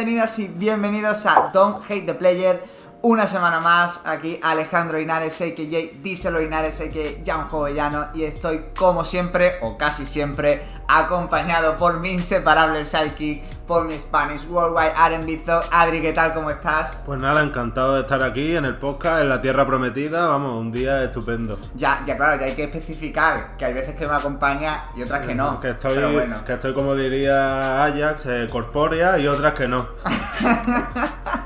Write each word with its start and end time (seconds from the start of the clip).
bienvenidas 0.00 0.38
y 0.38 0.48
bienvenidos 0.48 1.26
a 1.26 1.50
Don't 1.52 1.84
Hate 1.84 2.06
the 2.06 2.14
Player. 2.14 2.64
Una 3.02 3.26
semana 3.26 3.60
más, 3.60 4.06
aquí 4.06 4.38
Alejandro 4.42 5.00
Inares, 5.00 5.40
a.k.a. 5.40 6.02
Díselo 6.02 6.42
Inares, 6.42 6.82
a.k.a. 6.82 7.24
Jan 7.24 7.48
Jovellano 7.48 8.08
y 8.12 8.24
estoy 8.24 8.66
como 8.76 9.06
siempre, 9.06 9.54
o 9.62 9.78
casi 9.78 10.04
siempre, 10.04 10.62
acompañado 10.86 11.78
por 11.78 11.98
mi 11.98 12.10
inseparable 12.12 12.84
Psyche, 12.84 13.42
por 13.66 13.86
mi 13.86 13.98
Spanish 13.98 14.46
Worldwide 14.46 14.92
R&B 15.14 15.40
Adri, 15.72 16.02
¿qué 16.02 16.12
tal? 16.12 16.34
¿Cómo 16.34 16.50
estás? 16.50 17.02
Pues 17.06 17.18
nada, 17.18 17.42
encantado 17.42 17.94
de 17.94 18.02
estar 18.02 18.22
aquí 18.22 18.54
en 18.54 18.66
el 18.66 18.76
podcast, 18.76 19.22
en 19.22 19.30
la 19.30 19.40
Tierra 19.40 19.66
Prometida, 19.66 20.26
vamos, 20.26 20.60
un 20.60 20.70
día 20.70 21.02
estupendo. 21.02 21.58
Ya, 21.74 22.02
ya 22.04 22.18
claro, 22.18 22.38
ya 22.38 22.48
hay 22.48 22.54
que 22.54 22.64
especificar 22.64 23.56
que 23.56 23.64
hay 23.64 23.72
veces 23.72 23.94
que 23.94 24.06
me 24.06 24.12
acompaña 24.12 24.90
y 24.94 25.04
otras 25.04 25.26
que 25.26 25.34
no. 25.34 25.58
Que 25.58 25.70
estoy, 25.70 25.96
que 26.44 26.52
estoy 26.52 26.74
como 26.74 26.94
diría 26.94 27.82
Ajax, 27.82 28.26
eh, 28.26 28.48
corpórea 28.52 29.18
y 29.18 29.26
otras 29.26 29.54
que 29.54 29.68
no. 29.68 29.88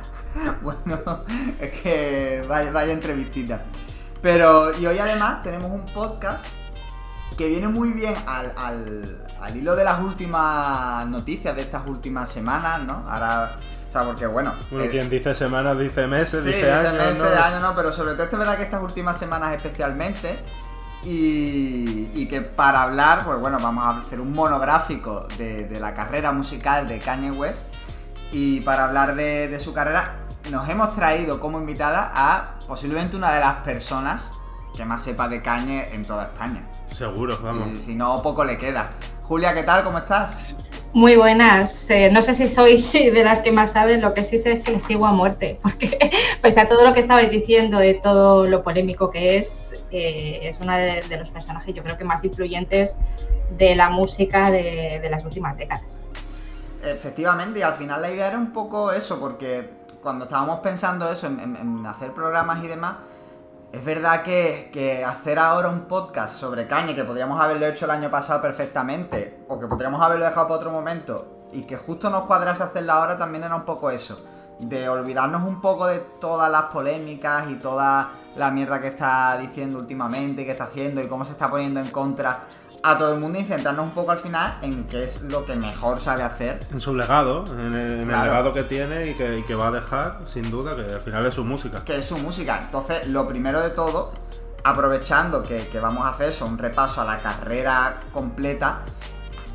bueno, 0.62 1.24
es 1.60 1.80
que 1.80 2.44
vaya, 2.48 2.70
vaya 2.70 2.92
entrevistita. 2.92 3.62
Pero, 4.20 4.76
y 4.78 4.86
hoy 4.86 4.98
además 4.98 5.42
tenemos 5.42 5.70
un 5.70 5.84
podcast 5.86 6.46
que 7.36 7.48
viene 7.48 7.68
muy 7.68 7.92
bien 7.92 8.14
al, 8.26 8.52
al, 8.56 9.56
hilo 9.56 9.76
de 9.76 9.84
las 9.84 10.00
últimas 10.00 11.06
noticias 11.08 11.54
de 11.54 11.62
estas 11.62 11.86
últimas 11.86 12.30
semanas, 12.30 12.82
¿no? 12.82 13.04
Ahora, 13.08 13.58
o 13.88 13.92
sea, 13.92 14.02
porque 14.04 14.26
bueno. 14.26 14.54
Bueno, 14.70 14.90
quien 14.90 15.10
dice 15.10 15.34
semanas 15.34 15.78
dice 15.78 16.06
meses, 16.06 16.42
sí, 16.42 16.52
dice, 16.52 16.72
años. 16.72 16.92
meses, 16.94 17.18
¿no? 17.18 17.44
años, 17.44 17.60
no, 17.60 17.74
pero 17.74 17.92
sobre 17.92 18.14
todo 18.14 18.24
es 18.24 18.38
verdad 18.38 18.56
que 18.56 18.62
estas 18.62 18.82
últimas 18.82 19.18
semanas 19.18 19.54
especialmente. 19.54 20.38
Y, 21.02 22.08
y, 22.14 22.26
que 22.28 22.40
para 22.40 22.82
hablar, 22.82 23.26
pues 23.26 23.38
bueno, 23.38 23.58
vamos 23.60 23.84
a 23.84 23.98
hacer 23.98 24.20
un 24.20 24.32
monográfico 24.32 25.28
de, 25.36 25.68
de 25.68 25.78
la 25.78 25.92
carrera 25.92 26.32
musical 26.32 26.88
de 26.88 26.98
Kanye 26.98 27.30
West. 27.30 27.60
Y 28.32 28.62
para 28.62 28.86
hablar 28.86 29.14
de, 29.14 29.48
de 29.48 29.60
su 29.60 29.74
carrera, 29.74 30.23
nos 30.50 30.68
hemos 30.68 30.94
traído 30.94 31.40
como 31.40 31.58
invitada 31.58 32.10
a 32.14 32.58
posiblemente 32.66 33.16
una 33.16 33.32
de 33.32 33.40
las 33.40 33.56
personas 33.56 34.30
que 34.76 34.84
más 34.84 35.02
sepa 35.02 35.28
de 35.28 35.42
cañe 35.42 35.94
en 35.94 36.04
toda 36.04 36.24
España. 36.24 36.62
Seguro, 36.92 37.38
vamos. 37.42 37.68
Y 37.74 37.78
si 37.78 37.94
no, 37.94 38.20
poco 38.22 38.44
le 38.44 38.58
queda. 38.58 38.92
Julia, 39.22 39.54
¿qué 39.54 39.62
tal? 39.62 39.84
¿Cómo 39.84 39.98
estás? 39.98 40.44
Muy 40.92 41.16
buenas. 41.16 41.90
Eh, 41.90 42.10
no 42.12 42.22
sé 42.22 42.34
si 42.34 42.46
soy 42.48 42.82
de 42.92 43.24
las 43.24 43.40
que 43.40 43.50
más 43.50 43.72
saben, 43.72 44.00
lo 44.00 44.14
que 44.14 44.22
sí 44.22 44.38
sé 44.38 44.52
es 44.52 44.64
que 44.64 44.72
le 44.72 44.80
sigo 44.80 45.06
a 45.06 45.12
muerte, 45.12 45.58
porque 45.62 46.10
pese 46.40 46.60
a 46.60 46.68
todo 46.68 46.84
lo 46.84 46.92
que 46.92 47.00
estabais 47.00 47.30
diciendo, 47.30 47.78
de 47.78 47.94
todo 47.94 48.46
lo 48.46 48.62
polémico 48.62 49.10
que 49.10 49.38
es, 49.38 49.72
eh, 49.90 50.40
es 50.42 50.60
uno 50.60 50.76
de, 50.76 51.02
de, 51.08 51.16
los 51.16 51.30
personajes 51.30 51.74
yo 51.74 51.82
creo 51.82 51.96
que 51.96 52.04
más 52.04 52.22
influyentes 52.24 52.98
de 53.58 53.74
la 53.74 53.90
música 53.90 54.50
de, 54.50 55.00
de 55.02 55.10
las 55.10 55.24
últimas 55.24 55.56
décadas. 55.56 56.02
Efectivamente, 56.82 57.60
y 57.60 57.62
al 57.62 57.74
final 57.74 58.02
la 58.02 58.10
idea 58.10 58.28
era 58.28 58.38
un 58.38 58.52
poco 58.52 58.92
eso, 58.92 59.18
porque 59.18 59.83
cuando 60.04 60.26
estábamos 60.26 60.60
pensando 60.60 61.10
eso, 61.10 61.26
en, 61.26 61.84
hacer 61.86 62.12
programas 62.12 62.62
y 62.62 62.68
demás, 62.68 62.96
es 63.72 63.84
verdad 63.84 64.22
que, 64.22 64.70
que, 64.72 65.04
hacer 65.04 65.38
ahora 65.38 65.70
un 65.70 65.86
podcast 65.86 66.36
sobre 66.36 66.68
caña, 66.68 66.94
que 66.94 67.02
podríamos 67.02 67.40
haberlo 67.40 67.66
hecho 67.66 67.86
el 67.86 67.90
año 67.90 68.10
pasado 68.10 68.40
perfectamente, 68.40 69.44
o 69.48 69.58
que 69.58 69.66
podríamos 69.66 70.00
haberlo 70.00 70.26
dejado 70.26 70.46
para 70.46 70.58
otro 70.58 70.70
momento, 70.70 71.46
y 71.52 71.64
que 71.64 71.76
justo 71.76 72.10
nos 72.10 72.24
cuadrase 72.24 72.62
hacerlo 72.62 72.92
ahora, 72.92 73.18
también 73.18 73.44
era 73.44 73.56
un 73.56 73.64
poco 73.64 73.90
eso. 73.90 74.16
De 74.60 74.88
olvidarnos 74.88 75.42
un 75.50 75.60
poco 75.60 75.86
de 75.86 75.98
todas 76.20 76.48
las 76.48 76.64
polémicas 76.64 77.48
y 77.50 77.56
toda 77.56 78.12
la 78.36 78.50
mierda 78.52 78.80
que 78.80 78.88
está 78.88 79.36
diciendo 79.38 79.78
últimamente, 79.78 80.42
y 80.42 80.44
que 80.44 80.52
está 80.52 80.64
haciendo 80.64 81.00
y 81.00 81.08
cómo 81.08 81.24
se 81.24 81.32
está 81.32 81.48
poniendo 81.48 81.80
en 81.80 81.88
contra 81.88 82.44
a 82.84 82.98
todo 82.98 83.14
el 83.14 83.20
mundo 83.20 83.40
y 83.40 83.44
centrarnos 83.46 83.86
un 83.86 83.92
poco 83.92 84.10
al 84.10 84.18
final 84.18 84.58
en 84.60 84.84
qué 84.84 85.04
es 85.04 85.22
lo 85.22 85.46
que 85.46 85.56
mejor 85.56 86.00
sabe 86.00 86.22
hacer. 86.22 86.66
En 86.70 86.82
su 86.82 86.94
legado, 86.94 87.46
en 87.46 87.74
el, 87.74 88.00
en 88.00 88.04
claro. 88.04 88.24
el 88.24 88.28
legado 88.28 88.52
que 88.52 88.62
tiene 88.64 89.06
y 89.06 89.14
que, 89.14 89.38
y 89.38 89.42
que, 89.44 89.54
va 89.54 89.68
a 89.68 89.70
dejar, 89.70 90.20
sin 90.26 90.50
duda, 90.50 90.76
que 90.76 90.92
al 90.92 91.00
final 91.00 91.24
es 91.24 91.34
su 91.34 91.44
música. 91.44 91.82
Que 91.82 91.96
es 91.96 92.06
su 92.06 92.18
música. 92.18 92.60
Entonces, 92.62 93.08
lo 93.08 93.26
primero 93.26 93.62
de 93.62 93.70
todo, 93.70 94.12
aprovechando 94.64 95.42
que, 95.42 95.66
que 95.68 95.80
vamos 95.80 96.04
a 96.04 96.10
hacer 96.10 96.28
eso, 96.28 96.44
un 96.44 96.58
repaso 96.58 97.00
a 97.00 97.06
la 97.06 97.16
carrera 97.16 98.02
completa, 98.12 98.80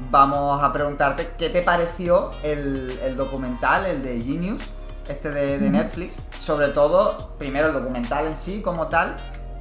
vamos 0.10 0.64
a 0.64 0.74
preguntarte 0.74 1.34
qué 1.38 1.50
te 1.50 1.62
pareció 1.62 2.32
el, 2.42 2.98
el 3.04 3.16
documental, 3.16 3.86
el 3.86 4.02
de 4.02 4.20
Genius, 4.24 4.64
este 5.08 5.30
de, 5.30 5.60
de, 5.60 5.70
Netflix, 5.70 6.18
sobre 6.40 6.70
todo, 6.70 7.36
primero 7.38 7.68
el 7.68 7.74
documental 7.76 8.26
en 8.26 8.36
sí 8.36 8.64
como 8.64 8.88
tal, 8.88 9.18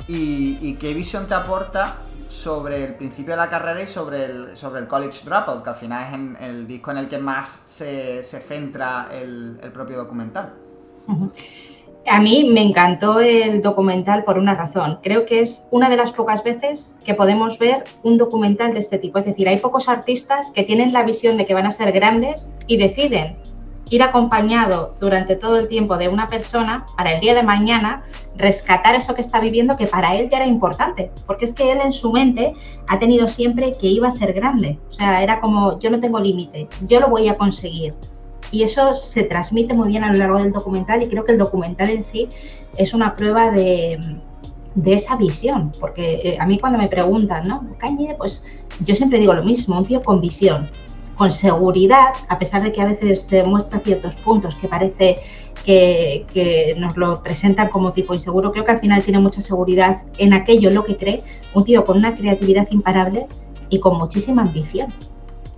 y, 0.07 0.59
y 0.63 0.77
qué 0.77 0.95
visión 0.95 1.27
te 1.27 1.35
aporta 1.35 1.99
sobre 2.29 2.85
el 2.85 2.95
principio 2.95 3.33
de 3.33 3.39
la 3.39 3.51
carrera 3.51 3.83
y 3.83 3.87
sobre 3.87 4.27
el, 4.27 4.57
sobre 4.57 4.81
el 4.81 4.87
College 4.87 5.25
Dropout, 5.25 5.65
que 5.65 5.71
al 5.71 5.77
final 5.77 6.37
es 6.37 6.43
el 6.43 6.67
disco 6.67 6.91
en 6.91 6.99
el 6.99 7.09
que 7.09 7.19
más 7.19 7.47
se, 7.67 8.23
se 8.23 8.41
centra 8.41 9.09
el, 9.11 9.59
el, 9.63 9.73
propio 9.73 9.97
documental. 9.97 10.53
A 12.07 12.21
mí 12.21 12.51
me 12.53 12.63
encantó 12.63 13.21
el 13.21 13.63
documental 13.63 14.25
por 14.25 14.39
una 14.39 14.55
razón. 14.55 14.99
Creo 15.03 15.27
que 15.27 15.41
es 15.41 15.67
una 15.71 15.89
de 15.89 15.97
las 15.97 16.13
pocas 16.13 16.45
veces 16.45 16.99
que 17.05 17.15
podemos 17.15 17.59
ver 17.59 17.85
un 18.03 18.19
documental 18.19 18.73
de 18.73 18.81
este 18.81 18.99
tipo. 18.99 19.19
Es 19.19 19.25
decir, 19.25 19.49
hay 19.49 19.59
pocos 19.59 19.89
artistas 19.89 20.51
que 20.51 20.63
tienen 20.63 20.93
la 20.93 21.03
visión 21.03 21.37
de 21.37 21.47
que 21.47 21.55
van 21.55 21.67
a 21.67 21.71
ser 21.71 21.93
grandes 21.93 22.55
y 22.67 22.77
deciden 22.77 23.37
ir 23.91 24.03
acompañado 24.03 24.95
durante 25.01 25.37
todo 25.37 25.59
el 25.59 25.69
tiempo 25.69 25.97
de 25.97 26.09
una 26.09 26.29
persona 26.29 26.87
para 26.97 27.13
el 27.13 27.21
día 27.21 27.35
de 27.35 27.43
mañana 27.43 28.03
rescatar 28.37 28.95
eso 28.95 29.15
que 29.15 29.21
está 29.21 29.41
viviendo 29.41 29.77
que 29.77 29.87
para 29.87 30.17
él 30.17 30.29
ya 30.31 30.39
era 30.39 30.47
importante, 30.47 31.11
porque 31.27 31.45
es 31.47 31.53
que 31.53 31.73
él 31.73 31.81
en 31.83 31.93
su 31.93 32.13
mente 32.13 32.55
ha 32.87 32.99
tenido 32.99 33.29
siempre 33.29 33.77
que 33.79 33.87
iba 33.89 34.09
a 34.09 34.13
ser 34.13 34.33
grande, 34.33 34.79
o 34.91 34.93
sea, 34.93 35.23
era 35.23 35.41
como 35.41 35.79
yo 35.79 35.91
no 35.91 36.01
tengo 36.01 36.21
límite, 36.21 36.69
yo 36.87 37.01
lo 37.01 37.09
voy 37.09 37.29
a 37.29 37.37
conseguir. 37.37 37.95
Y 38.51 38.63
eso 38.63 38.95
se 38.95 39.25
transmite 39.25 39.75
muy 39.75 39.89
bien 39.89 40.05
a 40.05 40.13
lo 40.13 40.19
largo 40.19 40.39
del 40.39 40.53
documental 40.53 41.03
y 41.03 41.09
creo 41.09 41.25
que 41.25 41.33
el 41.33 41.39
documental 41.39 41.91
en 41.91 42.03
sí 42.03 42.29
es 42.77 42.95
una 42.95 43.15
prueba 43.15 43.51
de, 43.51 43.99
de 44.75 44.95
esa 44.95 45.17
visión, 45.17 45.73
porque 45.79 46.21
eh, 46.23 46.39
a 46.41 46.47
mí 46.47 46.59
cuando 46.59 46.79
me 46.79 46.89
preguntan, 46.89 47.49
¿no? 47.49 47.67
Cañe, 47.79 48.15
pues 48.17 48.45
yo 48.81 48.95
siempre 48.95 49.19
digo 49.19 49.35
lo 49.35 49.45
mismo, 49.45 49.77
un 49.77 49.85
tío 49.85 50.03
con 50.03 50.21
visión, 50.21 50.71
con 51.19 51.31
seguridad, 51.33 52.15
a 52.29 52.39
pesar 52.39 52.63
de 52.63 52.73
que 52.73 52.81
a 52.81 52.87
veces 52.87 53.29
muestra 53.45 53.81
ciertos 53.81 54.15
puntos 54.15 54.55
que 54.55 54.69
parece 54.69 55.19
que, 55.65 56.25
que, 56.33 56.75
nos 56.79 56.97
lo 56.97 57.23
presentan 57.23 57.69
como 57.69 57.93
tipo 57.93 58.15
inseguro, 58.15 58.53
creo 58.53 58.65
que 58.65 58.71
al 58.71 58.79
final 58.79 59.03
tiene 59.03 59.19
mucha 59.19 59.43
seguridad 59.43 60.03
en 60.17 60.33
aquello, 60.33 60.69
en 60.69 60.77
lo 60.77 60.85
que 60.85 60.97
cree, 60.97 61.25
un 61.55 61.65
tío 61.65 61.85
con 61.85 61.99
una 61.99 62.17
creatividad 62.17 62.69
imparable 62.71 63.27
y 63.69 63.81
con 63.81 63.99
muchísima 63.99 64.43
ambición. 64.43 64.95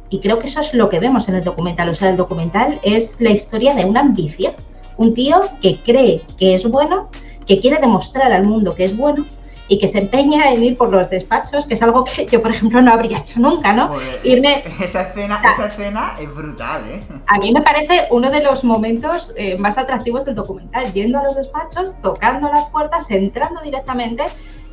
Y 0.09 0.19
creo 0.19 0.39
que 0.41 0.49
eso 0.49 0.61
es 0.61 0.75
lo 0.75 0.89
que 0.89 0.99
vemos 0.99 1.29
en 1.29 1.37
el 1.37 1.45
documental. 1.45 1.89
O 1.91 1.95
sea, 1.95 2.11
el 2.11 2.17
documental 2.17 2.81
es 2.83 3.21
la 3.21 3.31
historia 3.31 3.75
de 3.75 3.85
una 3.85 4.01
ambición. 4.01 4.55
Un 4.97 5.15
tío 5.15 5.41
que 5.63 5.77
cree 5.77 6.23
que 6.37 6.55
es 6.55 6.69
bueno, 6.69 7.11
que 7.47 7.61
quiere 7.61 7.79
demostrar 7.79 8.33
al 8.33 8.45
mundo 8.45 8.75
que 8.75 8.87
es 8.87 8.97
bueno 8.97 9.25
y 9.71 9.79
que 9.79 9.87
se 9.87 9.99
empeña 9.99 10.51
en 10.53 10.65
ir 10.65 10.77
por 10.77 10.91
los 10.91 11.09
despachos, 11.09 11.65
que 11.65 11.75
es 11.75 11.83
algo 11.83 12.03
que 12.03 12.27
yo, 12.27 12.43
por 12.43 12.51
ejemplo, 12.51 12.83
no 12.83 12.93
habría 12.93 13.19
hecho 13.19 13.39
nunca, 13.39 13.73
¿no? 13.73 13.87
Joder, 13.87 14.21
Irme... 14.25 14.65
Esa 14.81 15.03
escena, 15.03 15.37
o 15.37 15.41
sea, 15.41 15.53
esa 15.53 15.67
escena 15.67 16.13
es 16.21 16.35
brutal, 16.35 16.83
¿eh? 16.91 17.01
A 17.29 17.39
mí 17.39 17.53
me 17.53 17.63
parece 17.63 18.09
uno 18.11 18.31
de 18.31 18.43
los 18.43 18.65
momentos 18.65 19.33
eh, 19.37 19.57
más 19.59 19.79
atractivos 19.79 20.25
del 20.25 20.35
documental, 20.35 20.93
yendo 20.93 21.21
a 21.21 21.23
los 21.23 21.37
despachos, 21.37 21.95
tocando 22.03 22.49
las 22.49 22.69
puertas, 22.71 23.09
entrando 23.13 23.61
directamente 23.61 24.25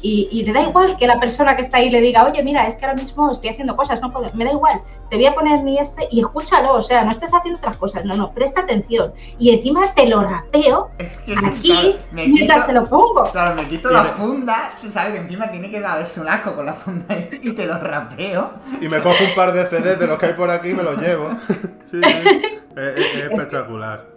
y, 0.02 0.28
y, 0.32 0.44
le 0.44 0.54
da 0.54 0.62
igual 0.62 0.98
que 0.98 1.08
la 1.08 1.20
persona 1.20 1.56
que 1.56 1.62
está 1.62 1.78
ahí 1.78 1.90
le 1.90 2.02
diga, 2.02 2.26
oye, 2.26 2.44
mira, 2.44 2.68
es 2.68 2.76
que 2.76 2.86
ahora 2.86 3.02
mismo 3.02 3.32
estoy 3.32 3.50
haciendo 3.50 3.76
cosas, 3.76 4.02
no 4.02 4.12
puedo, 4.12 4.30
me 4.34 4.46
da 4.46 4.52
igual, 4.52 4.82
te 5.10 5.16
voy 5.16 5.26
a 5.26 5.34
poner 5.34 5.64
mi 5.64 5.78
este 5.78 6.08
y 6.12 6.20
escúchalo, 6.20 6.74
o 6.74 6.82
sea, 6.82 7.04
no 7.04 7.12
estés 7.12 7.34
haciendo 7.34 7.58
otras 7.58 7.78
cosas, 7.78 8.06
no, 8.06 8.16
no, 8.16 8.32
presta 8.32 8.62
atención. 8.62 9.14
Y 9.40 9.52
encima 9.52 9.94
te 9.94 10.08
lo 10.08 10.22
rapeo 10.22 10.92
es 10.98 11.18
que 11.20 11.34
aquí 11.34 11.72
claro, 11.72 11.98
me 12.12 12.28
mientras 12.28 12.60
quito, 12.60 12.68
te 12.68 12.74
lo 12.74 12.86
pongo. 12.88 13.32
Claro, 13.32 13.56
me 13.56 13.68
quito 13.68 13.90
la 13.90 14.04
funda, 14.04 14.74
tú 14.82 14.92
sabes 14.92 15.14
que 15.14 15.20
encima 15.20 15.50
tiene 15.50 15.72
que 15.72 15.80
darse 15.80 16.22
un 16.22 16.30
asco 16.30 16.56
con 16.56 16.66
la 16.66 16.74
funda 16.74 17.16
y 17.42 17.52
te 17.54 17.66
lo 17.66 17.78
rapeo. 17.80 18.52
Y 18.82 18.88
me 18.88 19.02
cojo 19.02 19.24
un 19.24 19.36
par 19.36 19.54
de 19.54 19.66
CDs 19.66 20.00
de 20.00 20.08
los 20.08 20.18
que 20.18 20.28
hay 20.28 20.34
por 20.34 20.52
aquí 20.52 20.70
y 20.70 20.74
me 20.74 20.84
los 20.84 20.98
llevo. 21.02 21.30
sí, 21.90 22.02
sí. 22.02 22.20
Es, 22.76 22.98
es, 22.98 23.16
es 23.16 23.32
espectacular. 23.32 24.17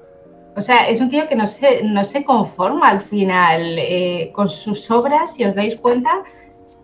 O 0.57 0.63
sea, 0.63 0.89
es 0.89 1.01
un 1.01 1.09
tío 1.09 1.29
que 1.29 1.37
no 1.37 1.47
se, 1.47 1.83
no 1.85 2.05
se 2.05 2.25
conforma 2.25 2.89
al 2.89 3.01
final 3.01 3.77
eh, 3.79 4.31
con 4.35 4.49
sus 4.49 4.91
obras, 4.91 5.35
si 5.35 5.45
os 5.45 5.55
dais 5.55 5.77
cuenta, 5.77 6.23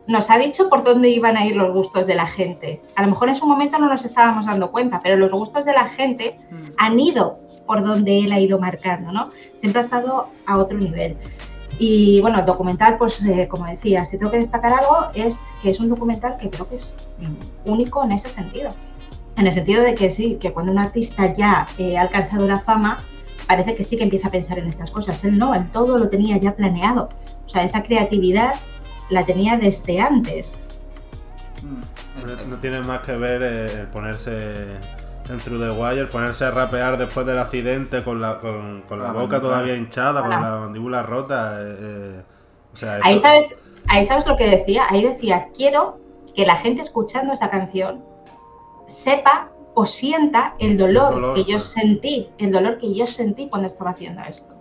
nos 0.07 0.31
ha 0.31 0.39
dicho 0.39 0.69
por 0.69 0.85
dónde 0.85 1.09
iban 1.09 1.37
a 1.37 1.45
ir 1.45 1.57
los 1.57 1.73
gustos 1.73 2.07
de 2.07 2.15
la 2.15 2.27
gente. 2.27 2.81
A 2.95 3.03
lo 3.03 3.09
mejor 3.09 3.29
en 3.29 3.37
su 3.37 3.47
momento 3.47 3.79
no 3.79 3.89
nos 3.89 4.05
estábamos 4.05 4.47
dando 4.47 4.71
cuenta, 4.71 5.01
pero 5.03 5.17
los 5.17 5.33
gustos 5.33 5.65
de 5.65 5.73
la 5.73 5.89
gente 5.89 6.39
mm. 6.51 6.65
han 6.79 7.01
ido 7.01 7.41
por 7.67 7.85
donde 7.85 8.21
él 8.21 8.33
ha 8.33 8.41
ido 8.41 8.59
marcando, 8.59 9.11
¿no? 9.11 9.29
Siempre 9.55 9.81
ha 9.81 9.85
estado 9.85 10.29
a 10.47 10.59
otro 10.59 10.79
nivel. 10.79 11.17
Y 11.79 12.21
bueno, 12.23 12.39
el 12.39 12.47
documental, 12.47 12.97
pues 12.97 13.23
eh, 13.25 13.49
como 13.49 13.67
decía, 13.67 14.05
si 14.05 14.17
tengo 14.17 14.31
que 14.31 14.39
destacar 14.39 14.73
algo, 14.73 15.11
es 15.15 15.43
que 15.61 15.71
es 15.71 15.81
un 15.81 15.91
documental 15.91 16.39
que 16.39 16.49
creo 16.49 16.69
que 16.69 16.77
es 16.77 16.95
único 17.65 18.03
en 18.05 18.13
ese 18.13 18.29
sentido. 18.29 18.71
En 19.37 19.47
el 19.47 19.53
sentido 19.53 19.83
de 19.83 19.95
que 19.95 20.11
sí, 20.11 20.39
que 20.41 20.53
cuando 20.53 20.73
un 20.73 20.79
artista 20.79 21.35
ya 21.35 21.67
eh, 21.77 21.99
ha 21.99 22.03
alcanzado 22.03 22.47
la 22.47 22.61
fama, 22.61 23.03
parece 23.47 23.75
que 23.75 23.85
sí 23.85 23.97
que 23.97 24.05
empieza 24.05 24.29
a 24.29 24.31
pensar 24.31 24.59
en 24.59 24.67
estas 24.67 24.91
cosas. 24.91 25.23
Él 25.25 25.39
no, 25.39 25.55
él 25.55 25.71
todo 25.71 25.99
lo 25.99 26.09
tenía 26.09 26.37
ya 26.39 26.55
planeado. 26.55 27.09
O 27.45 27.49
sea, 27.49 27.63
esa 27.63 27.83
creatividad 27.83 28.55
la 29.09 29.25
tenía 29.25 29.57
desde 29.57 30.01
antes. 30.01 30.59
No, 31.63 32.49
no 32.49 32.57
tiene 32.59 32.81
más 32.81 33.01
que 33.01 33.13
ver 33.13 33.43
el 33.43 33.87
ponerse 33.89 34.79
en 35.29 35.39
True 35.41 35.59
the 35.59 35.71
Wire, 35.71 36.07
ponerse 36.07 36.45
a 36.45 36.51
rapear 36.51 36.99
después 36.99 37.27
del 37.27 37.39
accidente 37.39 38.03
con 38.03 38.21
la, 38.21 38.39
con, 38.39 38.85
la, 38.91 39.13
boca 39.13 39.41
todavía 39.41 39.77
hinchada, 39.77 40.21
con 40.21 40.31
la 40.31 40.41
mandíbula 40.41 41.03
rota. 41.03 41.59
Eh, 41.61 41.77
eh, 41.79 42.23
o 42.73 42.77
sea, 42.77 43.01
ahí, 43.03 43.19
sabes, 43.19 43.55
ahí 43.89 44.05
sabes 44.05 44.27
lo 44.27 44.37
que 44.37 44.49
decía. 44.49 44.85
Ahí 44.89 45.03
decía, 45.03 45.49
quiero 45.55 45.99
que 46.35 46.47
la 46.47 46.57
gente 46.57 46.83
escuchando 46.83 47.33
esa 47.33 47.51
canción 47.51 48.05
sepa 48.87 49.51
o 49.79 49.85
sienta 49.85 50.55
el 50.59 50.79
dolor, 50.79 51.35
que 51.35 51.45
yo 51.45 51.59
sentí, 51.59 52.29
el 52.39 52.51
dolor 52.51 52.79
que 52.79 52.95
yo 52.95 53.07
sentí 53.07 53.51
cuando 53.51 53.69
estaba 53.69 53.91
haciendo 53.91 54.23
esto. 54.23 54.55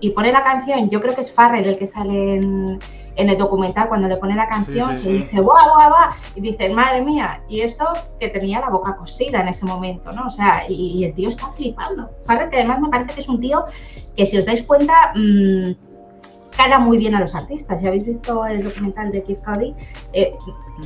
Y 0.00 0.10
pone 0.10 0.30
la 0.30 0.44
canción, 0.44 0.90
yo 0.90 1.00
creo 1.00 1.14
que 1.14 1.22
es 1.22 1.32
Farrell 1.32 1.66
el 1.66 1.78
que 1.78 1.86
sale 1.86 2.36
en, 2.36 2.78
el 3.16 3.38
documental 3.38 3.88
cuando 3.88 4.08
le 4.08 4.18
pone 4.18 4.34
la 4.34 4.46
canción 4.46 4.92
y 4.92 5.12
dice, 5.12 5.40
guau, 5.40 5.72
guau, 5.74 5.88
guau, 5.88 6.10
y 6.34 6.42
dice, 6.42 6.68
madre 6.68 7.00
mía, 7.00 7.42
y 7.48 7.62
eso 7.62 7.86
que 8.20 8.28
tenía 8.28 8.60
la 8.60 8.68
boca 8.68 8.94
cosida 8.96 9.40
en 9.40 9.48
ese 9.48 9.64
momento, 9.64 10.12
¿no? 10.12 10.26
O 10.26 10.30
sea, 10.30 10.64
y, 10.68 11.02
el 11.04 11.14
tío 11.14 11.30
está 11.30 11.50
flipando. 11.52 12.10
Farrell, 12.26 12.50
que 12.50 12.56
además 12.56 12.80
me 12.80 12.90
parece 12.90 13.14
que 13.14 13.22
es 13.22 13.28
un 13.28 13.40
tío 13.40 13.64
que 14.14 14.26
si 14.26 14.36
os 14.36 14.44
dais 14.44 14.62
cuenta, 14.62 15.12
mmm, 15.14 15.72
cala 16.56 16.78
muy 16.78 16.98
bien 16.98 17.14
a 17.14 17.20
los 17.20 17.34
artistas. 17.34 17.80
Si 17.80 17.86
habéis 17.86 18.06
visto 18.06 18.46
el 18.46 18.64
documental 18.64 19.12
de 19.12 19.22
Keith 19.22 19.44
Cody, 19.44 19.74
eh, 20.12 20.34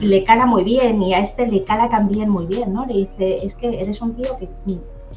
le 0.01 0.25
cala 0.25 0.47
muy 0.47 0.65
bien 0.65 1.03
y 1.03 1.15
a 1.15 1.21
este 1.21 1.47
le 1.47 1.65
cala 1.65 1.89
también 1.89 2.29
muy 2.29 2.47
bien, 2.47 2.73
¿no? 2.73 2.87
Le 2.87 2.95
dice, 2.95 3.45
es 3.45 3.55
que 3.55 3.81
eres 3.81 4.01
un 4.03 4.15
tío 4.15 4.37
que 4.37 4.49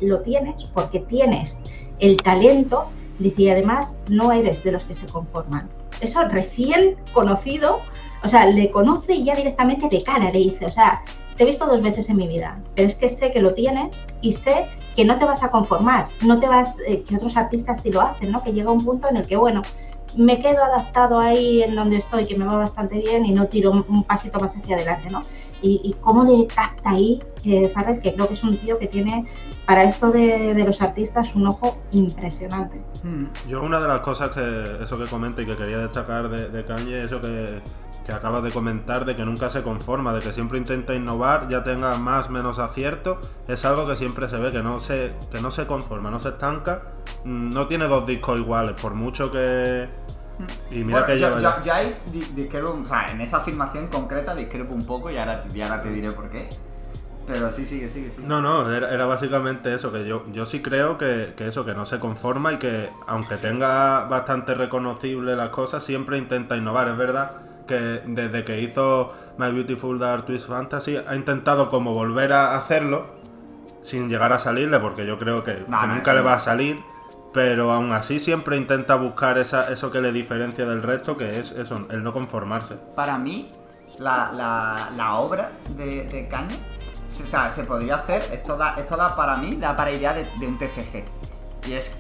lo 0.02 0.22
tienes 0.22 0.66
porque 0.74 1.00
tienes 1.00 1.64
el 2.00 2.18
talento, 2.18 2.88
dice, 3.20 3.44
y 3.44 3.50
además 3.50 3.98
no 4.08 4.32
eres 4.32 4.64
de 4.64 4.72
los 4.72 4.86
que 4.86 4.94
se 4.94 5.06
conforman. 5.08 5.70
Eso 6.02 6.24
recién 6.28 6.98
conocido, 7.14 7.80
o 8.24 8.28
sea, 8.28 8.46
le 8.46 8.72
conoce 8.72 9.14
y 9.16 9.26
ya 9.26 9.36
directamente 9.36 9.88
le 9.92 10.04
cala, 10.04 10.32
le 10.32 10.40
dice, 10.40 10.66
o 10.66 10.72
sea, 10.72 11.02
te 11.38 11.44
he 11.44 11.46
visto 11.48 11.66
dos 11.66 11.82
veces 11.82 12.10
en 12.10 12.18
mi 12.18 12.28
vida, 12.28 12.60
pero 12.76 12.88
es 12.88 12.96
que 12.96 13.10
sé 13.10 13.32
que 13.32 13.42
lo 13.42 13.54
tienes 13.54 14.06
y 14.22 14.34
sé 14.34 14.68
que 14.96 15.06
no 15.06 15.18
te 15.18 15.26
vas 15.26 15.44
a 15.44 15.50
conformar, 15.50 16.08
no 16.22 16.40
te 16.40 16.48
vas, 16.48 16.78
eh, 16.88 17.04
que 17.04 17.16
otros 17.16 17.38
artistas 17.38 17.82
sí 17.82 17.92
lo 17.92 18.02
hacen, 18.02 18.32
¿no? 18.32 18.44
Que 18.44 18.54
llega 18.54 18.72
un 18.72 18.84
punto 18.84 19.10
en 19.10 19.18
el 19.18 19.28
que, 19.28 19.36
bueno, 19.36 19.62
me 20.16 20.40
quedo 20.40 20.64
adaptado 20.64 21.20
ahí 21.20 21.64
en 21.64 21.76
donde 21.76 21.98
estoy, 21.98 22.26
que 22.26 22.38
me 22.38 22.46
va 22.46 22.58
bastante 22.58 23.00
bien 23.00 23.26
y 23.26 23.32
no 23.32 23.48
tiro 23.48 23.72
un 23.72 24.04
pasito 24.04 24.40
más 24.40 24.56
hacia 24.56 24.76
adelante, 24.76 25.10
¿no? 25.10 25.24
Y, 25.66 25.96
cómo 26.02 26.26
le 26.26 26.46
capta 26.48 26.90
ahí 26.90 27.24
eh, 27.46 27.70
Farrell, 27.70 28.02
que 28.02 28.14
creo 28.14 28.28
que 28.28 28.34
es 28.34 28.44
un 28.44 28.58
tío 28.58 28.78
que 28.78 28.88
tiene 28.88 29.26
para 29.66 29.86
esto 29.86 30.12
de, 30.12 30.54
los 30.66 30.82
artistas 30.82 31.34
un 31.36 31.48
ojo 31.48 31.78
impresionante. 31.92 32.82
Hmm. 33.02 33.28
Yo 33.48 33.64
una 33.64 33.80
de 33.80 33.88
las 33.88 34.02
cosas 34.02 34.32
que 34.32 34.84
eso 34.84 34.98
que 34.98 35.06
comenta 35.06 35.42
y 35.42 35.46
que 35.46 35.56
quería 35.56 35.78
destacar 35.78 36.28
de, 36.28 36.50
de 36.50 36.66
Kanye, 36.66 37.04
eso 37.04 37.22
que, 37.22 37.62
que 38.06 38.12
acabas 38.12 38.44
de 38.44 38.52
comentar, 38.52 39.06
de 39.06 39.16
que 39.16 39.26
nunca 39.26 39.50
se 39.50 39.64
conforma, 39.64 40.14
de 40.14 40.20
que 40.20 40.34
siempre 40.34 40.58
intenta 40.58 40.94
innovar, 40.94 41.48
ya 41.48 41.64
tenga 41.64 41.96
más 41.98 42.28
o 42.28 42.32
menos 42.32 42.60
acierto, 42.60 43.20
es 43.48 43.64
algo 43.66 43.88
que 43.88 43.96
siempre 43.96 44.28
se 44.30 44.38
ve, 44.38 44.52
que 44.52 44.62
no 44.62 44.80
se, 44.80 45.14
que 45.32 45.42
no 45.42 45.52
se 45.52 45.66
conforma, 45.66 46.12
no 46.12 46.20
se 46.20 46.30
estanca, 46.30 46.84
mm, 47.24 47.54
no 47.54 47.68
tiene 47.68 47.88
dos 47.88 48.06
discos 48.06 48.40
iguales, 48.40 48.80
por 48.82 48.94
mucho 48.94 49.32
que 49.32 49.88
y 50.72 50.84
mira 50.84 51.06
que 51.06 51.20
yo, 51.20 51.40
yo, 51.40 51.62
yo 51.64 51.74
ahí 51.74 51.96
discrepo, 52.12 52.80
o 52.84 52.88
sea, 52.88 53.12
en 53.12 53.22
esa 53.22 53.38
afirmación 53.38 53.88
concreta 53.88 54.34
discrepo 54.34 54.74
un 54.74 54.86
poco 54.86 55.12
y 55.12 55.18
ahora, 55.18 55.44
te 55.44 55.90
diré 55.90 56.12
por 56.12 56.30
qué. 56.30 56.50
Pero 57.26 57.52
sí, 57.54 57.66
sigue, 57.66 57.90
sigue, 57.90 58.12
sigue. 58.12 58.28
No, 58.28 58.42
no, 58.42 58.70
era, 58.70 59.06
básicamente 59.06 59.74
eso, 59.74 59.94
que 59.94 60.06
yo, 60.06 60.26
yo 60.34 60.46
sí 60.46 60.62
creo 60.62 60.98
que, 60.98 61.34
que, 61.38 61.48
eso, 61.48 61.64
que 61.64 61.74
no 61.74 61.86
se 61.86 61.98
conforma 61.98 62.52
y 62.52 62.58
que 62.58 62.90
aunque 63.08 63.38
tenga 63.38 64.06
bastante 64.06 64.54
reconocible 64.56 65.36
las 65.38 65.50
cosas, 65.50 65.84
siempre 65.84 66.18
intenta 66.18 66.58
innovar. 66.58 66.90
Es 66.90 66.98
verdad 66.98 67.53
que 67.68 68.02
desde 68.06 68.44
que 68.44 68.62
hizo 68.62 69.14
My 69.38 69.52
Beautiful 69.52 70.00
Dark 70.00 70.26
Twist 70.26 70.48
Fantasy 70.48 70.98
ha 70.98 71.16
intentado 71.16 71.70
como 71.70 71.94
volver 71.94 72.34
a 72.34 72.58
hacerlo 72.58 73.06
sin 73.82 74.10
llegar 74.10 74.32
a 74.34 74.40
salirle, 74.40 74.80
porque 74.80 75.06
yo 75.06 75.20
creo 75.20 75.44
que, 75.44 75.66
nunca 75.68 76.14
le 76.14 76.22
va 76.22 76.36
a 76.36 76.40
salir 76.40 76.80
pero 77.34 77.72
aún 77.72 77.92
así 77.92 78.20
siempre 78.20 78.56
intenta 78.56 78.96
buscar 78.96 79.38
esa, 79.40 79.70
eso 79.70 79.92
que 79.92 80.00
le 80.00 80.12
diferencia 80.12 80.66
del 80.66 80.84
resto, 80.84 81.18
que 81.18 81.40
es 81.40 81.52
eso, 81.52 81.82
el 81.90 82.04
no 82.04 82.14
conformarse. 82.14 82.76
Para 82.96 83.18
mí, 83.18 83.52
la, 83.98 84.32
la, 84.96 85.16
obra 85.16 85.52
de, 85.76 86.06
de 86.06 86.28
Kanye, 86.28 86.56
o 86.56 87.28
sea, 87.28 87.50
se 87.50 87.64
podría 87.64 87.96
hacer, 87.96 88.24
esto 88.32 88.56
da, 88.56 88.76
esto 88.78 88.96
da 88.96 89.16
para 89.16 89.36
mí, 89.38 89.56
da 89.56 89.76
para 89.76 89.92
idea 89.92 90.14
de, 90.14 90.48
un 90.48 90.58
TFG. 90.58 91.04
Y 91.68 91.74
es 91.74 91.98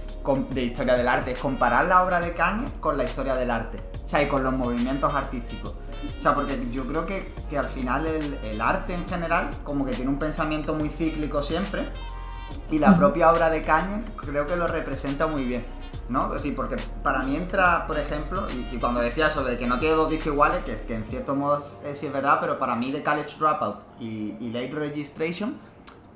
de 0.52 0.62
historia 0.62 0.94
del 0.94 1.08
arte, 1.08 1.32
es 1.32 1.40
comparar 1.40 1.86
la 1.86 2.04
obra 2.04 2.22
de 2.22 2.34
Kanye 2.34 2.68
con 2.80 2.98
la 2.98 3.04
historia 3.04 3.36
del 3.36 3.50
arte. 3.50 3.80
O 4.04 4.08
sea, 4.08 4.22
y 4.22 4.28
con 4.28 4.44
los 4.44 4.54
movimientos 4.54 5.14
artísticos. 5.14 5.74
O 6.20 6.22
sea, 6.22 6.36
porque 6.36 6.68
yo 6.72 6.86
creo 6.86 7.06
que, 7.06 7.34
que 7.50 7.58
al 7.58 7.68
final 7.68 8.06
el, 8.06 8.34
el, 8.44 8.62
arte 8.62 8.94
en 8.94 9.08
general, 9.08 9.52
como 9.64 9.86
que 9.86 9.94
tiene 9.94 10.12
un 10.12 10.20
pensamiento 10.20 10.74
muy 10.74 10.90
cíclico 10.90 11.42
siempre, 11.42 11.88
y 12.70 12.80
la 12.80 12.98
propia 12.98 13.32
obra 13.32 13.50
de 13.50 13.64
Kanye 13.64 14.04
creo 14.16 14.46
que 14.46 14.56
lo 14.56 14.68
representa 14.68 15.28
muy 15.28 15.46
bien. 15.46 15.66
¿no? 16.10 16.38
Sí, 16.40 16.52
porque 16.52 16.76
para 17.02 17.24
mí 17.24 17.36
entra, 17.36 17.88
por 17.88 17.98
ejemplo, 17.98 18.48
y, 18.50 18.78
cuando 18.78 19.00
decía 19.00 19.28
eso 19.28 19.44
de 19.44 19.58
que 19.58 19.68
no 19.68 19.80
tiene 19.80 19.96
dos 19.96 20.10
discos 20.10 20.28
iguales, 20.28 20.64
que 20.64 20.74
es 20.74 20.82
que 20.82 20.96
en 20.96 21.06
cierto 21.06 21.36
modo 21.36 21.64
es, 21.84 21.98
sí 21.98 22.08
es 22.08 22.14
verdad, 22.14 22.40
pero 22.42 22.60
para 22.60 22.76
mí 22.76 22.92
The 22.92 23.04
College 23.04 23.36
Dropout 23.40 23.78
y, 24.00 24.36
y, 24.40 24.52
Late 24.52 24.72
Registration 24.72 25.58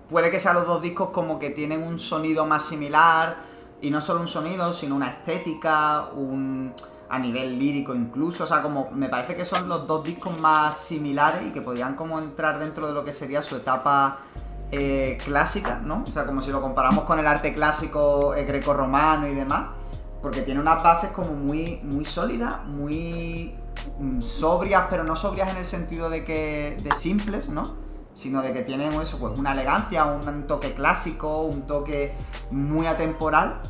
puede 0.10 0.30
que 0.30 0.40
sean 0.40 0.56
los 0.56 0.68
dos 0.68 0.82
discos 0.82 1.10
como 1.10 1.40
que 1.40 1.50
tienen 1.50 1.84
un 1.84 2.00
sonido 2.00 2.46
más 2.46 2.64
similar, 2.66 3.38
y 3.80 3.92
no 3.92 4.02
solo 4.02 4.22
un 4.22 4.28
sonido, 4.28 4.74
sino 4.74 4.96
una 4.96 5.10
estética, 5.10 6.06
un 6.16 6.74
a 7.10 7.20
nivel 7.20 7.58
lírico 7.58 7.96
incluso, 7.96 8.44
o 8.44 8.48
sea, 8.48 8.62
como 8.62 8.90
me 8.92 9.10
parece 9.10 9.36
que 9.36 9.46
son 9.46 9.70
los 9.70 9.88
dos 9.88 10.04
discos 10.04 10.38
más 10.40 10.78
similares 10.78 11.48
y 11.48 11.52
que 11.52 11.62
podrían 11.62 11.96
como 11.96 12.20
entrar 12.20 12.60
dentro 12.60 12.88
de 12.88 12.94
lo 12.94 13.04
que 13.04 13.14
sería 13.14 13.42
su 13.42 13.56
etapa 13.56 14.20
eh, 14.72 15.18
clásica, 15.24 15.80
¿no? 15.84 16.04
O 16.08 16.12
sea, 16.12 16.26
como 16.26 16.42
si 16.42 16.52
lo 16.52 16.62
comparamos 16.62 17.06
con 17.06 17.20
el 17.20 17.28
arte 17.28 17.54
clásico 17.54 18.36
eh, 18.36 18.44
greco-romano 18.44 19.28
y 19.28 19.34
demás, 19.34 19.70
porque 20.22 20.42
tiene 20.42 20.60
unas 20.60 20.84
bases 20.84 21.12
como 21.12 21.32
muy, 21.32 21.80
muy 21.84 22.04
sólidas, 22.04 22.66
muy 22.66 23.56
mm, 24.00 24.22
sobrias, 24.22 24.86
pero 24.90 25.04
no 25.04 25.16
sobrias 25.16 25.52
en 25.52 25.58
el 25.58 25.66
sentido 25.66 26.10
de 26.10 26.26
que 26.26 26.78
de 26.84 26.94
simples, 26.94 27.50
¿no? 27.50 27.76
Sino 28.14 28.42
de 28.42 28.52
que 28.52 28.64
tienen 28.64 28.92
eso, 28.94 29.20
pues 29.20 29.38
una 29.38 29.54
elegancia, 29.54 30.06
un 30.06 30.48
toque 30.48 30.74
clásico, 30.74 31.44
un 31.44 31.68
toque 31.68 32.16
muy 32.52 32.88
atemporal 32.88 33.62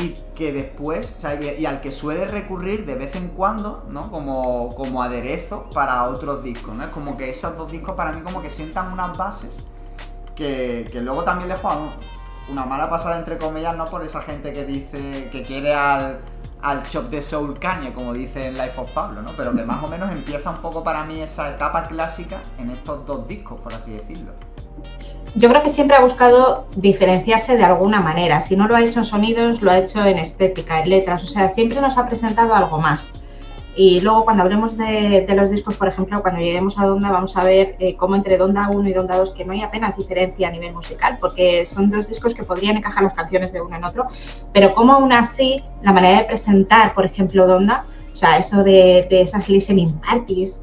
y 0.00 0.16
que 0.34 0.52
después, 0.52 1.16
o 1.18 1.20
sea, 1.20 1.34
y, 1.34 1.66
al 1.66 1.80
que 1.80 1.92
suele 1.92 2.26
recurrir 2.26 2.86
de 2.86 2.94
vez 2.94 3.14
en 3.14 3.28
cuando, 3.28 3.84
¿no? 3.88 4.10
Como, 4.10 4.74
como 4.74 5.02
aderezo 5.02 5.68
para 5.74 6.04
otros 6.08 6.42
discos, 6.42 6.74
¿no? 6.74 6.84
Es 6.84 6.90
como 6.90 7.16
que 7.16 7.30
esos 7.30 7.56
dos 7.56 7.70
discos 7.70 7.94
para 7.94 8.12
mí 8.12 8.22
como 8.22 8.40
que 8.40 8.50
sientan 8.50 8.92
unas 8.92 9.16
bases 9.16 9.62
que, 10.34 11.00
luego 11.02 11.24
también 11.24 11.48
le 11.48 11.56
juegan 11.56 11.90
una 12.48 12.64
mala 12.64 12.90
pasada 12.90 13.18
entre 13.18 13.38
comillas, 13.38 13.76
¿no? 13.76 13.86
Por 13.86 14.02
esa 14.02 14.22
gente 14.22 14.52
que 14.52 14.64
dice 14.64 15.28
que 15.30 15.42
quiere 15.42 15.74
al, 15.74 16.20
al 16.60 16.82
chop 16.84 17.08
de 17.10 17.22
Soul 17.22 17.58
Caña, 17.58 17.94
como 17.94 18.12
dice 18.12 18.46
en 18.46 18.54
Life 18.54 18.80
of 18.80 18.90
Pablo, 18.92 19.22
¿no? 19.22 19.30
Pero 19.36 19.54
que 19.54 19.62
más 19.62 19.82
o 19.82 19.88
menos 19.88 20.10
empieza 20.10 20.50
un 20.50 20.58
poco 20.58 20.82
para 20.82 21.04
mí 21.04 21.20
esa 21.20 21.50
etapa 21.50 21.86
clásica 21.86 22.42
en 22.58 22.70
estos 22.70 23.06
dos 23.06 23.28
discos, 23.28 23.60
por 23.60 23.72
así 23.72 23.92
decirlo. 23.92 24.32
Yo 25.34 25.48
creo 25.48 25.62
que 25.62 25.70
siempre 25.70 25.96
ha 25.96 26.02
buscado 26.02 26.66
diferenciarse 26.76 27.56
de 27.56 27.64
alguna 27.64 28.00
manera. 28.00 28.40
Si 28.42 28.54
no 28.54 28.68
lo 28.68 28.76
ha 28.76 28.82
hecho 28.82 29.00
en 29.00 29.04
sonidos, 29.04 29.62
lo 29.62 29.70
ha 29.70 29.78
hecho 29.78 30.04
en 30.04 30.18
estética, 30.18 30.80
en 30.82 30.90
letras. 30.90 31.24
O 31.24 31.26
sea, 31.26 31.48
siempre 31.48 31.80
nos 31.80 31.96
ha 31.96 32.06
presentado 32.06 32.54
algo 32.54 32.80
más. 32.80 33.12
Y 33.74 34.00
luego 34.02 34.24
cuando 34.24 34.42
hablemos 34.42 34.76
de, 34.76 35.26
los 35.34 35.50
discos, 35.50 35.76
por 35.76 35.88
ejemplo, 35.88 36.20
cuando 36.20 36.40
lleguemos 36.40 36.78
a 36.78 36.84
Donda, 36.84 37.10
vamos 37.10 37.34
a 37.38 37.44
ver 37.44 37.76
eh, 37.78 37.96
cómo 37.96 38.16
entre 38.16 38.36
Donda 38.36 38.68
1 38.68 38.86
y 38.86 38.92
Donda 38.92 39.16
2, 39.16 39.30
que 39.30 39.46
no 39.46 39.54
hay 39.54 39.62
apenas 39.62 39.96
diferencia 39.96 40.48
a 40.48 40.50
nivel 40.50 40.74
musical, 40.74 41.16
porque 41.18 41.64
son 41.64 41.90
dos 41.90 42.08
discos 42.08 42.34
que 42.34 42.42
podrían 42.42 42.76
encajar 42.76 43.02
las 43.02 43.14
canciones 43.14 43.50
de 43.52 43.62
uno 43.62 43.74
en 43.74 43.84
otro, 43.84 44.08
pero 44.52 44.74
como 44.74 44.92
aún 44.92 45.12
así 45.14 45.62
la 45.82 45.92
manera 45.92 46.18
de 46.18 46.24
presentar, 46.24 46.92
por 46.92 47.06
ejemplo, 47.06 47.46
Donda, 47.46 47.86
o 48.12 48.16
sea, 48.16 48.36
eso 48.36 48.62
de, 48.62 49.06
esas 49.10 49.48
listening 49.48 49.90
parties, 50.00 50.62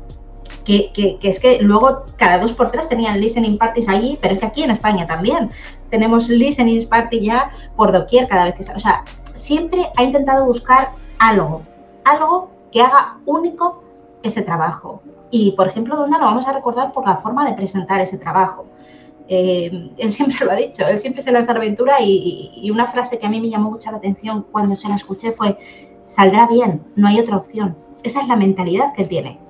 que, 0.93 1.17
es 1.21 1.39
que 1.39 1.59
luego 1.61 2.05
cada 2.15 2.39
dos 2.39 2.53
por 2.53 2.69
tres 2.69 2.87
tenían 2.87 3.19
listening 3.19 3.57
parties 3.57 3.89
allí, 3.89 4.19
pero 4.21 4.35
es 4.35 4.39
que 4.39 4.45
aquí 4.45 4.63
en 4.63 4.71
España 4.71 5.07
también 5.07 5.49
tenemos 5.89 6.29
listening 6.29 6.87
party 6.87 7.21
ya 7.21 7.49
por 7.75 7.91
doquier 7.91 8.27
cada 8.27 8.45
vez 8.45 8.55
que... 8.55 8.73
O 8.73 8.79
sea, 8.79 9.03
siempre 9.33 9.87
ha 9.97 10.03
intentado 10.03 10.45
buscar 10.45 10.91
algo, 11.17 11.63
algo 12.05 12.51
que 12.71 12.81
haga 12.81 13.17
único 13.25 13.83
ese 14.21 14.41
trabajo. 14.41 15.01
Y, 15.31 15.51
por 15.53 15.67
ejemplo, 15.67 15.95
Donda 15.95 16.17
lo 16.17 16.25
vamos 16.25 16.47
a 16.47 16.53
recordar 16.53 16.91
por 16.91 17.05
la 17.05 17.17
forma 17.17 17.47
de 17.47 17.55
presentar 17.55 18.01
ese 18.01 18.17
trabajo. 18.17 18.65
Eh, 19.27 19.91
él 19.97 20.11
siempre 20.11 20.43
lo 20.43 20.51
ha 20.51 20.55
dicho, 20.55 20.85
él 20.87 20.99
siempre 20.99 21.21
se 21.21 21.31
lanza 21.31 21.51
a 21.51 21.53
la 21.55 21.61
aventura 21.61 22.01
y, 22.01 22.69
una 22.71 22.87
frase 22.87 23.19
que 23.19 23.27
a 23.27 23.29
mí 23.29 23.39
me 23.39 23.49
llamó 23.49 23.71
mucho 23.71 23.91
la 23.91 23.97
atención 23.97 24.45
cuando 24.51 24.75
se 24.75 24.89
la 24.89 24.95
escuché 24.95 25.31
fue, 25.31 25.57
saldrá 26.05 26.47
bien, 26.47 26.83
no 26.95 27.07
hay 27.07 27.19
otra 27.19 27.37
opción. 27.37 27.77
Esa 28.03 28.21
es 28.21 28.27
la 28.27 28.35
mentalidad 28.35 28.93
que 28.93 29.03
él 29.03 29.09
tiene. 29.09 29.48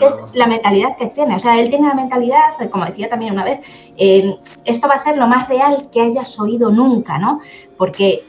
Es 0.00 0.34
la 0.34 0.46
mentalidad 0.46 0.96
que 0.96 1.06
tiene. 1.06 1.36
O 1.36 1.38
sea, 1.38 1.60
él 1.60 1.68
tiene 1.68 1.88
la 1.88 1.94
mentalidad, 1.94 2.70
como 2.70 2.84
decía 2.84 3.08
también 3.08 3.32
una 3.32 3.44
vez, 3.44 3.60
eh, 3.96 4.36
esto 4.64 4.88
va 4.88 4.94
a 4.94 4.98
ser 4.98 5.16
lo 5.16 5.26
más 5.26 5.48
real 5.48 5.88
que 5.90 6.00
hayas 6.00 6.38
oído 6.38 6.70
nunca, 6.70 7.18
¿no? 7.18 7.40
Porque 7.76 8.24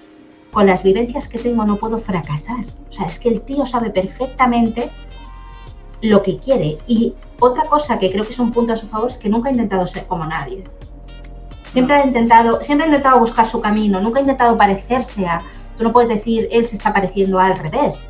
con 0.52 0.68
las 0.68 0.84
vivencias 0.84 1.28
que 1.28 1.40
tengo 1.40 1.66
no 1.66 1.78
puedo 1.78 2.00
fracasar. 2.00 2.66
O 2.90 2.92
sea, 2.92 3.08
es 3.08 3.20
que 3.20 3.30
el 3.30 3.42
tío 3.42 3.66
sabe 3.66 3.90
perfectamente 3.90 4.92
lo 6.02 6.22
que 6.22 6.38
quiere. 6.38 6.78
Y 6.88 7.14
otra 7.40 7.66
cosa 7.66 7.98
que 7.98 8.12
creo 8.12 8.24
que 8.24 8.32
es 8.32 8.40
un 8.40 8.52
punto 8.52 8.74
a 8.74 8.76
su 8.76 8.88
favor 8.88 9.10
es 9.10 9.18
que 9.18 9.30
nunca 9.30 9.50
ha 9.50 9.52
intentado 9.52 9.88
ser 9.88 10.06
como 10.06 10.26
nadie. 10.26 10.64
Siempre 11.66 11.96
ha 11.96 12.06
intentado, 12.06 12.62
siempre 12.62 12.86
ha 12.86 12.90
intentado 12.90 13.20
buscar 13.20 13.48
su 13.48 13.60
camino, 13.60 14.00
nunca 14.00 14.20
ha 14.20 14.22
intentado 14.22 14.58
parecerse 14.58 15.26
a. 15.26 15.42
Tú 15.78 15.84
no 15.84 15.92
puedes 15.92 16.10
decir 16.10 16.48
él 16.52 16.64
se 16.64 16.76
está 16.76 16.94
pareciendo 16.94 17.40
al 17.40 17.58
revés. 17.58 18.08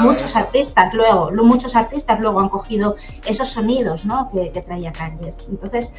Muchos 0.00 0.36
artistas 0.36 0.92
luego, 0.94 1.30
muchos 1.42 1.76
artistas 1.76 2.20
luego 2.20 2.40
han 2.40 2.48
cogido 2.48 2.96
esos 3.26 3.48
sonidos 3.50 4.04
¿no? 4.04 4.30
que, 4.30 4.62
traía 4.62 4.92
Kanye. 4.92 5.30
Entonces, 5.48 5.94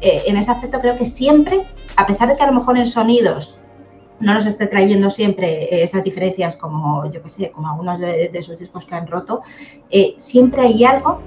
eh, 0.00 0.22
en 0.26 0.36
ese 0.36 0.50
aspecto 0.50 0.80
creo 0.80 0.96
que 0.96 1.04
siempre, 1.04 1.66
a 1.96 2.06
pesar 2.06 2.28
de 2.28 2.36
que 2.36 2.42
a 2.42 2.46
lo 2.46 2.52
mejor 2.52 2.76
en 2.76 2.86
sonidos 2.86 3.58
no 4.20 4.34
nos 4.34 4.46
esté 4.46 4.66
trayendo 4.66 5.10
siempre 5.10 5.64
eh, 5.64 5.82
esas 5.82 6.04
diferencias 6.04 6.56
como, 6.56 7.10
yo 7.10 7.22
que 7.22 7.30
sé, 7.30 7.50
como 7.50 7.68
algunos 7.68 7.98
de, 8.00 8.28
de 8.28 8.42
sus 8.42 8.58
discos 8.58 8.84
que 8.86 8.94
han 8.94 9.06
roto, 9.06 9.42
eh, 9.90 10.14
siempre 10.18 10.62
hay 10.62 10.84
algo 10.84 11.20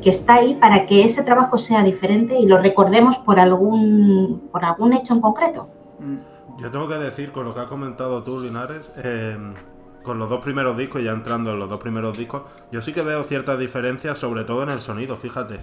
que 0.00 0.10
está 0.10 0.36
ahí 0.36 0.54
para 0.54 0.86
que 0.86 1.04
ese 1.04 1.22
trabajo 1.22 1.58
sea 1.58 1.82
diferente 1.82 2.38
y 2.38 2.46
lo 2.46 2.58
recordemos 2.58 3.18
por 3.18 3.38
algún, 3.38 4.48
por 4.50 4.64
algún 4.64 4.92
hecho 4.92 5.14
en 5.14 5.20
concreto. 5.20 5.68
Yo 6.58 6.70
tengo 6.70 6.88
que 6.88 6.94
decir, 6.94 7.32
con 7.32 7.44
lo 7.44 7.54
que 7.54 7.60
has 7.60 7.66
comentado 7.66 8.22
tú, 8.22 8.40
Linares, 8.40 8.90
em, 9.02 9.54
con 10.02 10.18
los 10.18 10.28
dos 10.28 10.42
primeros 10.42 10.76
discos, 10.76 11.02
ya 11.02 11.12
entrando 11.12 11.52
en 11.52 11.58
los 11.58 11.68
dos 11.68 11.80
primeros 11.80 12.16
discos, 12.16 12.42
yo 12.72 12.80
sí 12.82 12.92
que 12.92 13.02
veo 13.02 13.22
ciertas 13.24 13.58
diferencias, 13.58 14.18
sobre 14.18 14.44
todo 14.44 14.62
en 14.62 14.70
el 14.70 14.80
sonido, 14.80 15.16
fíjate. 15.16 15.60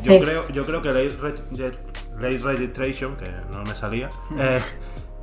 Yo, 0.00 0.20
creo, 0.20 0.48
yo 0.48 0.64
creo 0.64 0.80
que 0.82 0.92
Late, 0.92 2.38
Registration, 2.38 3.16
que 3.16 3.28
no 3.50 3.64
me 3.64 3.74
salía, 3.74 4.10
eh, 4.38 4.60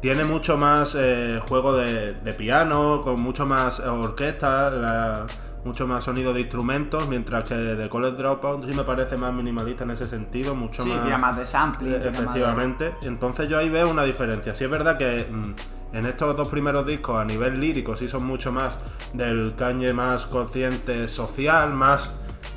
tiene 0.02 0.26
mucho 0.26 0.58
más 0.58 0.96
eh, 1.00 1.40
juego 1.48 1.74
de, 1.74 2.14
de, 2.14 2.34
piano, 2.34 3.02
con 3.04 3.22
mucho 3.22 3.46
más 3.46 3.80
orquesta, 3.80 4.70
la, 4.70 5.26
mucho 5.64 5.88
más 5.88 6.04
sonido 6.04 6.34
de 6.34 6.42
instrumentos, 6.42 7.08
mientras 7.08 7.44
que 7.44 7.56
de 7.56 7.90
College 7.90 8.18
Dropout 8.18 8.66
sí 8.66 8.76
me 8.76 8.84
parece 8.84 9.18
más 9.18 9.34
minimalista 9.34 9.84
en 9.84 9.92
ese 9.92 10.08
sentido, 10.08 10.56
mucho 10.56 10.84
sí, 10.84 10.90
más... 10.90 11.02
tiene 11.02 11.18
más 11.18 11.38
de 11.38 11.46
sampling. 11.46 11.94
efectivamente, 11.96 12.94
entonces 13.02 13.50
yo 13.50 13.58
ahí 13.58 13.70
veo 13.70 13.90
una 13.90 14.04
diferencia. 14.04 14.56
Sí 14.56 14.64
es 14.64 14.70
verdad 14.70 14.98
que 14.98 15.28
mm, 15.30 15.54
en 15.94 16.06
estos 16.06 16.36
dos 16.36 16.48
primeros 16.48 16.86
discos 16.86 17.20
a 17.20 17.26
nivel 17.26 17.60
lírico 17.60 17.96
sí 17.98 18.08
son 18.08 18.24
mucho 18.26 18.52
más 18.52 18.78
del 19.14 19.54
cañe 19.58 19.94
más 19.94 20.26
consciente 20.26 21.08
social, 21.08 21.74
más... 21.74 22.12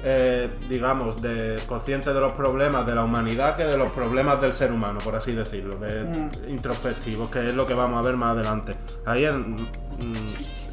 Eh, 0.04 0.50
digamos, 0.68 1.22
de 1.22 1.60
consciente 1.68 2.12
de 2.12 2.20
los 2.20 2.32
problemas 2.32 2.84
de 2.84 2.94
la 2.94 3.04
humanidad 3.04 3.56
que 3.56 3.64
de 3.64 3.78
los 3.78 3.92
problemas 3.92 4.40
del 4.40 4.52
ser 4.52 4.72
humano, 4.72 4.98
por 4.98 5.14
así 5.14 5.30
decirlo, 5.30 5.76
de 5.76 6.02
mm. 6.02 6.50
introspectivos, 6.50 7.30
que 7.30 7.50
es 7.50 7.54
lo 7.54 7.68
que 7.68 7.74
vamos 7.74 8.00
a 8.00 8.02
ver 8.02 8.16
más 8.16 8.34
adelante. 8.34 8.76
Ahí 9.06 9.24
en, 9.24 9.56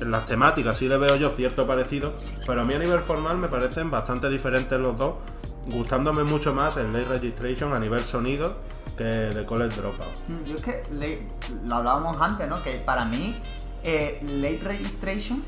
en 0.02 0.12
las 0.12 0.26
temáticas 0.26 0.78
sí 0.78 0.88
le 0.88 0.98
veo 0.98 1.16
yo 1.16 1.30
cierto 1.30 1.68
parecido, 1.68 2.14
pero 2.48 2.62
a 2.62 2.66
mí 2.66 2.74
a 2.74 2.80
nivel 2.80 3.02
formal 3.02 3.38
me 3.38 3.50
parecen 3.50 3.92
bastante 3.92 4.30
diferentes 4.30 4.80
los 4.80 4.98
dos, 4.98 5.16
gustándome 5.68 6.24
mucho 6.24 6.54
más 6.54 6.78
el 6.78 6.92
Late 6.92 7.06
Registration 7.06 7.74
a 7.74 7.80
nivel 7.80 8.02
sonido 8.02 8.56
de 9.04 9.46
College 9.46 9.80
Dropout. 9.80 10.08
Mm, 10.28 10.44
yo 10.46 10.58
es 10.58 10.62
que 10.62 10.84
lo 11.64 11.76
hablábamos 11.76 12.22
antes, 12.22 12.48
¿no? 12.48 12.62
Que 12.62 12.76
para 12.76 13.06
mí 13.06 13.42
eh, 13.84 14.20
Late 14.22 14.62
Registration 14.64 15.44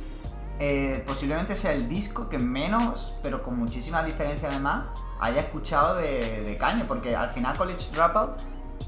eh, 0.60 1.04
posiblemente 1.08 1.56
sea 1.56 1.74
el 1.74 1.90
disco 1.90 2.30
que 2.30 2.38
menos, 2.38 3.16
pero 3.24 3.42
con 3.44 3.58
muchísima 3.58 4.04
diferencia 4.04 4.50
además, 4.50 4.86
haya 5.20 5.42
escuchado 5.42 5.96
de, 5.96 6.44
de 6.44 6.58
Caño, 6.58 6.86
porque 6.88 7.16
al 7.16 7.30
final 7.30 7.58
College 7.58 7.90
Dropout 7.94 8.42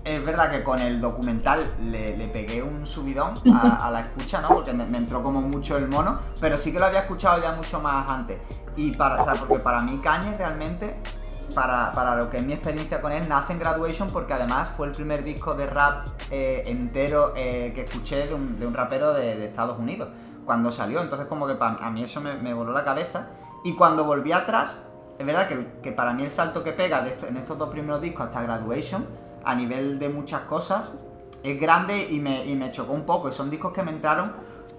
es 0.03 0.25
verdad 0.25 0.51
que 0.51 0.63
con 0.63 0.79
el 0.81 0.99
documental 0.99 1.73
le, 1.79 2.13
pegué 2.27 2.61
un 2.61 2.85
subidón 2.85 3.35
a, 3.53 3.89
la 3.91 4.01
escucha, 4.01 4.41
¿no? 4.41 4.49
Porque 4.49 4.73
me, 4.73 4.97
entró 4.97 5.23
como 5.23 5.41
mucho 5.41 5.77
el 5.77 5.87
mono, 5.87 6.19
pero 6.39 6.57
sí 6.57 6.73
que 6.73 6.79
lo 6.79 6.85
había 6.85 7.01
escuchado 7.01 7.41
ya 7.41 7.53
mucho 7.53 7.79
más 7.79 8.09
antes. 8.09 8.39
Y 8.75 8.91
para, 8.91 9.21
o 9.21 9.25
sea, 9.25 9.35
porque 9.35 9.59
para 9.59 9.81
mí 9.81 9.99
Kanye 9.99 10.35
realmente, 10.37 10.97
para, 11.53 12.15
lo 12.15 12.29
que 12.29 12.37
es 12.37 12.43
mi 12.43 12.53
experiencia 12.53 13.01
con 13.01 13.11
él, 13.11 13.27
nace 13.29 13.53
en 13.53 13.59
Graduation 13.59 14.09
porque 14.09 14.33
además 14.33 14.69
fue 14.75 14.87
el 14.87 14.93
primer 14.93 15.23
disco 15.23 15.55
de 15.55 15.65
rap 15.65 16.07
eh, 16.31 16.63
entero 16.67 17.33
eh, 17.35 17.71
que 17.73 17.81
escuché 17.81 18.27
de 18.27 18.33
un, 18.33 18.73
rapero 18.73 19.13
de, 19.13 19.45
Estados 19.45 19.77
Unidos 19.79 20.09
cuando 20.45 20.71
salió. 20.71 21.01
Entonces 21.01 21.27
como 21.27 21.47
que 21.47 21.57
a 21.59 21.89
mí 21.91 22.03
eso 22.03 22.21
me, 22.21 22.53
voló 22.53 22.71
la 22.71 22.83
cabeza. 22.83 23.27
Y 23.63 23.75
cuando 23.75 24.03
volví 24.03 24.31
atrás, 24.31 24.85
es 25.17 25.25
verdad 25.25 25.47
que, 25.47 25.91
para 25.91 26.13
mí 26.13 26.23
el 26.23 26.31
salto 26.31 26.63
que 26.63 26.73
pega 26.73 27.05
en 27.27 27.37
estos 27.37 27.57
dos 27.57 27.69
primeros 27.69 28.01
discos 28.01 28.25
hasta 28.25 28.41
Graduation 28.41 29.05
a 29.45 29.55
nivel 29.55 29.99
de 29.99 30.09
muchas 30.09 30.41
cosas 30.41 30.93
es 31.43 31.59
grande 31.59 32.07
y 32.09 32.19
me, 32.19 32.71
chocó 32.71 32.93
un 32.93 33.05
poco. 33.05 33.29
Y 33.29 33.31
son 33.31 33.49
discos 33.49 33.73
que 33.73 33.83
me 33.83 33.91
entraron 33.91 34.33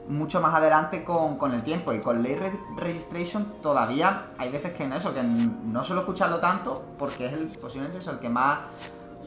mucho 0.09 0.41
más 0.41 0.55
adelante 0.55 1.05
con, 1.05 1.55
el 1.55 1.63
tiempo. 1.63 1.93
Y 1.93 2.01
con 2.01 2.23
Late 2.23 2.53
Registration 2.77 3.55
todavía 3.63 4.27
hay 4.39 4.51
veces 4.51 4.73
que 4.73 4.85
en 4.85 4.93
eso, 4.93 5.15
que 5.15 5.23
no 5.23 5.85
suelo 5.85 6.03
escucharlo 6.03 6.39
tanto 6.39 6.85
porque 6.99 7.27
es 7.27 7.33
el, 7.33 7.47
posiblemente 7.49 7.99
es 7.99 8.07
el 8.07 8.19
que 8.19 8.29
más 8.29 8.61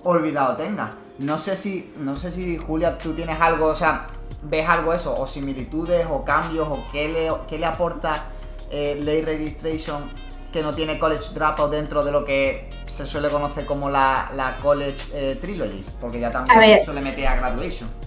olvidado 0.04 0.56
tenga. 0.56 0.92
No 1.20 1.38
sé 1.38 1.56
si, 1.56 1.94
no 1.98 2.16
sé 2.16 2.32
si 2.32 2.58
Julia, 2.58 2.98
tú 2.98 3.14
tienes 3.14 3.40
algo, 3.42 3.68
o 3.68 3.76
sea, 3.76 4.06
ves 4.44 4.68
algo 4.68 4.94
eso, 4.94 5.18
o 5.18 5.26
similitudes, 5.26 6.06
o 6.10 6.24
cambios, 6.24 6.68
o 6.68 6.84
qué 6.92 7.10
le, 7.10 7.32
qué 7.48 7.58
le 7.58 7.66
aporta 7.66 8.26
eh, 8.70 8.96
Late 9.00 9.24
Registration 9.24 10.10
que 10.52 10.64
no 10.64 10.74
tiene 10.74 10.98
College 10.98 11.34
Dropout 11.34 11.72
dentro 11.72 12.04
de 12.04 12.12
lo 12.12 12.24
que 12.24 12.70
se 12.86 13.06
suele 13.06 13.30
conocer 13.30 13.66
como 13.66 13.90
la, 13.90 14.58
College 14.62 14.98
eh, 15.14 15.38
Trilogy, 15.40 15.86
porque 16.00 16.20
ya 16.20 16.32
también 16.32 16.86
suele 16.86 17.02
meter 17.02 17.28
a 17.28 17.36
Graduation. 17.36 18.07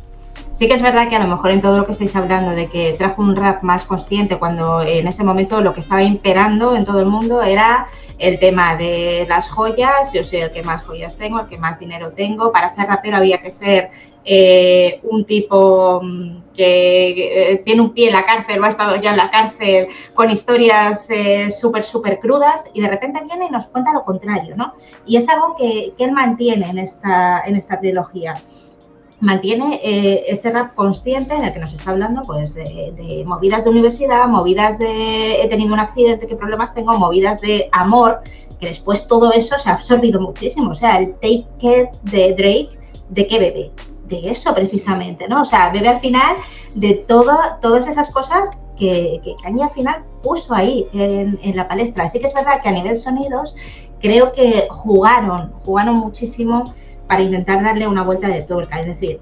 Sí 0.61 0.69
que 0.69 0.75
es 0.75 0.83
verdad 0.83 1.09
que 1.09 1.17
a 1.17 1.21
lo 1.21 1.27
mejor 1.27 1.53
en 1.53 1.63
todo 1.63 1.79
lo 1.79 1.87
que 1.87 1.93
estáis 1.93 2.15
hablando 2.15 2.51
de 2.51 2.69
que 2.69 2.93
trajo 2.99 3.23
un 3.23 3.35
rap 3.35 3.63
más 3.63 3.87
consciente 3.87 4.39
cuando 4.39 4.83
en 4.83 5.09
ese 5.09 5.25
momento 5.25 5.63
lo 5.63 5.73
que 5.73 5.81
estaba 5.81 6.03
imperando 6.03 6.77
en 6.77 6.85
todo 6.85 7.01
el 7.01 7.07
mundo 7.07 7.43
era 7.43 7.87
el 8.19 8.39
tema 8.39 8.77
de 8.77 9.25
las 9.27 9.49
joyas, 9.49 10.13
yo 10.13 10.23
soy 10.23 10.41
el 10.41 10.51
que 10.51 10.63
más 10.63 10.83
joyas 10.83 11.17
tengo, 11.17 11.41
el 11.41 11.47
que 11.47 11.57
más 11.57 11.79
dinero 11.79 12.13
tengo, 12.13 12.53
para 12.53 12.69
ser 12.69 12.89
rapero 12.89 13.17
había 13.17 13.41
que 13.41 13.51
ser 13.51 13.89
eh, 14.23 15.01
un 15.05 15.25
tipo 15.25 16.03
mm, 16.03 16.43
que 16.55 17.53
eh, 17.53 17.63
tiene 17.65 17.81
un 17.81 17.95
pie 17.95 18.09
en 18.09 18.13
la 18.13 18.27
cárcel 18.27 18.61
o 18.61 18.67
ha 18.67 18.69
estado 18.69 18.97
ya 18.97 19.13
en 19.13 19.17
la 19.17 19.31
cárcel 19.31 19.89
con 20.13 20.29
historias 20.29 21.09
eh, 21.09 21.51
súper, 21.51 21.85
súper 21.85 22.19
crudas 22.21 22.67
y 22.75 22.83
de 22.83 22.89
repente 22.89 23.23
viene 23.25 23.47
y 23.47 23.51
nos 23.51 23.67
cuenta 23.69 23.95
lo 23.95 24.05
contrario, 24.05 24.55
¿no? 24.57 24.75
Y 25.07 25.17
es 25.17 25.27
algo 25.31 25.57
que, 25.57 25.95
que 25.97 26.05
él 26.05 26.13
mantiene 26.13 26.69
en 26.69 26.77
esta, 26.77 27.45
en 27.47 27.57
esta 27.57 27.79
trilogía 27.79 28.35
mantiene 29.21 29.81
eh, 29.83 30.25
ese 30.29 30.51
rap 30.51 30.75
consciente 30.75 31.35
en 31.35 31.45
el 31.45 31.53
que 31.53 31.59
nos 31.59 31.73
está 31.73 31.91
hablando 31.91 32.23
pues 32.23 32.55
de, 32.55 33.23
movidas 33.27 33.65
de 33.65 33.71
universidad, 33.71 34.27
movidas 34.29 34.79
de 34.79 35.43
he 35.43 35.49
tenido 35.49 35.75
un 35.75 35.81
accidente, 35.81 36.27
qué 36.27 36.37
problemas 36.37 36.75
tengo, 36.75 36.99
movidas 36.99 37.41
de 37.41 37.69
amor, 37.73 38.21
que 38.59 38.67
después 38.67 39.07
todo 39.07 39.33
eso 39.33 39.59
se 39.59 39.71
ha 39.71 39.75
absorbido 39.75 40.21
muchísimo. 40.21 40.71
O 40.71 40.75
sea, 40.75 40.99
el 40.99 41.13
Take 41.15 41.47
Care 41.61 41.91
de 42.03 42.35
Drake, 42.35 42.79
¿de 43.11 43.27
qué 43.27 43.39
bebe? 43.39 43.71
De 44.07 44.31
eso 44.31 44.55
precisamente, 44.55 45.29
¿no? 45.29 45.43
O 45.43 45.45
sea, 45.45 45.71
bebe 45.71 45.89
al 45.89 46.01
final 46.01 46.37
de 46.75 46.95
todo, 46.95 47.37
todas 47.61 47.87
esas 47.87 48.11
cosas 48.11 48.67
que, 48.77 49.21
que 49.23 49.35
Kanye 49.43 49.65
al 49.65 49.71
final 49.71 50.03
puso 50.23 50.55
ahí 50.55 50.87
en, 50.93 51.39
en 51.43 51.57
la 51.57 51.69
palestra. 51.69 52.05
Así 52.05 52.19
que 52.19 52.27
es 52.27 52.35
verdad 52.35 52.61
que 52.63 52.69
a 52.69 52.73
nivel 52.73 52.97
sonidos 52.97 53.55
creo 54.01 54.33
que 54.33 54.67
jugaron, 54.71 55.53
jugaron 55.65 55.97
muchísimo 55.97 56.73
para 57.11 57.23
intentar 57.23 57.61
darle 57.65 57.89
una 57.89 58.05
vuelta 58.05 58.29
de 58.29 58.43
tuerca. 58.43 58.79
Es 58.79 58.87
decir, 58.87 59.19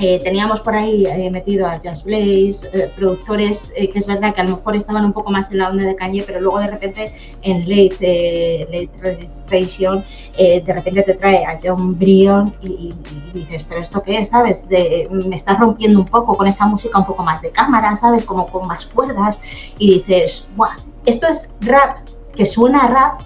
eh, 0.00 0.20
teníamos 0.24 0.60
por 0.60 0.74
ahí 0.74 1.06
eh, 1.06 1.30
metido 1.30 1.68
a 1.68 1.78
Just 1.78 2.04
Blaze, 2.04 2.68
eh, 2.72 2.90
productores 2.96 3.72
que 3.76 3.96
es 3.96 4.06
verdad 4.08 4.34
que 4.34 4.40
a 4.40 4.44
lo 4.44 4.56
mejor 4.56 4.74
estaban 4.74 5.04
un 5.04 5.12
poco 5.12 5.30
más 5.30 5.48
en 5.52 5.58
la 5.58 5.68
onda 5.68 5.84
de 5.84 5.94
Kanye, 5.94 6.24
pero 6.26 6.40
luego 6.40 6.58
de 6.58 6.66
repente 6.66 7.12
en 7.42 7.60
Late, 7.60 8.66
late 8.72 8.90
Registration, 9.00 10.04
de 10.36 10.64
repente 10.66 11.02
te 11.04 11.14
trae 11.14 11.44
a 11.44 11.60
John 11.62 11.96
Brion 11.96 12.52
y, 12.60 12.92
dices, 13.32 13.62
pero 13.68 13.80
esto 13.80 14.02
qué 14.02 14.18
es, 14.18 14.30
¿sabes? 14.30 14.66
Me 14.68 15.36
estás 15.36 15.60
rompiendo 15.60 16.00
un 16.00 16.06
poco 16.06 16.36
con 16.36 16.48
esa 16.48 16.66
música 16.66 16.98
un 16.98 17.06
poco 17.06 17.22
más 17.22 17.40
de 17.40 17.52
cámara, 17.52 17.94
¿sabes? 17.94 18.24
Como 18.24 18.48
con 18.48 18.66
más 18.66 18.86
cuerdas 18.86 19.40
y 19.78 19.94
dices, 19.94 20.48
¡buah! 20.56 20.74
Esto 21.06 21.28
es 21.28 21.50
rap, 21.60 21.98
que 22.34 22.46
suena 22.46 22.80
a 22.80 22.88
rap, 22.88 23.20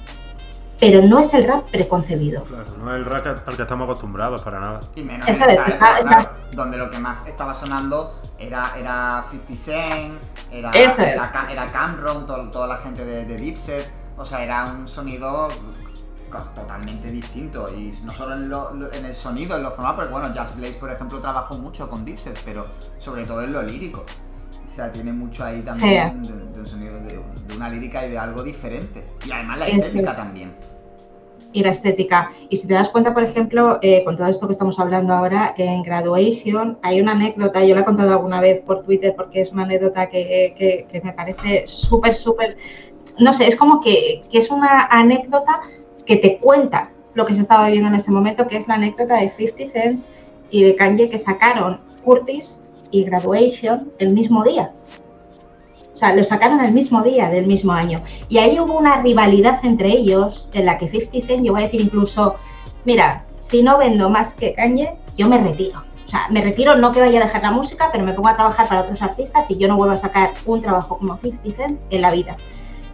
pero 0.78 1.02
no 1.02 1.18
es 1.18 1.32
el 1.34 1.46
rap 1.46 1.70
preconcebido. 1.70 2.44
Claro, 2.44 2.76
no 2.78 2.90
es 2.92 2.96
el 2.96 3.04
rap 3.04 3.48
al 3.48 3.56
que 3.56 3.62
estamos 3.62 3.84
acostumbrados 3.84 4.42
para 4.42 4.60
nada. 4.60 4.80
Y 4.94 5.02
menos 5.02 5.28
Eso 5.28 5.44
es, 5.46 5.58
está, 5.58 6.36
donde 6.52 6.76
lo 6.76 6.90
que 6.90 6.98
más 6.98 7.26
estaba 7.26 7.54
sonando 7.54 8.20
era, 8.38 8.72
era 8.78 9.24
50 9.30 9.56
Cent, 9.56 10.14
era, 10.50 10.70
era, 10.72 11.72
Cameron, 11.72 12.26
toda 12.26 12.66
la 12.66 12.76
gente 12.76 13.04
de, 13.04 13.24
de 13.24 13.36
Dipset, 13.36 13.90
o 14.16 14.24
sea, 14.24 14.42
era 14.42 14.66
un 14.66 14.86
sonido 14.86 15.48
totalmente 16.54 17.10
distinto 17.10 17.68
y 17.72 17.90
no 18.04 18.12
solo 18.12 18.34
en, 18.92 19.04
el 19.04 19.14
sonido, 19.14 19.56
en 19.56 19.62
lo 19.62 19.70
formal, 19.70 19.94
porque 19.94 20.12
bueno, 20.12 20.32
Just 20.34 20.56
Blaze 20.56 20.74
por 20.74 20.90
ejemplo 20.90 21.20
trabajó 21.20 21.56
mucho 21.56 21.88
con 21.88 22.04
Dipset, 22.04 22.38
pero 22.44 22.66
sobre 22.98 23.24
todo 23.24 23.42
en 23.42 23.52
lo 23.52 23.62
lírico. 23.62 24.04
Sea, 24.76 24.92
tiene 24.92 25.10
mucho 25.10 25.42
ahí 25.42 25.62
también 25.62 26.22
de, 26.22 26.60
un 26.60 26.66
sonido, 26.66 27.00
de, 27.00 27.18
una 27.56 27.70
lírica 27.70 28.04
y 28.04 28.10
de 28.10 28.18
algo 28.18 28.42
diferente. 28.42 29.02
Y 29.26 29.32
además 29.32 29.60
la 29.60 29.68
estética 29.68 30.14
también. 30.14 30.52
Y 31.54 31.62
la 31.62 31.70
estética. 31.70 32.30
Y 32.50 32.58
si 32.58 32.68
te 32.68 32.74
das 32.74 32.90
cuenta, 32.90 33.14
por 33.14 33.24
ejemplo, 33.24 33.78
eh, 33.80 34.04
con 34.04 34.18
todo 34.18 34.26
esto 34.26 34.46
que 34.46 34.52
estamos 34.52 34.78
hablando 34.78 35.14
ahora, 35.14 35.54
en 35.56 35.82
Graduation 35.82 36.76
hay 36.82 37.00
una 37.00 37.12
anécdota, 37.12 37.64
yo 37.64 37.74
la 37.74 37.80
he 37.80 37.84
contado 37.86 38.12
alguna 38.12 38.42
vez 38.42 38.60
por 38.66 38.82
Twitter 38.82 39.14
porque 39.16 39.40
es 39.40 39.50
una 39.50 39.62
anécdota 39.62 40.10
que, 40.10 40.86
me 41.02 41.12
parece 41.14 41.66
súper, 41.66 42.12
súper, 42.12 42.58
no 43.18 43.32
sé, 43.32 43.46
es 43.46 43.56
como 43.56 43.80
que, 43.80 44.24
que 44.30 44.36
es 44.36 44.50
una 44.50 44.88
anécdota 44.90 45.62
que 46.04 46.16
te 46.16 46.36
cuenta 46.36 46.90
lo 47.14 47.24
que 47.24 47.32
se 47.32 47.40
estaba 47.40 47.64
viviendo 47.64 47.88
en 47.88 47.94
ese 47.94 48.10
momento, 48.10 48.46
que 48.46 48.58
es 48.58 48.68
la 48.68 48.74
anécdota 48.74 49.14
de 49.14 49.30
50 49.30 49.72
Cent 49.72 50.04
y 50.50 50.64
de 50.64 50.76
Kanye 50.76 51.08
que 51.08 51.16
sacaron 51.16 51.80
Curtis 52.04 52.65
y 52.90 53.04
Graduation 53.04 53.92
el 53.98 54.14
mismo 54.14 54.44
día. 54.44 54.72
O 55.96 55.98
sea, 55.98 56.14
lo 56.14 56.22
sacaron 56.24 56.60
el 56.60 56.74
mismo 56.74 57.02
día 57.02 57.30
del 57.30 57.46
mismo 57.46 57.72
año. 57.72 58.02
Y 58.28 58.36
ahí 58.36 58.60
hubo 58.60 58.76
una 58.76 59.00
rivalidad 59.00 59.64
entre 59.64 59.88
ellos 59.88 60.46
en 60.52 60.66
la 60.66 60.76
que 60.76 60.88
50 60.88 61.26
Cent 61.26 61.42
llegó 61.42 61.56
a 61.56 61.62
decir 61.62 61.80
incluso, 61.80 62.34
mira, 62.84 63.24
si 63.38 63.62
no 63.62 63.78
vendo 63.78 64.10
más 64.10 64.34
que 64.34 64.52
Kanye, 64.52 64.94
yo 65.16 65.26
me 65.26 65.38
retiro. 65.38 65.82
O 66.04 66.08
sea, 66.08 66.28
me 66.30 66.42
retiro, 66.42 66.76
no 66.76 66.92
que 66.92 67.00
vaya 67.00 67.18
a 67.18 67.24
dejar 67.24 67.42
la 67.42 67.50
música, 67.50 67.88
pero 67.90 68.04
me 68.04 68.12
pongo 68.12 68.28
a 68.28 68.36
trabajar 68.36 68.68
para 68.68 68.82
otros 68.82 69.00
artistas 69.00 69.50
y 69.50 69.56
yo 69.56 69.68
no 69.68 69.76
vuelvo 69.78 69.94
a 69.94 69.96
sacar 69.96 70.32
un 70.44 70.60
trabajo 70.60 70.98
como 70.98 71.16
50 71.16 71.56
Cent 71.56 71.80
en 71.88 72.02
la 72.02 72.10
vida. 72.10 72.36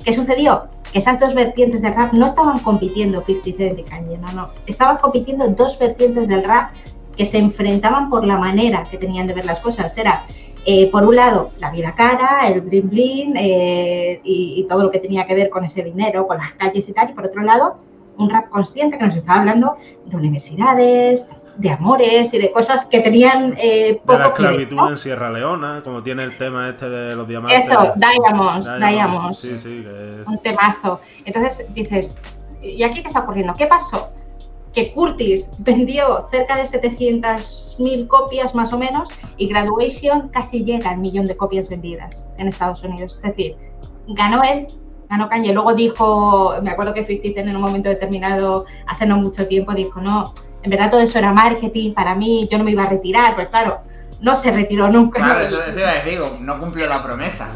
¿Qué 0.05 0.13
sucedió? 0.13 0.69
Que 0.93 1.01
esas 1.01 1.19
dos 1.19 1.35
vertientes 1.35 1.83
del 1.83 1.95
rap 1.95 2.13
no 2.13 2.27
estaban 2.27 2.61
compitiendo 2.61 3.25
50 3.25 3.59
Cent 3.59 3.79
y 3.81 3.83
Kanye, 3.83 4.19
no, 4.19 4.31
no. 4.31 4.51
Estaban 4.67 4.99
compitiendo 4.99 5.49
dos 5.49 5.77
vertientes 5.77 6.29
del 6.29 6.45
rap 6.45 6.71
que 7.17 7.27
se 7.27 7.39
enfrentaban 7.39 8.11
por 8.11 8.27
la 8.27 8.39
manera 8.39 8.85
que 8.91 8.99
tenían 8.99 9.27
de 9.27 9.35
ver 9.35 9.45
las 9.45 9.61
cosas. 9.61 9.97
Era, 9.97 10.25
eh, 10.65 10.91
por 10.91 11.05
un 11.05 11.17
lado, 11.17 11.51
la 11.59 11.71
vida 11.71 11.95
cara, 11.95 12.47
el 12.49 12.61
bling 12.61 12.89
bling 12.89 13.37
eh, 13.37 14.21
y, 14.25 14.55
y, 14.59 14.67
todo 14.69 14.85
lo 14.85 14.91
que 14.91 14.99
tenía 14.99 15.27
que 15.27 15.35
ver 15.35 15.51
con 15.51 15.65
ese 15.65 15.83
dinero, 15.83 16.27
con 16.27 16.39
las 16.39 16.53
calles 16.55 16.89
y 16.89 16.93
tal, 16.93 17.11
y 17.11 17.13
por 17.13 17.27
otro 17.27 17.43
lado, 17.43 17.77
un 18.19 18.31
rap 18.31 18.49
consciente 18.49 18.99
que 18.99 19.05
nos 19.05 19.15
estaba 19.15 19.41
hablando 19.41 19.77
de 20.07 20.17
universidades, 20.17 21.29
de 21.57 21.71
amores 21.71 22.33
y 22.33 22.39
de 22.39 22.51
cosas 22.51 22.87
que 22.87 23.01
tenían 23.01 23.55
eh, 23.59 24.01
poco 24.05 24.13
de 24.15 24.19
la 24.19 24.27
esclavitud 24.27 24.77
¿no? 24.77 24.91
en 24.91 24.99
Sierra 24.99 25.31
Leona, 25.31 25.83
como 25.85 26.03
tiene 26.03 26.25
el 26.25 26.37
tema 26.39 26.69
este 26.69 26.89
de 26.89 27.15
los 27.15 27.29
diamantes. 27.29 27.65
Eso, 27.65 27.93
Diamonds, 27.97 28.79
Diamonds. 28.79 29.39
Sí, 29.39 29.59
sí, 29.59 29.85
es... 29.87 30.27
Un 30.27 30.39
temazo. 30.39 31.01
Entonces 31.25 31.67
dices, 31.75 32.19
¿y 32.63 32.83
aquí 32.83 33.03
qué 33.03 33.09
está 33.09 33.21
ocurriendo? 33.21 33.55
¿Qué 33.55 33.67
pasó? 33.67 34.11
Que 34.73 34.93
Curtis 34.93 35.51
vendió 35.59 36.27
cerca 36.31 36.57
de 36.57 36.63
700.000 36.63 38.07
copias 38.07 38.55
más 38.55 38.73
o 38.73 38.79
menos 38.79 39.11
y 39.37 39.49
Graduation 39.49 40.29
casi 40.29 40.65
llega 40.65 40.91
al 40.91 40.99
millón 40.99 41.27
de 41.27 41.37
copias 41.37 41.69
vendidas 41.69 42.33
en 42.39 42.49
Estados 42.49 42.83
Unidos. 42.83 43.17
Es 43.17 43.23
decir, 43.23 43.57
ganó 44.09 44.43
él, 44.43 44.69
ganó 45.09 45.29
Kanye. 45.29 45.53
Luego 45.53 45.75
dijo, 45.75 46.55
me 46.63 46.71
acuerdo 46.71 46.95
que 46.95 47.05
50 47.05 47.41
Cent 47.41 47.49
en 47.51 47.57
un 47.57 47.63
momento 47.63 47.89
determinado, 47.89 48.65
hace 48.87 49.07
no 49.07 49.19
mucho 49.19 49.47
tiempo, 49.47 49.75
dijo, 49.75 50.01
no, 50.01 50.33
en 50.63 50.71
verdad 50.71 50.91
todo 50.91 51.01
eso 51.01 51.19
era 51.19 51.33
marketing 51.33 51.93
para 51.93 52.15
mí, 52.15 52.49
yo 52.51 52.59
no 52.59 52.65
me 52.65 52.71
iba 52.71 52.85
a 52.85 52.89
retirar, 52.89 53.35
pues 53.35 53.49
claro, 53.49 53.81
no 54.21 54.37
se 54.37 54.53
retiró 54.53 54.91
nunca. 54.91 55.19
Claro, 55.19 55.41
eso, 55.41 55.63
eso 55.63 55.81
iba 55.81 55.91
a 55.91 55.95
decir, 55.95 56.21
no 56.41 56.59
cumplió 56.59 56.87
la 56.87 57.03
promesa. 57.03 57.51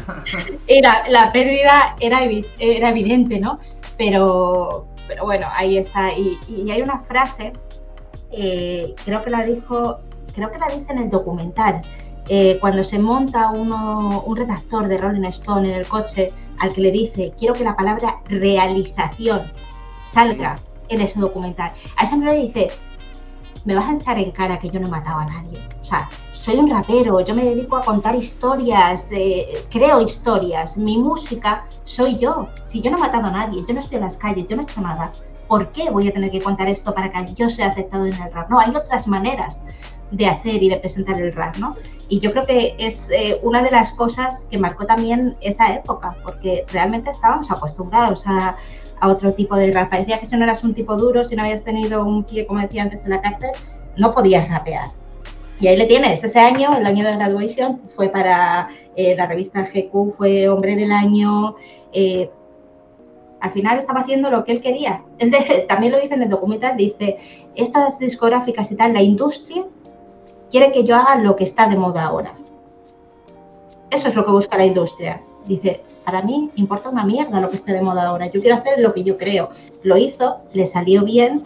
Era, 0.67 1.07
la 1.07 1.31
pérdida 1.31 1.95
era, 1.99 2.19
era 2.59 2.89
evidente, 2.89 3.39
¿no? 3.39 3.59
Pero, 3.97 4.87
pero 5.07 5.25
bueno, 5.25 5.47
ahí 5.53 5.77
está. 5.77 6.13
Y, 6.13 6.39
y 6.47 6.69
hay 6.71 6.81
una 6.81 6.99
frase, 6.99 7.53
eh, 8.31 8.93
creo 9.05 9.21
que 9.21 9.29
la 9.29 9.43
dijo, 9.43 9.99
creo 10.33 10.51
que 10.51 10.57
la 10.57 10.67
dice 10.67 10.91
en 10.91 10.99
el 10.99 11.09
documental, 11.09 11.81
eh, 12.29 12.57
cuando 12.59 12.83
se 12.83 12.99
monta 12.99 13.51
uno, 13.51 14.21
un 14.25 14.35
redactor 14.35 14.87
de 14.87 14.97
Rolling 14.97 15.23
Stone 15.25 15.69
en 15.69 15.75
el 15.75 15.87
coche 15.87 16.33
al 16.59 16.73
que 16.73 16.81
le 16.81 16.91
dice, 16.91 17.33
quiero 17.37 17.53
que 17.53 17.63
la 17.63 17.75
palabra 17.75 18.19
realización 18.27 19.43
salga 20.03 20.59
en 20.89 21.01
ese 21.01 21.19
documental. 21.19 21.71
A 21.95 22.03
ese 22.03 22.15
hombre 22.15 22.33
le 22.33 22.41
dice, 22.47 22.69
me 23.63 23.75
vas 23.75 23.85
a 23.85 23.93
echar 23.93 24.19
en 24.19 24.31
cara 24.31 24.59
que 24.59 24.69
yo 24.69 24.79
no 24.79 24.87
he 24.87 24.89
matado 24.91 25.19
a 25.19 25.25
nadie. 25.25 25.59
O 25.79 25.83
sea, 25.83 26.09
soy 26.37 26.57
un 26.57 26.69
rapero, 26.69 27.19
yo 27.21 27.35
me 27.35 27.43
dedico 27.43 27.77
a 27.77 27.83
contar 27.83 28.15
historias, 28.15 29.09
eh, 29.11 29.65
creo 29.69 30.01
historias, 30.01 30.77
mi 30.77 30.97
música 30.97 31.65
soy 31.83 32.15
yo. 32.17 32.47
Si 32.63 32.81
yo 32.81 32.91
no 32.91 32.97
he 32.97 33.01
matado 33.01 33.25
a 33.25 33.31
nadie, 33.31 33.63
yo 33.67 33.73
no 33.73 33.79
estoy 33.79 33.97
en 33.97 34.03
las 34.03 34.17
calles, 34.17 34.45
yo 34.47 34.55
no 34.55 34.61
he 34.61 34.65
hecho 34.65 34.81
nada, 34.81 35.11
¿por 35.47 35.71
qué 35.71 35.89
voy 35.89 36.07
a 36.07 36.13
tener 36.13 36.29
que 36.31 36.41
contar 36.41 36.67
esto 36.67 36.93
para 36.93 37.11
que 37.11 37.33
yo 37.33 37.49
sea 37.49 37.67
aceptado 37.67 38.05
en 38.05 38.13
el 38.13 38.31
rap? 38.31 38.49
No, 38.49 38.59
hay 38.59 38.73
otras 38.75 39.07
maneras 39.07 39.63
de 40.11 40.27
hacer 40.27 40.61
y 40.63 40.69
de 40.69 40.77
presentar 40.77 41.19
el 41.19 41.33
rap, 41.33 41.57
¿no? 41.57 41.75
Y 42.07 42.19
yo 42.19 42.31
creo 42.31 42.45
que 42.45 42.75
es 42.77 43.09
eh, 43.09 43.39
una 43.43 43.61
de 43.61 43.71
las 43.71 43.91
cosas 43.91 44.47
que 44.49 44.57
marcó 44.57 44.85
también 44.85 45.35
esa 45.41 45.73
época, 45.73 46.15
porque 46.23 46.65
realmente 46.71 47.09
estábamos 47.09 47.51
acostumbrados 47.51 48.25
a, 48.25 48.55
a 49.01 49.07
otro 49.09 49.33
tipo 49.33 49.55
de 49.55 49.71
rap. 49.71 49.89
Parecía 49.89 50.19
que 50.19 50.25
si 50.25 50.37
no 50.37 50.43
eras 50.43 50.63
un 50.63 50.73
tipo 50.73 50.95
duro, 50.95 51.23
si 51.23 51.35
no 51.35 51.43
habías 51.43 51.63
tenido 51.63 52.05
un 52.05 52.23
pie, 52.23 52.45
como 52.45 52.61
decía 52.61 52.83
antes, 52.83 53.03
en 53.03 53.09
la 53.09 53.21
cárcel, 53.21 53.49
no 53.97 54.13
podías 54.13 54.47
rapear. 54.47 54.91
Y 55.59 55.67
ahí 55.67 55.77
le 55.77 55.85
tienes. 55.85 56.23
Ese 56.23 56.39
año, 56.39 56.75
el 56.77 56.85
año 56.85 57.05
de 57.05 57.15
graduación, 57.15 57.81
fue 57.87 58.09
para 58.09 58.69
eh, 58.95 59.15
la 59.15 59.25
revista 59.25 59.63
GQ, 59.63 60.11
fue 60.11 60.47
hombre 60.49 60.75
del 60.75 60.91
año. 60.91 61.55
Eh, 61.91 62.29
al 63.39 63.51
final 63.51 63.77
estaba 63.77 64.01
haciendo 64.01 64.29
lo 64.29 64.43
que 64.43 64.51
él 64.51 64.61
quería. 64.61 65.03
Él 65.19 65.31
de, 65.31 65.65
también 65.67 65.93
lo 65.93 65.99
dice 65.99 66.13
en 66.13 66.23
el 66.23 66.29
documental, 66.29 66.77
dice, 66.77 67.17
estas 67.55 67.99
discográficas 67.99 68.71
y 68.71 68.75
tal, 68.75 68.93
la 68.93 69.01
industria 69.01 69.65
quiere 70.51 70.71
que 70.71 70.83
yo 70.83 70.95
haga 70.95 71.21
lo 71.21 71.35
que 71.35 71.43
está 71.43 71.67
de 71.67 71.75
moda 71.75 72.05
ahora. 72.05 72.33
Eso 73.89 74.07
es 74.09 74.15
lo 74.15 74.25
que 74.25 74.31
busca 74.31 74.57
la 74.57 74.65
industria. 74.65 75.21
Dice, 75.45 75.81
para 76.03 76.21
mí 76.21 76.51
importa 76.55 76.89
una 76.89 77.03
mierda 77.03 77.39
lo 77.39 77.49
que 77.49 77.55
esté 77.55 77.73
de 77.73 77.81
moda 77.81 78.07
ahora. 78.07 78.27
Yo 78.27 78.41
quiero 78.41 78.55
hacer 78.55 78.79
lo 78.79 78.93
que 78.93 79.03
yo 79.03 79.17
creo. 79.17 79.49
Lo 79.83 79.97
hizo, 79.97 80.41
le 80.53 80.65
salió 80.65 81.03
bien. 81.03 81.43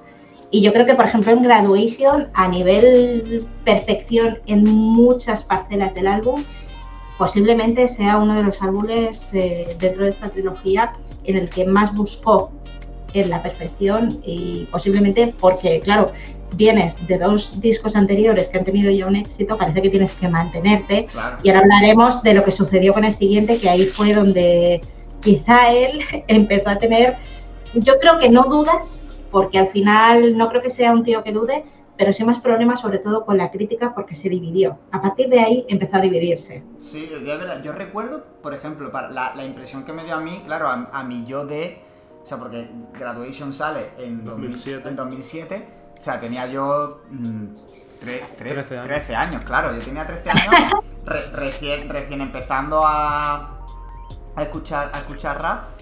Y 0.51 0.61
yo 0.61 0.73
creo 0.73 0.85
que, 0.85 0.95
por 0.95 1.05
ejemplo, 1.05 1.31
en 1.31 1.43
Graduation, 1.43 2.27
a 2.33 2.47
nivel 2.49 3.47
perfección 3.63 4.39
en 4.47 4.63
muchas 4.65 5.43
parcelas 5.43 5.93
del 5.95 6.07
álbum, 6.07 6.43
posiblemente 7.17 7.87
sea 7.87 8.17
uno 8.17 8.35
de 8.35 8.43
los 8.43 8.61
álbumes 8.61 9.33
eh, 9.33 9.77
dentro 9.79 10.03
de 10.03 10.09
esta 10.09 10.27
trilogía 10.27 10.93
en 11.23 11.37
el 11.37 11.49
que 11.49 11.65
más 11.65 11.95
buscó 11.95 12.51
en 13.13 13.29
la 13.29 13.41
perfección 13.41 14.19
y 14.25 14.67
posiblemente 14.71 15.33
porque, 15.39 15.79
claro, 15.79 16.11
vienes 16.53 16.95
de 17.07 17.17
dos 17.17 17.59
discos 17.61 17.95
anteriores 17.95 18.49
que 18.49 18.57
han 18.57 18.65
tenido 18.65 18.91
ya 18.91 19.05
un 19.05 19.15
éxito, 19.15 19.57
parece 19.57 19.81
que 19.81 19.89
tienes 19.89 20.13
que 20.13 20.27
mantenerte. 20.27 21.05
Claro. 21.05 21.37
Y 21.43 21.49
ahora 21.49 21.61
hablaremos 21.61 22.23
de 22.23 22.33
lo 22.33 22.43
que 22.43 22.51
sucedió 22.51 22.93
con 22.93 23.05
el 23.05 23.13
siguiente, 23.13 23.57
que 23.57 23.69
ahí 23.69 23.85
fue 23.85 24.13
donde 24.13 24.81
quizá 25.21 25.71
él 25.71 26.01
empezó 26.27 26.69
a 26.69 26.77
tener, 26.77 27.17
yo 27.73 27.99
creo 27.99 28.19
que 28.19 28.29
no 28.29 28.43
dudas, 28.43 29.05
porque 29.31 29.57
al 29.57 29.67
final 29.67 30.37
no 30.37 30.49
creo 30.49 30.61
que 30.61 30.69
sea 30.69 30.91
un 30.91 31.03
tío 31.03 31.23
que 31.23 31.31
dude, 31.31 31.65
pero 31.97 32.13
sí 32.13 32.23
más 32.23 32.39
problemas 32.39 32.81
sobre 32.81 32.99
todo 32.99 33.25
con 33.25 33.37
la 33.37 33.51
crítica 33.51 33.93
porque 33.93 34.13
se 34.13 34.29
dividió. 34.29 34.77
A 34.91 35.01
partir 35.01 35.29
de 35.29 35.39
ahí 35.39 35.65
empezó 35.69 35.97
a 35.97 36.01
dividirse. 36.01 36.63
Sí, 36.79 37.09
yo, 37.09 37.61
yo 37.63 37.71
recuerdo, 37.71 38.25
por 38.41 38.53
ejemplo, 38.53 38.91
para 38.91 39.09
la, 39.09 39.33
la, 39.35 39.45
impresión 39.45 39.83
que 39.83 39.93
me 39.93 40.03
dio 40.03 40.15
a 40.15 40.21
mí, 40.21 40.41
claro, 40.45 40.67
a, 40.67 40.89
a 40.91 41.03
mí 41.03 41.23
yo 41.25 41.45
de... 41.45 41.79
O 42.23 42.25
sea, 42.25 42.37
porque 42.37 42.69
Graduation 42.93 43.51
sale 43.51 43.89
en 43.97 44.23
2007, 44.23 44.89
en 44.89 44.95
2007 44.95 45.81
o 46.01 46.03
sea, 46.03 46.19
tenía 46.19 46.47
yo 46.47 47.03
mm, 47.11 47.45
tre, 47.99 48.23
tre, 48.35 48.53
13, 48.53 48.77
años. 48.79 48.87
13, 48.87 49.15
años. 49.15 49.45
claro. 49.45 49.71
Yo 49.75 49.81
tenía 49.81 50.07
13 50.07 50.31
años, 50.31 50.73
re, 51.05 51.21
recién, 51.33 51.87
recién 51.89 52.21
empezando 52.21 52.81
a, 52.83 53.59
a, 54.35 54.41
escuchar, 54.41 54.89
a 54.91 54.97
escuchar 54.97 55.39
rap. 55.39 55.79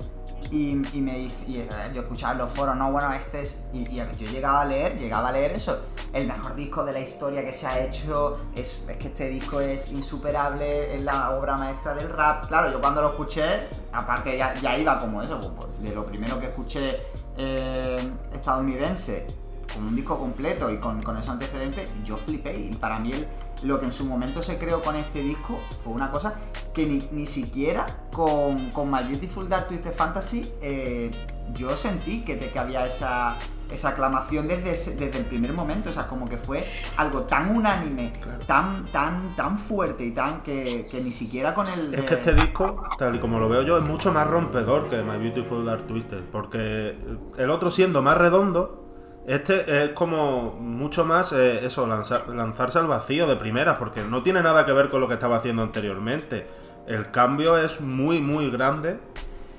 Y, 0.51 0.73
me 0.75 1.19
y 1.19 1.67
yo 1.93 2.01
escuchaba 2.01 2.33
en 2.33 2.39
los 2.39 2.51
foros, 2.51 2.75
no, 2.75 2.91
bueno, 2.91 3.13
este 3.13 3.41
es. 3.41 3.59
Y, 3.71 3.95
yo 3.95 4.25
llegaba 4.27 4.61
a 4.61 4.65
leer, 4.65 4.97
llegaba 4.97 5.29
a 5.29 5.31
leer 5.31 5.51
eso. 5.51 5.79
El 6.11 6.25
mejor 6.27 6.55
disco 6.55 6.83
de 6.83 6.93
la 6.93 6.99
historia 6.99 7.43
que 7.43 7.53
se 7.53 7.67
ha 7.67 7.85
hecho. 7.85 8.37
Es, 8.55 8.83
que 8.99 9.07
este 9.07 9.29
disco 9.29 9.59
es 9.61 9.91
insuperable, 9.91 10.95
es 10.95 11.03
la 11.03 11.31
obra 11.31 11.55
maestra 11.55 11.93
del 11.93 12.09
rap. 12.09 12.47
Claro, 12.47 12.71
yo 12.71 12.81
cuando 12.81 13.01
lo 13.01 13.09
escuché, 13.09 13.43
aparte 13.91 14.37
ya, 14.37 14.77
iba 14.77 14.99
como 14.99 15.21
eso, 15.21 15.39
pues, 15.55 15.81
de 15.81 15.93
lo 15.93 16.05
primero 16.05 16.39
que 16.39 16.47
escuché 16.47 17.01
eh, 17.37 17.99
estadounidense 18.33 19.27
con 19.73 19.85
un 19.85 19.95
disco 19.95 20.17
completo 20.17 20.71
y 20.71 20.77
con, 20.77 21.01
con 21.03 21.15
esos 21.17 21.29
antecedentes, 21.29 21.87
yo 22.03 22.17
flipé. 22.17 22.57
Y 22.57 22.75
para 22.75 22.97
mí 22.99 23.11
el, 23.11 23.27
lo 23.63 23.79
que 23.79 23.85
en 23.85 23.91
su 23.91 24.05
momento 24.05 24.41
se 24.41 24.57
creó 24.57 24.81
con 24.81 24.95
este 24.95 25.21
disco 25.21 25.59
fue 25.83 25.93
una 25.93 26.11
cosa 26.11 26.35
que 26.73 26.85
ni, 26.85 27.07
ni 27.11 27.25
siquiera 27.25 27.85
con, 28.11 28.69
con, 28.71 28.89
My 28.89 29.03
Beautiful 29.03 29.49
Dark 29.49 29.67
Twisted 29.67 29.93
Fantasy 29.93 30.51
eh, 30.61 31.11
yo 31.53 31.75
sentí 31.75 32.21
que, 32.23 32.37
que 32.37 32.59
había 32.59 32.85
esa, 32.85 33.37
esa 33.71 33.89
aclamación 33.89 34.47
desde, 34.47 34.71
desde 34.71 35.19
el 35.19 35.25
primer 35.25 35.53
momento. 35.53 35.89
O 35.89 35.93
sea, 35.93 36.07
como 36.07 36.27
que 36.27 36.37
fue 36.37 36.65
algo 36.97 37.23
tan 37.23 37.55
unánime, 37.55 38.13
claro. 38.21 38.39
tan, 38.45 38.85
tan, 38.85 39.35
tan 39.35 39.57
fuerte 39.57 40.05
y 40.05 40.11
tan 40.11 40.41
que, 40.41 40.87
que 40.89 41.01
ni 41.01 41.11
siquiera 41.11 41.53
con 41.53 41.67
el. 41.67 41.91
De... 41.91 41.97
Es 41.97 42.03
que 42.03 42.15
este 42.15 42.33
disco, 42.33 42.83
tal 42.97 43.15
y 43.15 43.19
como 43.19 43.39
lo 43.39 43.49
veo 43.49 43.63
yo, 43.63 43.77
es 43.77 43.83
mucho 43.83 44.11
más 44.11 44.27
rompedor 44.27 44.89
que 44.89 45.01
My 45.01 45.17
Beautiful 45.17 45.65
Dark 45.65 45.85
Twisted. 45.87 46.23
Porque 46.31 46.97
el 47.37 47.49
otro 47.49 47.71
siendo 47.71 48.01
más 48.01 48.17
redondo 48.17 48.88
este 49.27 49.83
es 49.83 49.91
como 49.91 50.53
mucho 50.59 51.05
más 51.05 51.31
eh, 51.33 51.65
eso, 51.65 51.85
lanzar, 51.85 52.27
lanzarse 52.29 52.79
al 52.79 52.87
vacío 52.87 53.27
de 53.27 53.35
primeras, 53.35 53.77
porque 53.77 54.01
no 54.03 54.23
tiene 54.23 54.41
nada 54.41 54.65
que 54.65 54.71
ver 54.71 54.89
con 54.89 55.01
lo 55.01 55.07
que 55.07 55.15
estaba 55.15 55.37
haciendo 55.37 55.61
anteriormente. 55.61 56.47
El 56.87 57.11
cambio 57.11 57.57
es 57.57 57.81
muy, 57.81 58.21
muy 58.21 58.49
grande 58.49 58.99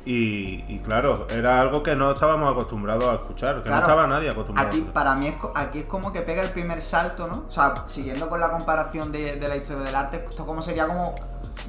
y, 0.05 0.65
y 0.67 0.81
claro, 0.81 1.27
era 1.31 1.61
algo 1.61 1.83
que 1.83 1.95
no 1.95 2.11
estábamos 2.11 2.51
acostumbrados 2.51 3.05
a 3.05 3.15
escuchar, 3.15 3.57
que 3.57 3.65
claro, 3.65 3.77
no 3.77 3.87
estaba 3.87 4.07
nadie 4.07 4.31
acostumbrado. 4.31 4.69
Aquí, 4.69 4.81
para 4.93 5.15
mí, 5.15 5.29
es, 5.29 5.35
aquí 5.55 5.81
es 5.81 5.85
como 5.85 6.13
que 6.13 6.23
pega 6.23 6.43
el 6.43 6.51
primer 6.51 6.83
salto, 6.83 7.29
¿no? 7.29 7.45
O 7.47 7.51
sea, 7.51 7.85
siguiendo 7.87 8.29
con 8.29 8.41
la 8.41 8.51
comparación 8.51 9.13
de, 9.13 9.37
de 9.37 9.49
la 9.49 9.57
historia 9.57 9.85
del 9.85 9.95
arte, 9.95 10.25
esto 10.29 10.47
como 10.47 10.63
sería 10.63 10.87
como 10.87 11.15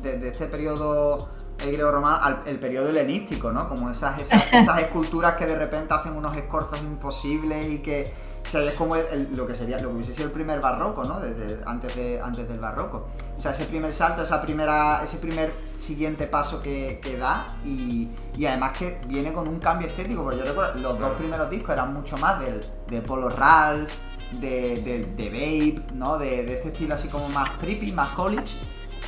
desde 0.01 0.19
de 0.19 0.30
este 0.30 0.47
periodo 0.47 1.30
el 1.62 1.71
griego 1.71 1.91
romano 1.91 2.17
al 2.21 2.41
el 2.45 2.60
periodo 2.60 2.89
helenístico, 2.89 3.52
¿no? 3.52 3.67
Como 3.69 3.89
esas, 3.89 4.19
esas, 4.19 4.43
esas 4.52 4.80
esculturas 4.80 5.36
que 5.36 5.45
de 5.45 5.56
repente 5.56 5.93
hacen 5.93 6.15
unos 6.15 6.36
escorzos 6.36 6.82
imposibles 6.82 7.71
y 7.71 7.80
que 7.80 8.32
o 8.45 8.50
sea, 8.50 8.63
es 8.63 8.76
como 8.76 8.95
lo 8.95 9.45
que 9.45 9.56
sería, 9.56 9.78
lo 9.80 9.89
que 9.89 9.95
hubiese 9.95 10.13
sido 10.13 10.26
el 10.26 10.32
primer 10.32 10.60
barroco, 10.60 11.04
¿no? 11.04 11.19
Desde, 11.19 11.60
antes, 11.65 11.95
de, 11.95 12.19
antes 12.21 12.47
del 12.47 12.60
barroco. 12.60 13.08
O 13.38 13.39
sea, 13.39 13.52
ese 13.52 13.65
primer 13.65 13.93
salto, 13.93 14.24
esa 14.24 14.41
primera, 14.41 15.02
ese 15.04 15.17
primer 15.17 15.54
siguiente 15.78 16.28
paso 16.28 16.62
que, 16.62 17.00
que 17.02 17.17
da 17.17 17.56
y, 17.63 18.10
y, 18.36 18.45
además 18.45 18.78
que 18.78 19.00
viene 19.08 19.32
con 19.32 19.47
un 19.47 19.60
cambio 19.60 19.88
estético, 19.88 20.24
porque 20.24 20.39
yo 20.39 20.45
recuerdo, 20.45 20.80
los 20.80 21.00
dos 21.00 21.12
primeros 21.12 21.50
discos 21.50 21.74
eran 21.74 21.93
mucho 21.93 22.17
más 22.17 22.39
del, 22.39 22.65
de 22.89 23.02
Polo 23.02 23.30
Ralph, 23.30 23.91
de, 24.39 24.82
de, 24.82 25.06
de 25.15 25.30
Babe, 25.30 25.93
¿no? 25.93 26.17
De, 26.17 26.43
de, 26.43 26.54
este 26.56 26.69
estilo 26.69 26.95
así 26.95 27.08
como 27.10 27.30
más 27.30 27.58
creepy, 27.58 27.91
más 27.91 28.10
college, 28.10 28.56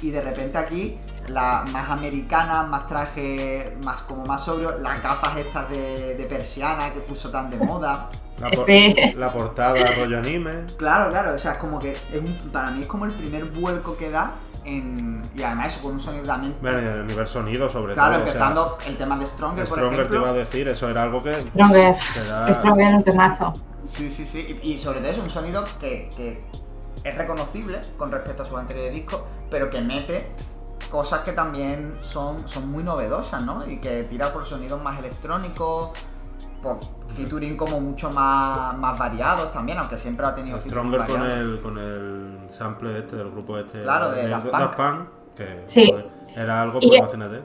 y 0.02 0.12
de 0.12 0.22
repente 0.22 0.58
aquí 0.58 0.98
la 1.28 1.64
más 1.72 1.90
americana, 1.90 2.64
más 2.64 2.88
traje, 2.88 3.78
más 3.82 4.02
como 4.02 4.26
más 4.26 4.44
sobrio, 4.44 4.78
las 4.80 5.02
gafas 5.02 5.38
estas 5.38 5.70
de, 5.70 6.16
de 6.16 6.26
persiana 6.26 6.94
que 6.94 7.00
puso 7.00 7.30
tan 7.30 7.50
de 7.50 7.58
moda. 7.58 8.10
La, 8.40 8.50
por, 8.50 8.68
la, 8.68 9.32
portada 9.32 9.96
rollo 9.96 10.18
anime. 10.18 10.66
Claro, 10.78 11.12
claro, 11.12 11.36
o 11.36 11.38
sea, 11.38 11.54
es 11.54 11.58
como 11.60 11.80
que 11.80 11.92
es 11.92 12.16
un, 12.16 12.50
para 12.52 12.72
mí 12.72 12.82
es 12.82 12.88
como 12.88 13.06
el 13.06 13.12
primer 13.12 13.46
vuelco 13.46 13.96
que 13.96 14.10
da 14.10 14.34
en, 14.66 15.30
y 15.36 15.44
además 15.44 15.74
eso 15.74 15.84
con 15.84 15.94
un 15.94 16.00
sonido 16.00 16.26
también. 16.26 16.56
Bueno, 16.62 16.82
y 16.82 16.86
el 16.86 17.08
nivel 17.08 17.28
sonido 17.28 17.70
sobre 17.70 17.94
claro, 17.94 18.16
todo. 18.16 18.24
Claro, 18.24 18.32
empezando 18.32 18.76
o 18.76 18.82
sea, 18.82 18.90
el 18.90 18.98
tema 18.98 19.18
de 19.18 19.28
Stronger, 19.28 19.66
Stronger 19.66 19.90
por 19.90 19.94
ejemplo. 19.94 20.18
te 20.18 20.24
iba 20.24 20.30
a 20.30 20.34
decir, 20.34 20.68
eso 20.68 20.90
era 20.90 21.04
algo 21.04 21.22
que. 21.22 21.40
Stronger. 21.40 21.96
Que 22.14 22.24
da... 22.24 22.54
Stronger 22.54 22.96
un 22.96 23.04
temazo. 23.04 23.54
Sí, 23.88 24.10
sí, 24.10 24.26
sí. 24.26 24.60
Y, 24.64 24.74
y 24.74 24.78
sobre 24.78 25.00
todo 25.00 25.10
es 25.10 25.18
un 25.18 25.30
sonido 25.30 25.64
que, 25.80 26.10
que, 26.16 26.44
es 27.04 27.18
reconocible 27.18 27.82
con 27.98 28.12
respecto 28.12 28.44
a 28.44 28.46
su 28.46 28.58
anterior 28.58 28.92
disco, 28.92 29.28
pero 29.50 29.70
que 29.70 29.82
mete 29.82 30.32
cosas 30.90 31.22
que 31.22 31.32
también 31.32 31.98
son, 32.00 32.48
son 32.48 32.70
muy 32.70 32.84
novedosas, 32.84 33.44
¿no? 33.44 33.68
Y 33.70 33.78
que 33.78 34.04
tira 34.04 34.32
por 34.32 34.46
sonidos 34.46 34.82
más 34.82 35.00
electrónicos, 35.00 35.92
por 36.62 36.80
featuring 37.10 37.58
como 37.58 37.80
mucho 37.82 38.10
más, 38.10 38.76
más 38.78 38.98
variados 38.98 39.52
también, 39.52 39.78
aunque 39.78 39.98
siempre 39.98 40.26
ha 40.26 40.34
tenido 40.34 40.60
Stronger 40.60 41.06
con 41.06 41.22
el, 41.30 41.60
con 41.62 41.78
el 41.78 42.38
sample 42.52 43.00
este 43.00 43.18
del 43.18 43.30
grupo 43.30 43.58
este 43.58 43.84
claro, 43.84 44.10
de, 44.12 44.24
de 44.24 44.30
Daft 44.30 44.48
Punk. 44.48 44.76
Punk 44.76 45.08
que 45.36 45.64
sí. 45.68 45.90
pues, 45.92 46.06
era 46.36 46.62
algo 46.62 46.80
por 46.80 46.96
imagínate. 46.96 47.42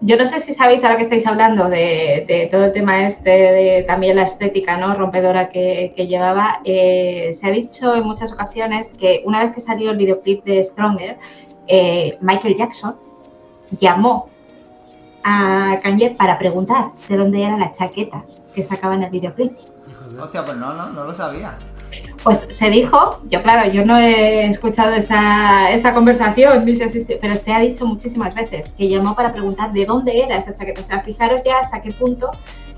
Yo 0.00 0.16
no 0.16 0.26
sé 0.26 0.40
si 0.40 0.54
sabéis 0.54 0.84
ahora 0.84 0.96
que 0.96 1.02
estáis 1.02 1.26
hablando 1.26 1.68
de, 1.68 2.24
de 2.28 2.48
todo 2.52 2.66
el 2.66 2.72
tema 2.72 3.04
este, 3.04 3.30
de 3.30 3.82
también 3.82 4.14
la 4.14 4.22
estética 4.22 4.76
¿no? 4.76 4.94
rompedora 4.94 5.48
que, 5.48 5.92
que 5.96 6.06
llevaba, 6.06 6.60
eh, 6.64 7.32
se 7.32 7.48
ha 7.48 7.50
dicho 7.50 7.96
en 7.96 8.04
muchas 8.04 8.32
ocasiones 8.32 8.92
que 8.96 9.22
una 9.24 9.42
vez 9.42 9.54
que 9.54 9.60
salió 9.60 9.90
el 9.90 9.96
videoclip 9.96 10.44
de 10.44 10.62
Stronger, 10.62 11.18
eh, 11.68 12.18
Michael 12.20 12.56
Jackson 12.56 12.96
llamó 13.78 14.30
a 15.22 15.78
Kanye 15.82 16.10
para 16.10 16.38
preguntar 16.38 16.92
de 17.08 17.16
dónde 17.16 17.44
era 17.44 17.56
la 17.56 17.72
chaqueta 17.72 18.24
que 18.54 18.62
sacaba 18.62 18.94
en 18.94 19.02
el 19.02 19.10
videoclip. 19.10 19.52
Hostia, 20.20 20.44
pues 20.44 20.56
no, 20.56 20.72
no, 20.72 20.90
no 20.90 21.04
lo 21.04 21.12
sabía. 21.12 21.58
Pues 22.22 22.46
se 22.50 22.70
dijo, 22.70 23.20
yo 23.28 23.42
claro, 23.42 23.70
yo 23.70 23.84
no 23.84 23.98
he 23.98 24.46
escuchado 24.46 24.94
esa, 24.94 25.70
esa 25.70 25.94
conversación, 25.94 26.64
ni 26.64 26.76
se 26.76 26.84
asistió, 26.84 27.18
pero 27.20 27.36
se 27.36 27.52
ha 27.52 27.60
dicho 27.60 27.86
muchísimas 27.86 28.34
veces 28.34 28.72
que 28.76 28.88
llamó 28.88 29.14
para 29.14 29.32
preguntar 29.32 29.72
de 29.72 29.84
dónde 29.84 30.22
era 30.22 30.36
esa 30.36 30.54
chaqueta. 30.54 30.80
O 30.80 30.84
sea, 30.84 31.00
fijaros 31.00 31.42
ya 31.44 31.58
hasta 31.58 31.80
qué 31.80 31.92
punto 31.92 32.30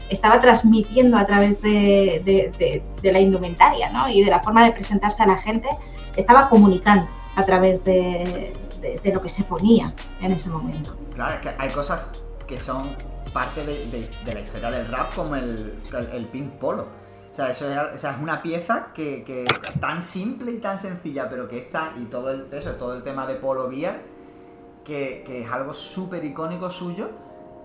estaba 0.09 0.41
transmitiendo 0.41 1.17
a 1.17 1.25
través 1.25 1.63
de, 1.63 2.21
de, 2.25 2.53
de, 2.59 2.83
de 3.01 3.13
la 3.13 3.21
indumentaria 3.21 3.91
¿no? 3.91 4.09
y 4.09 4.25
de 4.25 4.31
la 4.31 4.41
forma 4.41 4.65
de 4.65 4.73
presentarse 4.73 5.23
a 5.23 5.27
la 5.27 5.37
gente, 5.37 5.69
estaba 6.17 6.49
comunicando 6.49 7.09
a 7.37 7.45
través 7.45 7.85
de, 7.85 8.53
de, 8.81 9.13
lo 9.13 9.21
que 9.21 9.29
se 9.29 9.45
ponía 9.45 9.95
en 10.21 10.33
ese 10.33 10.49
momento. 10.49 10.97
Claro, 11.15 11.35
es 11.35 11.41
que 11.41 11.55
hay 11.59 11.71
cosas 11.71 12.11
que 12.47 12.59
son 12.59 12.89
parte 13.33 13.65
de, 13.65 14.11
la 14.33 14.41
historia 14.41 14.71
del 14.71 14.89
rap 14.89 15.15
como 15.15 15.37
el, 15.37 15.79
el, 15.93 16.07
el 16.13 16.27
pink 16.27 16.53
polo. 16.55 17.01
O 17.31 17.35
sea, 17.35 17.51
eso 17.51 17.71
es, 17.71 17.79
o 17.95 17.99
sea, 17.99 18.13
es 18.13 18.21
una 18.21 18.43
pieza 18.43 18.89
que, 18.93 19.23
que, 19.23 19.45
tan 19.79 20.03
simple 20.03 20.51
y 20.51 20.59
tan 20.59 20.79
sencilla, 20.79 21.29
pero 21.29 21.49
que 21.49 21.59
está, 21.59 21.93
y 21.97 22.07
todo 22.07 22.31
el, 22.31 22.53
eso, 22.53 22.73
todo 22.73 22.95
el 22.95 23.05
tema 23.05 23.27
de 23.27 23.37
Polo 23.37 23.69
Beer, 23.69 24.01
que, 24.85 25.23
que 25.25 25.43
es 25.43 25.51
algo 25.51 25.73
súper 25.73 26.25
icónico 26.25 26.71
suyo, 26.71 27.11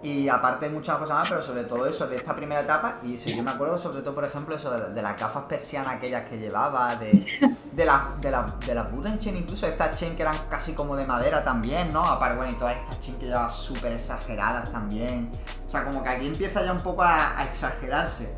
y 0.06 0.30
aparte 0.30 0.70
de 0.70 0.72
muchas 0.72 1.00
cosas 1.00 1.18
más, 1.18 1.30
pero 1.30 1.42
sobre 1.42 1.64
todo 1.64 1.88
eso 1.88 2.06
de 2.06 2.18
esta 2.18 2.36
primera 2.36 2.62
etapa, 2.62 3.00
y 3.02 3.16
eso, 3.16 3.32
yo 3.32 3.42
me 3.42 3.50
acuerdo 3.50 3.76
sobre 3.76 4.04
todo, 4.04 4.14
por 4.14 4.24
ejemplo, 4.24 4.56
eso 4.56 4.70
de, 4.70 5.02
las 5.02 5.20
gafas 5.20 5.46
persianas 5.46 5.94
aquellas 5.94 6.30
que 6.30 6.38
llevaba, 6.38 6.96
de, 6.96 7.26
de 7.72 7.86
la, 7.86 8.10
de 8.22 8.30
la, 8.30 8.56
de 8.68 8.76
la 8.76 8.88
Chain, 9.18 9.36
incluso 9.36 9.66
estas 9.66 10.00
chain 10.00 10.16
que 10.16 10.22
eran 10.22 10.36
casi 10.48 10.74
como 10.74 10.96
de 10.96 11.08
madera 11.08 11.44
también, 11.44 11.92
¿no? 11.92 12.06
Aparte, 12.06 12.38
bueno, 12.38 12.52
y 12.52 12.56
todas 12.56 12.78
estas 12.78 13.00
chain 13.00 13.18
que 13.18 13.26
llevaba 13.26 13.50
súper 13.50 13.94
exageradas 13.94 14.72
también. 14.72 15.32
O 15.66 15.70
sea, 15.72 15.84
como 15.84 16.04
que 16.04 16.10
aquí 16.10 16.28
empieza 16.28 16.64
ya 16.64 16.72
un 16.72 16.84
poco 16.84 17.02
a, 17.02 17.40
a 17.40 17.46
exagerarse. 17.46 18.32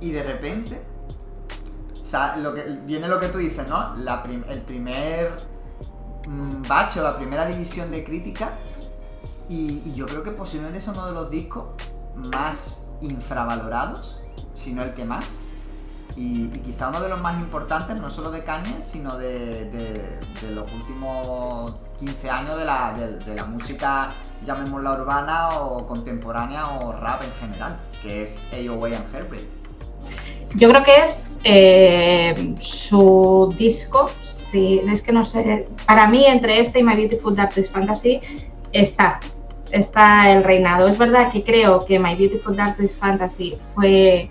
Y 0.00 0.12
de 0.12 0.22
repente, 0.22 0.80
o 2.00 2.04
sea, 2.04 2.36
lo 2.36 2.54
que, 2.54 2.62
viene 2.84 3.08
lo 3.08 3.18
que 3.18 3.30
tú 3.30 3.38
dices, 3.38 3.66
¿no? 3.66 3.94
La 3.96 4.22
prim, 4.22 4.44
el 4.48 4.60
primer 4.60 5.32
mmm, 6.28 6.62
bache 6.68 7.00
o 7.00 7.02
la 7.02 7.16
primera 7.16 7.46
división 7.46 7.90
de 7.90 8.04
crítica 8.04 8.52
y, 9.48 9.92
yo 9.94 10.06
creo 10.06 10.22
que 10.22 10.30
posiblemente 10.30 10.78
es 10.78 10.88
uno 10.88 11.06
de 11.06 11.12
los 11.12 11.30
discos 11.30 11.66
más 12.14 12.86
infravalorados, 13.00 14.20
si 14.52 14.72
no 14.72 14.82
el 14.82 14.94
que 14.94 15.04
más. 15.04 15.40
Y, 16.16 16.44
y, 16.44 16.62
quizá 16.64 16.88
uno 16.88 17.00
de 17.00 17.08
los 17.08 17.20
más 17.20 17.38
importantes, 17.40 17.96
no 17.96 18.08
solo 18.08 18.30
de 18.30 18.44
Kanye, 18.44 18.80
sino 18.80 19.16
de, 19.16 20.18
los 20.50 20.72
últimos 20.72 21.74
15 21.98 22.30
años 22.30 22.58
de 22.58 22.64
la, 22.64 22.92
de, 22.92 23.34
la 23.34 23.44
música, 23.44 24.10
llamémosla 24.44 24.92
urbana 24.92 25.58
o 25.58 25.86
contemporánea 25.86 26.66
o 26.66 26.92
rap 26.92 27.22
en 27.22 27.32
general, 27.34 27.76
que 28.02 28.22
es 28.22 28.68
AOA 28.68 28.88
and 28.88 29.12
Heartbreak. 29.12 29.44
Yo 30.56 30.68
creo 30.68 30.84
que 30.84 30.96
es 30.96 31.26
eh, 31.42 32.54
su 32.60 33.52
disco, 33.58 34.08
sí, 34.22 34.80
es 34.86 35.02
que 35.02 35.12
no 35.12 35.24
sé, 35.24 35.68
para 35.84 36.06
mí 36.06 36.24
entre 36.26 36.60
este 36.60 36.78
y 36.78 36.84
My 36.84 36.94
Beautiful 36.94 37.34
Dark 37.34 37.52
Fantasy 37.72 38.20
está, 38.74 39.20
está 39.70 40.30
el 40.30 40.44
reinado. 40.44 40.88
Es 40.88 40.98
verdad 40.98 41.32
que 41.32 41.42
creo 41.42 41.84
que 41.84 41.98
My 41.98 42.14
Beautiful 42.14 42.56
Dark 42.56 42.76
Twisted 42.76 42.98
Fantasy 42.98 43.56
fue 43.74 44.30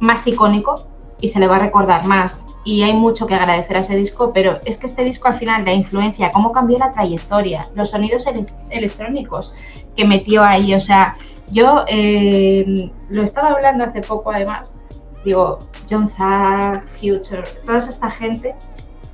más 0.00 0.26
icónico 0.26 0.86
y 1.20 1.28
se 1.28 1.40
le 1.40 1.46
va 1.46 1.56
a 1.56 1.60
recordar 1.60 2.04
más. 2.04 2.44
Y 2.64 2.82
hay 2.82 2.92
mucho 2.92 3.26
que 3.26 3.34
agradecer 3.34 3.76
a 3.76 3.80
ese 3.80 3.96
disco, 3.96 4.32
pero 4.32 4.58
es 4.64 4.76
que 4.76 4.86
este 4.86 5.04
disco 5.04 5.28
al 5.28 5.34
final 5.34 5.64
la 5.64 5.72
influencia, 5.72 6.32
cómo 6.32 6.52
cambió 6.52 6.78
la 6.78 6.92
trayectoria, 6.92 7.66
los 7.74 7.90
sonidos 7.90 8.26
ele 8.26 8.44
electrónicos 8.70 9.54
que 9.96 10.04
metió 10.04 10.44
ahí, 10.44 10.74
o 10.74 10.80
sea, 10.80 11.16
yo 11.50 11.84
eh, 11.88 12.90
lo 13.08 13.22
estaba 13.22 13.52
hablando 13.52 13.84
hace 13.84 14.02
poco 14.02 14.32
además, 14.32 14.76
digo, 15.24 15.60
John 15.88 16.08
Zag, 16.08 16.86
Future, 16.90 17.44
toda 17.64 17.78
esta 17.78 18.10
gente 18.10 18.54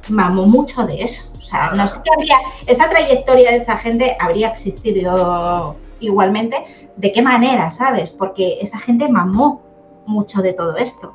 mamó 0.09 0.47
mucho 0.47 0.85
de 0.87 1.03
eso, 1.03 1.33
o 1.37 1.43
sea, 1.43 1.73
no 1.73 1.87
sé 1.89 1.99
qué 2.05 2.11
habría, 2.15 2.37
esa 2.67 2.89
trayectoria 2.89 3.51
de 3.51 3.57
esa 3.57 3.77
gente 3.77 4.17
habría 4.21 4.49
existido 4.49 5.77
igualmente, 6.01 6.57
de 6.97 7.13
qué 7.13 7.23
manera, 7.23 7.71
¿sabes? 7.71 8.11
Porque 8.11 8.59
esa 8.61 8.79
gente 8.79 9.09
mamó 9.09 9.63
mucho 10.07 10.43
de 10.43 10.53
todo 10.53 10.77
esto. 10.77 11.13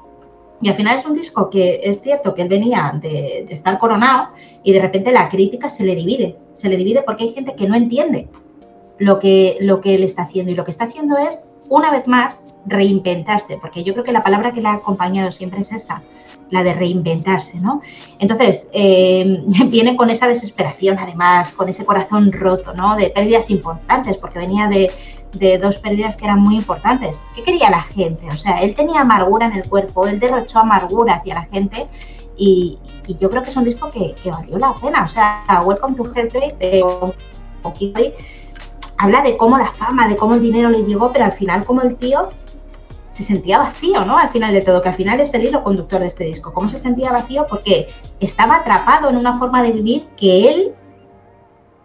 Y 0.61 0.67
al 0.67 0.75
final 0.75 0.97
es 0.97 1.05
un 1.05 1.13
disco 1.13 1.49
que 1.49 1.79
es 1.83 2.01
cierto 2.01 2.33
que 2.33 2.41
él 2.41 2.49
venía 2.49 2.91
de, 3.01 3.45
de, 3.47 3.53
estar 3.53 3.79
coronado 3.79 4.29
y 4.61 4.73
de 4.73 4.81
repente 4.81 5.11
la 5.11 5.29
crítica 5.29 5.69
se 5.69 5.85
le 5.85 5.95
divide. 5.95 6.37
Se 6.51 6.67
le 6.67 6.75
divide 6.75 7.01
porque 7.03 7.23
hay 7.23 7.33
gente 7.33 7.55
que 7.55 7.67
no 7.67 7.75
entiende 7.75 8.27
lo 8.99 9.19
que, 9.19 9.57
lo 9.61 9.81
que 9.81 9.95
él 9.95 10.03
está 10.03 10.23
haciendo. 10.23 10.51
Y 10.51 10.55
lo 10.55 10.65
que 10.65 10.71
está 10.71 10.85
haciendo 10.85 11.17
es, 11.17 11.49
una 11.69 11.91
vez 11.91 12.07
más, 12.07 12.53
reinventarse. 12.65 13.57
Porque 13.57 13.83
yo 13.83 13.93
creo 13.93 14.03
que 14.03 14.11
la 14.11 14.21
palabra 14.21 14.51
que 14.51 14.61
le 14.61 14.67
ha 14.67 14.73
acompañado 14.73 15.31
siempre 15.31 15.61
es 15.61 15.71
esa, 15.71 16.03
la 16.49 16.63
de 16.63 16.73
reinventarse, 16.73 17.59
¿no? 17.59 17.81
Entonces, 18.19 18.69
eh, 18.73 19.43
viene 19.67 19.95
con 19.95 20.09
esa 20.09 20.27
desesperación, 20.27 20.97
además, 20.99 21.51
con 21.51 21.69
ese 21.69 21.85
corazón 21.85 22.31
roto, 22.31 22.73
¿no? 22.73 22.95
De 22.95 23.09
pérdidas 23.09 23.49
importantes, 23.49 24.17
porque 24.17 24.39
venía 24.39 24.67
de, 24.67 24.91
dos 25.61 25.77
pérdidas 25.77 26.17
que 26.17 26.25
eran 26.25 26.39
muy 26.39 26.55
importantes. 26.55 27.27
¿Qué 27.35 27.43
quería 27.43 27.69
la 27.69 27.83
gente? 27.83 28.27
O 28.27 28.35
sea, 28.35 28.61
él 28.63 28.73
tenía 28.73 29.01
amargura 29.01 29.45
en 29.45 29.53
el 29.53 29.69
cuerpo, 29.69 30.07
él 30.07 30.19
derrochó 30.19 30.59
amargura 30.59 31.15
hacia 31.15 31.35
la 31.35 31.43
gente 31.43 31.87
y, 32.35 32.79
yo 33.19 33.29
creo 33.29 33.43
que 33.43 33.49
es 33.49 33.55
un 33.55 33.63
disco 33.63 33.91
que, 33.91 34.15
que, 34.23 34.31
valió 34.31 34.57
la 34.57 34.73
pena. 34.73 35.03
O 35.03 35.07
sea, 35.07 35.43
Welcome 35.63 35.95
to 35.95 36.11
Heartbreak 36.13 36.57
de 36.57 36.83
Okidoi 37.63 38.13
habla 38.99 39.21
de 39.21 39.37
cómo 39.37 39.57
la 39.57 39.71
fama, 39.71 40.07
de 40.07 40.15
cómo 40.15 40.35
el 40.35 40.41
dinero 40.41 40.69
le 40.69 40.83
llegó, 40.83 41.11
pero 41.11 41.25
al 41.25 41.33
final 41.33 41.63
como 41.63 41.81
el 41.81 41.95
tío 41.95 42.29
se 43.19 43.33
sentía 43.33 43.59
vacío, 43.59 44.05
¿no? 44.05 44.17
Al 44.17 44.29
final 44.29 44.53
de 44.53 44.61
todo, 44.61 44.81
que 44.81 44.89
al 44.89 44.95
final 44.95 45.19
es 45.19 45.33
el 45.33 45.45
hilo 45.45 45.63
conductor 45.63 45.99
de 45.99 46.07
este 46.07 46.23
disco. 46.23 46.53
¿Cómo 46.53 46.69
se 46.69 46.77
sentía 46.77 47.11
vacío? 47.11 47.45
Porque 47.49 47.87
estaba 48.19 48.55
atrapado 48.55 49.09
en 49.09 49.17
una 49.17 49.37
forma 49.37 49.61
de 49.61 49.71
vivir 49.71 50.07
que 50.15 50.49
él 50.49 50.73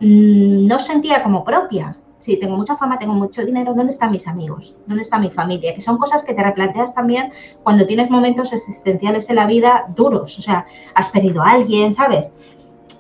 mmm, 0.00 0.66
no 0.66 0.78
sentía 0.78 1.22
como 1.22 1.44
propia 1.44 1.96
sí, 2.24 2.38
tengo 2.38 2.56
mucha 2.56 2.74
fama, 2.74 2.98
tengo 2.98 3.12
mucho 3.12 3.44
dinero, 3.44 3.74
¿dónde 3.74 3.92
están 3.92 4.10
mis 4.10 4.26
amigos? 4.26 4.74
¿Dónde 4.86 5.02
está 5.02 5.18
mi 5.18 5.28
familia? 5.28 5.74
Que 5.74 5.82
son 5.82 5.98
cosas 5.98 6.24
que 6.24 6.32
te 6.32 6.42
replanteas 6.42 6.94
también 6.94 7.30
cuando 7.62 7.84
tienes 7.84 8.08
momentos 8.08 8.50
existenciales 8.54 9.28
en 9.28 9.36
la 9.36 9.46
vida 9.46 9.84
duros, 9.94 10.38
o 10.38 10.42
sea, 10.42 10.64
has 10.94 11.10
perdido 11.10 11.42
a 11.42 11.50
alguien, 11.50 11.92
¿sabes? 11.92 12.32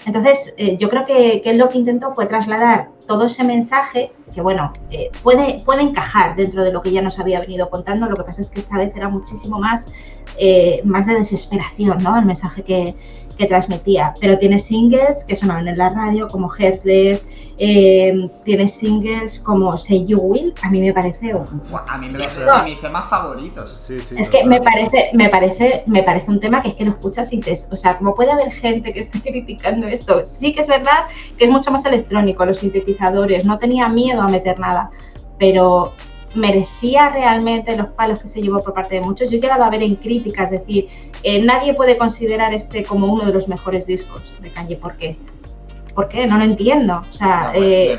Entonces, 0.04 0.52
eh, 0.58 0.76
yo 0.76 0.90
creo 0.90 1.06
que, 1.06 1.40
que, 1.40 1.50
él 1.50 1.56
lo 1.56 1.70
que 1.70 1.78
intentó 1.78 2.12
fue 2.14 2.26
trasladar 2.26 2.90
todo 3.06 3.26
ese 3.26 3.44
mensaje, 3.44 4.12
que 4.32 4.40
bueno, 4.40 4.72
eh, 4.90 5.10
puede, 5.22 5.62
puede 5.64 5.82
encajar 5.82 6.36
dentro 6.36 6.64
de 6.64 6.72
lo 6.72 6.80
que 6.80 6.90
ya 6.90 7.02
nos 7.02 7.18
había 7.18 7.40
venido 7.40 7.70
contando, 7.70 8.06
lo 8.08 8.16
que 8.16 8.24
pasa 8.24 8.40
es 8.40 8.50
que 8.50 8.60
esta 8.60 8.78
vez 8.78 8.94
era 8.96 9.08
muchísimo 9.08 9.58
más, 9.58 9.88
eh, 10.38 10.80
más 10.84 11.06
de 11.06 11.14
desesperación, 11.14 11.98
¿no? 12.02 12.16
El 12.18 12.24
mensaje 12.24 12.62
que, 12.62 12.94
que 13.36 13.46
transmitía. 13.46 14.14
Pero 14.20 14.38
tiene 14.38 14.58
singles 14.58 15.24
que 15.24 15.36
sonaban 15.36 15.68
en 15.68 15.78
la 15.78 15.90
radio, 15.90 16.28
como 16.28 16.48
Heartless, 16.48 17.28
eh, 17.56 18.28
tiene 18.44 18.66
singles 18.66 19.38
como 19.38 19.76
Say 19.76 20.04
You 20.06 20.18
Will, 20.18 20.54
a 20.62 20.70
mí 20.70 20.80
me 20.80 20.92
parece... 20.92 21.32
a 21.32 21.98
mí 21.98 22.08
me 22.08 22.18
parece 22.18 22.40
de 22.44 22.62
mis 22.64 22.80
temas 22.80 23.08
favoritos. 23.08 23.90
es 23.90 24.28
que 24.28 24.44
me 24.44 24.60
parece, 24.60 25.10
me, 25.12 25.28
parece, 25.28 25.84
me 25.86 26.02
parece 26.02 26.30
un 26.30 26.40
tema 26.40 26.62
que 26.62 26.68
es 26.68 26.74
que 26.74 26.84
lo 26.84 26.92
escuchas 26.92 27.32
y 27.32 27.40
te... 27.40 27.56
O 27.70 27.76
sea, 27.76 27.98
como 27.98 28.14
puede 28.14 28.32
haber 28.32 28.52
gente 28.52 28.92
que 28.92 29.00
esté 29.00 29.20
criticando 29.22 29.86
esto, 29.86 30.24
sí 30.24 30.52
que 30.52 30.62
es 30.62 30.68
verdad 30.68 31.06
que 31.38 31.44
es 31.44 31.50
mucho 31.50 31.70
más 31.70 31.84
electrónico, 31.84 32.44
los 32.44 32.58
sintetizadores, 32.58 33.44
no 33.44 33.58
tenía 33.58 33.88
miedo 33.88 34.20
a 34.20 34.28
meter 34.28 34.58
nada, 34.58 34.90
pero 35.38 35.92
merecía 36.34 37.10
realmente 37.10 37.76
los 37.76 37.88
palos 37.88 38.20
que 38.20 38.28
se 38.28 38.42
llevó 38.42 38.62
por 38.62 38.74
parte 38.74 38.96
de 38.96 39.00
muchos. 39.00 39.30
Yo 39.30 39.38
he 39.38 39.40
llegado 39.40 39.64
a 39.64 39.70
ver 39.70 39.82
en 39.82 39.96
críticas, 39.96 40.50
es 40.52 40.60
decir, 40.60 40.88
eh, 41.22 41.42
nadie 41.42 41.74
puede 41.74 41.96
considerar 41.96 42.52
este 42.52 42.84
como 42.84 43.12
uno 43.12 43.24
de 43.24 43.32
los 43.32 43.48
mejores 43.48 43.86
discos 43.86 44.34
de 44.40 44.50
Kanye. 44.50 44.76
¿Por 44.76 44.96
qué? 44.96 45.16
¿Por 45.94 46.08
qué? 46.08 46.26
No 46.26 46.38
lo 46.38 46.44
entiendo. 46.44 47.02
O 47.08 47.12
sea, 47.12 47.52
eh, 47.54 47.96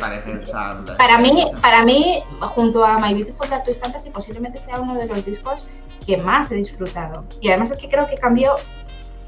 para 0.98 1.18
mí, 1.20 1.46
para 1.62 1.86
mí, 1.86 2.24
junto 2.40 2.86
a 2.86 3.00
My 3.00 3.14
Beautiful 3.14 3.50
Dark 3.50 3.64
Twisted 3.64 3.82
Fantasy, 3.82 4.10
posiblemente 4.10 4.60
sea 4.60 4.80
uno 4.80 4.96
de 4.96 5.08
los 5.08 5.26
discos 5.26 5.66
que 6.06 6.18
más 6.18 6.52
he 6.52 6.56
disfrutado. 6.56 7.24
Y 7.42 7.50
además 7.50 7.72
es 7.72 7.78
que 7.78 7.90
creo 7.90 8.08
que 8.08 8.16
cambió 8.16 8.52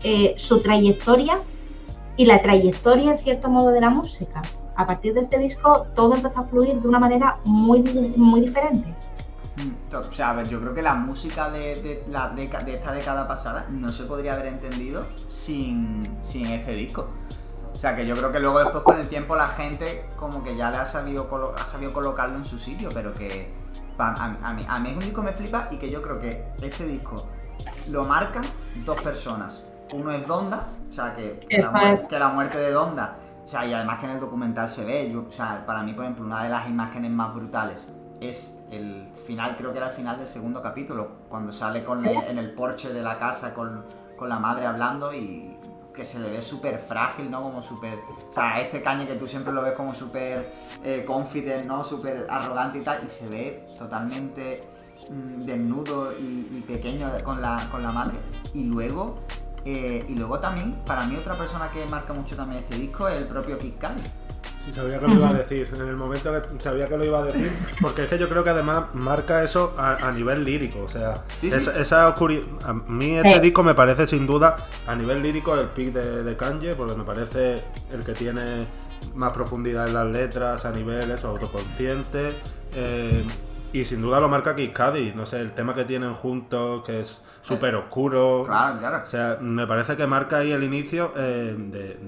eh, 0.03 0.33
su 0.37 0.61
trayectoria 0.61 1.39
y 2.17 2.25
la 2.25 2.41
trayectoria, 2.41 3.11
en 3.11 3.17
cierto 3.17 3.49
modo, 3.49 3.71
de 3.71 3.81
la 3.81 3.89
música 3.89 4.41
a 4.77 4.85
partir 4.85 5.13
de 5.13 5.19
este 5.19 5.37
disco 5.39 5.87
todo 5.95 6.15
empezó 6.15 6.39
a 6.39 6.43
fluir 6.45 6.79
de 6.79 6.87
una 6.87 6.99
manera 6.99 7.39
muy, 7.43 7.81
muy 8.15 8.41
diferente. 8.41 8.87
Mm, 9.57 9.95
o 9.95 10.11
sea, 10.11 10.29
a 10.29 10.33
ver, 10.33 10.47
yo 10.47 10.61
creo 10.61 10.73
que 10.73 10.83
la 10.83 10.93
música 10.93 11.49
de, 11.49 12.03
la 12.09 12.29
de 12.29 12.43
esta 12.45 12.91
década 12.91 13.27
pasada 13.27 13.65
no 13.71 13.91
se 13.91 14.03
podría 14.03 14.33
haber 14.33 14.45
entendido 14.45 15.07
sin, 15.27 16.03
este 16.21 16.73
disco. 16.73 17.09
O 17.77 17.79
sea, 17.79 17.95
que 17.95 18.07
yo 18.07 18.15
creo 18.15 18.31
que 18.31 18.39
luego 18.39 18.57
después 18.57 18.83
con 18.83 18.97
el 18.97 19.07
tiempo 19.07 19.35
la 19.35 19.49
gente 19.49 20.09
como 20.15 20.43
que 20.43 20.55
ya 20.55 20.71
le 20.71 20.77
ha 20.77 20.85
sabido, 20.87 21.29
ha 21.55 21.63
sabido 21.63 21.93
colocarlo 21.93 22.35
en 22.35 22.43
su 22.43 22.57
sitio, 22.57 22.89
pero 22.91 23.13
que 23.13 23.53
a, 23.99 24.29
mí, 24.53 24.65
a 24.67 24.79
mí 24.79 24.89
es 24.89 24.95
un 24.95 25.03
disco 25.03 25.21
que 25.21 25.27
me 25.27 25.33
flipa 25.33 25.67
y 25.69 25.77
que 25.77 25.87
yo 25.87 26.01
creo 26.01 26.17
que 26.19 26.43
este 26.59 26.85
disco 26.85 27.23
lo 27.87 28.03
marcan 28.03 28.43
dos 28.83 28.99
personas. 29.01 29.63
Uno 29.93 30.11
es 30.11 30.25
Donda, 30.25 30.67
o 30.89 30.91
sea, 30.91 31.13
que, 31.15 31.39
que 31.47 32.19
la 32.19 32.29
muerte 32.29 32.57
de 32.57 32.71
Donda. 32.71 33.15
O 33.45 33.47
sea, 33.47 33.63
y 33.63 33.73
además 33.73 33.99
que 33.99 34.07
en 34.07 34.11
el 34.13 34.19
documental 34.19 34.67
se 34.67 34.83
ve, 34.83 35.11
yo, 35.11 35.25
o 35.27 35.31
sea, 35.31 35.63
para 35.65 35.83
mí, 35.83 35.93
por 35.93 36.03
ejemplo, 36.03 36.25
una 36.25 36.43
de 36.43 36.49
las 36.49 36.67
imágenes 36.67 37.11
más 37.11 37.33
brutales 37.33 37.87
es 38.19 38.59
el 38.71 39.07
final, 39.25 39.55
creo 39.55 39.71
que 39.71 39.77
era 39.77 39.87
el 39.87 39.93
final 39.93 40.17
del 40.17 40.27
segundo 40.27 40.61
capítulo, 40.61 41.09
cuando 41.29 41.53
sale 41.53 41.83
con 41.83 42.05
en 42.05 42.37
el 42.37 42.53
porche 42.53 42.91
de 42.91 43.03
la 43.03 43.17
casa 43.17 43.53
con, 43.53 43.85
la 44.19 44.39
madre 44.39 44.65
hablando 44.65 45.13
y 45.13 45.55
que 45.97 46.05
se 46.05 46.19
le 46.19 46.29
ve 46.29 46.41
súper 46.43 46.77
frágil, 46.77 47.29
¿no? 47.31 47.41
Como 47.41 47.63
súper... 47.63 47.97
O 48.29 48.33
sea, 48.33 48.61
este 48.61 48.81
cañe 48.83 49.07
que 49.07 49.15
tú 49.15 49.27
siempre 49.27 49.51
lo 49.51 49.63
ves 49.63 49.73
como 49.73 49.95
súper 49.95 50.53
eh, 50.83 51.03
confident, 51.05 51.65
¿no? 51.65 51.83
Súper 51.83 52.27
arrogante 52.29 52.77
y 52.77 52.81
tal, 52.81 53.03
y 53.05 53.09
se 53.09 53.27
ve 53.27 53.67
totalmente 53.77 54.61
mm, 55.09 55.45
desnudo 55.45 56.13
y, 56.13 56.47
y, 56.51 56.63
pequeño 56.65 57.11
con 57.23 57.41
la, 57.41 57.67
con 57.71 57.81
la 57.81 57.91
madre. 57.91 58.19
Y 58.53 58.65
luego 58.65 59.17
eh, 59.69 60.05
y 60.07 60.15
luego 60.15 60.39
también, 60.39 60.75
para 60.85 61.03
mí 61.03 61.17
otra 61.17 61.33
persona 61.33 61.69
que 61.69 61.85
marca 61.87 62.13
mucho 62.13 62.37
también 62.37 62.63
este 62.63 62.77
disco 62.77 63.09
es 63.09 63.17
el 63.17 63.27
propio 63.27 63.57
Kid 63.57 63.73
Cudi. 63.73 64.01
Sí, 64.63 64.71
sabía 64.71 64.97
que 64.97 65.09
lo 65.09 65.15
iba 65.15 65.27
a 65.27 65.33
decir. 65.33 65.69
En 65.73 65.85
el 65.85 65.97
momento 65.97 66.31
que 66.31 66.63
sabía 66.63 66.87
que 66.87 66.95
lo 66.95 67.03
iba 67.03 67.19
a 67.19 67.23
decir, 67.23 67.51
porque 67.81 68.03
es 68.03 68.09
que 68.09 68.17
yo 68.17 68.29
creo 68.29 68.45
que 68.45 68.51
además 68.51 68.85
marca 68.93 69.43
eso 69.43 69.75
a, 69.77 70.09
nivel 70.13 70.45
lírico. 70.45 70.79
O 70.83 70.87
sea, 70.87 71.25
esa, 71.41 72.07
oscuridad. 72.07 72.45
A 72.63 72.71
mí 72.71 73.17
este 73.17 73.41
disco 73.41 73.61
me 73.61 73.75
parece 73.75 74.07
sin 74.07 74.25
duda, 74.25 74.55
a 74.87 74.95
nivel 74.95 75.21
lírico, 75.21 75.53
el 75.55 75.67
pick 75.67 75.91
de, 75.91 76.23
de 76.23 76.37
Kanye, 76.37 76.75
porque 76.75 76.95
me 76.95 77.03
parece 77.03 77.61
el 77.91 78.05
que 78.05 78.13
tiene 78.13 78.67
más 79.15 79.33
profundidad 79.33 79.85
en 79.89 79.95
las 79.95 80.07
letras, 80.07 80.63
a 80.63 80.71
nivel 80.71 81.11
eso, 81.11 81.27
autoconsciente. 81.27 82.31
Eh, 82.73 83.21
y 83.73 83.83
sin 83.83 84.01
duda 84.01 84.21
lo 84.21 84.29
marca 84.29 84.55
Kid 84.55 84.71
Cudi. 84.73 85.11
No 85.13 85.25
sé, 85.25 85.41
el 85.41 85.51
tema 85.51 85.73
que 85.75 85.83
tienen 85.83 86.13
juntos, 86.13 86.85
que 86.85 87.01
es 87.01 87.21
súper 87.47 87.75
oscuro. 87.75 88.43
Claro, 88.45 88.77
claro. 88.77 89.03
O 89.03 89.09
sea, 89.09 89.37
me 89.39 89.65
parece 89.65 89.95
que 89.95 90.05
marca 90.05 90.39
ahí 90.39 90.51
el 90.51 90.63
inicio 90.63 91.13
eh, 91.15 91.55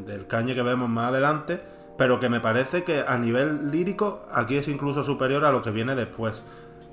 del 0.05 0.27
cañe 0.27 0.53
que 0.53 0.61
vemos 0.61 0.89
más 0.89 1.09
adelante, 1.09 1.61
pero 1.97 2.19
que 2.19 2.29
me 2.29 2.39
parece 2.39 2.83
que 2.83 3.03
a 3.07 3.17
nivel 3.17 3.71
lírico 3.71 4.25
aquí 4.31 4.57
es 4.57 4.67
incluso 4.67 5.03
superior 5.03 5.45
a 5.45 5.51
lo 5.51 5.61
que 5.61 5.71
viene 5.71 5.95
después. 5.95 6.43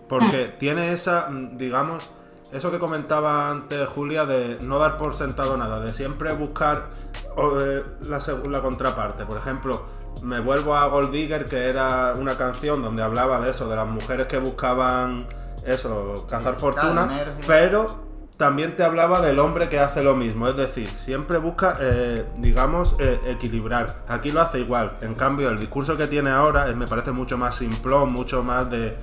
Porque 0.09 0.53
hmm. 0.55 0.59
tiene 0.59 0.93
esa, 0.93 1.29
mm, 1.29 1.57
digamos, 1.57 2.11
eso 2.53 2.71
que 2.71 2.79
comentaba 2.79 3.51
antes 3.51 3.89
Julia 3.89 4.25
de 4.25 4.59
no 4.61 4.79
dar 4.79 4.97
por 4.97 5.15
sentado 5.15 5.57
nada, 5.57 5.81
de 5.81 5.93
siempre 5.93 6.33
buscar 6.33 6.91
eh, 7.37 7.83
la, 8.03 8.21
la 8.49 8.63
contraparte. 8.63 9.27
Por 9.27 9.37
ejemplo, 9.37 9.83
me 10.23 10.39
vuelvo 10.39 10.77
a 10.77 10.87
Gold 10.87 11.11
Digger, 11.11 11.47
que 11.47 11.69
era 11.69 12.15
una 12.17 12.39
canción 12.39 12.83
donde 12.83 13.03
hablaba 13.03 13.41
de 13.41 13.51
eso, 13.51 13.69
de 13.69 13.75
las 13.75 13.89
mujeres 13.89 14.27
que 14.27 14.39
buscaban 14.39 15.27
eso, 15.65 16.27
cazar 16.31 16.55
fortuna, 16.55 17.35
pero 17.47 18.06
también 18.37 18.77
te 18.77 18.85
hablaba 18.85 19.21
del 19.23 19.39
hombre 19.39 19.69
que 19.69 19.79
hace 19.79 20.03
lo 20.03 20.15
mismo, 20.15 20.47
es 20.49 20.57
decir, 20.57 20.89
siempre 20.89 21.39
busca, 21.39 21.79
eh, 21.81 22.27
digamos, 22.37 22.95
eh, 22.99 23.19
equilibrar. 23.27 24.03
Aquí 24.09 24.31
lo 24.31 24.43
hace 24.43 24.61
igual. 24.61 24.99
En 25.01 25.15
cambio, 25.15 25.49
el 25.49 25.59
discurso 25.59 25.97
que 25.97 26.07
tiene 26.07 26.31
ahora 26.31 26.67
me 26.75 26.87
parece 26.87 27.13
mucho 27.13 27.39
más 27.39 27.57
simplón, 27.57 28.13
mucho 28.13 28.43
más 28.43 28.71
de 28.71 28.97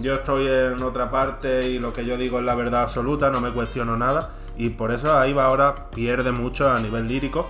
yo 0.00 0.16
estoy 0.16 0.48
en 0.48 0.82
otra 0.82 1.10
parte 1.10 1.68
y 1.68 1.78
lo 1.78 1.92
que 1.92 2.04
yo 2.04 2.16
digo 2.16 2.38
es 2.38 2.44
la 2.44 2.54
verdad 2.54 2.82
absoluta, 2.82 3.30
no 3.30 3.40
me 3.40 3.52
cuestiono 3.52 3.96
nada. 3.96 4.32
Y 4.56 4.70
por 4.70 4.92
eso 4.92 5.16
ahí 5.18 5.32
va 5.32 5.46
ahora 5.46 5.90
pierde 5.90 6.32
mucho 6.32 6.70
a 6.70 6.78
nivel 6.78 7.08
lírico, 7.08 7.48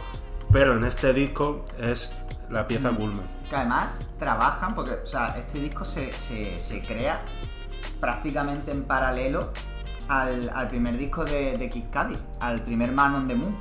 pero 0.52 0.76
en 0.76 0.84
este 0.84 1.12
disco 1.12 1.64
es 1.78 2.12
la 2.50 2.66
pieza 2.66 2.92
mm. 2.92 2.96
culmen. 2.96 3.26
Que 3.48 3.56
además 3.56 4.00
trabajan, 4.18 4.74
porque 4.74 4.92
o 4.92 5.06
sea, 5.06 5.36
este 5.36 5.58
disco 5.58 5.84
se, 5.84 6.12
se, 6.12 6.60
se 6.60 6.82
crea 6.82 7.22
prácticamente 8.00 8.70
en 8.70 8.84
paralelo 8.84 9.52
al, 10.08 10.68
primer 10.68 10.96
disco 10.96 11.24
de, 11.24 11.56
de 11.56 11.70
Kid 11.70 11.84
Cudi, 11.92 12.18
al 12.40 12.62
primer 12.62 12.92
Man 12.92 13.14
on 13.14 13.28
the 13.28 13.34
Moon. 13.34 13.56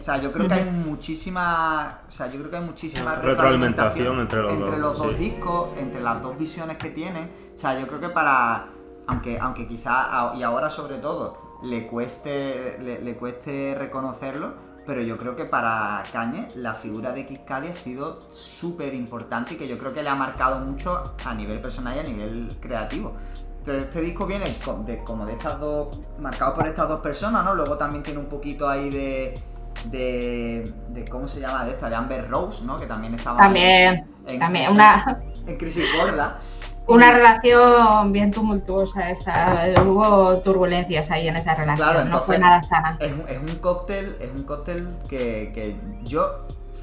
O 0.00 0.04
sea, 0.04 0.18
yo 0.18 0.32
creo 0.32 0.48
que 0.48 0.54
hay 0.54 0.64
muchísima, 0.64 2.00
o 2.06 2.10
sea, 2.10 2.26
yo 2.26 2.38
creo 2.38 2.50
que 2.50 2.56
hay 2.56 2.64
muchísima 2.64 3.14
retroalimentación 3.16 4.20
entre 4.20 4.42
los, 4.42 4.52
entre 4.52 4.78
los 4.78 4.98
dos 4.98 5.18
discos, 5.18 5.70
entre 5.78 6.00
las 6.00 6.22
dos 6.22 6.36
visiones 6.38 6.76
que 6.76 6.90
tienen. 6.90 7.30
O 7.54 7.58
sea, 7.58 7.78
yo 7.78 7.86
creo 7.86 8.00
que 8.00 8.08
para, 8.08 8.66
aunque, 9.06 9.38
aunque 9.38 9.66
quizá 9.66 10.32
y 10.34 10.42
ahora 10.42 10.70
sobre 10.70 10.98
todo 10.98 11.58
le 11.62 11.86
cueste, 11.86 12.78
le, 12.80 13.14
cueste 13.16 13.74
reconocerlo, 13.78 14.54
pero 14.84 15.00
yo 15.00 15.16
creo 15.16 15.36
que 15.36 15.44
para 15.44 16.04
Cañe 16.12 16.50
la 16.56 16.74
figura 16.74 17.12
de 17.12 17.26
Kid 17.26 17.40
Cudi 17.46 17.68
ha 17.68 17.74
sido 17.74 18.28
súper 18.30 18.94
importante 18.94 19.54
y 19.54 19.56
que 19.56 19.68
yo 19.68 19.78
creo 19.78 19.92
que 19.92 20.02
le 20.02 20.08
ha 20.08 20.16
marcado 20.16 20.58
mucho 20.58 21.14
a 21.24 21.34
nivel 21.34 21.60
personal 21.60 21.96
y 21.96 22.00
a 22.00 22.02
nivel 22.02 22.56
creativo 22.60 23.14
este 23.66 24.00
disco 24.00 24.26
viene 24.26 24.56
como 25.04 25.26
de 25.26 25.32
estas 25.32 25.60
dos, 25.60 25.98
marcado 26.18 26.54
por 26.54 26.66
estas 26.66 26.88
dos 26.88 27.00
personas, 27.00 27.44
¿no? 27.44 27.54
Luego 27.54 27.76
también 27.76 28.02
tiene 28.02 28.18
un 28.18 28.26
poquito 28.26 28.68
ahí 28.68 28.90
de, 28.90 29.40
de, 29.84 31.04
¿cómo 31.10 31.28
se 31.28 31.40
llama? 31.40 31.64
De 31.64 31.72
esta, 31.72 31.88
de 31.88 31.96
Amber 31.96 32.28
Rose, 32.28 32.64
¿no? 32.64 32.78
Que 32.78 32.86
también 32.86 33.14
estaba 33.14 33.38
también, 33.38 34.06
en, 34.26 34.38
también, 34.38 34.70
una... 34.70 35.22
En 35.46 35.56
crisis 35.56 35.86
gorda. 35.96 36.38
Una 36.86 37.12
relación 37.12 38.12
bien 38.12 38.32
tumultuosa, 38.32 39.10
esa, 39.10 39.72
hubo 39.84 40.38
turbulencias 40.38 41.10
ahí 41.12 41.28
en 41.28 41.36
esa 41.36 41.54
relación, 41.54 42.10
no 42.10 42.18
fue 42.20 42.38
nada 42.38 42.60
sana. 42.60 42.98
Es, 42.98 43.12
un 43.38 43.56
cóctel, 43.60 44.16
es 44.20 44.30
un 44.30 44.42
cóctel 44.42 44.88
que, 45.08 45.52
que 45.54 45.76
yo, 46.02 46.24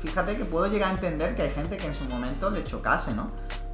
fíjate 0.01 0.37
que 0.37 0.45
puedo 0.45 0.67
llegar 0.67 0.91
a 0.91 0.93
entender 0.93 1.35
que 1.35 1.41
hay 1.43 1.49
gente 1.49 1.75
que 1.75 1.87
en 1.87 1.95
su 1.95 2.05
momento 2.05 2.49
le 2.49 2.63
chocase, 2.63 3.13
¿no? 3.13 3.31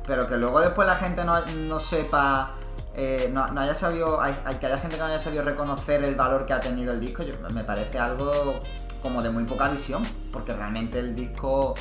Pero 0.08 0.28
que 0.28 0.36
luego 0.38 0.62
después 0.62 0.88
la 0.88 0.96
gente 0.96 1.24
no, 1.24 1.40
no 1.46 1.80
sepa 1.80 2.56
eh, 2.96 3.30
no, 3.32 3.44
haya 3.44 3.76
sabido, 3.76 4.22
hay, 4.22 4.34
que 4.60 4.66
haya 4.66 4.78
gente 4.78 4.96
que 4.96 5.02
no 5.02 5.08
haya 5.08 5.20
sabido 5.20 5.44
reconocer 5.44 6.04
el 6.04 6.16
valor 6.16 6.46
que 6.46 6.54
ha 6.54 6.60
tenido 6.60 6.94
el 6.94 7.00
disco, 7.00 7.24
me 7.52 7.64
parece 7.64 8.00
algo 8.00 8.62
como 9.02 9.22
de 9.22 9.30
muy 9.30 9.44
poca 9.44 9.70
visión, 9.70 10.04
porque 10.32 10.54
realmente 10.54 11.00
el 11.00 11.16
disco, 11.16 11.76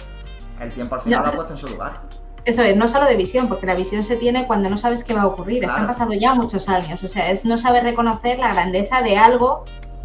el 0.61 0.73
tiempo 0.73 0.97
al 0.97 1.01
final 1.01 1.23
lo 1.23 1.29
ha 1.29 1.33
puesto 1.33 1.53
en 1.53 1.59
su 1.59 1.69
lugar. 1.69 2.03
Eso 2.45 2.63
es, 2.63 2.77
no 2.77 2.89
solo 2.89 3.07
de 3.07 3.17
visión, 3.17 3.49
porque 3.49 3.65
la 3.65 3.75
visión 3.75 4.05
se 4.05 4.17
tiene 4.17 4.47
cuando 4.47 4.69
no 4.69 4.77
sabes 4.77 5.03
qué 5.03 5.15
va 5.15 5.23
a 5.23 5.27
ocurrir. 5.27 5.65
Es 5.65 5.73
que 5.73 5.79
han 5.79 5.87
pasado 5.87 6.13
ya 6.13 6.35
muchos 6.35 6.69
años. 6.69 7.03
O 7.03 7.09
sea, 7.09 7.31
es 7.31 7.47
no 7.47 7.57
saber 7.57 7.85
reconocer 7.85 8.39
la 8.39 8.53
grandeza 8.53 9.01
de 9.01 9.17
algo 9.17 9.65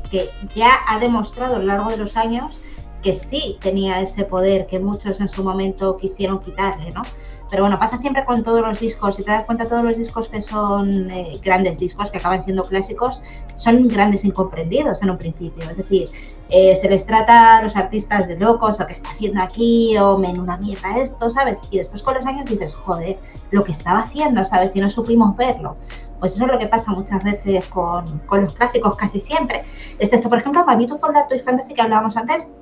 que 0.09 0.29
ya 0.55 0.71
ha 0.87 0.99
demostrado 0.99 1.55
a 1.55 1.59
lo 1.59 1.65
largo 1.65 1.89
de 1.89 1.97
los 1.97 2.15
años 2.15 2.57
que 3.01 3.13
sí 3.13 3.57
tenía 3.61 4.01
ese 4.01 4.23
poder 4.23 4.67
que 4.67 4.79
muchos 4.79 5.19
en 5.21 5.29
su 5.29 5.43
momento 5.43 5.97
quisieron 5.97 6.39
quitarle, 6.39 6.91
¿no? 6.91 7.03
Pero 7.49 7.63
bueno, 7.63 7.79
pasa 7.79 7.97
siempre 7.97 8.25
con 8.25 8.43
todos 8.43 8.61
los 8.61 8.79
discos. 8.79 9.15
Si 9.15 9.23
te 9.23 9.31
das 9.31 9.45
cuenta, 9.45 9.67
todos 9.67 9.83
los 9.83 9.97
discos 9.97 10.29
que 10.29 10.39
son 10.39 11.09
eh, 11.09 11.39
grandes 11.43 11.79
discos, 11.79 12.11
que 12.11 12.19
acaban 12.19 12.39
siendo 12.39 12.63
clásicos, 12.63 13.21
son 13.55 13.87
grandes 13.87 14.23
incomprendidos 14.23 15.01
en 15.01 15.09
un 15.09 15.17
principio. 15.17 15.67
Es 15.69 15.77
decir, 15.77 16.09
eh, 16.49 16.75
se 16.75 16.89
les 16.89 17.05
trata 17.05 17.57
a 17.57 17.63
los 17.63 17.75
artistas 17.75 18.27
de 18.27 18.37
locos, 18.37 18.79
o 18.79 18.85
qué 18.85 18.93
está 18.93 19.09
haciendo 19.09 19.41
aquí, 19.41 19.97
o 19.97 20.15
una 20.15 20.57
mierda 20.57 20.97
esto, 20.99 21.29
¿sabes? 21.31 21.59
Y 21.71 21.79
después 21.79 22.03
con 22.03 22.13
los 22.15 22.25
años 22.25 22.45
dices, 22.45 22.75
joder, 22.75 23.17
lo 23.49 23.63
que 23.63 23.71
estaba 23.71 23.99
haciendo, 23.99 24.45
¿sabes? 24.45 24.75
Y 24.75 24.81
no 24.81 24.89
supimos 24.89 25.35
verlo. 25.35 25.75
Pues 26.19 26.35
eso 26.35 26.45
es 26.45 26.51
lo 26.51 26.59
que 26.59 26.67
pasa 26.67 26.91
muchas 26.91 27.23
veces 27.23 27.65
con, 27.67 28.19
con 28.27 28.43
los 28.43 28.53
clásicos, 28.53 28.95
casi 28.95 29.19
siempre. 29.19 29.63
Excepto, 29.97 30.29
por 30.29 30.39
ejemplo, 30.39 30.65
para 30.65 30.77
Beautiful 30.77 31.13
Dark 31.13 31.29
Toy 31.29 31.39
Fantasy 31.39 31.73
que 31.73 31.81
hablábamos 31.81 32.15
antes, 32.15 32.53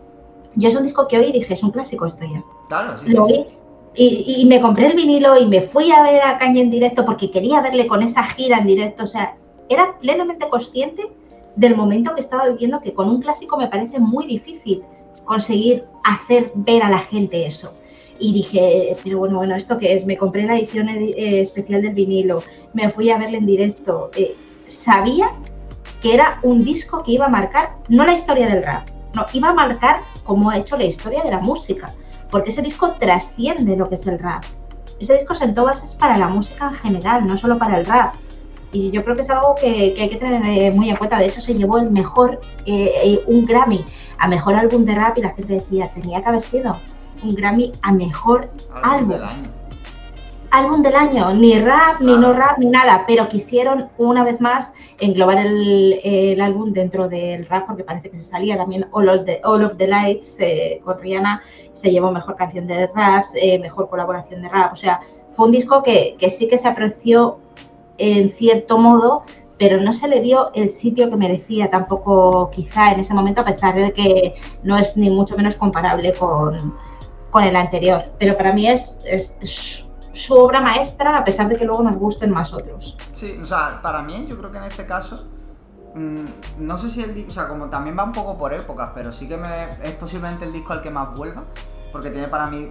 yo 0.56 0.70
es 0.70 0.76
un 0.76 0.84
disco 0.84 1.08
que 1.08 1.18
oí 1.18 1.26
y 1.26 1.32
dije, 1.34 1.54
es 1.54 1.64
un 1.64 1.72
clásico 1.72 2.06
esto 2.06 2.26
ya. 2.26 2.44
Claro, 2.68 2.98
sí. 2.98 3.12
Lo 3.12 3.26
oí 3.26 3.46
y, 3.98 4.46
me 4.46 4.62
compré 4.62 4.88
el 4.88 4.96
vinilo 4.96 5.40
y 5.40 5.48
me 5.48 5.62
fui 5.62 5.92
a 5.92 6.04
ver 6.04 6.22
a 6.22 6.38
Kanye 6.38 6.62
en 6.62 6.70
directo 6.70 7.04
porque 7.04 7.32
quería 7.32 7.62
verle 7.62 7.88
con 7.88 8.04
esa 8.04 8.24
gira 8.24 8.60
en 8.60 8.68
directo. 8.68 9.04
O 9.04 9.08
sea, 9.08 9.36
era 9.70 9.98
plenamente 9.98 10.48
consciente 10.50 11.10
del 11.56 11.76
momento 11.76 12.14
que 12.14 12.22
estaba 12.22 12.48
viviendo, 12.48 12.80
que 12.82 12.94
con 12.94 13.10
un 13.10 13.22
clásico 13.22 13.58
me 13.58 13.68
parece 13.68 14.00
muy 14.00 14.28
difícil 14.28 14.84
conseguir 15.26 15.86
hacer 16.04 16.52
ver 16.54 16.84
a 16.84 16.90
la 16.90 17.00
gente 17.00 17.46
eso. 17.46 17.74
Y 18.20 18.34
dije, 18.34 18.96
pero 19.04 19.20
bueno, 19.20 19.38
bueno, 19.38 19.56
¿esto 19.56 19.78
qué 19.78 19.94
es? 19.94 20.06
Me 20.06 20.18
compré 20.18 20.44
la 20.44 20.58
edición 20.58 20.90
eh, 20.90 21.42
especial 21.42 21.82
del 21.82 21.94
vinilo, 21.94 22.44
me 22.74 22.90
fui 22.90 23.10
a 23.10 23.18
verle 23.18 23.40
en 23.40 23.46
directo. 23.48 24.12
Eh, 24.16 24.36
sabía 24.66 25.32
que 26.02 26.14
era 26.14 26.40
un 26.44 26.64
disco 26.64 27.02
que 27.02 27.14
iba 27.14 27.26
a 27.26 27.30
marcar, 27.30 27.78
no 27.90 28.06
la 28.06 28.14
historia 28.14 28.48
del 28.48 28.64
rap, 28.64 28.88
no, 29.16 29.26
iba 29.34 29.50
a 29.50 29.54
marcar 29.54 30.02
como 30.24 30.52
ha 30.52 30.58
hecho 30.58 30.78
la 30.78 30.86
historia 30.86 31.24
de 31.24 31.32
la 31.32 31.40
música 31.40 31.94
porque 32.30 32.52
ese 32.52 32.62
disco 32.62 32.94
trasciende 33.00 33.76
lo 33.76 33.90
que 33.90 33.96
es 33.96 34.06
el 34.08 34.20
rap. 34.20 34.44
Ese 35.00 35.18
disco 35.18 35.36
sentó 35.36 35.66
bases 35.66 35.94
para 35.94 36.18
la 36.18 36.28
música 36.28 36.68
en 36.68 36.74
general, 36.74 37.28
no 37.28 37.38
solo 37.38 37.58
para 37.58 37.80
el 37.80 37.86
rap. 37.86 38.16
Y 38.72 38.92
yo 38.92 39.04
creo 39.04 39.16
que 39.16 39.22
es 39.22 39.30
algo 39.30 39.56
que, 39.56 39.96
hay 39.98 40.10
que 40.10 40.18
tener 40.18 40.44
eh, 40.46 40.72
muy 40.72 40.90
en 40.90 40.98
cuenta. 40.98 41.20
De 41.20 41.28
hecho, 41.28 41.40
se 41.40 41.54
llevó 41.54 41.78
el 41.78 41.90
mejor, 41.92 42.42
eh, 42.66 42.92
eh, 43.04 43.24
un 43.28 43.46
Grammy 43.46 43.86
a 44.18 44.28
mejor 44.28 44.56
álbum 44.56 44.84
de 44.86 44.96
rap 44.96 45.18
y 45.18 45.22
la 45.22 45.30
gente 45.30 45.54
decía, 45.54 45.92
tenía 45.94 46.22
que 46.22 46.30
haber 46.30 46.42
sido 46.42 46.76
un 47.24 47.36
Grammy 47.36 47.74
a 47.82 47.92
mejor 47.92 48.50
álbum 48.84 49.20
álbum 49.22 49.57
del 50.82 50.96
año, 50.96 51.34
ni 51.34 51.60
rap, 51.60 52.00
ni 52.02 52.18
no 52.18 52.34
rap, 52.34 52.58
ni 52.58 52.68
nada, 52.68 53.04
pero 53.06 53.28
quisieron 53.28 53.90
una 53.98 54.24
vez 54.24 54.40
más 54.40 54.74
englobar 55.00 55.38
el, 55.38 56.40
álbum 56.42 56.72
dentro 56.72 57.08
del 57.08 57.46
rap 57.48 57.68
porque 57.68 57.84
parece 57.84 58.10
que 58.10 58.18
se 58.18 58.24
salía 58.24 58.58
también 58.58 58.88
All 58.92 59.10
of 59.10 59.26
the, 59.26 59.42
All 59.44 59.64
of 59.64 59.78
the 59.78 59.88
Lights 59.88 60.38
eh, 60.40 60.82
con 60.84 61.00
Rihanna, 61.00 61.42
se 61.74 61.92
llevó 61.92 62.12
mejor 62.12 62.36
canción 62.36 62.68
de 62.68 62.88
rap, 62.88 63.26
eh, 63.36 63.60
mejor 63.60 63.90
colaboración 63.90 64.42
de 64.42 64.50
rap, 64.50 64.74
o 64.74 64.76
sea, 64.76 65.00
fue 65.32 65.48
un 65.48 65.52
disco 65.52 65.84
que, 65.84 66.16
que 66.18 66.30
sí 66.30 66.48
que 66.48 66.58
se 66.58 66.68
apreció 66.68 67.40
en 67.98 68.30
cierto 68.30 68.78
modo, 68.78 69.24
pero 69.58 69.80
no 69.82 69.92
se 69.92 70.08
le 70.08 70.22
dio 70.22 70.52
el 70.54 70.70
sitio 70.70 71.10
que 71.10 71.18
merecía 71.18 71.70
tampoco 71.70 72.50
quizá 72.52 72.92
en 72.92 73.00
ese 73.00 73.14
momento, 73.14 73.42
a 73.42 73.46
pesar 73.46 73.76
de 73.76 73.92
que 73.92 74.36
no 74.64 74.78
es 74.78 74.96
ni 74.96 75.10
mucho 75.10 75.36
menos 75.36 75.56
comparable 75.56 76.14
con, 76.14 76.76
con 77.32 77.44
el 77.44 77.56
anterior. 77.56 78.06
Pero 78.20 78.38
para 78.38 78.54
mí 78.54 78.68
es, 78.68 79.02
es 79.06 79.87
su 80.18 80.34
obra 80.36 80.62
maestra, 80.62 81.18
a 81.18 81.24
pesar 81.24 81.48
de 81.48 81.58
que 81.58 81.66
luego 81.66 81.84
nos 81.84 81.98
gusten 81.98 82.32
más 82.32 82.54
otros. 82.54 82.98
Sí, 83.14 83.40
o 83.42 83.46
sea, 83.46 83.82
para 83.82 84.02
mí, 84.02 84.26
yo 84.28 84.38
creo 84.38 84.52
que 84.52 84.58
en 84.58 84.64
este 84.66 84.86
caso, 84.86 85.28
mm, 85.96 86.26
no 86.60 86.78
sé 86.78 86.90
si 86.90 87.04
el 87.04 87.14
disco, 87.14 87.30
o 87.32 87.34
sea, 87.34 87.48
como 87.48 87.68
también 87.68 87.98
va 87.98 88.04
un 88.04 88.12
poco 88.12 88.38
por 88.38 88.54
épocas, 88.54 88.92
pero 88.94 89.12
sí 89.12 89.28
que 89.28 89.38
me, 89.38 89.78
es 89.84 89.94
posiblemente 89.94 90.46
el 90.46 90.54
disco 90.54 90.74
al 90.74 90.82
que 90.82 90.90
más 90.90 91.16
vuelva, 91.16 91.44
porque 91.92 92.10
tiene 92.10 92.28
para 92.28 92.48
mí 92.48 92.70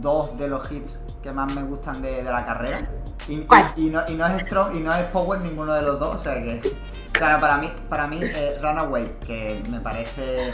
dos 0.00 0.36
de 0.38 0.48
los 0.48 0.70
hits 0.70 1.06
que 1.22 1.32
más 1.32 1.52
me 1.54 1.62
gustan 1.62 2.02
de, 2.02 2.22
la 2.22 2.44
carrera. 2.44 2.88
Y, 3.28 3.34
y, 3.76 3.90
no, 3.90 4.02
y, 4.08 4.14
no, 4.14 4.26
es 4.26 4.42
Strong 4.42 4.76
y 4.76 4.80
no 4.80 4.94
es 4.94 5.04
Power 5.06 5.40
ninguno 5.40 5.72
de 5.72 5.82
los 5.82 5.98
dos, 5.98 6.14
o 6.14 6.18
sea 6.18 6.34
que. 6.42 6.60
O 7.14 7.18
sea, 7.18 7.40
para 7.40 7.56
mí, 7.56 7.72
para 7.88 8.06
mí 8.06 8.20
eh, 8.22 8.58
Runaway, 8.62 9.18
que 9.26 9.62
me 9.68 9.80
parece. 9.80 10.52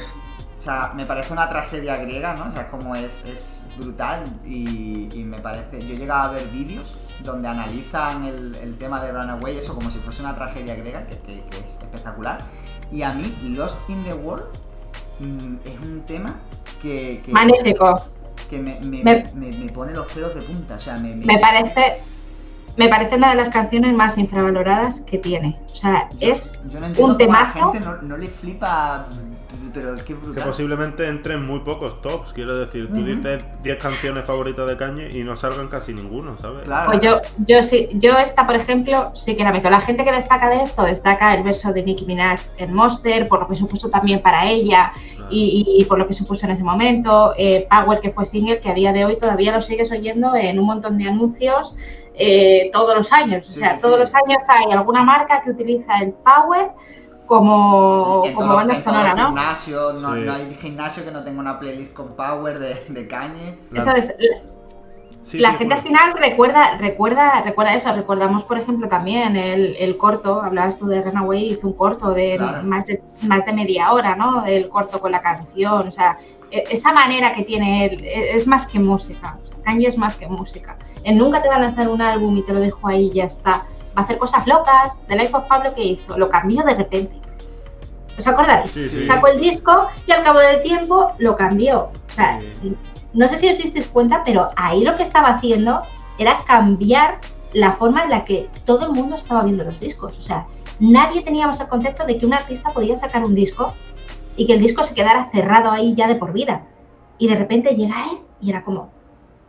O 0.57 0.61
sea, 0.61 0.93
me 0.95 1.05
parece 1.05 1.33
una 1.33 1.49
tragedia 1.49 1.97
griega, 1.97 2.35
¿no? 2.35 2.47
O 2.47 2.51
sea, 2.53 2.69
como 2.69 2.95
es, 2.95 3.27
es 3.27 3.62
brutal 3.77 4.25
y, 4.45 5.23
me 5.25 5.39
parece. 5.39 5.81
Yo 5.87 5.95
he 5.95 5.97
llegado 5.97 6.31
a 6.31 6.33
ver 6.33 6.49
vídeos 6.49 6.97
donde 7.23 7.49
analizan 7.49 8.25
el, 8.25 8.77
tema 8.79 9.03
de 9.03 9.13
Runaway, 9.13 9.59
eso 9.59 9.75
como 9.75 9.91
si 9.91 9.99
fuese 9.99 10.23
una 10.23 10.35
tragedia 10.35 10.75
griega, 10.75 11.07
que, 11.07 11.15
es 11.51 11.79
espectacular. 11.83 12.47
Y 12.91 13.03
a 13.03 13.13
mí, 13.13 13.35
Lost 13.43 13.89
in 13.89 14.05
the 14.05 14.15
World 14.15 14.45
mm, 15.21 15.57
es 15.65 15.81
un 15.81 16.03
tema 16.07 16.37
que. 16.81 17.23
Magnífico. 17.29 18.07
Que 18.51 18.59
me, 18.59 18.79
me, 18.81 19.73
pone 19.73 19.93
los 19.93 20.07
pelos 20.13 20.35
de 20.35 20.43
punta. 20.43 20.75
O 20.75 20.81
sea, 20.81 20.97
me, 20.99 21.39
parece. 21.39 22.01
Me 22.77 22.89
parece 22.89 23.17
una 23.17 23.31
de 23.31 23.37
las 23.37 23.51
canciones 23.51 23.95
más 23.95 24.17
infravaloradas 24.19 25.03
que 25.03 25.19
tiene. 25.19 25.59
O 25.67 25.75
sea, 25.75 26.09
es 26.21 26.61
un 26.99 27.17
temazo. 27.17 27.59
la 27.59 27.73
gente 27.73 27.81
no, 27.81 28.03
no 28.03 28.17
le 28.17 28.29
flipa 28.29 29.07
pero 29.73 29.95
qué 29.97 30.17
Que 30.35 30.41
posiblemente 30.41 31.07
entren 31.07 31.47
muy 31.47 31.61
pocos 31.61 32.01
tops, 32.03 32.33
quiero 32.33 32.57
decir. 32.57 32.89
Tú 32.93 33.05
dices 33.05 33.45
10 33.63 33.79
canciones 33.79 34.25
favoritas 34.25 34.67
de 34.67 34.77
Kanye 34.77 35.19
y 35.19 35.25
no 35.25 35.37
salgan 35.37 35.69
casi 35.69 35.93
ninguno, 35.93 36.37
¿sabes? 36.39 36.69
Pues 36.87 37.01
yo, 37.01 37.21
yo 37.39 37.63
sí, 37.63 37.89
yo 37.95 38.19
esta, 38.19 38.47
por 38.47 38.57
ejemplo, 38.57 39.11
sí 39.15 39.37
que 39.37 39.45
la 39.45 39.53
meto. 39.53 39.71
La 39.71 39.81
gente 39.81 40.05
que 40.05 40.13
destaca 40.13 40.51
de 40.51 40.63
esto, 40.63 40.83
destaca 40.83 41.35
el 41.35 41.43
verso 41.43 41.73
de 41.73 41.83
Nicki 41.83 42.07
Minaj 42.07 42.41
en 42.59 42.73
Monster, 42.73 43.29
por 43.29 43.41
lo 43.41 43.49
que 43.49 43.55
supuso 43.55 43.89
también 43.89 44.21
para 44.21 44.49
ella 44.51 44.93
y, 45.31 45.85
por 45.89 45.99
lo 45.99 46.07
que 46.07 46.13
supuso 46.13 46.47
en 46.47 46.53
ese 46.53 46.65
momento. 46.65 47.33
Eh, 47.37 47.67
Power, 47.71 48.01
que 48.01 48.11
fue 48.11 48.25
single, 48.25 48.61
que 48.61 48.71
a 48.71 48.75
día 48.75 48.93
de 48.93 49.05
hoy 49.05 49.17
todavía 49.17 49.53
lo 49.53 49.63
sigues 49.63 49.91
oyendo 49.91 50.35
en 50.35 50.59
un 50.59 50.67
montón 50.67 50.99
de 50.99 51.09
anuncios. 51.09 51.77
Eh, 52.15 52.69
todos 52.73 52.95
los 52.95 53.11
años, 53.11 53.49
o 53.49 53.53
sea, 53.53 53.79
todos 53.81 53.99
los 53.99 54.15
años 54.15 54.43
hay 54.47 54.71
alguna 54.71 55.03
marca 55.03 55.41
que 55.43 55.51
utiliza 55.51 55.99
el 56.01 56.13
Power 56.13 56.73
como, 57.33 58.23
como 58.35 58.55
banda 58.57 58.83
sonora, 58.83 59.15
¿no? 59.15 59.27
Gimnasio, 59.29 59.93
no, 59.95 60.15
no, 60.15 60.33
hay 60.35 60.55
gimnasio 60.61 61.03
que 61.03 61.11
no 61.11 61.25
tenga 61.25 61.41
una 61.41 61.59
playlist 61.59 61.95
con 61.95 62.09
Power 62.15 62.59
de, 62.59 62.75
de 62.89 63.07
Kanye. 63.07 63.59
Eso 63.73 63.91
es. 63.95 64.15
La, 65.33 65.55
gente 65.55 65.75
al 65.75 65.81
final 65.81 66.13
recuerda, 66.19 66.77
recuerda, 66.77 67.41
recuerda 67.43 67.75
eso. 67.75 67.91
Recordamos, 67.95 68.45
por 68.45 68.59
ejemplo, 68.59 68.87
también 68.87 69.35
el, 69.37 69.77
el 69.77 69.97
corto, 69.97 70.43
hablabas 70.43 70.79
tú 70.79 70.87
de 70.89 71.01
Runaway, 71.01 71.53
hizo 71.53 71.69
un 71.69 71.73
corto 71.73 72.11
de, 72.11 72.39
más 72.65 72.85
de 72.85 73.03
más 73.23 73.47
de 73.47 73.55
media 73.55 73.93
hora, 73.93 74.15
¿no? 74.15 74.43
Del 74.43 74.69
corto 74.69 75.01
con 75.01 75.13
la 75.13 75.23
canción. 75.23 75.89
O 75.89 75.93
sea, 75.93 76.19
e, 76.51 76.65
esa 76.71 76.93
manera 76.93 77.33
que 77.33 77.45
tiene 77.45 77.87
él 77.87 78.05
e, 78.05 78.37
es 78.37 78.47
más 78.47 78.67
que 78.67 78.79
música. 78.79 79.39
Kanye 79.65 79.89
es 79.89 79.97
más 79.97 80.17
que 80.17 80.27
música. 80.27 80.77
Él 81.03 81.17
nunca 81.17 81.41
te 81.41 81.49
va 81.49 81.57
a 81.57 81.61
lanzar 81.61 81.89
un 81.89 82.03
álbum 82.03 82.37
y 82.37 82.43
te 82.43 82.53
lo 82.53 82.61
dejo 82.61 82.87
ahí 82.89 83.07
y 83.07 83.15
ya 83.15 83.25
está. 83.25 83.65
Va 83.97 84.03
a 84.03 84.05
hacer 84.05 84.19
cosas 84.19 84.47
locas. 84.47 84.99
The 85.09 85.17
Life 85.17 85.37
of 85.37 85.45
Pablo 85.47 85.75
que 85.75 85.85
hizo, 85.85 86.17
lo 86.19 86.29
cambió 86.29 86.63
de 86.63 86.75
repente 86.75 87.23
¿Os 88.19 88.27
acordáis? 88.27 88.73
Sacó 89.07 89.29
el 89.29 89.41
disco 89.41 89.89
y 90.07 90.13
al 90.13 90.23
cabo 90.23 90.39
del 90.39 90.63
tiempo 90.63 91.13
lo 91.19 91.37
cambió. 91.37 91.91
O 92.09 92.13
sea, 92.13 92.41
no 93.15 93.29
sé 93.29 93.39
si 93.39 93.49
os 93.49 93.59
disteis 93.59 93.87
cuenta, 93.87 94.23
pero 94.25 94.51
ahí 94.57 94.83
lo 94.83 94.95
que 94.95 95.03
estaba 95.03 95.29
haciendo 95.29 95.83
era 96.19 96.45
cambiar 96.47 97.21
la 97.53 97.73
forma 97.73 98.05
en 98.05 98.11
la 98.11 98.25
que 98.25 98.49
todo 98.65 98.87
el 98.87 98.93
mundo 98.93 99.15
estaba 99.15 99.43
viendo 99.43 99.65
los 99.65 99.81
discos. 99.81 100.19
O 100.19 100.21
sea, 100.21 100.47
nadie 100.79 101.23
teníamos 101.23 101.59
el 101.61 101.69
concepto 101.69 102.05
de 102.05 102.19
que 102.19 102.27
un 102.27 102.35
artista 102.35 102.71
podía 102.71 102.97
sacar 102.97 103.25
un 103.25 103.35
disco 103.35 103.73
y 104.37 104.47
que 104.47 104.55
el 104.55 104.61
disco 104.61 104.83
se 104.83 104.95
quedara 104.95 105.31
cerrado 105.31 105.71
ahí 105.71 105.95
ya 105.95 106.07
de 106.07 106.17
por 106.17 106.33
vida. 106.33 106.67
Y 107.19 107.29
de 107.29 107.37
repente 107.37 107.75
llega 107.75 108.11
él 108.11 108.19
y 108.41 108.51
era 108.51 108.63
como, 108.63 108.91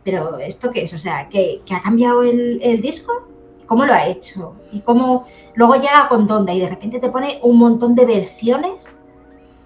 ¿pero 0.04 0.38
esto 0.38 0.70
qué 0.70 0.84
es? 0.84 0.92
O 0.94 0.98
sea, 0.98 1.28
¿que, 1.28 1.62
ha 1.70 1.82
cambiado 1.82 2.22
el, 2.22 2.60
el 2.62 2.80
disco? 2.80 3.28
Cómo 3.66 3.84
lo 3.84 3.92
ha 3.92 4.06
hecho 4.06 4.54
y 4.72 4.80
cómo 4.80 5.24
luego 5.54 5.74
llega 5.76 6.08
con 6.08 6.26
Donda 6.26 6.52
y 6.52 6.60
de 6.60 6.68
repente 6.68 6.98
te 6.98 7.08
pone 7.08 7.40
un 7.42 7.58
montón 7.58 7.94
de 7.94 8.06
versiones 8.06 9.00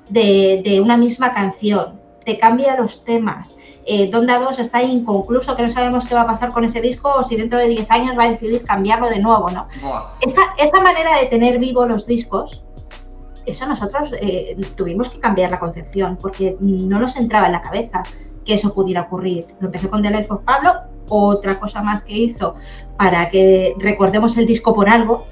de, 0.09 0.81
una 0.83 0.97
misma 0.97 1.33
canción, 1.33 2.01
te 2.25 2.39
cambia 2.39 2.77
los 2.77 3.05
temas. 3.05 3.57
Eh, 3.85 4.11
Donda 4.11 4.39
2 4.39 4.59
está 4.59 4.83
inconcluso, 4.83 5.57
que 5.57 5.63
no 5.63 5.71
sabemos 5.71 6.05
qué 6.05 6.15
va 6.15 6.23
a 6.23 6.27
pasar 6.27 6.53
con 6.53 6.65
ese 6.65 6.81
disco 6.81 7.13
o 7.15 7.23
si 7.23 7.37
dentro 7.37 7.59
de 7.59 7.69
10 7.69 7.91
años 7.91 8.19
va 8.19 8.25
a 8.25 8.31
decidir 8.31 8.65
cambiarlo 8.65 9.09
de 9.09 9.19
nuevo, 9.19 9.51
¿no? 9.51 9.67
Esa, 10.21 10.43
esa, 10.59 10.81
manera 10.81 11.19
de 11.19 11.27
tener 11.27 11.59
vivo 11.59 11.87
los 11.87 12.07
discos, 12.07 12.63
eso 13.47 13.67
nosotros 13.67 14.15
eh, 14.21 14.57
tuvimos 14.77 15.09
que 15.09 15.21
cambiar 15.21 15.51
la 15.51 15.59
concepción 15.59 16.19
porque 16.21 16.57
no 16.61 16.99
nos 16.99 17.17
entraba 17.17 17.47
en 17.47 17.53
la 17.53 17.63
cabeza 17.63 18.03
que 18.45 18.55
eso 18.55 18.75
pudiera 18.75 19.03
ocurrir. 19.03 19.46
Lo 19.61 19.67
empecé 19.67 19.88
con 19.88 20.03
The 20.03 20.11
Life 20.11 20.27
of 20.31 20.42
Pablo, 20.42 20.73
otra 21.09 21.59
cosa 21.59 21.83
más 21.83 22.02
que 22.02 22.17
hizo 22.17 22.54
para 22.96 23.31
que 23.31 23.75
recordemos 23.79 24.37
el 24.37 24.46
disco 24.46 24.75
por 24.75 24.88
algo 24.88 25.27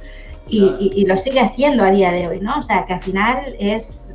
y, 0.48 1.04
lo 1.06 1.16
sigue 1.16 1.40
haciendo 1.40 1.82
a 1.82 1.90
día 1.90 2.12
de 2.12 2.28
hoy, 2.28 2.40
¿no? 2.40 2.58
O 2.58 2.62
sea, 2.62 2.84
que 2.86 2.92
al 2.92 3.00
final 3.00 3.56
es 3.58 4.14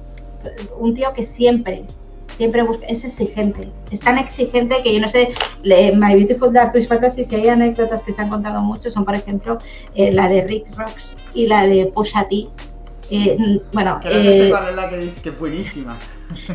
un 0.80 0.93
tío 0.93 1.14
que 1.14 1.24
siempre, 1.24 1.84
siempre 2.28 2.64
busca, 2.64 2.86
es 2.88 3.03
exigente, 3.03 3.70
es 3.91 3.99
tan 3.99 4.18
exigente 4.18 4.82
que 4.82 4.93
yo 4.93 5.01
no 5.01 5.09
sé, 5.09 5.34
My 5.64 6.16
Beautiful 6.16 6.53
Dark 6.53 6.72
Twisted 6.72 6.89
Fantasy, 6.89 7.26
si 7.26 7.36
hay 7.36 7.49
anécdotas 7.49 8.01
que 8.01 8.12
se 8.12 8.22
han 8.22 8.30
contado 8.30 8.62
mucho, 8.62 8.89
son 8.89 9.03
por 9.03 9.16
ejemplo 9.16 9.59
eh, 9.93 10.12
la 10.12 10.30
de 10.30 10.47
Rick 10.47 10.66
Rocks 10.78 11.18
y 11.34 11.47
la 11.47 11.68
de 11.68 11.88
Pusha 11.88 12.28
T. 12.30 12.47
Eh, 13.12 13.38
bueno, 13.74 13.99
Creo 14.01 14.22
que 14.22 14.30
eh, 14.30 14.47
es 14.47 14.76
la 14.76 14.89
que, 14.89 15.12
que 15.22 15.32
buenísima. 15.32 15.97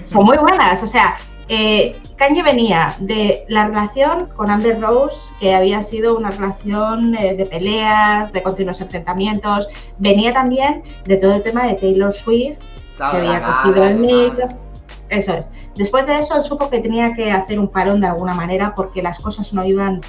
Son 0.04 0.24
muy 0.24 0.38
buenas, 0.38 0.82
o 0.82 0.86
sea, 0.86 1.18
Eh, 1.48 2.00
Kanye 2.16 2.42
venía 2.42 2.96
de 2.98 3.44
la 3.48 3.68
relación 3.68 4.28
con 4.34 4.50
Amber 4.50 4.80
Rose, 4.80 5.32
que 5.38 5.54
había 5.54 5.82
sido 5.82 6.16
una 6.16 6.30
relación 6.30 7.14
eh, 7.14 7.34
de 7.34 7.46
peleas, 7.46 8.32
de 8.32 8.42
continuos 8.42 8.80
enfrentamientos. 8.80 9.68
Venía 9.98 10.32
también 10.32 10.82
de 11.04 11.16
todo 11.18 11.34
el 11.34 11.42
tema 11.42 11.66
de 11.66 11.74
Taylor 11.74 12.12
Swift, 12.12 12.58
que 12.96 13.04
había 13.04 13.42
cogido 13.42 13.84
el 13.84 13.96
micro. 13.96 14.48
Eso 15.08 15.34
es. 15.34 15.48
Después 15.76 16.06
de 16.06 16.18
eso, 16.18 16.36
él 16.36 16.42
supo 16.42 16.68
que 16.68 16.80
tenía 16.80 17.14
que 17.14 17.30
hacer 17.30 17.60
un 17.60 17.68
parón 17.68 18.00
de 18.00 18.08
alguna 18.08 18.34
manera 18.34 18.74
porque 18.74 19.02
las 19.02 19.20
cosas 19.20 19.52
no 19.52 19.64
iban. 19.64 20.00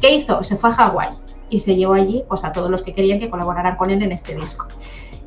¿Qué 0.00 0.14
hizo? 0.14 0.42
Se 0.44 0.56
fue 0.56 0.70
a 0.70 0.74
Hawái 0.74 1.08
y 1.48 1.58
se 1.58 1.74
llevó 1.74 1.94
allí 1.94 2.24
pues, 2.28 2.44
a 2.44 2.52
todos 2.52 2.70
los 2.70 2.82
que 2.82 2.94
querían 2.94 3.18
que 3.18 3.30
colaboraran 3.30 3.76
con 3.76 3.90
él 3.90 4.02
en 4.02 4.12
este 4.12 4.36
disco. 4.36 4.68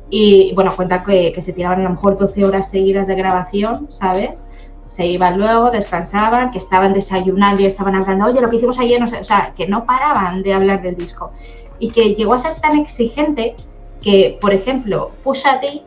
Y 0.08 0.54
bueno, 0.54 0.74
cuenta 0.74 1.04
que, 1.04 1.32
que 1.32 1.42
se 1.42 1.52
tiraban 1.52 1.80
a 1.80 1.84
lo 1.84 1.90
mejor 1.90 2.16
12 2.16 2.46
horas 2.46 2.70
seguidas 2.70 3.06
de 3.06 3.14
grabación, 3.14 3.88
¿sabes? 3.90 4.46
Se 4.88 5.06
iban 5.06 5.38
luego, 5.38 5.70
descansaban, 5.70 6.50
que 6.50 6.58
estaban 6.58 6.94
desayunando 6.94 7.60
y 7.60 7.66
estaban 7.66 7.94
hablando, 7.94 8.24
oye, 8.24 8.40
lo 8.40 8.48
que 8.48 8.56
hicimos 8.56 8.78
ayer, 8.78 8.98
no 8.98 9.06
sé, 9.06 9.20
o 9.20 9.24
sea, 9.24 9.52
que 9.54 9.68
no 9.68 9.84
paraban 9.84 10.42
de 10.42 10.54
hablar 10.54 10.80
del 10.80 10.96
disco. 10.96 11.30
Y 11.78 11.90
que 11.90 12.14
llegó 12.14 12.32
a 12.32 12.38
ser 12.38 12.54
tan 12.54 12.78
exigente 12.78 13.54
que, 14.00 14.38
por 14.40 14.54
ejemplo, 14.54 15.12
Pusha 15.22 15.60
T 15.60 15.82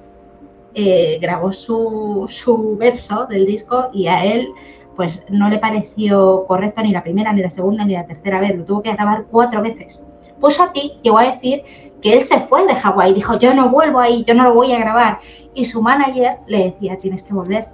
eh, 0.76 1.18
grabó 1.20 1.52
su, 1.52 2.26
su 2.30 2.78
verso 2.78 3.26
del 3.26 3.46
disco 3.48 3.90
y 3.92 4.08
a 4.08 4.24
él 4.24 4.48
pues 4.96 5.24
no 5.30 5.50
le 5.50 5.58
pareció 5.58 6.46
correcto 6.48 6.84
ni 6.84 6.92
la 6.92 7.02
primera, 7.02 7.34
ni 7.34 7.42
la 7.42 7.50
segunda, 7.50 7.84
ni 7.84 7.94
la 7.94 8.06
tercera 8.06 8.40
vez, 8.40 8.56
lo 8.56 8.66
tuvo 8.66 8.84
que 8.84 8.94
grabar 8.94 9.26
cuatro 9.32 9.64
veces. 9.64 10.06
Pusha 10.40 10.72
T 10.74 10.80
llegó 11.02 11.18
a 11.18 11.32
decir 11.32 11.64
que 12.02 12.14
él 12.14 12.22
se 12.22 12.40
fue 12.42 12.68
de 12.68 12.76
Hawái, 12.76 13.14
dijo, 13.14 13.40
yo 13.40 13.54
no 13.54 13.70
vuelvo 13.70 14.00
ahí, 14.00 14.24
yo 14.26 14.34
no 14.34 14.44
lo 14.44 14.54
voy 14.54 14.72
a 14.74 14.80
grabar. 14.80 15.20
Y 15.54 15.66
su 15.66 15.82
manager 15.82 16.38
le 16.48 16.66
decía, 16.66 16.98
tienes 16.98 17.24
que 17.24 17.34
volver, 17.34 17.68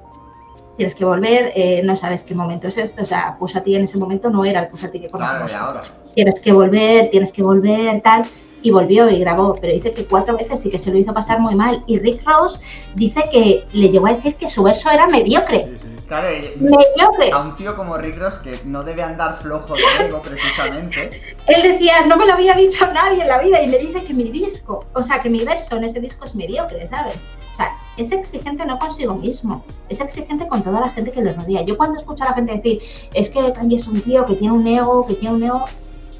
tienes 0.77 0.95
que 0.95 1.03
volver, 1.03 1.51
eh, 1.55 1.81
no 1.83 1.95
sabes 1.95 2.23
qué 2.23 2.35
momento 2.35 2.67
es 2.67 2.77
esto, 2.77 3.03
o 3.03 3.05
sea, 3.05 3.35
Pusati 3.37 3.75
en 3.75 3.83
ese 3.83 3.97
momento 3.97 4.29
no 4.29 4.45
era 4.45 4.61
el 4.61 4.67
Pusati 4.69 4.99
que 4.99 5.09
conocemos. 5.09 5.51
Claro, 5.51 5.81
tienes 6.13 6.39
que 6.39 6.51
volver, 6.51 7.09
tienes 7.09 7.31
que 7.31 7.43
volver, 7.43 8.01
tal. 8.01 8.23
Y 8.63 8.71
volvió 8.71 9.07
y 9.09 9.19
grabó, 9.19 9.55
pero 9.61 9.71
dice 9.71 9.93
que 9.93 10.05
cuatro 10.05 10.35
veces 10.35 10.65
y 10.65 10.71
que 10.71 10.79
se 10.79 10.91
lo 10.91 10.97
hizo 10.97 11.13
pasar 11.13 11.39
muy 11.39 11.55
mal. 11.55 11.83
Y 11.85 11.99
Rick 11.99 12.25
Ross 12.25 12.59
dice 12.95 13.23
que 13.31 13.63
le 13.71 13.89
llegó 13.89 14.07
a 14.07 14.13
decir 14.15 14.35
que 14.35 14.49
su 14.49 14.63
verso 14.63 14.89
era 14.89 15.07
mediocre. 15.07 15.77
Claro, 16.07 16.27
mediocre. 16.59 17.31
a 17.31 17.39
un 17.39 17.55
tío 17.55 17.75
como 17.75 17.97
Rick 17.97 18.17
Ross 18.17 18.39
que 18.39 18.57
no 18.65 18.83
debe 18.83 19.03
andar 19.03 19.37
flojo 19.37 19.75
de 19.75 20.05
ego 20.05 20.21
precisamente. 20.21 21.35
Él 21.47 21.61
decía, 21.61 22.05
no 22.07 22.17
me 22.17 22.25
lo 22.25 22.33
había 22.33 22.55
dicho 22.55 22.87
nadie 22.91 23.21
en 23.21 23.27
la 23.27 23.39
vida 23.39 23.61
y 23.61 23.67
me 23.67 23.77
dice 23.77 24.03
que 24.03 24.13
mi 24.13 24.29
disco, 24.31 24.85
o 24.93 25.03
sea, 25.03 25.21
que 25.21 25.29
mi 25.29 25.45
verso 25.45 25.77
en 25.77 25.83
ese 25.83 25.99
disco 25.99 26.25
es 26.25 26.33
mediocre, 26.33 26.87
¿sabes? 26.87 27.17
O 27.57 27.59
sea, 27.59 27.75
es 27.97 28.11
exigente 28.11 28.67
no 28.67 28.77
consigo 28.77 29.15
mismo, 29.15 29.63
es 29.89 29.99
exigente 29.99 30.47
con 30.47 30.61
toda 30.61 30.79
la 30.79 30.89
gente 30.89 31.11
que 31.11 31.23
le 31.23 31.33
rodea. 31.33 31.63
Yo 31.63 31.75
cuando 31.75 31.97
escucho 31.97 32.23
a 32.23 32.27
la 32.27 32.33
gente 32.33 32.55
decir, 32.55 32.81
es 33.15 33.31
que 33.31 33.51
Kanye 33.51 33.77
es 33.77 33.87
un 33.87 33.99
tío 33.99 34.27
que 34.27 34.35
tiene 34.35 34.53
un 34.53 34.67
ego, 34.67 35.07
que 35.07 35.15
tiene 35.15 35.33
un 35.33 35.43
ego, 35.43 35.65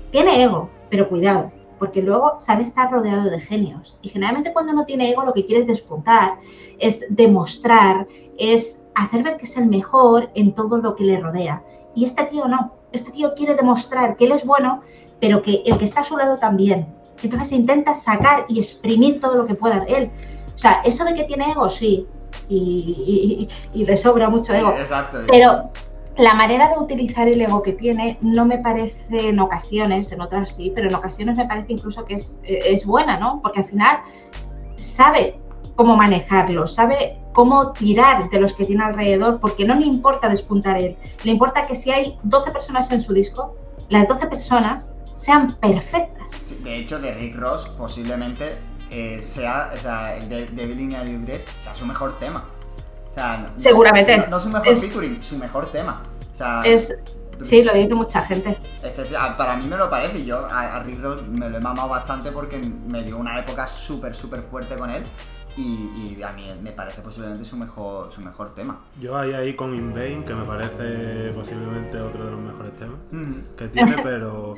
tiene 0.10 0.42
ego, 0.42 0.72
pero 0.90 1.08
cuidado, 1.08 1.52
porque 1.78 2.02
luego 2.02 2.40
sabe 2.40 2.64
estar 2.64 2.92
rodeado 2.92 3.30
de 3.30 3.40
genios. 3.40 4.00
Y 4.02 4.10
generalmente 4.10 4.52
cuando 4.52 4.74
no 4.74 4.86
tiene 4.86 5.12
ego 5.12 5.26
lo 5.26 5.34
que 5.34 5.46
quiere 5.46 5.62
es 5.62 5.68
despuntar, 5.68 6.40
es 6.80 7.06
demostrar, 7.12 8.08
es 8.40 8.84
hacer 8.96 9.22
ver 9.22 9.38
que 9.38 9.46
es 9.46 9.56
el 9.58 9.68
mejor 9.68 10.32
en 10.34 10.54
todo 10.56 10.80
lo 10.80 10.96
que 10.96 11.04
le 11.04 11.20
rodea. 11.20 11.62
Y 11.94 12.04
este 12.04 12.24
tío 12.24 12.48
no, 12.48 12.72
este 12.92 13.12
tío 13.12 13.36
quiere 13.36 13.54
demostrar 13.54 14.18
que 14.18 14.26
él 14.26 14.32
es 14.32 14.44
bueno, 14.44 14.82
pero 15.20 15.44
que 15.44 15.62
el 15.68 15.78
que 15.78 15.86
está 15.86 16.02
a 16.02 16.04
su 16.04 16.18
lado 16.18 16.40
también. 16.40 16.88
Entonces 17.22 17.52
intenta 17.52 17.94
sacar 17.94 18.46
y 18.48 18.58
exprimir 18.58 19.20
todo 19.20 19.38
lo 19.38 19.46
que 19.46 19.54
pueda 19.54 19.82
de 19.82 19.94
él. 19.94 20.12
O 20.58 20.60
sea, 20.60 20.82
eso 20.84 21.06
de 21.06 21.14
que 21.14 21.26
tiene 21.26 21.52
ego, 21.52 21.70
sí, 21.70 22.08
y, 22.50 23.48
le 23.76 23.96
sobra 23.96 24.28
mucho 24.28 24.56
ego. 24.56 24.72
Exacto. 24.72 25.20
Pero 25.28 25.70
la 26.18 26.34
manera 26.34 26.68
de 26.68 26.80
utilizar 26.80 27.28
el 27.28 27.40
ego 27.40 27.62
que 27.62 27.74
tiene 27.74 28.18
no 28.22 28.44
me 28.44 28.58
parece 28.58 29.30
en 29.30 29.40
ocasiones, 29.40 30.12
en 30.12 30.20
otras 30.20 30.56
sí, 30.56 30.72
pero 30.74 30.90
en 30.90 30.96
ocasiones 30.96 31.38
me 31.38 31.46
parece 31.46 31.74
incluso 31.74 32.06
que 32.06 32.16
es, 32.16 32.40
es 32.44 32.88
buena, 32.88 33.20
¿no? 33.20 33.40
Porque 33.44 33.60
al 33.60 33.66
final 33.66 34.00
sabe 34.78 35.40
cómo 35.76 35.96
manejarlo, 35.96 36.66
sabe 36.66 37.20
cómo 37.34 37.72
tirar 37.74 38.28
de 38.32 38.40
los 38.40 38.54
que 38.54 38.66
tiene 38.66 38.84
alrededor, 38.84 39.40
porque 39.40 39.64
no 39.64 39.76
le 39.76 39.86
importa 39.86 40.28
despuntar 40.28 40.76
él, 40.76 40.98
le 41.24 41.32
importa 41.34 41.68
que 41.68 41.76
si 41.76 41.92
hay 41.92 42.18
12 42.24 42.50
personas 42.50 42.92
en 42.92 43.00
su 43.00 43.14
disco, 43.14 43.56
las 43.90 44.08
12 44.08 44.26
personas 44.26 44.92
sean 45.14 45.56
perfectas. 45.58 46.56
De 46.64 46.80
hecho, 46.80 46.98
de 46.98 47.14
Rick 47.14 47.36
Ross 47.36 47.70
posiblemente 47.78 48.58
eh, 48.90 49.22
sea, 49.22 49.72
o 49.74 49.78
sea, 49.78 50.16
el 50.16 50.30
de 50.30 50.46
Devil 50.48 50.80
in 50.80 50.96
a 50.96 51.04
sea 51.58 51.76
su 51.76 51.86
mejor 51.86 52.18
tema. 52.20 52.46
O 53.10 53.14
sea, 53.14 53.52
Seguramente. 53.56 54.26
No, 54.30 54.40
su 54.40 54.50
mejor 54.50 54.78
featuring, 54.78 55.24
su 55.24 55.38
mejor 55.38 55.72
tema. 55.72 56.04
O 56.32 56.36
sea, 56.36 56.62
es, 56.64 56.96
sí, 57.42 57.64
lo 57.64 57.74
dice 57.74 57.96
mucha 57.96 58.22
gente. 58.22 58.58
Es 58.84 58.92
que 58.92 59.16
para 59.38 59.56
mí 59.56 59.68
me 59.68 59.78
lo 59.78 59.90
parece. 59.90 60.24
Yo 60.24 60.46
a, 60.46 60.80
Rick 60.84 61.02
Ross 61.02 61.24
me 61.28 61.50
lo 61.50 61.58
he 61.58 61.60
mamado 61.60 61.90
bastante 61.90 62.32
porque 62.32 62.58
me 62.58 63.04
dio 63.04 63.18
una 63.18 63.40
época 63.40 63.66
súper, 63.68 64.16
súper 64.16 64.42
fuerte 64.42 64.76
con 64.76 64.90
él. 64.90 65.04
Y, 65.58 66.22
a 66.22 66.32
mí 66.34 66.48
me 66.62 66.72
parece 66.72 67.02
posiblemente 67.02 67.44
su 67.44 67.58
mejor, 67.58 68.12
su 68.12 68.22
mejor 68.22 68.54
tema. 68.54 68.80
Yo 69.02 69.18
ahí 69.18 69.34
ahí 69.34 69.56
con 69.56 69.74
In 69.74 69.92
Vain, 69.92 70.24
que 70.24 70.36
me 70.36 70.46
parece 70.46 71.32
posiblemente 71.34 72.00
otro 72.00 72.26
de 72.26 72.32
los 72.32 72.40
mejores 72.40 72.76
temas 72.76 73.00
que 73.58 73.68
tiene, 73.68 73.96
pero 74.04 74.54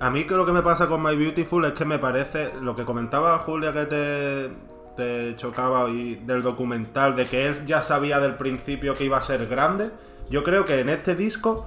a 0.00 0.10
mí 0.10 0.24
que 0.24 0.34
lo 0.34 0.44
que 0.44 0.52
me 0.52 0.62
pasa 0.62 0.88
con 0.88 1.02
My 1.02 1.16
Beautiful 1.16 1.64
es 1.64 1.72
que 1.72 1.84
me 1.84 1.98
parece, 1.98 2.52
lo 2.60 2.74
que 2.74 2.84
comentaba 2.84 3.38
Julia 3.38 3.72
que 3.72 3.86
te, 3.86 4.50
te 4.96 5.36
chocaba 5.36 5.88
y 5.88 6.16
del 6.16 6.42
documental, 6.42 7.16
de 7.16 7.26
que 7.26 7.46
él 7.46 7.64
ya 7.66 7.82
sabía 7.82 8.20
del 8.20 8.34
principio 8.34 8.94
que 8.94 9.04
iba 9.04 9.18
a 9.18 9.22
ser 9.22 9.46
grande, 9.46 9.90
yo 10.30 10.42
creo 10.42 10.64
que 10.64 10.80
en 10.80 10.88
este 10.88 11.14
disco 11.14 11.66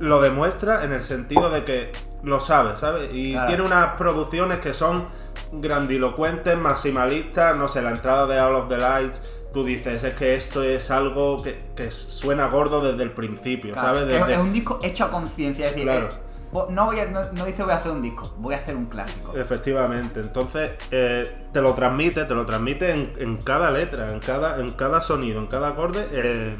lo 0.00 0.20
demuestra 0.20 0.84
en 0.84 0.92
el 0.92 1.02
sentido 1.02 1.50
de 1.50 1.64
que 1.64 1.92
lo 2.22 2.40
sabe, 2.40 2.76
¿sabes? 2.76 3.10
Y 3.12 3.36
tiene 3.46 3.62
unas 3.62 3.94
producciones 3.94 4.58
que 4.58 4.74
son 4.74 5.06
grandilocuentes, 5.52 6.56
maximalistas, 6.56 7.56
no 7.56 7.68
sé, 7.68 7.82
la 7.82 7.90
entrada 7.90 8.26
de 8.26 8.40
All 8.40 8.54
of 8.54 8.68
the 8.68 8.78
Lights, 8.78 9.20
tú 9.52 9.64
dices, 9.64 10.04
es 10.04 10.14
que 10.14 10.34
esto 10.34 10.62
es 10.62 10.90
algo 10.90 11.42
que, 11.42 11.90
suena 11.90 12.48
gordo 12.48 12.80
desde 12.80 13.02
el 13.02 13.12
principio, 13.12 13.74
¿sabes? 13.74 14.04
Es 14.08 14.38
un 14.38 14.52
disco 14.52 14.78
hecho 14.82 15.04
a 15.04 15.10
conciencia, 15.10 15.66
es 15.66 15.72
decir, 15.72 15.84
claro. 15.84 16.27
No, 16.52 16.86
voy 16.86 16.96
no, 17.12 17.44
dice 17.44 17.62
voy 17.62 17.72
a 17.72 17.76
hacer 17.76 17.92
un 17.92 18.02
disco, 18.02 18.34
voy 18.38 18.54
a 18.54 18.58
hacer 18.58 18.74
un 18.74 18.86
clásico. 18.86 19.36
Efectivamente, 19.36 20.20
entonces 20.20 20.72
eh, 20.90 21.46
te 21.52 21.60
lo 21.60 21.74
transmite, 21.74 22.24
te 22.24 22.34
lo 22.34 22.46
transmite 22.46 22.90
en, 23.18 23.36
cada 23.38 23.70
letra, 23.70 24.12
en 24.12 24.20
cada, 24.20 24.58
en 24.58 24.72
cada 24.72 25.02
sonido, 25.02 25.40
en 25.40 25.46
cada 25.46 25.68
acorde, 25.68 26.06
eh, 26.12 26.56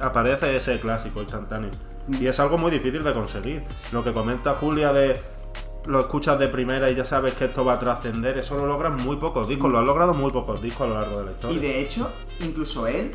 aparece 0.00 0.56
ese 0.56 0.78
clásico 0.78 1.22
instantáneo. 1.22 1.70
Mm. 2.06 2.22
Y 2.22 2.26
es 2.26 2.38
algo 2.38 2.58
muy 2.58 2.70
difícil 2.70 3.02
de 3.02 3.14
conseguir. 3.14 3.64
Lo 3.92 4.04
que 4.04 4.12
comenta 4.12 4.54
Julia 4.54 4.92
de 4.92 5.20
lo 5.86 6.00
escuchas 6.00 6.38
de 6.38 6.48
primera 6.48 6.90
y 6.90 6.94
ya 6.94 7.04
sabes 7.04 7.34
que 7.34 7.46
esto 7.46 7.64
va 7.64 7.74
a 7.74 7.78
trascender, 7.78 8.38
eso 8.38 8.56
lo 8.56 8.66
logran 8.66 8.96
muy 8.96 9.16
pocos 9.16 9.46
discos, 9.48 9.70
lo 9.70 9.78
han 9.78 9.86
logrado 9.86 10.14
muy 10.14 10.30
pocos 10.30 10.62
discos 10.62 10.86
a 10.86 10.86
lo 10.86 11.00
largo 11.00 11.18
de 11.18 11.24
la 11.26 11.32
historia. 11.32 11.56
Y 11.56 11.60
de 11.60 11.80
hecho, 11.80 12.10
incluso 12.40 12.86
él 12.86 13.14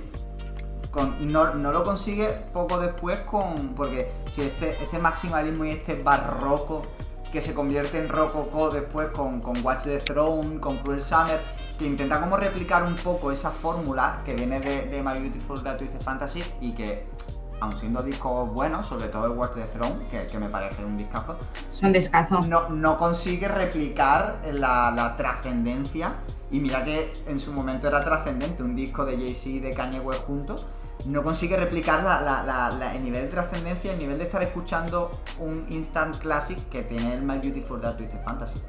no, 1.22 1.54
lo 1.54 1.84
consigue 1.84 2.28
poco 2.54 2.80
después 2.80 3.20
con. 3.22 3.70
Porque 3.76 4.12
si 4.32 4.42
este, 4.42 4.72
este 4.72 5.00
maximalismo 5.00 5.66
y 5.66 5.72
este 5.72 5.96
barroco 6.02 6.84
que 7.32 7.42
se 7.42 7.54
convierte 7.54 8.00
en 8.00 8.10
rococo 8.10 8.70
después 8.72 9.10
con, 9.10 9.42
con 9.42 9.64
Watch 9.64 9.84
the 9.84 10.00
Throne, 10.00 10.60
con 10.60 10.78
Cruel 10.78 11.02
Summer, 11.02 11.40
que 11.78 11.86
intenta 11.86 12.20
como 12.20 12.38
replicar 12.38 12.84
un 12.84 12.96
poco 12.96 13.32
esa 13.32 13.52
fórmula 13.52 14.22
que 14.26 14.34
viene 14.34 14.60
de, 14.60 15.02
My 15.04 15.20
Beautiful 15.20 15.62
Dark 15.62 15.78
Twisted 15.78 16.02
Fantasy 16.02 16.44
y 16.60 16.72
que, 16.72 17.08
aun 17.62 17.78
siendo 17.78 18.02
discos 18.02 18.52
buenos, 18.52 18.88
sobre 18.88 19.10
todo 19.10 19.28
el 19.28 19.34
Watch 19.34 19.54
the 19.54 19.66
Throne, 19.66 20.08
que, 20.10 20.40
me 20.40 20.50
parece 20.50 20.84
un 20.84 20.98
discazo, 20.98 21.38
es 21.70 21.82
un 21.84 21.94
discazo. 21.94 22.42
No, 22.42 22.70
no 22.70 22.98
consigue 22.98 23.48
replicar 23.48 24.40
la, 24.52 24.92
la 24.92 25.16
trascendencia. 25.16 26.16
Y 26.52 26.60
mira 26.60 26.84
que 26.84 27.14
en 27.28 27.40
su 27.40 27.54
momento 27.54 27.88
era 27.88 28.04
trascendente 28.04 28.64
un 28.64 28.76
disco 28.76 29.06
de 29.06 29.18
Jay-Z 29.18 29.50
y 29.50 29.60
de 29.60 29.72
Kanye 29.76 30.00
West 30.00 30.26
juntos 30.26 30.66
no 31.06 31.24
consigue 31.24 31.56
replicar 31.56 32.04
el 32.94 33.04
nivel 33.04 33.24
de 33.24 33.28
trascendencia, 33.28 33.94
el 33.94 34.00
nivel 34.00 34.18
de 34.18 34.26
estar 34.26 34.42
escuchando 34.42 35.12
un 35.40 35.66
instant 35.70 36.18
classic 36.18 36.58
que 36.70 36.84
tiene 36.84 37.14
el 37.14 37.22
My 37.22 37.38
Beautiful 37.38 37.82
Dark 37.82 37.98
Twisted 37.98 38.22
Fantasy. 38.22 38.60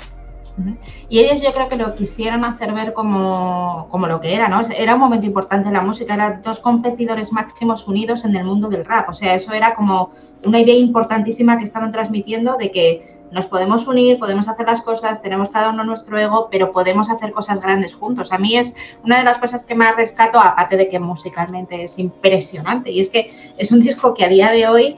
Y 1.09 1.21
ellos 1.21 1.43
yo 1.43 1.53
creo 1.53 1.69
que 1.69 1.77
lo 1.77 1.95
quisieron 1.95 2.45
hacer 2.45 2.73
ver 2.73 2.93
como, 2.93 3.89
como, 3.91 4.07
lo 4.07 4.21
que 4.21 4.35
era, 4.35 4.49
¿no? 4.49 4.61
Era 4.77 4.95
un 4.95 5.01
momento 5.01 5.27
importante 5.27 5.69
en 5.69 5.75
la 5.75 5.81
música, 5.81 6.15
eran 6.15 6.43
dos 6.43 6.61
competidores 6.61 7.33
máximos 7.33 7.87
unidos 7.87 8.25
en 8.25 8.37
el 8.37 8.45
mundo 8.45 8.69
del 8.69 8.85
rap, 8.85 9.09
o 9.09 9.15
sea, 9.15 9.35
eso 9.35 9.53
era 9.53 9.75
como 9.75 10.11
una 10.45 10.61
idea 10.61 10.75
importantísima 10.75 11.57
que 11.57 11.65
estaban 11.65 11.93
transmitiendo 11.93 12.57
de 12.57 12.71
que 12.73 13.20
nos 13.31 13.47
podemos 13.47 13.87
unir, 13.87 14.19
podemos 14.19 14.49
hacer 14.49 14.67
las 14.67 14.83
cosas, 14.83 15.23
tenemos 15.23 15.49
cada 15.51 15.71
uno 15.71 15.85
nuestro 15.85 16.19
ego, 16.19 16.49
pero 16.51 16.71
podemos 16.73 17.11
hacer 17.11 17.33
cosas 17.33 17.61
grandes 17.61 17.95
juntos. 17.95 18.33
A 18.33 18.39
mí 18.39 18.57
es 18.57 18.75
una 19.05 19.19
de 19.19 19.25
las 19.25 19.39
cosas 19.39 19.65
que 19.65 19.75
más 19.75 19.97
rescato, 19.97 20.39
aparte 20.39 20.77
de 20.77 20.89
que 20.89 20.99
musicalmente 20.99 21.85
es 21.85 21.99
impresionante, 21.99 22.91
y 22.91 23.01
es 23.01 23.11
que 23.11 23.33
es 23.57 23.71
un 23.71 23.81
disco 23.81 24.15
que 24.15 24.25
a 24.25 24.29
día 24.29 24.51
de 24.51 24.69
hoy 24.69 24.97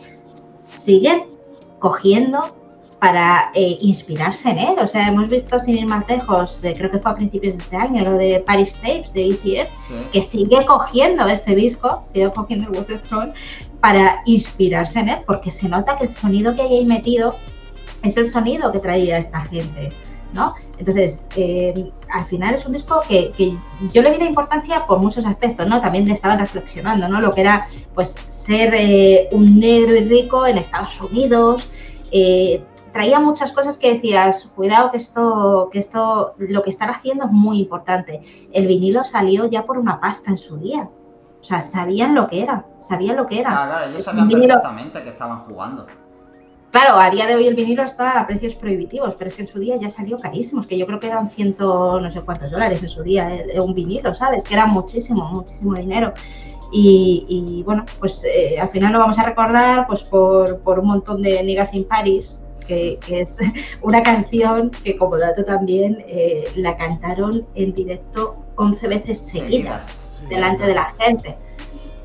sigue 0.66 1.26
cogiendo 1.78 2.57
para 3.03 3.51
eh, 3.55 3.78
inspirarse 3.80 4.49
en 4.51 4.59
él. 4.61 4.78
O 4.78 4.87
sea, 4.87 5.09
hemos 5.09 5.28
visto 5.28 5.59
sin 5.59 5.76
ir 5.76 5.87
más 5.87 6.07
lejos, 6.09 6.62
eh, 6.62 6.72
creo 6.78 6.89
que 6.89 7.01
fue 7.01 7.11
a 7.11 7.14
principios 7.16 7.57
de 7.57 7.62
este 7.62 7.76
año, 7.76 8.05
lo 8.05 8.12
de 8.12 8.39
Paris 8.47 8.76
Tapes 8.76 9.12
de 9.12 9.26
ECS, 9.26 9.74
que 10.12 10.22
sigue 10.22 10.64
cogiendo 10.64 11.26
este 11.26 11.57
disco, 11.57 12.01
sigue 12.05 12.30
cogiendo 12.30 12.70
el 12.70 12.78
Water 12.78 13.03
Throne 13.03 13.33
para 13.80 14.22
inspirarse 14.24 15.01
en 15.01 15.09
él, 15.09 15.18
porque 15.26 15.51
se 15.51 15.68
nota 15.68 15.97
que 15.97 16.05
el 16.05 16.11
sonido 16.11 16.55
que 16.55 16.62
hay 16.62 16.76
ahí 16.76 16.85
metido 16.85 17.35
es 18.03 18.17
el 18.17 18.27
sonido 18.27 18.73
que 18.73 18.79
traía 18.79 19.19
esta 19.19 19.41
gente, 19.43 19.91
¿no? 20.33 20.55
Entonces, 20.79 21.29
eh, 21.37 21.91
al 22.11 22.25
final 22.25 22.55
es 22.55 22.67
un 22.67 22.73
disco 22.73 23.01
que, 23.09 23.33
yo 23.93 24.03
le 24.03 24.11
vi 24.11 24.19
la 24.19 24.25
importancia 24.25 24.87
por 24.87 24.99
muchos 24.99 25.25
aspectos, 25.25 25.67
¿no? 25.67 25.81
También 25.81 26.07
le 26.07 26.15
estaban 26.15 26.39
reflexionando, 26.39 27.09
¿no? 27.09 27.21
Lo 27.21 27.33
que 27.33 27.43
era, 27.43 27.67
pues, 27.95 28.17
ser 28.29 28.75
eh, 28.75 29.29
un 29.33 29.61
negro 29.61 29.95
y 29.95 30.05
rico 30.05 30.47
en 30.47 30.59
Estados 30.59 31.01
Unidos, 31.01 31.69
eh, 32.11 32.63
traía 32.93 33.21
muchas 33.21 33.53
cosas 33.53 33.79
que 33.79 33.95
decías, 33.95 34.51
cuidado 34.55 34.91
que 34.91 34.99
esto, 34.99 35.69
que 35.73 35.79
esto, 35.79 36.35
lo 36.39 36.63
que 36.63 36.71
están 36.71 36.91
haciendo 36.91 37.27
es 37.27 37.31
muy 37.31 37.61
importante. 37.61 38.21
El 38.53 38.67
vinilo 38.67 39.05
salió 39.05 39.47
ya 39.47 39.65
por 39.65 39.79
una 39.79 40.01
pasta 40.01 40.31
en 40.31 40.37
su 40.37 40.59
día. 40.59 40.89
O 41.41 41.45
sea, 41.45 41.61
sabían 41.61 42.15
lo 42.15 42.29
que 42.29 42.43
era, 42.43 42.67
sabían 42.79 43.17
lo 43.17 43.27
que 43.27 43.41
era. 43.41 43.51
Claro, 43.51 43.71
claro, 43.71 43.87
ellos 43.87 44.05
sabían 44.05 44.29
perfectamente 44.29 45.03
que 45.03 45.09
estaban 45.09 45.39
jugando. 45.41 45.87
Claro, 46.73 46.97
a 46.99 47.11
día 47.11 47.27
de 47.27 47.35
hoy 47.35 47.47
el 47.47 47.55
vinilo 47.55 47.83
está 47.83 48.18
a 48.18 48.27
precios 48.27 48.55
prohibitivos, 48.55 49.14
pero 49.16 49.29
es 49.29 49.37
que 49.37 49.43
en 49.43 49.49
su 49.49 49.59
día 49.59 49.77
ya 49.77 49.91
salió 49.91 50.18
carísimos, 50.18 50.66
que 50.66 50.79
yo 50.79 50.87
creo 50.87 50.99
que 50.99 51.09
eran 51.09 51.29
ciento 51.29 52.01
no 52.01 52.11
sé 52.11 52.23
cuántos 52.23 52.51
dólares 52.51 52.83
en 52.83 52.89
su 52.89 53.03
día 53.03 53.35
eh, 53.35 53.61
un 53.61 53.75
vinilo, 53.75 54.14
¿sabes? 54.14 54.43
Que 54.43 54.55
era 54.55 54.64
muchísimo, 54.64 55.23
muchísimo 55.27 55.75
dinero. 55.75 56.14
Y, 56.75 57.62
bueno, 57.66 57.85
pues 57.99 58.25
eh, 58.25 58.59
al 58.59 58.70
final 58.70 58.95
lo 58.95 59.01
vamos 59.01 59.18
a 59.18 59.25
recordar 59.25 59.87
pues 59.87 60.03
por, 60.03 60.61
por 60.61 60.79
un 60.79 60.87
montón 60.87 61.20
de 61.20 61.43
Niggas 61.43 61.75
in 61.75 61.85
Paris, 61.85 62.47
que, 62.66 62.99
es 63.07 63.39
una 63.83 64.03
canción 64.03 64.70
que 64.70 64.97
como 64.97 65.18
dato 65.18 65.45
también 65.45 66.03
eh, 66.09 66.47
la 66.57 66.79
cantaron 66.79 67.47
en 67.55 67.75
directo 67.75 68.37
11 68.57 68.89
veces 68.89 69.18
seguidas, 69.18 70.23
delante 70.31 70.64
de 70.64 70.75
la 70.75 70.95
gente. 70.99 71.37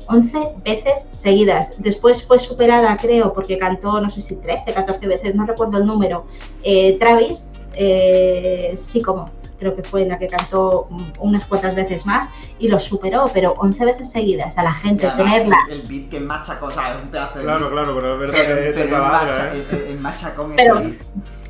11 0.08 0.54
veces 0.64 1.06
seguidas. 1.12 1.72
Después 1.78 2.22
fue 2.22 2.38
superada, 2.38 2.96
creo, 2.96 3.32
porque 3.32 3.58
cantó, 3.58 4.00
no 4.00 4.08
sé 4.08 4.20
si 4.20 4.36
13, 4.36 4.72
14 4.72 5.06
veces, 5.06 5.34
no 5.34 5.46
recuerdo 5.46 5.78
el 5.78 5.86
número, 5.86 6.26
eh, 6.62 6.98
Travis, 6.98 7.62
eh, 7.74 8.72
sí 8.76 9.02
como, 9.02 9.30
creo 9.58 9.76
que 9.76 9.82
fue 9.82 10.06
la 10.06 10.18
que 10.18 10.28
cantó 10.28 10.88
unas 11.18 11.44
cuantas 11.44 11.74
veces 11.74 12.06
más 12.06 12.30
y 12.58 12.68
lo 12.68 12.78
superó, 12.78 13.30
pero 13.32 13.52
11 13.58 13.84
veces 13.84 14.10
seguidas 14.10 14.56
a 14.56 14.62
la 14.62 14.72
gente 14.72 15.08
tenerla. 15.16 15.56
El, 15.70 15.82
beat 15.82 16.08
que 16.08 16.20
macha 16.20 16.58
cosas, 16.58 16.96
es 16.96 17.02
un 17.04 17.10
pedazo 17.10 17.38
de 17.38 17.44
Claro, 17.44 17.70
claro, 17.70 17.94
pero 17.94 18.14
es 18.14 18.20
verdad 18.20 18.34
que 18.34 18.72
pero 18.74 18.96
el, 18.96 19.02
macha, 19.02 19.54
¿eh? 19.54 19.86
el, 19.90 20.00
macha 20.00 20.34
con 20.34 20.58
ese 20.58 20.72
beat 20.72 20.98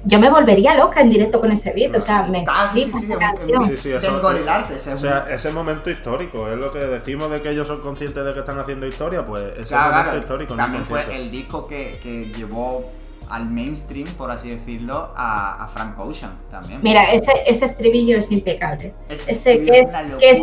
yo 0.08 0.18
me 0.18 0.30
volvería 0.30 0.74
loca 0.74 1.02
en 1.02 1.10
directo 1.10 1.38
con 1.38 1.52
ese 1.52 1.72
beat, 1.72 1.94
o 1.94 2.00
sea, 2.00 2.22
me 2.22 2.44
ah, 2.48 2.70
sí, 2.72 2.84
sí, 2.84 2.92
sí, 2.92 3.06
sí, 3.06 3.76
sí, 3.76 3.92
eso, 3.92 4.30
el 4.30 4.48
arte, 4.48 4.74
o 4.74 4.98
sea, 4.98 5.26
ese 5.30 5.50
momento 5.50 5.90
histórico, 5.90 6.48
es 6.48 6.56
lo 6.56 6.72
que 6.72 6.78
decimos 6.78 7.30
de 7.30 7.42
que 7.42 7.50
ellos 7.50 7.66
son 7.66 7.80
conscientes 7.80 8.24
de 8.24 8.32
que 8.32 8.40
están 8.40 8.58
haciendo 8.58 8.86
historia, 8.86 9.24
pues 9.26 9.56
ese 9.58 9.74
momento 9.74 10.16
histórico. 10.16 10.54
También 10.54 10.84
fue 10.84 11.04
el 11.14 11.30
disco 11.30 11.66
que, 11.66 12.00
que 12.02 12.24
llevó 12.34 12.90
al 13.28 13.50
mainstream, 13.50 14.08
por 14.16 14.30
así 14.30 14.48
decirlo, 14.48 15.12
a, 15.14 15.64
a 15.64 15.68
Frank 15.68 15.98
Ocean 15.98 16.32
también. 16.50 16.80
Mira, 16.82 17.12
ese, 17.12 17.30
ese 17.46 17.66
estribillo 17.66 18.16
es 18.16 18.32
impecable. 18.32 18.94
ese 19.10 19.62
que 19.62 19.80
es, 19.80 19.92
que 20.18 20.30
es, 20.30 20.42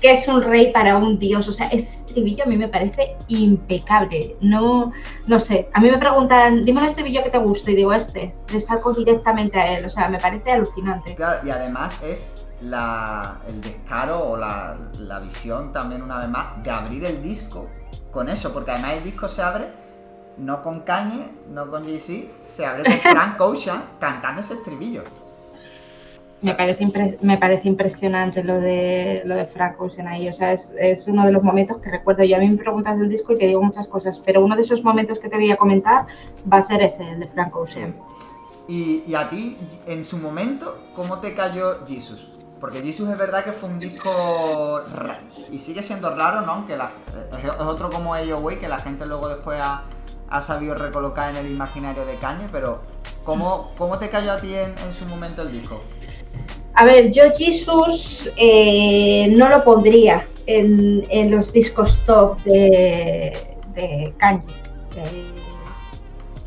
que 0.00 0.12
es 0.12 0.28
un 0.28 0.42
rey 0.42 0.72
para 0.72 0.96
un 0.96 1.18
dios. 1.18 1.48
O 1.48 1.52
sea, 1.52 1.66
ese 1.68 2.06
estribillo 2.06 2.44
a 2.44 2.46
mí 2.46 2.56
me 2.56 2.68
parece 2.68 3.16
impecable. 3.28 4.36
No, 4.40 4.92
no 5.26 5.38
sé. 5.38 5.68
A 5.72 5.80
mí 5.80 5.90
me 5.90 5.98
preguntan, 5.98 6.64
dime 6.64 6.80
un 6.80 6.86
estribillo 6.86 7.22
que 7.22 7.30
te 7.30 7.38
guste 7.38 7.72
y 7.72 7.76
digo 7.76 7.92
este. 7.92 8.34
Le 8.52 8.60
salgo 8.60 8.92
directamente 8.92 9.58
a 9.58 9.78
él. 9.78 9.84
O 9.84 9.90
sea, 9.90 10.08
me 10.08 10.18
parece 10.18 10.52
alucinante. 10.52 11.14
Claro, 11.14 11.46
y 11.46 11.50
además 11.50 12.02
es 12.02 12.46
la, 12.60 13.40
el 13.46 13.60
descaro 13.60 14.30
o 14.30 14.36
la, 14.36 14.76
la 14.98 15.20
visión 15.20 15.72
también 15.72 16.02
una 16.02 16.18
vez 16.18 16.28
más 16.28 16.62
de 16.62 16.70
abrir 16.70 17.04
el 17.04 17.22
disco 17.22 17.68
con 18.10 18.28
eso, 18.28 18.52
porque 18.52 18.70
además 18.70 18.94
el 18.94 19.04
disco 19.04 19.28
se 19.28 19.42
abre 19.42 19.88
no 20.38 20.62
con 20.62 20.80
Kanye, 20.80 21.30
no 21.50 21.70
con 21.70 21.84
Jay-Z, 21.84 22.32
se 22.42 22.64
abre 22.64 22.84
con 22.84 23.00
Frank 23.12 23.40
Ocean 23.40 23.84
cantando 23.98 24.40
ese 24.40 24.54
estribillo. 24.54 25.04
Me 26.40 26.54
parece, 26.54 27.18
me 27.22 27.36
parece 27.36 27.68
impresionante 27.68 28.44
lo 28.44 28.60
de, 28.60 29.22
lo 29.24 29.34
de 29.34 29.46
Frank 29.46 29.80
Ocean 29.80 30.06
ahí. 30.06 30.28
O 30.28 30.32
sea, 30.32 30.52
es, 30.52 30.72
es, 30.78 31.08
uno 31.08 31.26
de 31.26 31.32
los 31.32 31.42
momentos 31.42 31.78
que 31.78 31.90
recuerdo. 31.90 32.22
Yo 32.24 32.36
a 32.36 32.38
mí 32.38 32.48
me 32.48 32.56
preguntas 32.56 32.98
del 32.98 33.08
disco 33.08 33.32
y 33.32 33.36
te 33.36 33.46
digo 33.46 33.60
muchas 33.60 33.88
cosas, 33.88 34.20
pero 34.24 34.44
uno 34.44 34.54
de 34.54 34.62
esos 34.62 34.84
momentos 34.84 35.18
que 35.18 35.28
te 35.28 35.36
voy 35.36 35.50
a 35.50 35.56
comentar 35.56 36.06
va 36.50 36.58
a 36.58 36.62
ser 36.62 36.82
ese, 36.82 37.10
el 37.10 37.20
de 37.20 37.26
Frank 37.28 37.56
Ocean. 37.56 37.94
Y, 38.68 39.02
y 39.06 39.14
a 39.14 39.28
ti, 39.28 39.58
en 39.86 40.04
su 40.04 40.18
momento, 40.18 40.78
¿cómo 40.94 41.18
te 41.18 41.34
cayó 41.34 41.84
Jesus? 41.86 42.28
Porque 42.60 42.82
Jesus 42.82 43.08
es 43.08 43.18
verdad 43.18 43.44
que 43.44 43.52
fue 43.52 43.68
un 43.68 43.78
disco 43.78 44.80
y 45.50 45.58
sigue 45.58 45.82
siendo 45.82 46.14
raro, 46.14 46.42
¿no? 46.42 46.52
Aunque 46.52 46.74
es 46.74 47.50
otro 47.60 47.90
como 47.90 48.16
ellos, 48.16 48.40
güey, 48.40 48.58
que 48.58 48.68
la 48.68 48.78
gente 48.78 49.06
luego 49.06 49.28
después 49.28 49.60
ha, 49.62 49.84
ha 50.28 50.42
sabido 50.42 50.74
recolocar 50.74 51.30
en 51.30 51.36
el 51.36 51.52
imaginario 51.52 52.04
de 52.04 52.16
Kanye, 52.16 52.48
pero 52.50 52.80
¿cómo, 53.24 53.72
cómo 53.78 53.98
te 53.98 54.08
cayó 54.08 54.32
a 54.32 54.40
ti 54.40 54.54
en, 54.54 54.74
en 54.78 54.92
su 54.92 55.06
momento 55.06 55.42
el 55.42 55.52
disco? 55.52 55.80
A 56.78 56.84
ver, 56.84 57.10
yo 57.10 57.24
Jesus 57.36 58.32
eh, 58.36 59.26
no 59.36 59.48
lo 59.48 59.64
pondría 59.64 60.28
en, 60.46 61.28
los 61.28 61.52
discos 61.52 61.98
top 62.06 62.40
de, 62.44 63.34
Kanye. 64.16 64.44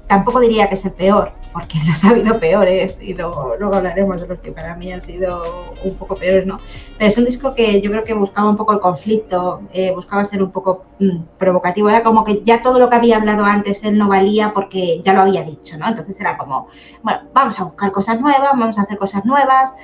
tampoco 0.08 0.40
diría 0.40 0.70
que 0.70 0.76
es 0.76 0.86
el 0.86 0.94
peor, 0.94 1.34
porque 1.52 1.78
los 1.86 2.02
ha 2.06 2.12
habido 2.12 2.40
peores 2.40 2.98
y 3.02 3.14
luego, 3.14 3.58
hablaremos 3.62 4.22
de 4.22 4.28
los 4.30 4.40
que 4.40 4.54
para 4.54 4.74
mí 4.78 4.90
han 4.90 5.02
sido 5.02 5.74
un 5.84 5.96
poco 5.96 6.16
peores, 6.16 6.46
¿no? 6.46 6.62
Pero 6.98 7.10
es 7.10 7.18
un 7.18 7.26
disco 7.26 7.54
que 7.54 7.82
yo 7.82 7.92
creo 7.92 8.06
que 8.06 8.14
buscaba 8.14 8.50
un 8.50 8.56
poco 8.56 8.72
el 8.72 8.80
conflicto, 8.80 9.64
eh, 9.74 9.92
buscaba 9.94 10.24
ser 10.24 10.42
un 10.42 10.52
poco 10.52 10.86
mm, 11.00 11.24
provocativo, 11.38 11.90
era 11.90 12.04
como 12.04 12.24
que 12.24 12.42
ya 12.46 12.62
todo 12.62 12.80
lo 12.80 12.90
que 12.90 12.96
había 12.96 13.18
hablado 13.18 13.44
antes 13.44 13.84
él 13.84 13.98
no 13.98 14.08
valía 14.08 14.54
porque 14.54 15.02
ya 15.04 15.14
lo 15.14 15.24
había 15.24 15.44
dicho, 15.44 15.78
¿no? 15.78 15.90
Entonces 15.90 16.18
era 16.22 16.38
como, 16.38 16.70
bueno, 17.04 17.20
vamos 17.34 17.60
a 17.60 17.66
buscar 17.66 17.92
cosas 17.92 18.22
nuevas, 18.22 18.52
vamos 18.54 18.78
a 18.78 18.84
hacer 18.84 18.98
cosas 18.98 19.26
nuevas. 19.26 19.76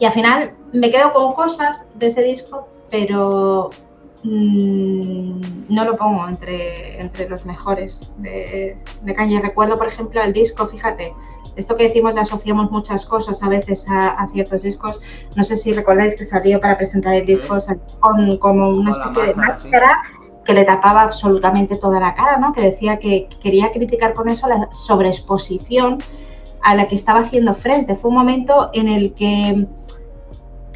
Y 0.00 0.06
al 0.06 0.12
final 0.12 0.54
me 0.72 0.90
quedo 0.90 1.12
con 1.12 1.34
cosas 1.34 1.84
de 1.94 2.06
ese 2.06 2.22
disco, 2.22 2.66
pero 2.90 3.70
Mm, 4.22 5.40
no 5.70 5.84
lo 5.84 5.96
pongo 5.96 6.28
entre, 6.28 7.00
entre 7.00 7.26
los 7.28 7.46
mejores 7.46 8.10
de, 8.18 8.76
de 9.02 9.14
Kanye. 9.14 9.40
Recuerdo, 9.40 9.78
por 9.78 9.86
ejemplo, 9.86 10.20
el 10.20 10.32
disco, 10.32 10.66
fíjate, 10.66 11.14
esto 11.56 11.74
que 11.76 11.84
decimos 11.84 12.14
de 12.14 12.20
asociamos 12.20 12.70
muchas 12.70 13.06
cosas 13.06 13.42
a 13.42 13.48
veces 13.48 13.86
a, 13.88 14.26
ciertos 14.28 14.62
discos. 14.62 15.00
No 15.36 15.42
sé 15.42 15.56
si 15.56 15.72
recordáis 15.72 16.16
que 16.16 16.24
salió 16.24 16.60
para 16.60 16.76
presentar 16.76 17.14
el 17.14 17.24
disco 17.24 17.56
con 18.00 18.36
como 18.38 18.68
una 18.68 18.90
especie 18.90 19.28
de 19.28 19.34
máscara 19.34 20.02
que 20.44 20.52
le 20.52 20.64
tapaba 20.64 21.02
absolutamente 21.02 21.76
toda 21.76 21.98
la 21.98 22.14
cara, 22.14 22.38
¿no? 22.38 22.52
Que 22.52 22.62
decía 22.62 22.98
que 22.98 23.28
quería 23.42 23.72
criticar 23.72 24.14
con 24.14 24.28
eso 24.28 24.46
la 24.48 24.70
sobreexposición 24.70 25.98
a 26.62 26.74
la 26.74 26.88
que 26.88 26.94
estaba 26.94 27.20
haciendo 27.20 27.54
frente. 27.54 27.94
Fue 27.94 28.10
un 28.10 28.16
momento 28.16 28.70
en 28.74 28.88
el 28.88 29.14
que 29.14 29.66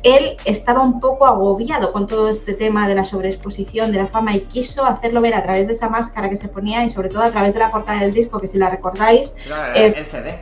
él 0.05 0.37
estaba 0.45 0.83
un 0.83 1.01
poco 1.01 1.27
agobiado 1.27 1.91
con 1.93 2.07
todo 2.07 2.29
este 2.29 2.53
tema 2.53 2.87
de 2.87 2.95
la 2.95 3.05
sobreexposición, 3.05 3.91
de 3.91 3.99
la 3.99 4.07
fama 4.07 4.37
y 4.37 4.43
quiso 4.43 4.85
hacerlo 4.85 5.23
ver 5.23 5.35
a 5.35 5.43
través 5.43 5.67
de 5.67 5.73
esa 5.73 5.89
máscara 5.89 6.29
que 6.29 6.37
se 6.37 6.47
ponía 6.47 6.85
y 6.85 6.91
sobre 6.91 7.09
todo 7.09 7.23
a 7.23 7.31
través 7.31 7.55
de 7.55 7.61
la 7.61 7.71
portada 7.71 8.01
del 8.01 8.13
disco, 8.13 8.39
que 8.39 8.47
si 8.47 8.59
la 8.59 8.69
recordáis 8.69 9.35
es 9.75 9.97
el 9.97 10.05
CD. 10.05 10.39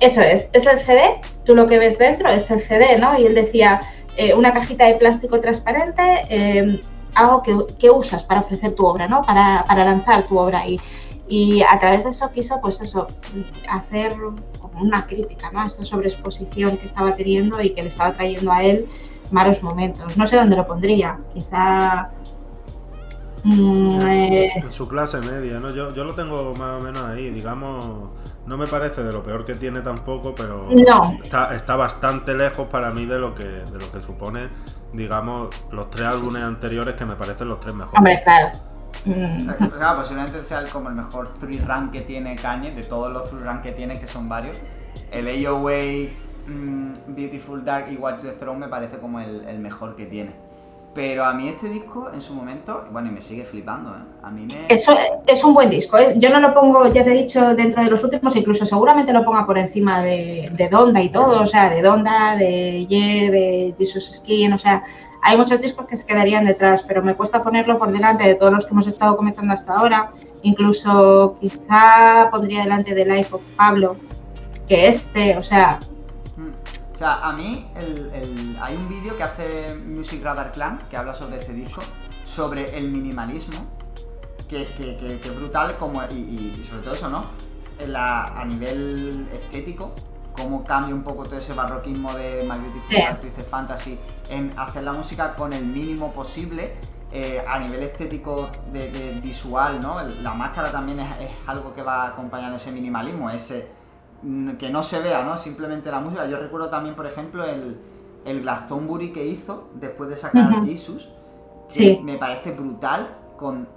Eso 0.00 0.22
es, 0.22 0.48
es 0.52 0.66
el 0.66 0.78
CD, 0.80 1.20
tú 1.44 1.54
lo 1.54 1.66
que 1.66 1.78
ves 1.78 1.98
dentro 1.98 2.28
es 2.30 2.50
el 2.50 2.60
CD, 2.60 2.98
¿no? 2.98 3.18
Y 3.18 3.26
él 3.26 3.34
decía, 3.34 3.82
eh, 4.16 4.32
una 4.32 4.54
cajita 4.54 4.86
de 4.86 4.94
plástico 4.94 5.38
transparente, 5.38 6.02
eh, 6.30 6.80
algo 7.14 7.42
que, 7.42 7.90
usas 7.90 8.24
para 8.24 8.40
ofrecer 8.40 8.72
tu 8.72 8.86
obra, 8.86 9.06
¿no? 9.06 9.22
Para, 9.22 9.64
para 9.66 9.84
lanzar 9.84 10.22
tu 10.28 10.38
obra. 10.38 10.66
Y, 10.66 10.80
y 11.28 11.62
a 11.62 11.78
través 11.78 12.04
de 12.04 12.10
eso 12.10 12.30
quiso, 12.30 12.60
pues 12.60 12.80
eso, 12.80 13.08
hacer 13.68 14.16
como 14.78 14.88
una 14.88 15.06
crítica, 15.06 15.50
¿no? 15.52 15.60
A 15.60 15.66
esta 15.66 15.84
sobreexposición 15.84 16.76
que 16.76 16.86
estaba 16.86 17.16
teniendo 17.16 17.60
y 17.60 17.70
que 17.70 17.82
le 17.82 17.88
estaba 17.88 18.12
trayendo 18.12 18.52
a 18.52 18.62
él 18.62 18.86
malos 19.30 19.62
momentos. 19.62 20.16
No 20.16 20.26
sé 20.26 20.36
dónde 20.36 20.56
lo 20.56 20.66
pondría, 20.66 21.18
quizá... 21.34 22.10
Mm, 23.44 24.00
eh, 24.02 24.50
en 24.56 24.72
su 24.72 24.88
clase 24.88 25.18
media, 25.18 25.60
¿no? 25.60 25.70
Yo, 25.70 25.94
yo 25.94 26.04
lo 26.04 26.14
tengo 26.14 26.54
más 26.54 26.78
o 26.78 26.80
menos 26.80 27.04
ahí, 27.04 27.30
digamos, 27.30 28.10
no 28.46 28.56
me 28.56 28.66
parece 28.66 29.02
de 29.02 29.12
lo 29.12 29.22
peor 29.22 29.44
que 29.44 29.54
tiene 29.54 29.80
tampoco, 29.80 30.34
pero 30.34 30.68
no. 30.70 31.18
está, 31.22 31.54
está 31.54 31.76
bastante 31.76 32.34
lejos 32.34 32.66
para 32.66 32.90
mí 32.90 33.06
de 33.06 33.18
lo 33.18 33.34
que, 33.34 33.44
de 33.44 33.78
lo 33.78 33.92
que 33.92 34.02
supone, 34.02 34.48
digamos, 34.92 35.48
los 35.70 35.90
tres 35.90 36.06
álbumes 36.06 36.42
anteriores 36.42 36.94
que 36.94 37.04
me 37.04 37.14
parecen 37.14 37.48
los 37.48 37.60
tres 37.60 37.74
mejores. 37.74 37.98
Hombre, 37.98 38.20
claro. 38.24 38.67
Mm. 39.04 39.48
posiblemente 39.96 40.44
sea 40.44 40.64
como 40.66 40.88
el 40.88 40.94
mejor 40.94 41.34
three 41.38 41.58
run 41.58 41.90
que 41.90 42.02
tiene 42.02 42.36
Kanye, 42.36 42.72
de 42.72 42.82
todos 42.82 43.12
los 43.12 43.28
three 43.30 43.42
run 43.42 43.62
que 43.62 43.72
tiene, 43.72 43.98
que 43.98 44.06
son 44.06 44.28
varios. 44.28 44.56
El 45.10 45.28
AOA, 45.28 46.10
mm, 46.46 47.14
Beautiful 47.14 47.64
Dark 47.64 47.86
y 47.90 47.96
Watch 47.96 48.22
the 48.22 48.32
Throne 48.32 48.58
me 48.58 48.68
parece 48.68 48.98
como 48.98 49.20
el, 49.20 49.58
mejor 49.58 49.96
que 49.96 50.06
tiene. 50.06 50.32
Pero 50.94 51.24
a 51.24 51.32
mí 51.32 51.48
este 51.48 51.68
disco 51.68 52.10
en 52.12 52.20
su 52.20 52.34
momento, 52.34 52.86
bueno, 52.90 53.08
y 53.08 53.12
me 53.12 53.20
sigue 53.20 53.44
flipando, 53.44 53.90
¿eh? 53.90 54.02
A 54.22 54.30
mí 54.30 54.46
me... 54.46 54.66
Eso 54.68 54.92
es 55.26 55.44
un 55.44 55.54
buen 55.54 55.70
disco, 55.70 55.96
¿eh? 55.96 56.14
Yo 56.16 56.30
no 56.30 56.40
lo 56.40 56.52
pongo, 56.54 56.92
ya 56.92 57.04
te 57.04 57.10
he 57.12 57.22
dicho, 57.22 57.54
dentro 57.54 57.84
de 57.84 57.90
los 57.90 58.02
últimos, 58.02 58.34
incluso 58.34 58.66
seguramente 58.66 59.12
lo 59.12 59.24
ponga 59.24 59.46
por 59.46 59.58
encima 59.58 60.00
de, 60.00 60.50
de 60.52 60.68
Donda 60.68 61.00
y 61.00 61.10
todo, 61.10 61.42
o 61.42 61.46
sea, 61.46 61.70
de 61.70 61.82
Donda, 61.82 62.36
de 62.36 62.86
Ye, 62.86 63.30
de 63.30 63.74
Jesus 63.78 64.10
Skin, 64.12 64.54
o 64.54 64.58
sea, 64.58 64.82
hay 65.22 65.36
muchos 65.36 65.60
discos 65.60 65.86
que 65.86 65.96
se 65.96 66.06
quedarían 66.06 66.44
detrás, 66.44 66.82
pero 66.82 67.02
me 67.02 67.14
cuesta 67.14 67.42
ponerlo 67.42 67.78
por 67.78 67.90
delante 67.92 68.24
de 68.24 68.34
todos 68.34 68.52
los 68.52 68.66
que 68.66 68.72
hemos 68.72 68.86
estado 68.86 69.16
comentando 69.16 69.52
hasta 69.52 69.74
ahora. 69.74 70.12
Incluso 70.42 71.36
quizá 71.40 72.28
pondría 72.30 72.62
delante 72.62 72.94
de 72.94 73.04
Life 73.04 73.34
of 73.34 73.42
Pablo, 73.56 73.96
que 74.68 74.88
este, 74.88 75.36
o 75.36 75.42
sea... 75.42 75.80
Mm. 76.36 76.68
O 76.94 76.96
sea, 76.98 77.20
a 77.20 77.32
mí 77.32 77.70
hay 78.60 78.74
un 78.74 78.88
vídeo 78.88 79.16
que 79.16 79.22
hace 79.22 79.76
Music 79.76 80.20
Radar 80.22 80.50
Clan 80.50 80.82
que 80.90 80.96
habla 80.96 81.14
sobre 81.14 81.38
este 81.38 81.52
disco, 81.52 81.80
sobre 82.24 82.76
el 82.76 82.90
minimalismo, 82.90 83.66
que, 84.48 84.62
es 84.62 85.36
brutal 85.36 85.76
como, 85.78 86.02
y, 86.04 86.64
sobre 86.68 86.82
todo 86.82 86.94
eso, 86.94 87.08
¿no? 87.08 87.26
a 87.94 88.44
nivel 88.44 89.28
estético, 89.32 89.94
cómo 90.38 90.64
cambia 90.64 90.94
un 90.94 91.02
poco 91.02 91.24
todo 91.24 91.36
ese 91.36 91.52
barroquismo 91.52 92.14
de 92.14 92.42
My 92.42 92.58
Beautiful 92.60 93.20
Twisted 93.20 93.44
Fantasy 93.44 93.98
en 94.30 94.54
hacer 94.56 94.84
la 94.84 94.92
música 94.92 95.34
con 95.34 95.52
el 95.52 95.66
mínimo 95.66 96.12
posible 96.12 96.76
eh, 97.10 97.42
a 97.46 97.58
nivel 97.58 97.82
estético 97.82 98.48
de, 98.72 99.18
visual, 99.22 99.80
¿no? 99.80 100.02
La 100.02 100.34
máscara 100.34 100.70
también 100.70 101.00
es, 101.00 101.08
algo 101.46 101.74
que 101.74 101.82
va 101.82 102.06
acompañando 102.06 102.56
ese 102.56 102.70
minimalismo, 102.70 103.30
ese 103.30 103.68
mm, 104.22 104.52
que 104.52 104.70
no 104.70 104.82
se 104.82 105.00
vea, 105.00 105.24
¿no? 105.24 105.36
Simplemente 105.36 105.90
la 105.90 106.00
música. 106.00 106.26
Yo 106.26 106.38
recuerdo 106.38 106.68
también, 106.68 106.94
por 106.94 107.06
ejemplo, 107.06 107.44
el, 107.44 107.80
el 108.24 108.42
Glastonbury 108.42 109.12
que 109.12 109.26
hizo 109.26 109.70
después 109.74 110.10
de 110.10 110.16
sacar 110.16 110.62
Jesus. 110.64 111.08
Sí. 111.68 112.00
Me 112.02 112.16
parece 112.16 112.52
brutal 112.52 113.08
con 113.36 113.68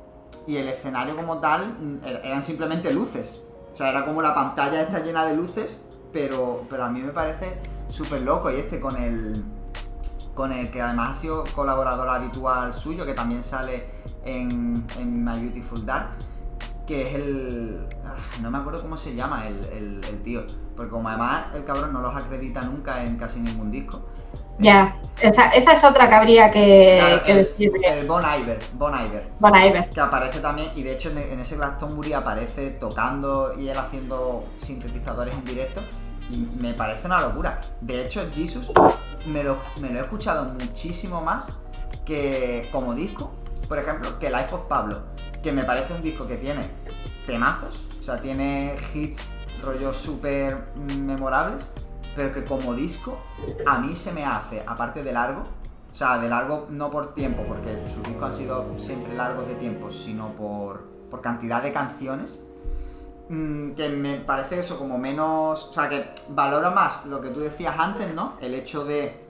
y 0.47 0.57
el 0.57 0.67
escenario 0.67 1.15
como 1.15 1.39
tal 1.39 1.77
mm, 1.79 2.05
er, 2.05 2.21
eran 2.25 2.43
simplemente 2.43 2.91
luces. 2.91 3.47
O 3.73 3.77
sea, 3.77 3.89
era 3.89 4.05
como 4.05 4.21
la 4.21 4.35
pantalla 4.35 4.81
está 4.81 4.99
llena 4.99 5.25
de 5.25 5.35
luces 5.35 5.90
pero, 6.11 6.65
pero 6.69 6.85
a 6.85 6.89
mí 6.89 7.01
me 7.01 7.11
parece 7.11 7.57
súper 7.89 8.21
loco. 8.21 8.51
Y 8.51 8.55
este 8.55 8.79
con 8.79 8.95
el, 8.97 9.43
con 10.33 10.51
el 10.51 10.71
que 10.71 10.81
además 10.81 11.17
ha 11.17 11.21
sido 11.21 11.43
colaborador 11.55 12.09
habitual 12.09 12.73
suyo, 12.73 13.05
que 13.05 13.13
también 13.13 13.43
sale 13.43 13.85
en, 14.23 14.85
My 15.23 15.39
Beautiful 15.39 15.85
Dark, 15.85 16.09
que 16.85 17.07
es 17.07 17.15
el... 17.15 17.87
Ah, 18.05 18.15
no 18.41 18.51
me 18.51 18.57
acuerdo 18.57 18.81
cómo 18.81 18.97
se 18.97 19.15
llama 19.15 19.47
el, 19.47 20.01
tío, 20.23 20.43
porque 20.75 20.91
como 20.91 21.09
además 21.09 21.47
el 21.53 21.63
cabrón 21.63 21.93
no 21.93 22.01
los 22.01 22.15
acredita 22.15 22.61
nunca 22.61 23.03
en 23.03 23.17
casi 23.17 23.39
ningún 23.39 23.71
disco. 23.71 24.01
Ya, 24.57 25.01
esa, 25.19 25.49
es 25.49 25.83
otra 25.83 26.07
que 26.07 26.15
habría 26.15 26.51
que, 26.51 27.21
decir. 27.25 27.71
El 27.83 28.05
Bon 28.05 28.23
Iver, 28.23 28.59
Bon 28.73 28.93
Iver. 28.93 29.31
Bon 29.39 29.55
Iver. 29.55 29.89
Que 29.89 29.99
aparece 29.99 30.39
también, 30.39 30.69
y 30.75 30.83
de 30.83 30.93
hecho 30.93 31.09
en, 31.09 31.17
en 31.17 31.39
ese 31.39 31.55
Glastonbury 31.55 32.13
aparece 32.13 32.69
tocando 32.71 33.57
y 33.57 33.69
él 33.69 33.77
haciendo 33.77 34.45
sintetizadores 34.57 35.33
en 35.33 35.45
directo 35.45 35.81
me 36.59 36.73
parece 36.73 37.07
una 37.07 37.21
locura. 37.21 37.61
De 37.81 38.05
hecho, 38.05 38.27
Jesus 38.33 38.71
me 39.25 39.43
lo, 39.43 39.59
he 39.81 39.99
escuchado 39.99 40.45
muchísimo 40.45 41.21
más 41.21 41.59
que 42.05 42.67
como 42.71 42.93
disco, 42.93 43.31
por 43.67 43.79
ejemplo, 43.79 44.19
que 44.19 44.29
Life 44.29 44.53
of 44.53 44.63
Pablo, 44.63 45.01
que 45.41 45.51
me 45.51 45.63
parece 45.63 45.93
un 45.93 46.01
disco 46.01 46.27
que 46.27 46.37
tiene 46.37 46.69
temazos, 47.25 47.85
o 47.99 48.03
sea, 48.03 48.19
tiene 48.19 48.75
hits 48.93 49.31
rollos 49.63 49.97
súper 49.97 50.65
memorables, 50.75 51.71
pero 52.15 52.33
que 52.33 52.43
como 52.43 52.73
disco 52.73 53.17
a 53.65 53.77
mí 53.79 53.95
se 53.95 54.11
me 54.11 54.25
hace, 54.25 54.63
aparte 54.65 55.03
de 55.03 55.11
largo, 55.11 55.43
o 55.91 55.95
sea, 55.95 56.17
de 56.17 56.29
largo 56.29 56.67
no 56.69 56.89
por 56.89 57.13
tiempo, 57.13 57.43
porque 57.47 57.83
sus 57.87 58.03
discos 58.03 58.23
han 58.23 58.33
sido 58.33 58.79
siempre 58.79 59.13
largos 59.13 59.47
de 59.47 59.55
tiempo, 59.55 59.89
sino 59.89 60.33
por, 60.33 60.87
por 61.09 61.21
cantidad 61.21 61.61
de 61.61 61.71
canciones, 61.71 62.43
Mm, 63.31 63.75
que 63.75 63.87
me 63.87 64.17
parece 64.17 64.59
eso 64.59 64.77
como 64.77 64.97
menos, 64.97 65.69
o 65.69 65.73
sea, 65.73 65.87
que 65.87 66.11
valora 66.31 66.69
más 66.69 67.05
lo 67.05 67.21
que 67.21 67.29
tú 67.29 67.39
decías 67.39 67.73
antes, 67.77 68.13
¿no? 68.13 68.33
El 68.41 68.53
hecho 68.53 68.83
de 68.83 69.23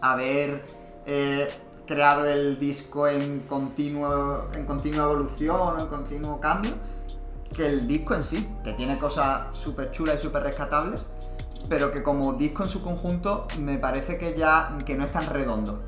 haber 0.00 0.64
eh, 1.06 1.48
creado 1.86 2.24
el 2.24 2.58
disco 2.58 3.06
en 3.06 3.42
continuo 3.42 4.48
en 4.52 4.66
continua 4.66 5.04
evolución, 5.04 5.78
en 5.78 5.86
continuo 5.86 6.40
cambio, 6.40 6.72
que 7.54 7.66
el 7.68 7.86
disco 7.86 8.16
en 8.16 8.24
sí, 8.24 8.48
que 8.64 8.72
tiene 8.72 8.98
cosas 8.98 9.56
súper 9.56 9.92
chulas 9.92 10.16
y 10.16 10.18
súper 10.18 10.42
rescatables, 10.42 11.06
pero 11.68 11.92
que 11.92 12.02
como 12.02 12.32
disco 12.32 12.64
en 12.64 12.68
su 12.68 12.82
conjunto 12.82 13.46
me 13.60 13.78
parece 13.78 14.18
que 14.18 14.36
ya 14.36 14.76
que 14.84 14.96
no 14.96 15.04
es 15.04 15.12
tan 15.12 15.26
redondo. 15.26 15.84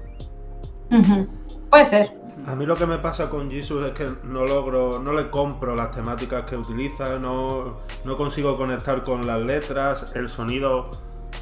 Puede 1.68 1.86
ser. 1.86 2.21
A 2.46 2.56
mí 2.56 2.66
lo 2.66 2.74
que 2.76 2.86
me 2.86 2.98
pasa 2.98 3.30
con 3.30 3.50
Jesus 3.50 3.86
es 3.86 3.92
que 3.92 4.12
no 4.24 4.44
logro, 4.44 4.98
no 4.98 5.12
le 5.12 5.30
compro 5.30 5.76
las 5.76 5.92
temáticas 5.92 6.44
que 6.44 6.56
utiliza, 6.56 7.18
no, 7.18 7.78
no 8.04 8.16
consigo 8.16 8.56
conectar 8.56 9.04
con 9.04 9.26
las 9.26 9.40
letras, 9.40 10.10
el 10.14 10.28
sonido 10.28 10.90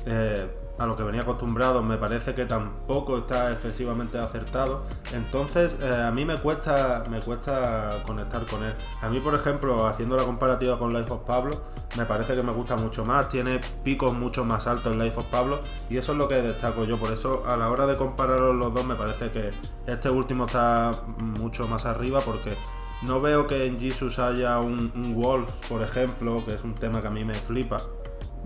eh, 0.04 0.46
a 0.80 0.86
lo 0.86 0.96
que 0.96 1.02
venía 1.02 1.20
acostumbrado 1.20 1.82
me 1.82 1.98
parece 1.98 2.34
que 2.34 2.46
tampoco 2.46 3.18
está 3.18 3.52
excesivamente 3.52 4.18
acertado. 4.18 4.86
Entonces 5.12 5.72
eh, 5.78 6.04
a 6.06 6.10
mí 6.10 6.24
me 6.24 6.38
cuesta, 6.38 7.04
me 7.10 7.20
cuesta 7.20 8.02
conectar 8.06 8.46
con 8.46 8.64
él. 8.64 8.74
A 9.02 9.10
mí, 9.10 9.20
por 9.20 9.34
ejemplo, 9.34 9.86
haciendo 9.86 10.16
la 10.16 10.24
comparativa 10.24 10.78
con 10.78 10.94
Life 10.94 11.12
of 11.12 11.20
Pablo, 11.26 11.60
me 11.98 12.06
parece 12.06 12.34
que 12.34 12.42
me 12.42 12.52
gusta 12.52 12.76
mucho 12.76 13.04
más. 13.04 13.28
Tiene 13.28 13.60
picos 13.84 14.14
mucho 14.14 14.46
más 14.46 14.66
altos 14.66 14.94
en 14.94 15.04
Life 15.04 15.20
of 15.20 15.26
Pablo 15.26 15.60
y 15.90 15.98
eso 15.98 16.12
es 16.12 16.18
lo 16.18 16.28
que 16.28 16.36
destaco 16.36 16.84
yo. 16.84 16.96
Por 16.96 17.12
eso 17.12 17.42
a 17.46 17.58
la 17.58 17.70
hora 17.70 17.86
de 17.86 17.98
comparar 17.98 18.40
los 18.40 18.72
dos 18.72 18.86
me 18.86 18.94
parece 18.94 19.30
que 19.30 19.50
este 19.86 20.08
último 20.08 20.46
está 20.46 21.02
mucho 21.18 21.68
más 21.68 21.84
arriba 21.84 22.22
porque 22.22 22.54
no 23.02 23.20
veo 23.20 23.46
que 23.46 23.66
en 23.66 23.78
Jesus 23.78 24.18
haya 24.18 24.58
un, 24.60 24.92
un 24.94 25.14
Wolf, 25.14 25.50
por 25.68 25.82
ejemplo, 25.82 26.42
que 26.46 26.54
es 26.54 26.64
un 26.64 26.74
tema 26.74 27.02
que 27.02 27.08
a 27.08 27.10
mí 27.10 27.22
me 27.22 27.34
flipa. 27.34 27.82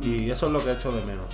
Y 0.00 0.30
eso 0.30 0.46
es 0.46 0.52
lo 0.52 0.58
que 0.64 0.70
he 0.70 0.74
hecho 0.74 0.90
de 0.90 1.04
menos. 1.04 1.26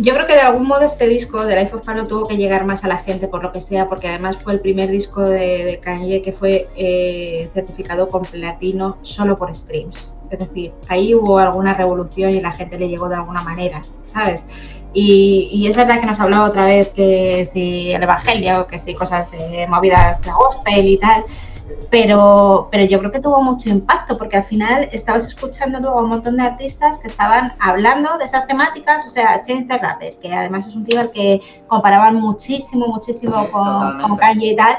Yo 0.00 0.14
creo 0.14 0.26
que 0.26 0.32
de 0.34 0.40
algún 0.40 0.66
modo 0.66 0.82
este 0.82 1.06
disco 1.08 1.44
de 1.44 1.56
Life 1.56 1.76
of 1.76 1.82
Pablo 1.84 2.04
tuvo 2.06 2.26
que 2.26 2.36
llegar 2.36 2.64
más 2.64 2.84
a 2.84 2.88
la 2.88 2.98
gente 2.98 3.28
por 3.28 3.42
lo 3.42 3.52
que 3.52 3.60
sea, 3.60 3.88
porque 3.88 4.08
además 4.08 4.36
fue 4.36 4.54
el 4.54 4.60
primer 4.60 4.90
disco 4.90 5.22
de, 5.22 5.78
Kanye 5.82 6.22
que 6.22 6.32
fue 6.32 6.68
eh, 6.76 7.50
certificado 7.52 8.08
con 8.08 8.22
platino 8.22 8.96
solo 9.02 9.36
por 9.36 9.54
streams. 9.54 10.14
Es 10.30 10.38
decir, 10.38 10.72
ahí 10.88 11.14
hubo 11.14 11.38
alguna 11.38 11.74
revolución 11.74 12.30
y 12.30 12.40
la 12.40 12.52
gente 12.52 12.78
le 12.78 12.88
llegó 12.88 13.08
de 13.08 13.16
alguna 13.16 13.42
manera, 13.42 13.82
¿sabes? 14.04 14.44
Y, 14.92 15.66
es 15.68 15.76
verdad 15.76 16.00
que 16.00 16.06
nos 16.06 16.18
habló 16.18 16.44
otra 16.44 16.66
vez 16.66 16.88
que 16.88 17.44
si 17.44 17.92
el 17.92 18.02
Evangelio, 18.02 18.66
que 18.66 18.78
si 18.78 18.94
cosas 18.94 19.30
de 19.30 19.66
movidas 19.68 20.22
de 20.22 20.32
gospel 20.32 20.86
y 20.86 20.96
tal, 20.98 21.24
pero, 21.90 22.68
pero 22.70 22.84
yo 22.84 22.98
creo 23.00 23.10
que 23.10 23.20
tuvo 23.20 23.42
mucho 23.42 23.68
impacto 23.68 24.16
porque 24.16 24.36
al 24.36 24.44
final 24.44 24.88
estabas 24.92 25.26
escuchando 25.26 25.80
luego 25.80 25.98
a 25.98 26.02
un 26.02 26.08
montón 26.08 26.36
de 26.36 26.44
artistas 26.44 26.98
que 26.98 27.08
estaban 27.08 27.52
hablando 27.58 28.16
de 28.18 28.24
esas 28.24 28.46
temáticas, 28.46 29.04
o 29.04 29.08
sea, 29.08 29.42
Chance 29.42 29.66
the 29.66 29.78
Rapper, 29.78 30.16
que 30.18 30.32
además 30.32 30.66
es 30.66 30.76
un 30.76 30.84
tío 30.84 31.00
al 31.00 31.10
que 31.10 31.40
comparaban 31.66 32.14
muchísimo, 32.14 32.86
muchísimo 32.86 33.50
con, 33.50 34.00
con 34.00 34.16
Kanye 34.16 34.52
y 34.52 34.56
tal, 34.56 34.78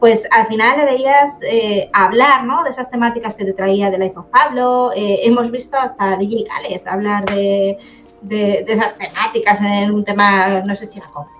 pues 0.00 0.26
al 0.30 0.46
final 0.46 0.78
le 0.78 0.84
veías 0.84 1.40
eh, 1.42 1.90
hablar 1.92 2.44
¿no? 2.44 2.62
de 2.64 2.70
esas 2.70 2.90
temáticas 2.90 3.34
que 3.34 3.44
te 3.44 3.52
traía 3.52 3.90
de 3.90 3.98
Life 3.98 4.18
of 4.18 4.26
Pablo, 4.26 4.92
eh, 4.94 5.20
hemos 5.24 5.50
visto 5.50 5.76
hasta 5.76 6.16
DJ 6.16 6.44
Khaled 6.44 6.86
hablar 6.86 7.24
de, 7.26 7.78
de, 8.22 8.64
de, 8.66 8.72
esas 8.72 8.96
temáticas 8.96 9.60
en 9.60 9.92
un 9.92 10.04
tema, 10.04 10.60
no 10.60 10.74
sé 10.74 10.86
si 10.86 10.98
era 10.98 11.06
con 11.08 11.35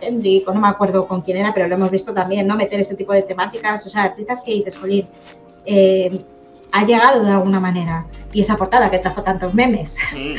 Kendrick, 0.00 0.46
no 0.46 0.60
me 0.60 0.68
acuerdo 0.68 1.06
con 1.06 1.22
quién 1.22 1.38
era, 1.38 1.52
pero 1.52 1.68
lo 1.68 1.74
hemos 1.74 1.90
visto 1.90 2.14
también, 2.14 2.46
¿no? 2.46 2.56
Meter 2.56 2.80
ese 2.80 2.94
tipo 2.94 3.12
de 3.12 3.22
temáticas, 3.22 3.84
o 3.86 3.88
sea, 3.88 4.04
artistas 4.04 4.42
que 4.42 4.52
dices, 4.52 4.76
Jolín, 4.76 5.06
eh, 5.64 6.18
ha 6.72 6.84
llegado 6.84 7.24
de 7.24 7.30
alguna 7.30 7.60
manera. 7.60 8.06
Y 8.32 8.40
esa 8.40 8.56
portada 8.56 8.90
que 8.90 8.98
trajo 8.98 9.22
tantos 9.22 9.54
memes. 9.54 9.96
Sí. 10.10 10.36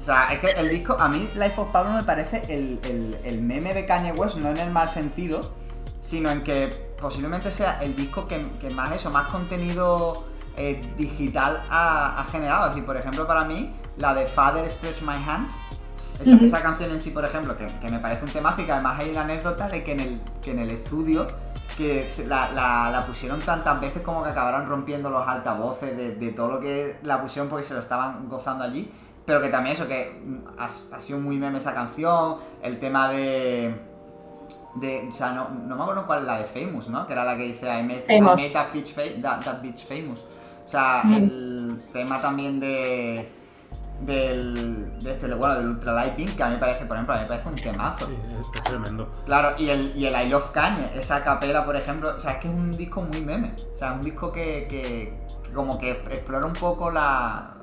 O 0.00 0.04
sea, 0.04 0.32
es 0.32 0.38
que 0.38 0.50
el 0.52 0.70
disco, 0.70 0.96
a 0.98 1.08
mí 1.08 1.28
Life 1.34 1.60
of 1.60 1.68
Pablo 1.72 1.90
me 1.92 2.04
parece 2.04 2.44
el, 2.48 3.40
meme 3.40 3.74
de 3.74 3.86
Kanye 3.86 4.12
West, 4.12 4.36
no 4.36 4.50
en 4.50 4.58
el 4.58 4.70
mal 4.70 4.88
sentido, 4.88 5.50
sino 5.98 6.30
en 6.30 6.44
que 6.44 6.68
posiblemente 7.00 7.50
sea 7.50 7.82
el 7.82 7.96
disco 7.96 8.28
que, 8.28 8.38
más 8.70 8.92
eso, 8.92 9.10
más 9.10 9.26
contenido 9.28 10.24
eh, 10.56 10.80
digital 10.96 11.64
ha, 11.68 12.20
ha, 12.20 12.24
generado. 12.24 12.66
Es 12.66 12.70
decir, 12.70 12.86
por 12.86 12.96
ejemplo, 12.96 13.26
para 13.26 13.44
mí, 13.44 13.74
la 13.96 14.14
de 14.14 14.26
Father 14.26 14.70
Stretch 14.70 15.02
My 15.02 15.14
Hands, 15.14 15.52
esa, 16.20 16.62
canción 16.62 16.90
en 16.90 17.00
sí, 17.00 17.10
por 17.10 17.24
ejemplo, 17.24 17.56
que, 17.56 17.90
me 17.90 17.98
parece 17.98 18.24
un 18.24 18.30
temazo 18.30 18.62
y 18.62 18.64
que 18.64 18.72
además 18.72 18.98
hay 18.98 19.12
la 19.12 19.22
anécdota 19.22 19.68
de 19.68 19.84
que 19.84 19.92
en 19.92 20.00
el, 20.00 20.20
que 20.42 20.52
en 20.52 20.60
el 20.60 20.70
estudio 20.70 21.26
que 21.76 22.06
la, 22.26 23.04
pusieron 23.06 23.40
tantas 23.40 23.80
veces 23.80 24.02
como 24.02 24.22
que 24.22 24.30
acabaron 24.30 24.66
rompiendo 24.66 25.10
los 25.10 25.26
altavoces 25.26 25.96
de, 25.96 26.30
todo 26.30 26.48
lo 26.48 26.60
que 26.60 26.96
la 27.02 27.20
pusieron 27.20 27.48
porque 27.48 27.64
se 27.64 27.74
lo 27.74 27.80
estaban 27.80 28.28
gozando 28.28 28.64
allí. 28.64 28.90
Pero 29.26 29.42
que 29.42 29.48
también 29.48 29.74
eso, 29.74 29.88
que 29.88 30.22
mm, 30.24 30.58
ha, 30.58 31.00
sido 31.00 31.18
muy 31.18 31.36
meme 31.36 31.58
esa 31.58 31.74
canción, 31.74 32.36
el 32.62 32.78
tema 32.78 33.08
de... 33.08 33.74
de 34.76 35.08
o 35.08 35.12
sea, 35.12 35.32
no, 35.32 35.48
me 35.48 35.82
acuerdo 35.82 36.06
cuál 36.06 36.20
es 36.20 36.26
la 36.26 36.38
de 36.38 36.44
Famous, 36.44 36.88
¿no? 36.88 37.06
Que 37.06 37.12
era 37.12 37.24
la 37.24 37.36
que 37.36 37.42
dice 37.42 37.66
I 37.66 37.82
made, 37.82 38.02
that, 39.20 39.60
bitch 39.62 39.86
famous. 39.86 40.24
O 40.64 40.68
sea, 40.68 41.02
el 41.04 41.80
tema 41.92 42.20
también 42.20 42.58
de 42.58 43.28
del, 44.00 45.02
de 45.02 45.12
este, 45.12 45.32
bueno, 45.34 45.54
del 45.56 45.68
Ultra 45.68 45.92
Light 45.92 46.16
Beam, 46.16 46.36
que 46.36 46.42
a 46.42 46.46
mí 46.48 46.54
me 46.54 46.58
parece, 46.60 46.84
por 46.86 46.96
ejemplo, 46.96 47.14
a 47.14 47.18
mí 47.18 47.22
me 47.24 47.28
parece 47.28 47.48
un 47.48 47.56
temazo. 47.56 48.06
Sí, 48.06 48.12
es, 48.14 48.56
es 48.56 48.62
tremendo. 48.64 49.08
Claro, 49.24 49.54
y 49.58 49.68
el, 49.70 49.92
y 49.96 50.06
el 50.06 50.26
I 50.26 50.28
Love 50.28 50.50
Kanye, 50.52 50.90
esa 50.94 51.24
capela, 51.24 51.64
por 51.64 51.76
ejemplo, 51.76 52.14
o 52.16 52.20
sea, 52.20 52.32
es 52.32 52.38
que 52.38 52.48
es 52.48 52.54
un 52.54 52.76
disco 52.76 53.00
muy 53.02 53.20
meme. 53.22 53.52
O 53.72 53.76
sea, 53.76 53.92
es 53.92 53.96
un 53.98 54.04
disco 54.04 54.30
que, 54.32 54.66
que- 54.68 55.14
que 55.42 55.52
como 55.52 55.78
que 55.78 55.92
explora 55.92 56.44
un 56.44 56.52
poco 56.52 56.90
la, 56.90 57.54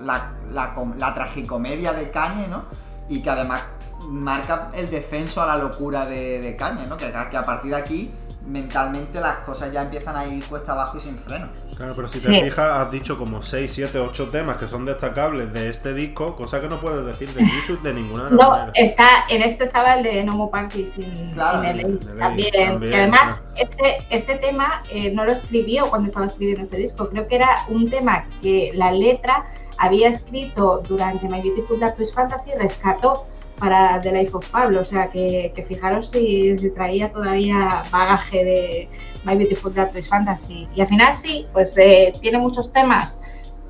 la, 0.00 0.32
la, 0.50 0.74
la 0.98 1.14
tragicomedia 1.14 1.92
de 1.92 2.10
Kanye, 2.10 2.46
¿no? 2.48 2.64
Y 3.08 3.20
que 3.22 3.30
además 3.30 3.62
marca 4.08 4.70
el 4.74 4.90
descenso 4.90 5.42
a 5.42 5.46
la 5.46 5.56
locura 5.56 6.06
de, 6.06 6.40
de 6.40 6.56
Kanye, 6.56 6.86
¿no? 6.86 6.96
Que, 6.96 7.12
que 7.30 7.36
a 7.36 7.44
partir 7.44 7.70
de 7.70 7.76
aquí, 7.76 8.10
mentalmente, 8.46 9.20
las 9.20 9.38
cosas 9.38 9.72
ya 9.72 9.82
empiezan 9.82 10.16
a 10.16 10.26
ir 10.26 10.44
cuesta 10.44 10.72
abajo 10.72 10.96
y 10.96 11.00
sin 11.00 11.16
freno. 11.16 11.48
Claro, 11.76 11.94
pero 11.96 12.08
si 12.08 12.20
Sí. 12.20 12.26
te 12.26 12.44
fijas, 12.44 12.70
has 12.80 12.90
dicho 12.90 13.16
como 13.18 13.42
6, 13.42 13.70
7, 13.72 13.98
8 13.98 14.28
temas 14.30 14.56
que 14.56 14.68
son 14.68 14.84
destacables 14.84 15.52
de 15.52 15.70
este 15.70 15.94
disco, 15.94 16.36
cosa 16.36 16.60
que 16.60 16.68
no 16.68 16.80
puedes 16.80 17.04
decir 17.06 17.32
de 17.32 17.44
Jesus 17.44 17.82
de 17.82 17.94
ninguna 17.94 18.24
de 18.24 18.30
las 18.30 18.38
No, 18.40 18.50
maneras. 18.50 18.72
está, 18.76 19.06
en 19.28 19.42
este 19.42 19.64
estaba 19.64 19.94
el 19.94 20.02
de 20.02 20.24
No 20.24 20.32
More 20.34 20.50
Parties 20.50 20.98
in, 20.98 21.30
Claro, 21.32 21.62
en 21.62 21.76
LA 21.76 21.82
también. 22.18 22.52
también, 22.52 22.92
Y 22.92 22.96
además, 22.96 23.40
claro. 23.54 23.70
ese, 23.70 24.04
ese 24.10 24.34
tema 24.36 24.82
eh, 24.90 25.12
no 25.14 25.24
lo 25.24 25.32
escribió 25.32 25.86
cuando 25.88 26.08
estaba 26.08 26.26
escribiendo 26.26 26.62
este 26.64 26.76
disco. 26.76 27.08
Creo 27.08 27.26
que 27.26 27.36
era 27.36 27.48
un 27.68 27.88
tema 27.88 28.26
que 28.42 28.72
la 28.74 28.92
letra 28.92 29.46
había 29.78 30.08
escrito 30.10 30.82
durante 30.86 31.28
My 31.28 31.40
Beautiful 31.40 31.80
Dark 31.80 31.96
Fantasy, 32.14 32.50
rescató 32.58 33.24
para 33.62 34.00
The 34.00 34.10
Life 34.10 34.32
of 34.34 34.48
Pablo. 34.50 34.80
O 34.80 34.84
sea, 34.84 35.08
que, 35.08 35.52
que 35.54 35.62
fijaros 35.62 36.10
si, 36.10 36.58
si 36.58 36.70
traía 36.70 37.12
todavía 37.12 37.84
bagaje 37.92 38.44
de 38.44 38.88
My 39.24 39.36
Beautiful 39.36 39.72
Dark 39.72 39.92
Twisted 39.92 40.10
Fantasy. 40.10 40.68
Y 40.74 40.80
al 40.80 40.88
final 40.88 41.14
sí, 41.14 41.46
pues 41.52 41.76
eh, 41.78 42.12
tiene 42.20 42.38
muchos 42.38 42.72
temas 42.72 43.20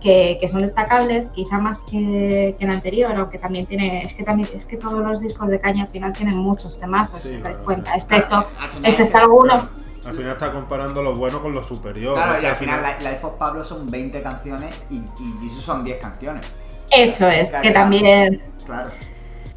que, 0.01 0.39
que 0.41 0.49
son 0.49 0.63
destacables, 0.63 1.29
quizá 1.29 1.59
más 1.59 1.83
que, 1.83 2.57
que 2.59 2.65
el 2.65 2.71
anterior, 2.71 3.13
aunque 3.15 3.37
también 3.39 3.67
tiene, 3.67 4.03
es 4.03 4.15
que 4.15 4.23
también, 4.25 4.49
es 4.55 4.65
que 4.65 4.79
todos 4.79 4.99
los 5.05 5.21
discos 5.21 5.51
de 5.51 5.61
caña 5.61 5.83
al 5.85 5.91
final 5.91 6.15
tienen 6.15 6.37
muchos 6.37 6.81
temazos, 6.81 7.21
Sí, 7.21 7.29
si 7.29 7.35
te 7.35 7.41
das 7.43 7.49
claro, 7.51 7.65
cuenta, 7.65 7.95
excepto, 7.95 8.35
Al 8.59 8.71
final 8.71 8.91
excepto 8.91 9.19
algunos. 9.19 9.63
Al 10.07 10.15
final 10.15 10.33
está 10.33 10.53
comparando 10.53 11.03
lo 11.03 11.15
bueno 11.17 11.43
con 11.43 11.53
lo 11.55 11.63
superior. 11.63 12.15
Claro, 12.15 12.43
y 12.43 12.47
al 12.47 12.57
final 12.57 12.81
la- 12.83 12.99
Life 13.11 13.27
of 13.27 13.35
Pablo 13.35 13.63
son 13.63 13.89
20 13.91 14.23
canciones 14.23 14.83
y, 14.91 14.97
y 14.97 15.35
Jesus 15.41 15.63
son 15.63 15.85
10 15.85 15.99
canciones. 16.01 16.47
Eso 16.91 17.29
es, 17.29 17.51
Claro, 17.51 17.63
que 17.63 17.71
también, 17.71 18.43
Claro. 18.65 18.91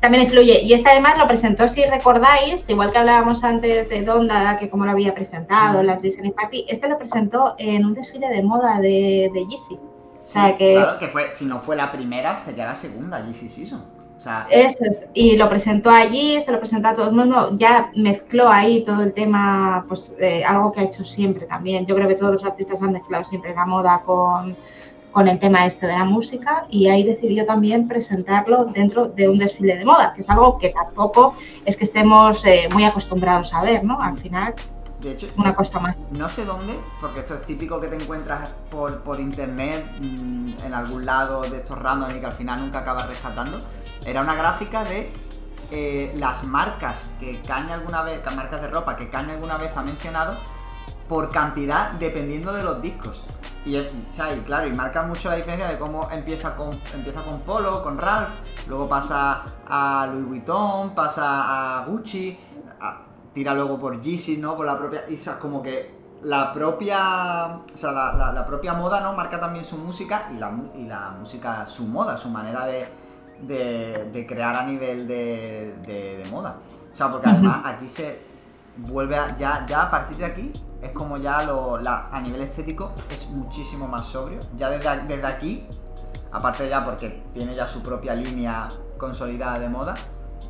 También 0.06 0.26
influye. 0.26 0.62
Y 0.62 0.74
este 0.74 0.88
además 0.90 1.18
lo 1.18 1.28
presentó, 1.28 1.68
si 1.68 1.84
recordáis, 1.84 2.70
igual 2.70 2.92
que 2.92 3.00
hablábamos 3.00 3.44
antes 3.44 3.90
de 3.90 4.04
Donda, 4.04 4.60
que 4.60 4.70
como 4.70 4.86
lo 4.86 4.92
había 4.92 5.16
presentado 5.16 5.80
en 5.80 5.88
la 5.88 5.96
Listening 5.96 6.34
Party, 6.34 6.64
este 6.70 6.88
lo 6.88 7.00
presentó 7.00 7.56
en 7.58 7.84
un 7.84 7.96
desfile 7.96 8.30
de 8.30 8.44
moda 8.44 8.80
de, 8.80 9.32
de 9.34 9.46
Yeezy. 9.50 9.76
Sí, 10.22 10.34
sea, 10.34 10.56
que- 10.58 10.76
Claro, 10.76 11.00
que 11.00 11.08
fue, 11.08 11.34
si 11.34 11.46
no 11.46 11.60
fue 11.60 11.76
la 11.76 11.92
primera, 11.92 12.38
sería 12.38 12.66
la 12.66 12.76
segunda, 12.76 13.20
GC 13.20 13.50
Season. 13.50 13.84
O 14.16 14.20
sea, 14.20 14.46
Eso 14.50 14.78
es, 14.86 15.08
y 15.16 15.36
lo 15.38 15.50
presentó 15.50 15.90
allí, 15.90 16.40
se 16.40 16.52
lo 16.52 16.60
presentó 16.60 16.90
a 16.90 16.94
todo 16.94 17.10
el 17.10 17.16
mundo, 17.16 17.56
ya 17.56 17.92
mezcló 17.96 18.48
ahí 18.48 18.84
todo 18.84 19.02
el 19.02 19.12
tema, 19.12 19.86
pues 19.88 20.14
eh, 20.20 20.44
algo 20.46 20.72
que 20.72 20.82
ha 20.82 20.84
hecho 20.84 21.04
siempre 21.04 21.48
también. 21.48 21.86
Yo 21.88 21.96
creo 21.96 22.08
que 22.08 22.16
todos 22.16 22.32
los 22.32 22.46
artistas 22.46 22.82
han 22.84 22.92
mezclado 22.94 23.24
siempre 23.24 23.56
la 23.56 23.66
moda 23.66 24.04
con, 24.06 24.56
con 25.16 25.30
el 25.30 25.40
tema 25.40 25.66
este 25.66 25.88
de 25.88 25.94
la 25.94 26.04
música 26.04 26.66
y 26.70 26.90
ahí 26.90 27.06
decidió 27.06 27.46
también 27.46 27.88
presentarlo 27.88 28.66
dentro 28.66 29.06
de 29.06 29.30
un 29.30 29.38
desfile 29.38 29.78
de 29.78 29.86
moda, 29.86 30.12
que 30.14 30.20
es 30.20 30.30
algo 30.30 30.58
que 30.58 30.72
tampoco 30.72 31.36
es 31.64 31.78
que 31.78 31.86
estemos 31.86 32.44
eh, 32.44 32.68
muy 32.74 32.84
acostumbrados 32.84 33.54
a 33.54 33.62
ver, 33.62 33.86
¿no? 33.86 34.02
Al 34.02 34.18
final, 34.18 34.54
de 35.00 35.12
hecho, 35.12 35.28
una 35.38 35.56
cosa 35.56 35.80
más. 35.80 36.12
no 36.12 36.28
sé 36.28 36.44
dónde, 36.44 36.78
porque 37.00 37.22
esto 37.22 37.34
es 37.34 37.46
típico 37.46 37.80
que 37.80 37.88
te 37.88 37.96
encuentras 37.96 38.54
por, 38.70 39.04
por 39.04 39.22
internet 39.22 39.86
mm, 40.02 40.66
en 40.66 40.74
algún 40.74 41.06
lado 41.06 41.44
de 41.44 41.60
estos 41.60 41.80
random 41.80 42.14
y 42.18 42.20
que 42.20 42.26
al 42.26 42.34
final 42.34 42.60
nunca 42.60 42.80
acabas 42.80 43.08
rescatando. 43.08 43.62
Era 44.06 44.20
una 44.20 44.36
gráfica 44.36 44.84
de 44.84 45.14
eh, 45.72 46.14
las 46.18 46.44
marcas 46.44 47.10
que 47.22 47.42
Kanye 47.44 47.72
alguna 47.72 48.04
vez, 48.04 48.22
marcas 48.36 48.62
de 48.62 48.68
ropa 48.68 48.98
que 48.98 49.10
Kanye 49.10 49.32
alguna 49.32 49.58
vez 49.58 49.78
ha 49.78 49.82
mencionado 49.82 50.36
por 51.08 51.30
cantidad 51.32 51.92
dependiendo 51.92 52.52
de 52.54 52.64
los 52.64 52.82
discos. 52.82 53.24
Y, 53.66 53.76
es- 53.78 53.94
o 53.94 54.12
sea, 54.12 54.34
y 54.36 54.40
claro, 54.42 54.68
y 54.68 54.72
marca 54.74 55.04
mucho 55.04 55.30
la 55.30 55.36
diferencia 55.36 55.68
de 55.68 55.78
cómo 55.80 56.08
empieza 56.12 56.56
con, 56.56 56.72
empieza 56.94 57.22
con 57.24 57.40
Polo, 57.42 57.82
con 57.84 57.98
Ralph, 57.98 58.30
luego 58.68 58.88
pasa 58.88 59.44
a 59.68 60.08
Louis 60.12 60.26
Vuitton, 60.28 60.94
pasa 60.96 61.82
a 61.82 61.86
Gucci, 61.86 62.38
a- 62.82 63.02
tira 63.34 63.54
luego 63.54 63.80
por 63.80 64.00
Yeezy, 64.02 64.38
¿no? 64.38 64.56
Por 64.56 64.66
la 64.66 64.78
propia. 64.78 65.02
Y 65.10 65.16
o 65.16 65.18
sea, 65.18 65.40
como 65.40 65.62
que 65.64 65.94
la 66.22 66.54
propia. 66.54 67.58
O 67.74 67.78
sea, 67.78 67.92
la, 67.92 68.14
la- 68.14 68.32
la 68.32 68.46
propia 68.46 68.74
moda, 68.74 69.02
¿no? 69.02 69.14
Marca 69.14 69.40
también 69.40 69.66
su 69.66 69.78
música 69.78 70.28
y 70.32 70.38
la, 70.38 70.52
y 70.76 70.86
la 70.86 71.10
música, 71.20 71.68
su 71.68 71.86
moda, 71.88 72.18
su 72.18 72.30
manera 72.30 72.66
de, 72.66 72.88
de, 73.42 74.10
de 74.12 74.26
crear 74.28 74.56
a 74.56 74.64
nivel 74.64 75.08
de, 75.08 75.76
de- 75.86 76.18
de 76.24 76.30
moda. 76.32 76.58
O 76.92 76.96
sea, 76.96 77.12
porque 77.12 77.30
además 77.30 77.62
aquí 77.66 77.90
se 77.90 78.22
vuelve 78.78 79.18
a. 79.18 79.36
Ya, 79.38 79.66
ya 79.68 79.84
a 79.84 79.92
partir 79.92 80.18
de 80.18 80.26
aquí 80.26 80.54
es 80.86 80.92
como 80.92 81.18
ya 81.18 81.44
lo, 81.44 81.78
a 81.78 82.20
nivel 82.22 82.42
estético 82.42 82.94
es 83.10 83.30
muchísimo 83.30 83.88
más 83.88 84.08
sobrio. 84.08 84.40
Ya 84.56 84.70
desde, 84.70 85.04
desde 85.04 85.28
aquí, 85.28 85.68
aparte 86.32 86.70
ya 86.70 86.84
porque 86.84 87.24
tiene 87.34 87.56
ya 87.56 87.68
su 87.68 87.82
propia 87.82 88.16
línea 88.16 88.70
consolidada 88.98 89.60
de 89.60 89.70
moda, 89.70 89.96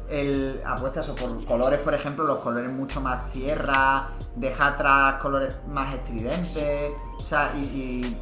el, 0.10 0.62
apuesta 0.66 1.02
eso 1.02 1.16
por 1.16 1.44
colores, 1.46 1.80
por 1.80 1.94
ejemplo, 1.94 2.26
los 2.26 2.40
colores 2.40 2.70
mucho 2.72 3.02
más 3.02 3.32
tierra, 3.32 4.10
deja 4.36 4.68
atrás 4.68 5.16
colores 5.22 5.56
más 5.68 5.94
estridentes, 5.96 6.92
o 7.18 7.22
sea, 7.22 7.52
y 7.56 8.16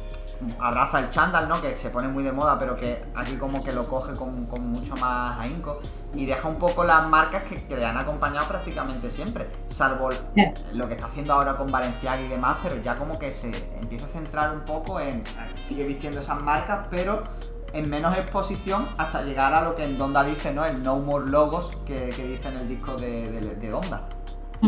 abraza 0.58 0.98
el 0.98 1.08
chándal, 1.10 1.48
¿no? 1.48 1.60
Que 1.60 1.76
se 1.76 1.90
pone 1.90 2.08
muy 2.08 2.22
de 2.24 2.32
moda, 2.32 2.58
pero 2.58 2.76
que 2.76 3.00
aquí 3.14 3.36
como 3.36 3.62
que 3.64 3.72
lo 3.72 3.86
coge 3.88 4.14
con, 4.14 4.46
con 4.46 4.66
mucho 4.68 4.96
más 4.96 5.38
ahínco 5.40 5.80
y 6.14 6.26
deja 6.26 6.46
un 6.48 6.56
poco 6.56 6.84
las 6.84 7.06
marcas 7.08 7.44
que, 7.44 7.64
que 7.66 7.76
le 7.76 7.84
han 7.84 7.96
acompañado 7.96 8.46
prácticamente 8.46 9.10
siempre, 9.10 9.48
salvo 9.68 10.10
Sí. 10.34 10.44
lo 10.72 10.86
que 10.88 10.94
está 10.94 11.06
haciendo 11.06 11.32
ahora 11.34 11.56
con 11.56 11.70
Valenciaga 11.70 12.20
y 12.20 12.28
demás, 12.28 12.58
pero 12.62 12.76
ya 12.80 12.96
como 12.96 13.18
que 13.18 13.32
se 13.32 13.50
empieza 13.80 14.06
a 14.06 14.08
centrar 14.08 14.52
un 14.54 14.60
poco 14.62 15.00
en, 15.00 15.24
sigue 15.56 15.84
vistiendo 15.84 16.20
esas 16.20 16.40
marcas, 16.40 16.86
pero 16.90 17.24
en 17.72 17.90
menos 17.90 18.16
exposición 18.16 18.86
hasta 18.98 19.22
llegar 19.22 19.52
a 19.54 19.62
lo 19.62 19.74
que 19.74 19.84
en 19.84 19.98
Donda 19.98 20.22
dice, 20.22 20.52
¿no? 20.52 20.64
El 20.64 20.82
No 20.84 20.98
More 20.98 21.26
Logos 21.26 21.72
que, 21.84 22.10
que 22.10 22.24
dice 22.24 22.48
en 22.48 22.58
el 22.58 22.68
disco 22.68 22.96
de, 22.96 23.30
de, 23.32 23.40
de 23.56 23.70
Donda. 23.70 24.08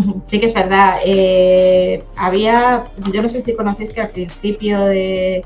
Sí 0.25 0.41
que 0.41 0.47
es 0.47 0.55
verdad. 0.55 0.99
Eh, 1.05 2.05
había, 2.17 2.91
yo 3.13 3.23
no 3.23 3.29
sé 3.29 3.41
si 3.43 3.55
conocéis 3.55 3.93
que 3.93 4.01
al 4.01 4.11
principio 4.11 4.81
de, 4.85 5.45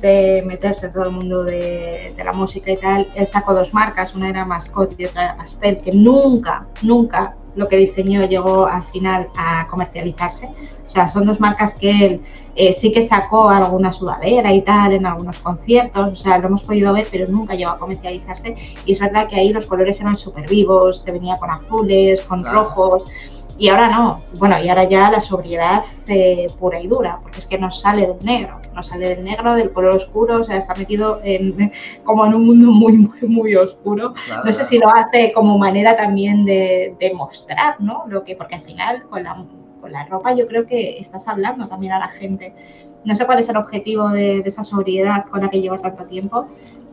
de 0.00 0.42
meterse 0.46 0.88
todo 0.88 1.04
el 1.04 1.12
mundo 1.12 1.44
de, 1.44 2.12
de 2.16 2.24
la 2.24 2.32
música 2.32 2.70
y 2.72 2.76
tal, 2.76 3.08
él 3.14 3.26
sacó 3.26 3.54
dos 3.54 3.72
marcas, 3.74 4.14
una 4.14 4.28
era 4.28 4.44
Mascot 4.44 4.94
y 4.98 5.06
otra 5.06 5.24
era 5.24 5.36
Pastel, 5.36 5.80
que 5.82 5.92
nunca, 5.92 6.68
nunca 6.82 7.36
lo 7.54 7.68
que 7.68 7.76
diseñó 7.78 8.26
llegó 8.26 8.66
al 8.66 8.82
final 8.84 9.28
a 9.36 9.66
comercializarse. 9.68 10.46
O 10.86 10.88
sea, 10.88 11.08
son 11.08 11.24
dos 11.24 11.40
marcas 11.40 11.74
que 11.74 11.90
él 12.04 12.22
eh, 12.54 12.72
sí 12.72 12.92
que 12.92 13.02
sacó 13.02 13.48
alguna 13.48 13.92
sudadera 13.92 14.52
y 14.52 14.62
tal 14.62 14.92
en 14.92 15.06
algunos 15.06 15.38
conciertos, 15.40 16.12
o 16.12 16.16
sea, 16.16 16.38
lo 16.38 16.48
hemos 16.48 16.62
podido 16.64 16.92
ver, 16.92 17.06
pero 17.10 17.26
nunca 17.28 17.54
llegó 17.54 17.70
a 17.70 17.78
comercializarse. 17.78 18.54
Y 18.84 18.92
es 18.92 19.00
verdad 19.00 19.26
que 19.28 19.36
ahí 19.36 19.52
los 19.52 19.66
colores 19.66 20.00
eran 20.00 20.16
súper 20.16 20.48
vivos, 20.48 21.02
te 21.02 21.12
venía 21.12 21.36
con 21.36 21.50
azules, 21.50 22.20
con 22.20 22.42
Claro. 22.42 22.58
rojos. 22.64 23.04
Y 23.58 23.68
ahora 23.68 23.88
no, 23.88 24.22
bueno, 24.34 24.58
y 24.62 24.68
ahora 24.68 24.84
ya 24.84 25.10
la 25.10 25.20
sobriedad 25.20 25.82
eh, 26.08 26.46
pura 26.58 26.78
y 26.78 26.88
dura, 26.88 27.18
porque 27.22 27.38
es 27.38 27.46
que 27.46 27.56
no 27.58 27.70
sale 27.70 28.06
del 28.06 28.22
negro, 28.22 28.60
no 28.74 28.82
sale 28.82 29.08
del 29.08 29.24
negro, 29.24 29.54
del 29.54 29.72
color 29.72 29.94
oscuro, 29.94 30.40
o 30.40 30.44
sea, 30.44 30.58
está 30.58 30.74
metido 30.74 31.20
en, 31.24 31.72
como 32.04 32.26
en 32.26 32.34
un 32.34 32.44
mundo 32.46 32.70
muy, 32.70 32.92
muy, 32.98 33.22
muy 33.22 33.56
oscuro. 33.56 34.12
Claro, 34.26 34.44
No 34.44 34.52
sé 34.52 34.58
claro. 34.58 34.68
si 34.68 34.78
lo 34.78 34.88
hace 34.94 35.32
como 35.32 35.56
manera 35.56 35.96
también 35.96 36.44
de, 36.44 36.94
de 37.00 37.14
mostrar, 37.14 37.80
¿no? 37.80 38.04
Lo 38.08 38.24
que, 38.24 38.36
porque 38.36 38.56
al 38.56 38.62
final 38.62 39.04
con 39.04 39.22
la, 39.22 39.42
con 39.80 39.90
la 39.90 40.04
ropa 40.04 40.34
yo 40.34 40.46
creo 40.46 40.66
que 40.66 40.98
estás 40.98 41.26
hablando 41.26 41.66
también 41.66 41.92
a 41.94 41.98
la 41.98 42.08
gente. 42.08 42.54
No 43.04 43.16
sé 43.16 43.24
cuál 43.24 43.38
es 43.38 43.48
el 43.48 43.56
objetivo 43.56 44.10
de, 44.10 44.42
de 44.42 44.48
esa 44.48 44.64
sobriedad 44.64 45.24
con 45.30 45.40
la 45.40 45.48
que 45.48 45.62
lleva 45.62 45.78
tanto 45.78 46.04
tiempo, 46.04 46.46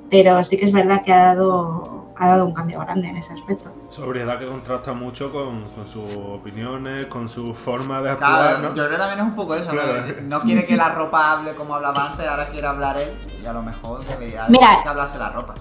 pero 0.09 0.43
sí 0.43 0.55
que 0.57 0.65
es 0.65 0.71
verdad 0.71 1.01
que 1.03 1.11
ha 1.11 1.33
dado, 1.35 2.02
ha 2.23 2.27
dado 2.27 2.45
un 2.45 2.53
cambio 2.53 2.79
grande 2.79 3.09
en 3.09 3.17
ese 3.17 3.33
aspecto. 3.33 3.71
Sobriedad 3.89 4.39
que 4.39 4.45
contrasta 4.45 4.93
mucho 4.93 5.31
con, 5.31 5.63
con 5.69 5.87
sus 5.87 6.03
opiniones, 6.15 7.05
con 7.07 7.27
su 7.29 7.53
forma 7.53 8.01
de 8.01 8.15
Claro, 8.15 8.35
actuar, 8.35 8.59
¿no? 8.61 8.67
yo 8.69 8.73
creo 8.85 8.89
que 8.89 8.97
también 8.97 9.19
es 9.19 9.25
un 9.25 9.35
poco 9.35 9.55
eso, 9.55 9.73
¿no? 9.73 9.81
Claro. 9.81 10.03
No 10.23 10.41
quiere 10.41 10.65
que 10.65 10.75
la 10.77 10.89
ropa 10.89 11.31
hable 11.33 11.53
como 11.55 11.75
hablaba 11.75 12.11
antes, 12.11 12.27
ahora 12.27 12.49
quiere 12.49 12.67
hablar 12.67 12.97
él 12.97 13.13
y 13.41 13.45
a 13.45 13.53
lo 13.53 13.61
mejor 13.61 14.03
debería 14.05 14.45
Mira. 14.49 14.79
que 14.83 14.89
hablase 14.89 15.17
la 15.17 15.29
ropa. 15.29 15.53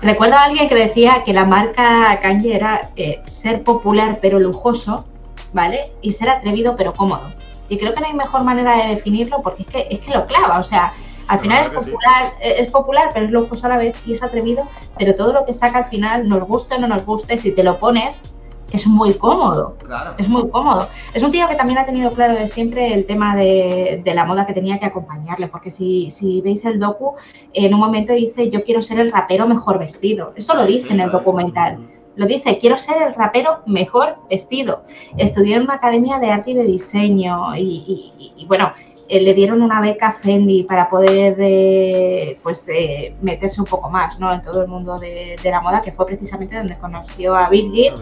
Recuerdo 0.00 0.36
a 0.36 0.44
alguien 0.44 0.68
que 0.68 0.74
decía 0.74 1.22
que 1.24 1.34
la 1.34 1.44
marca 1.44 2.18
Kanye 2.22 2.56
era 2.56 2.90
eh, 2.96 3.20
ser 3.26 3.62
popular 3.62 4.20
pero 4.22 4.38
lujoso, 4.38 5.04
¿vale? 5.52 5.92
Y 6.00 6.12
ser 6.12 6.30
atrevido 6.30 6.76
pero 6.76 6.94
cómodo. 6.94 7.28
Y 7.68 7.78
creo 7.78 7.92
que 7.92 8.00
no 8.00 8.06
hay 8.06 8.14
mejor 8.14 8.42
manera 8.44 8.76
de 8.76 8.94
definirlo 8.94 9.42
porque 9.42 9.62
es 9.62 9.68
que, 9.68 9.86
es 9.90 10.00
que 10.00 10.12
lo 10.12 10.26
clava, 10.26 10.60
o 10.60 10.62
sea, 10.62 10.92
al 11.28 11.38
final 11.38 11.64
es 11.64 11.70
sí. 11.70 11.90
popular, 11.90 12.24
eh, 12.40 12.54
es 12.58 12.68
popular, 12.68 13.10
pero 13.12 13.26
es 13.26 13.32
lujoso 13.32 13.66
a 13.66 13.70
la 13.70 13.78
vez 13.78 13.96
y 14.06 14.12
es 14.12 14.22
atrevido, 14.22 14.68
pero 14.98 15.14
todo 15.14 15.32
lo 15.32 15.44
que 15.44 15.52
saca 15.52 15.78
al 15.78 15.84
final, 15.86 16.28
nos 16.28 16.44
guste 16.44 16.76
o 16.76 16.78
no 16.78 16.88
nos 16.88 17.04
guste, 17.04 17.38
si 17.38 17.52
te 17.52 17.62
lo 17.62 17.78
pones, 17.78 18.22
es 18.72 18.86
muy 18.86 19.14
cómodo. 19.14 19.76
Claro. 19.84 20.14
Es 20.18 20.28
muy 20.28 20.48
cómodo. 20.50 20.88
Es 21.14 21.22
un 21.22 21.30
tío 21.30 21.48
que 21.48 21.54
también 21.54 21.78
ha 21.78 21.86
tenido 21.86 22.12
claro 22.12 22.34
de 22.34 22.46
siempre 22.46 22.92
el 22.92 23.06
tema 23.06 23.36
de, 23.36 24.02
de 24.04 24.14
la 24.14 24.24
moda 24.24 24.46
que 24.46 24.52
tenía 24.52 24.78
que 24.78 24.86
acompañarle, 24.86 25.48
porque 25.48 25.70
si, 25.70 26.10
si, 26.10 26.40
veis 26.40 26.64
el 26.64 26.78
docu, 26.78 27.14
en 27.52 27.74
un 27.74 27.80
momento 27.80 28.12
dice, 28.12 28.50
yo 28.50 28.64
quiero 28.64 28.82
ser 28.82 28.98
el 28.98 29.12
rapero 29.12 29.46
mejor 29.46 29.78
vestido. 29.78 30.32
Eso 30.36 30.54
lo 30.54 30.66
dice 30.66 30.88
sí, 30.88 30.94
en 30.94 31.00
el 31.00 31.10
documental. 31.10 31.78
Lo 32.16 32.26
dice, 32.26 32.58
quiero 32.58 32.76
ser 32.76 33.02
el 33.02 33.14
rapero 33.14 33.60
mejor 33.66 34.16
vestido. 34.28 34.84
Estudió 35.16 35.56
en 35.56 35.62
una 35.62 35.74
academia 35.74 36.18
de 36.18 36.30
arte 36.30 36.52
y 36.52 36.54
de 36.54 36.64
diseño 36.64 37.54
y, 37.54 38.12
y, 38.18 38.32
y 38.36 38.46
bueno, 38.46 38.72
eh, 39.08 39.20
le 39.20 39.34
dieron 39.34 39.62
una 39.62 39.80
beca 39.80 40.10
Fendi 40.10 40.64
para 40.64 40.90
poder 40.90 41.36
eh, 41.38 42.40
pues 42.42 42.66
eh, 42.68 43.14
meterse 43.22 43.60
un 43.60 43.66
poco 43.66 43.88
más 43.88 44.18
¿no? 44.18 44.32
en 44.32 44.42
todo 44.42 44.62
el 44.62 44.68
mundo 44.68 44.98
de, 44.98 45.36
de, 45.40 45.50
la 45.50 45.60
moda, 45.60 45.80
que 45.80 45.92
fue 45.92 46.06
precisamente 46.06 46.56
donde 46.56 46.76
conoció 46.78 47.36
a 47.36 47.48
Virgil, 47.48 47.92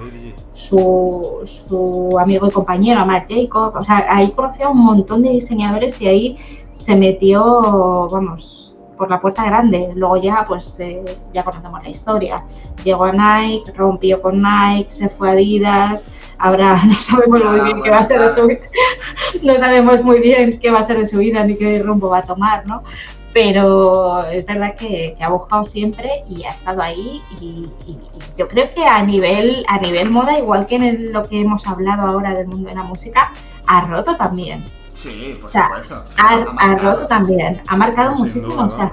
su, 0.52 1.40
su, 1.44 2.16
amigo 2.18 2.46
y 2.46 2.50
compañero, 2.50 3.00
a 3.00 3.04
Marc 3.04 3.30
Jacob. 3.30 3.74
O 3.76 3.84
sea, 3.84 4.06
ahí 4.08 4.30
conoció 4.30 4.68
a 4.68 4.70
un 4.70 4.78
montón 4.78 5.22
de 5.22 5.30
diseñadores 5.30 6.00
y 6.00 6.08
ahí 6.08 6.36
se 6.70 6.96
metió, 6.96 8.08
vamos, 8.10 8.63
por 8.96 9.10
la 9.10 9.20
puerta 9.20 9.44
grande. 9.44 9.90
Luego 9.94 10.16
ya, 10.16 10.44
pues, 10.46 10.78
eh, 10.80 11.04
ya 11.32 11.44
conocemos 11.44 11.82
la 11.82 11.88
historia. 11.88 12.44
Llegó 12.84 13.04
a 13.04 13.12
Nike, 13.12 13.72
rompió 13.72 14.20
con 14.20 14.42
Nike, 14.42 14.90
se 14.90 15.08
fue 15.08 15.28
a 15.28 15.32
Adidas. 15.32 16.06
Ahora 16.38 16.80
no 16.86 16.94
sabemos 16.96 17.40
muy 17.44 17.60
bien 17.60 17.82
qué 17.82 17.90
va 17.90 17.98
a 17.98 18.04
ser 18.04 18.20
de 18.20 18.28
su 18.28 18.46
vida. 18.46 18.60
No 19.42 19.58
sabemos 19.58 20.02
muy 20.02 20.20
bien 20.20 20.58
qué 20.58 20.70
va 20.70 20.80
a 20.80 20.86
ser 20.86 20.98
de 20.98 21.06
su 21.06 21.18
vida 21.18 21.44
ni 21.44 21.56
qué 21.56 21.82
rumbo 21.82 22.08
va 22.08 22.18
a 22.18 22.26
tomar, 22.26 22.66
¿no? 22.66 22.82
Pero 23.32 24.24
es 24.26 24.46
verdad 24.46 24.76
que, 24.76 25.16
que 25.18 25.24
ha 25.24 25.28
buscado 25.28 25.64
siempre 25.64 26.24
y 26.28 26.44
ha 26.44 26.50
estado 26.50 26.80
ahí 26.80 27.20
y, 27.40 27.68
y, 27.86 27.90
y, 27.90 27.98
yo 28.38 28.46
creo 28.46 28.70
que 28.72 28.84
a 28.84 29.02
nivel, 29.02 29.64
a 29.68 29.78
nivel 29.78 30.10
moda, 30.10 30.38
igual 30.38 30.66
que 30.66 30.76
en 30.76 30.82
el, 30.84 31.12
lo 31.12 31.28
que 31.28 31.40
hemos 31.40 31.66
hablado 31.66 32.02
ahora 32.02 32.32
del 32.32 32.46
mundo 32.46 32.68
de 32.68 32.76
la 32.76 32.84
música, 32.84 33.32
ha 33.66 33.80
roto 33.82 34.16
también. 34.16 34.64
Sí, 35.04 35.36
por 35.38 35.50
o 35.50 35.52
sea, 35.52 35.68
supuesto. 35.68 36.04
Ha, 36.16 36.32
ha, 36.58 36.74
roto 36.76 37.06
también, 37.06 37.60
ha 37.66 37.76
marcado 37.76 38.16
muchísimo, 38.16 38.54
duda, 38.54 38.66
o 38.66 38.70
sea, 38.70 38.92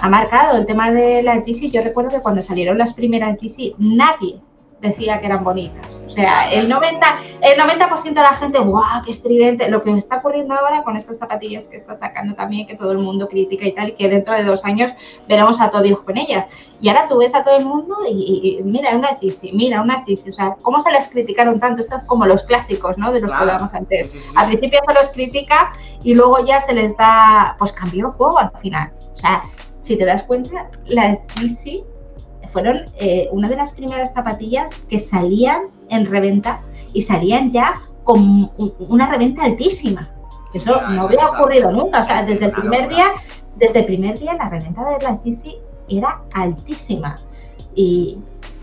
ha 0.00 0.08
marcado 0.08 0.58
el 0.58 0.66
tema 0.66 0.90
de 0.90 1.22
las 1.22 1.46
GC. 1.46 1.70
Yo 1.70 1.82
recuerdo 1.82 2.10
que 2.10 2.20
cuando 2.20 2.42
salieron 2.42 2.76
las 2.76 2.92
primeras 2.92 3.36
GC, 3.40 3.76
nadie 3.78 4.40
decía 4.82 5.20
que 5.20 5.26
eran 5.26 5.44
bonitas. 5.44 6.04
O 6.06 6.10
sea, 6.10 6.52
el 6.52 6.68
90%, 6.68 7.00
el 7.40 7.58
90 7.58 8.04
de 8.04 8.14
la 8.14 8.34
gente, 8.34 8.58
¡guau, 8.58 9.02
qué 9.04 9.12
estridente! 9.12 9.70
Lo 9.70 9.80
que 9.80 9.92
está 9.92 10.18
ocurriendo 10.18 10.54
ahora 10.54 10.82
con 10.82 10.96
estas 10.96 11.18
zapatillas 11.18 11.68
que 11.68 11.76
está 11.76 11.96
sacando 11.96 12.34
también, 12.34 12.66
que 12.66 12.74
todo 12.74 12.92
el 12.92 12.98
mundo 12.98 13.28
critica 13.28 13.64
y 13.64 13.72
tal, 13.72 13.90
y 13.90 13.92
que 13.92 14.08
dentro 14.08 14.34
de 14.34 14.44
dos 14.44 14.64
años 14.64 14.92
veremos 15.28 15.60
a 15.60 15.70
todos 15.70 16.00
con 16.00 16.18
ellas. 16.18 16.46
Y 16.80 16.88
ahora 16.88 17.06
tú 17.06 17.18
ves 17.18 17.34
a 17.34 17.42
todo 17.42 17.56
el 17.56 17.64
mundo 17.64 17.96
y, 18.08 18.58
y 18.58 18.62
mira 18.64 18.90
una 18.96 19.16
Yeezy, 19.16 19.52
mira 19.52 19.80
una 19.80 20.02
Yeezy. 20.02 20.30
O 20.30 20.32
sea, 20.32 20.56
¿cómo 20.62 20.80
se 20.80 20.90
les 20.90 21.08
criticaron 21.08 21.60
tanto? 21.60 21.82
Esto 21.82 21.96
es 21.96 22.04
como 22.04 22.26
los 22.26 22.42
clásicos, 22.42 22.98
¿no? 22.98 23.12
De 23.12 23.20
los 23.20 23.30
claro. 23.30 23.38
que 23.38 23.50
hablábamos 23.50 23.74
antes. 23.74 24.10
Sí, 24.10 24.18
sí, 24.18 24.28
sí. 24.28 24.34
Al 24.36 24.48
principio 24.48 24.80
se 24.86 24.94
los 24.94 25.10
critica 25.10 25.72
y 26.02 26.14
luego 26.14 26.44
ya 26.44 26.60
se 26.60 26.74
les 26.74 26.96
da, 26.96 27.54
pues 27.58 27.72
cambió 27.72 28.08
el 28.08 28.12
juego 28.12 28.38
al 28.38 28.50
final. 28.58 28.92
O 29.12 29.16
sea, 29.16 29.44
si 29.80 29.96
te 29.96 30.04
das 30.04 30.24
cuenta, 30.24 30.68
las 30.86 31.24
Yeezy 31.36 31.84
fueron 32.52 32.90
eh, 32.98 33.28
una 33.32 33.48
de 33.48 33.56
las 33.56 33.72
primeras 33.72 34.12
zapatillas 34.12 34.72
que 34.88 34.98
salían 34.98 35.62
en 35.88 36.06
reventa 36.06 36.60
y 36.92 37.02
salían 37.02 37.50
ya 37.50 37.80
con 38.04 38.50
una 38.78 39.08
reventa 39.08 39.44
altísima. 39.44 40.08
Eso 40.52 40.74
sí, 40.74 40.94
no 40.94 41.02
había 41.02 41.26
ocurrido 41.26 41.70
nunca. 41.72 42.00
O 42.00 42.04
sea, 42.04 42.24
desde 42.24 42.46
el 42.46 42.52
primer 42.52 42.88
día, 42.88 43.06
desde 43.56 43.80
el 43.80 43.86
primer 43.86 44.18
día 44.18 44.34
la 44.34 44.48
reventa 44.48 44.84
de 44.84 45.02
la 45.02 45.18
Yeezy 45.18 45.56
era 45.88 46.20
altísima. 46.34 47.20
Y, 47.74 48.18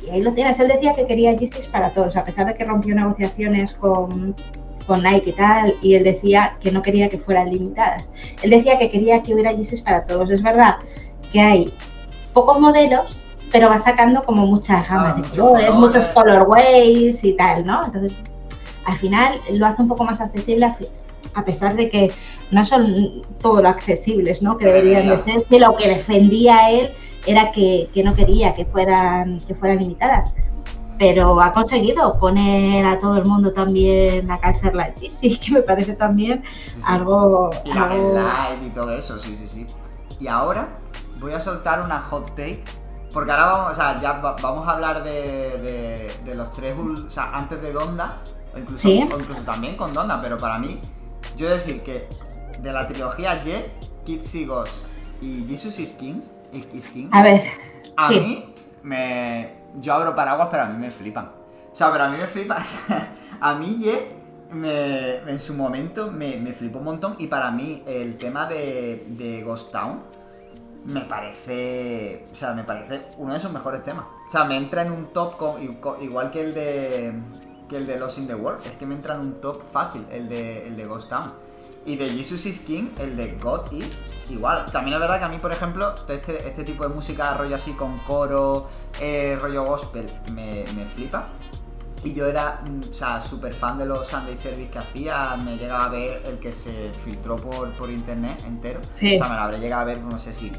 y, 0.06 0.10
ahí 0.12 0.22
lo 0.22 0.34
tienes. 0.34 0.60
Él 0.60 0.68
decía 0.68 0.94
que 0.94 1.08
quería 1.08 1.34
Yeezys 1.34 1.68
para 1.68 1.92
todos, 1.92 2.16
a 2.16 2.24
pesar 2.24 2.46
de 2.46 2.54
que 2.54 2.64
rompió 2.64 2.94
negociaciones 2.94 3.74
con, 3.74 4.36
con 4.86 5.02
Nike 5.02 5.32
y 5.32 5.34
tal, 5.34 5.76
y 5.82 5.96
él 5.96 6.04
decía 6.04 6.58
que 6.60 6.72
no 6.72 6.84
quería 6.84 7.10
que 7.10 7.18
fueran 7.18 7.50
limitadas. 7.50 8.12
Él 8.44 8.52
decía 8.52 8.78
que 8.78 8.92
quería 8.92 9.24
que 9.24 9.34
hubiera 9.34 9.52
Yeezys 9.52 9.82
para 9.82 10.06
todos. 10.06 10.30
Es 10.30 10.44
verdad 10.44 10.76
que 11.32 11.42
hay 11.42 11.74
pocos 12.34 12.60
modelos 12.60 13.26
pero 13.52 13.70
va 13.70 13.78
sacando 13.78 14.24
como 14.24 14.46
muchas 14.46 14.88
gamas 14.88 15.16
ah, 15.18 15.22
de 15.22 15.30
colores, 15.30 15.70
color, 15.70 15.80
muchos 15.80 16.08
colorways 16.10 17.24
y 17.24 17.34
tal, 17.34 17.66
¿no? 17.66 17.86
Entonces, 17.86 18.14
al 18.86 18.98
final 18.98 19.42
lo 19.52 19.66
hace 19.66 19.82
un 19.82 19.88
poco 19.88 20.04
más 20.04 20.22
accesible 20.22 20.72
a 21.34 21.46
pesar 21.46 21.76
de 21.76 21.90
que 21.90 22.12
no 22.52 22.66
son 22.66 23.24
todo 23.40 23.62
lo 23.62 23.70
accesibles, 23.70 24.42
¿no? 24.42 24.58
Que 24.58 24.66
deberían 24.66 25.08
de 25.08 25.18
ser, 25.18 25.42
si 25.42 25.60
lo 25.60 25.76
que 25.76 25.88
defendía 25.88 26.72
él 26.72 26.92
era 27.26 27.52
que, 27.52 27.90
que, 27.94 28.04
no 28.04 28.16
quería 28.16 28.54
que 28.54 28.66
fueran, 28.66 29.40
que 29.42 29.54
fueran 29.54 29.80
limitadas. 29.80 30.34
Pero 30.98 31.42
ha 31.42 31.54
conseguido 31.54 32.18
poner 32.18 32.86
a 32.86 33.00
todo 33.00 33.18
el 33.18 33.26
mundo 33.26 33.54
también 33.54 34.30
a 34.30 34.40
calzar 34.40 34.76
la 34.76 34.94
sí, 35.10 35.38
que 35.38 35.52
me 35.52 35.62
parece 35.62 35.94
también 35.94 36.44
sí, 36.58 36.72
sí. 36.72 36.82
algo... 36.86 37.52
La 37.66 37.84
algo... 37.86 38.14
live 38.14 38.68
y 38.68 38.70
todo 38.72 38.92
eso, 38.92 39.18
sí, 39.20 39.36
sí, 39.38 39.48
sí. 39.48 39.68
Y 40.20 40.28
ahora 40.28 40.68
voy 41.20 41.34
a 41.34 41.40
soltar 41.40 41.82
una 41.82 42.00
hot 42.00 42.30
take 42.32 42.64
porque 43.12 43.32
ahora 43.32 43.46
vamos, 43.46 43.72
o 43.72 43.76
sea, 43.76 44.00
ya 44.00 44.14
vamos 44.14 44.68
a 44.68 44.72
hablar 44.72 45.04
de, 45.04 45.12
de, 45.12 46.12
de 46.26 46.36
los 46.36 46.52
tres, 46.52 46.76
o 46.78 47.10
sea, 47.10 47.36
antes 47.36 47.62
de 47.62 47.72
Donda, 47.72 48.20
o 48.54 48.58
incluso, 48.58 48.88
¿Sí? 48.88 49.02
o 49.12 49.20
incluso 49.20 49.42
también 49.44 49.76
con 49.76 49.94
Donda, 49.94 50.22
pero 50.22 50.38
para 50.38 50.60
mí, 50.60 50.82
yo 51.36 51.50
decir 51.50 51.82
que 51.82 52.08
de 52.62 52.72
la 52.72 52.88
trilogía 52.88 53.42
Y, 53.44 53.72
Kids 54.06 54.48
Ghost 54.48 54.86
y 55.22 55.46
Jesus 55.48 55.80
is 55.80 55.94
King, 55.94 56.22
is 56.52 56.88
King 56.88 57.10
a 57.12 57.22
ver, 57.22 57.44
a 57.96 58.08
sí. 58.10 58.20
mí 58.20 58.56
me, 58.84 59.54
yo 59.80 59.94
abro 59.94 60.16
paraguas, 60.16 60.50
pero 60.52 60.64
a 60.64 60.66
mí 60.68 60.78
me 60.78 60.92
flipan. 60.92 61.32
O 61.72 61.76
sea, 61.76 61.92
pero 61.92 62.06
a 62.06 62.10
mí 62.10 62.18
me 62.18 62.26
flipa, 62.26 62.58
o 62.62 62.64
sea, 62.64 63.14
a 63.40 63.56
mí 63.56 63.80
Y 63.82 64.56
me, 64.56 65.18
en 65.18 65.40
su 65.40 65.54
momento 65.54 66.12
me, 66.12 66.38
me 66.38 66.54
flipó 66.54 66.80
un 66.80 66.86
montón 66.86 67.16
y 67.20 67.28
para 67.28 67.52
mí 67.52 67.84
el 67.86 68.18
tema 68.18 68.46
de, 68.48 69.06
de 69.10 69.44
Ghost 69.44 69.72
Town 69.72 70.02
me 70.86 71.02
parece. 71.02 72.26
O 72.32 72.36
sea, 72.36 72.54
me 72.54 72.64
parece 72.64 73.08
uno 73.18 73.34
de 73.34 73.40
sus 73.40 73.52
mejores 73.52 73.84
temas. 73.84 74.04
O 74.28 74.30
sea, 74.32 74.44
me 74.46 74.58
entra 74.58 74.84
en 74.86 74.92
un 74.92 75.08
top 75.08 75.38
con, 75.38 75.62
igual 76.02 76.32
que 76.32 76.42
el 76.42 76.54
de. 76.54 77.14
que 77.68 77.78
el 77.78 77.86
de 77.86 78.00
Lost 78.00 78.20
in 78.20 78.28
the 78.28 78.36
World. 78.36 78.66
Es 78.66 78.78
que 78.78 78.86
me 78.86 78.96
entra 78.96 79.16
en 79.16 79.22
un 79.22 79.42
top 79.42 79.62
fácil 79.72 80.06
el 80.12 80.30
de, 80.30 80.68
el 80.68 80.76
de 80.76 80.86
Ghost 80.86 81.10
Town. 81.10 81.32
Y 81.86 81.96
de 81.96 82.10
Jesus 82.10 82.46
is 82.46 82.60
King, 82.60 82.90
el 83.00 83.16
de 83.16 83.38
God 83.42 83.72
is, 83.72 84.02
igual. 84.30 84.66
También 84.72 84.96
es 84.96 85.00
verdad 85.00 85.18
que 85.18 85.26
a 85.26 85.30
mí, 85.30 85.38
por 85.38 85.52
ejemplo, 85.52 85.96
este, 86.08 86.48
este 86.48 86.64
tipo 86.64 86.84
de 86.84 86.94
música 86.94 87.34
rollo 87.34 87.56
así 87.56 87.72
con 87.72 87.98
coro, 88.00 88.68
eh, 89.00 89.38
rollo 89.42 89.64
gospel, 89.64 90.12
me, 90.32 90.66
me 90.76 90.86
flipa. 90.86 91.30
Y 92.04 92.14
yo 92.14 92.28
era, 92.28 92.62
o 92.90 92.94
sea, 92.94 93.22
súper 93.22 93.54
fan 93.54 93.78
de 93.78 93.86
los 93.86 94.08
Sunday 94.08 94.36
Service 94.36 94.70
que 94.70 94.80
hacía. 94.80 95.36
Me 95.36 95.58
llegaba 95.58 95.86
a 95.86 95.90
ver 95.90 96.22
el 96.26 96.40
que 96.40 96.54
se 96.54 96.92
filtró 96.94 97.36
por, 97.36 97.74
por 97.74 97.90
internet 97.90 98.42
entero. 98.46 98.80
Sí. 98.92 99.16
O 99.16 99.18
sea, 99.18 99.28
me 99.28 99.36
lo 99.36 99.42
habré 99.42 99.60
llegado 99.60 99.82
a 99.82 99.86
ver, 99.86 100.00
no 100.00 100.18
sé 100.18 100.34
si 100.34 100.52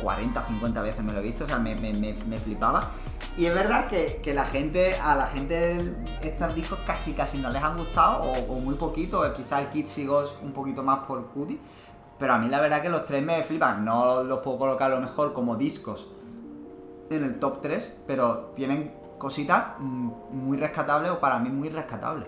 40, 0.00 0.44
50 0.44 0.82
veces 0.82 1.04
me 1.04 1.12
lo 1.12 1.20
he 1.20 1.22
visto. 1.22 1.44
O 1.44 1.46
sea, 1.46 1.58
me, 1.58 1.76
me, 1.76 1.92
me, 1.92 2.14
me 2.26 2.38
flipaba. 2.38 2.90
Y 3.36 3.46
es 3.46 3.54
verdad 3.54 3.88
que, 3.88 4.20
que, 4.22 4.34
la 4.34 4.44
gente, 4.44 4.96
a 4.96 5.14
la 5.14 5.26
gente 5.28 5.94
estos 6.22 6.54
discos 6.54 6.80
casi 6.84 7.14
casi 7.14 7.38
no 7.38 7.50
les 7.50 7.62
han 7.62 7.78
gustado, 7.78 8.22
o, 8.22 8.52
o 8.52 8.60
muy 8.60 8.74
poquito, 8.74 9.20
o 9.20 9.34
quizá 9.34 9.60
el 9.60 9.68
Kids 9.68 9.98
y 9.98 10.06
Ghost 10.06 10.42
un 10.42 10.52
poquito 10.52 10.82
más 10.82 11.06
por 11.06 11.28
Cudi. 11.28 11.60
Pero 12.18 12.34
a 12.34 12.38
mí 12.38 12.48
la 12.48 12.60
verdad 12.60 12.82
que 12.82 12.88
los 12.88 13.04
tres 13.04 13.22
me 13.22 13.42
flipan. 13.44 13.84
No 13.84 14.22
los 14.24 14.40
puedo 14.40 14.58
colocar 14.58 14.90
a 14.90 14.96
lo 14.96 15.00
mejor 15.00 15.32
como 15.32 15.56
discos 15.56 16.08
en 17.10 17.24
el 17.24 17.38
top 17.38 17.60
3, 17.60 18.00
pero 18.06 18.52
tienen 18.54 18.92
cositas 19.22 19.78
mm, 19.78 20.08
muy 20.32 20.56
rescatables 20.56 21.12
o 21.12 21.20
para 21.20 21.38
mí 21.38 21.48
muy 21.48 21.68
rescatables. 21.68 22.26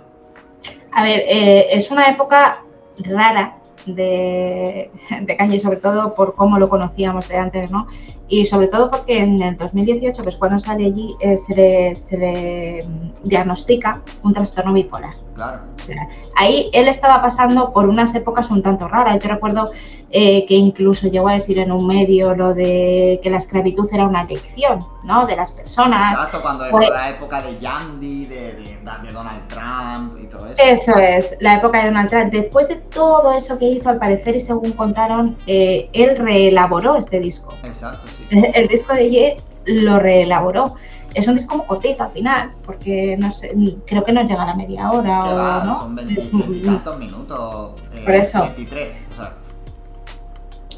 A 0.93 1.03
ver, 1.03 1.25
eh, 1.27 1.67
es 1.73 1.91
una 1.91 2.07
época 2.07 2.63
rara 2.99 3.59
de, 3.85 4.93
de 5.23 5.37
Kanye, 5.37 5.59
sobre 5.59 5.79
todo 5.79 6.15
por 6.15 6.37
cómo 6.37 6.57
lo 6.57 6.69
conocíamos 6.69 7.29
de 7.29 7.37
antes, 7.37 7.69
¿no? 7.69 7.89
Y 8.29 8.45
sobre 8.45 8.69
todo 8.69 8.93
porque 8.93 9.19
en 9.19 9.43
el 9.43 9.57
2018, 9.57 10.23
pues 10.23 10.37
cuando 10.37 10.61
sale 10.61 10.87
allí, 10.87 11.17
eh, 11.21 11.37
se, 11.37 11.57
le, 11.57 11.97
se 11.97 12.17
le 12.17 12.87
diagnostica 13.25 14.01
un 14.23 14.33
trastorno 14.33 14.73
bipolar. 14.73 15.24
Claro. 15.35 15.61
O 15.77 15.83
sea, 15.83 16.09
ahí 16.37 16.71
él 16.73 16.89
estaba 16.89 17.21
pasando 17.21 17.73
por 17.73 17.89
unas 17.89 18.15
épocas 18.15 18.51
un 18.51 18.63
tanto 18.63 18.87
raras. 18.89 19.19
Yo 19.21 19.29
recuerdo 19.29 19.71
eh, 20.11 20.47
que 20.47 20.55
incluso 20.55 21.09
llegó 21.09 21.29
a 21.29 21.35
decir 21.35 21.59
en 21.59 21.73
un 21.73 21.87
medio 21.87 22.35
lo 22.37 22.55
de 22.55 23.19
que 23.23 23.31
la 23.31 23.39
esclavitud 23.39 23.89
era 23.93 24.05
una 24.05 24.23
elección, 24.23 24.87
¿no? 25.03 25.27
De 25.27 25.35
las 25.35 25.51
personas. 25.51 26.13
Exacto, 26.13 26.41
cuando 26.41 26.65
Pues- 26.71 26.87
era 26.87 26.95
la 26.97 27.11
época 27.11 27.43
de 27.43 27.59
Yandy, 27.59 28.27
de, 28.27 28.37
de, 28.55 28.79
de 29.03 29.13
Donald 29.13 29.49
Trump 29.49 30.19
y 30.23 30.27
todo 30.29 30.47
eso. 30.47 30.63
Eso 30.63 30.99
es, 30.99 31.37
la 31.41 31.57
época 31.57 31.81
de 31.81 31.87
Donald 31.89 32.11
Trump. 32.11 32.33
Después 32.33 32.69
de 32.69 32.77
todo 32.77 33.33
eso 33.33 33.59
que 33.59 33.67
hizo, 33.67 33.89
al 33.91 33.99
parecer, 33.99 34.37
y 34.37 34.41
según 34.41 34.73
contaron, 34.73 35.37
eh, 35.47 35.89
él 35.93 36.17
reelaboró 36.17 36.97
este 36.97 37.19
disco. 37.19 37.55
Exacto, 37.65 38.07
sí. 38.17 38.25
El 38.55 38.69
disco 38.69 38.95
de 38.95 39.11
Ye 39.11 39.43
lo 39.67 39.99
reelaboró. 39.99 40.77
Es 41.15 41.29
un 41.29 41.37
disco 41.37 41.57
muy 41.57 41.67
cortito 41.67 42.03
al 42.03 42.11
final, 42.11 42.53
porque 42.67 43.17
no 43.19 43.31
sé, 43.31 43.55
creo 43.87 44.05
que 44.05 44.13
no 44.13 44.25
llega 44.25 44.43
a 44.43 44.47
la 44.47 44.57
media 44.57 44.91
hora 44.91 45.25
o 45.25 45.37
va, 45.37 45.65
no. 45.65 45.79
son 45.79 45.95
20, 45.95 46.21
Es- 46.21 46.33
20 46.33 46.59
tantos 46.67 46.99
minutos. 46.99 47.81
eh, 47.95 48.03
Por 48.05 48.15
eso. 48.15 48.41
23, 48.41 48.97
o 49.13 49.17
sea. 49.17 49.35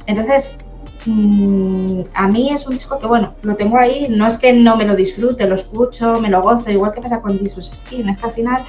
Entonces, 0.07 0.59
mm, 1.07 2.03
a 2.15 2.29
mí 2.29 2.51
es 2.51 2.67
un 2.67 2.75
disco 2.75 2.99
que, 2.99 3.07
bueno, 3.07 3.35
lo 3.43 3.57
tengo 3.57 3.79
ahí, 3.79 4.07
no 4.11 4.27
es 4.27 4.39
que 4.39 4.53
no 4.53 4.77
me 4.77 4.85
lo 4.85 4.95
disfrute, 4.95 5.47
lo 5.49 5.55
escucho, 5.55 6.21
me 6.21 6.29
lo 6.29 6.43
gozo, 6.43 6.71
igual 6.71 6.93
que 6.93 7.01
pasa 7.01 7.21
con 7.23 7.39
Jesus 7.39 7.71
Skin, 7.75 8.09
es 8.09 8.19
que 8.19 8.27
al 8.27 8.33
final 8.33 8.63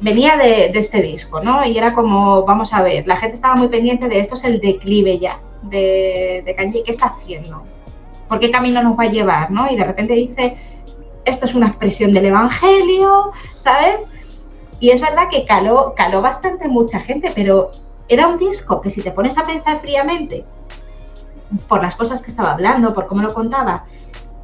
venía 0.00 0.36
de, 0.36 0.66
este 0.74 1.00
disco, 1.00 1.40
¿no? 1.40 1.64
Y 1.64 1.78
era 1.78 1.94
como, 1.94 2.42
vamos 2.44 2.72
a 2.72 2.82
ver, 2.82 3.06
la 3.06 3.16
gente 3.16 3.34
estaba 3.36 3.54
muy 3.54 3.68
pendiente 3.68 4.08
de 4.08 4.20
esto 4.20 4.34
es 4.34 4.44
el 4.44 4.60
declive 4.60 5.18
ya 5.18 5.38
de, 5.62 6.42
de 6.44 6.54
Kanye, 6.54 6.82
¿qué 6.84 6.90
está 6.90 7.06
haciendo? 7.06 7.62
¿Por 8.28 8.40
qué 8.40 8.50
camino 8.50 8.82
nos 8.82 8.98
va 8.98 9.04
a 9.04 9.10
llevar, 9.10 9.50
no? 9.50 9.70
Y 9.70 9.76
de 9.76 9.84
repente 9.84 10.14
dice, 10.14 10.56
esto 11.24 11.46
es 11.46 11.54
una 11.54 11.68
expresión 11.68 12.12
del 12.12 12.26
Evangelio, 12.26 13.32
¿sabes? 13.54 14.06
Y 14.80 14.90
es 14.90 15.00
verdad 15.00 15.28
que 15.30 15.44
caló, 15.46 15.94
caló 15.96 16.22
bastante 16.22 16.68
mucha 16.68 16.98
gente, 16.98 17.32
pero 17.34 17.70
era 18.08 18.26
un 18.26 18.38
disco 18.38 18.80
que 18.80 18.90
si 18.90 19.00
te 19.00 19.12
pones 19.12 19.38
a 19.38 19.46
pensar 19.46 19.80
fríamente, 19.80 20.44
por 21.68 21.82
las 21.82 21.96
cosas 21.96 22.22
que 22.22 22.30
estaba 22.30 22.52
hablando, 22.52 22.94
por 22.94 23.06
cómo 23.06 23.22
lo 23.22 23.34
contaba, 23.34 23.84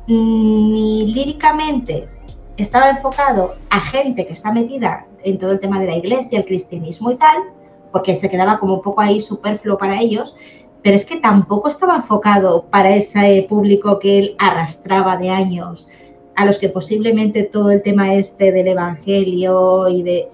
ni 0.06 1.06
líricamente 1.06 2.08
estaba 2.56 2.90
enfocado 2.90 3.56
a 3.70 3.80
gente 3.80 4.26
que 4.26 4.32
está 4.32 4.52
metida 4.52 5.06
en 5.22 5.38
todo 5.38 5.52
el 5.52 5.60
tema 5.60 5.78
de 5.80 5.86
la 5.86 5.96
iglesia, 5.96 6.38
el 6.38 6.44
cristianismo 6.44 7.10
y 7.10 7.16
tal, 7.16 7.36
porque 7.92 8.16
se 8.16 8.28
quedaba 8.28 8.58
como 8.58 8.74
un 8.74 8.82
poco 8.82 9.00
ahí 9.00 9.20
superfluo 9.20 9.78
para 9.78 10.00
ellos, 10.00 10.34
pero 10.82 10.96
es 10.96 11.04
que 11.04 11.16
tampoco 11.16 11.68
estaba 11.68 11.96
enfocado 11.96 12.64
para 12.70 12.94
ese 12.94 13.46
público 13.48 13.98
que 13.98 14.18
él 14.18 14.36
arrastraba 14.38 15.16
de 15.16 15.30
años, 15.30 15.88
a 16.38 16.44
los 16.44 16.56
que 16.56 16.68
posiblemente 16.68 17.42
todo 17.42 17.72
el 17.72 17.82
tema 17.82 18.14
este 18.14 18.52
del 18.52 18.68
evangelio 18.68 19.88
y 19.88 20.04
de 20.04 20.30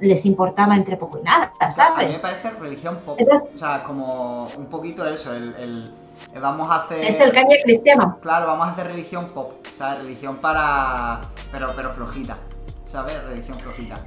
les 0.00 0.26
importaba 0.26 0.76
entre 0.76 0.98
poco 0.98 1.18
y 1.18 1.22
nada, 1.22 1.50
¿sabes? 1.70 2.04
A 2.04 2.06
mí 2.06 2.12
me 2.12 2.18
parece 2.18 2.50
religión 2.50 2.98
pop, 3.04 3.18
o 3.18 3.58
sea, 3.58 3.82
como 3.82 4.46
un 4.58 4.66
poquito 4.66 5.08
eso, 5.08 5.34
el, 5.34 5.90
vamos 6.38 6.70
a 6.70 6.82
hacer... 6.82 7.02
Es 7.02 7.18
el 7.18 7.32
caña 7.32 7.56
cristiano. 7.64 8.18
Claro, 8.20 8.46
vamos 8.46 8.68
a 8.68 8.72
hacer 8.72 8.88
religión 8.88 9.26
pop, 9.26 9.54
o 9.64 9.76
sea, 9.76 9.94
religión 9.94 10.36
para... 10.36 11.22
pero, 11.50 11.72
pero 11.74 11.90
flojita, 11.92 12.36
¿sabes? 12.84 13.20
Religión 13.24 13.58
flojita. 13.58 14.04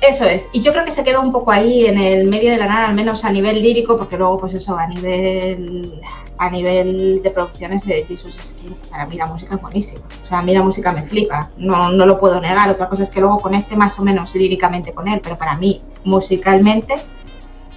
Eso 0.00 0.24
es, 0.24 0.48
y 0.52 0.60
yo 0.60 0.72
creo 0.72 0.84
que 0.84 0.92
se 0.92 1.04
quedó 1.04 1.20
un 1.20 1.30
poco 1.30 1.52
ahí 1.52 1.84
en 1.84 1.98
el 1.98 2.26
medio 2.26 2.50
de 2.50 2.56
la 2.56 2.66
nada, 2.66 2.88
al 2.88 2.94
menos 2.94 3.22
a 3.24 3.30
nivel 3.30 3.60
lírico, 3.62 3.98
porque 3.98 4.16
luego, 4.16 4.38
pues 4.38 4.54
eso, 4.54 4.76
a 4.76 4.86
nivel 4.86 6.00
a 6.40 6.48
nivel 6.48 7.22
de 7.22 7.30
producciones 7.30 7.84
de 7.84 8.02
Jesus 8.06 8.34
Skin, 8.34 8.74
para 8.90 9.04
mí 9.04 9.16
la 9.16 9.26
música 9.26 9.56
es 9.56 9.60
buenísima. 9.60 10.02
O 10.22 10.26
sea, 10.26 10.38
a 10.38 10.42
mí 10.42 10.54
la 10.54 10.62
música 10.62 10.90
me 10.90 11.02
flipa, 11.02 11.50
no, 11.58 11.92
no 11.92 12.06
lo 12.06 12.18
puedo 12.18 12.40
negar. 12.40 12.70
Otra 12.70 12.88
cosa 12.88 13.02
es 13.02 13.10
que 13.10 13.20
luego 13.20 13.40
conecte 13.40 13.76
más 13.76 13.98
o 13.98 14.02
menos 14.02 14.34
líricamente 14.34 14.94
con 14.94 15.06
él, 15.06 15.20
pero 15.22 15.36
para 15.36 15.58
mí, 15.58 15.82
musicalmente, 16.02 16.94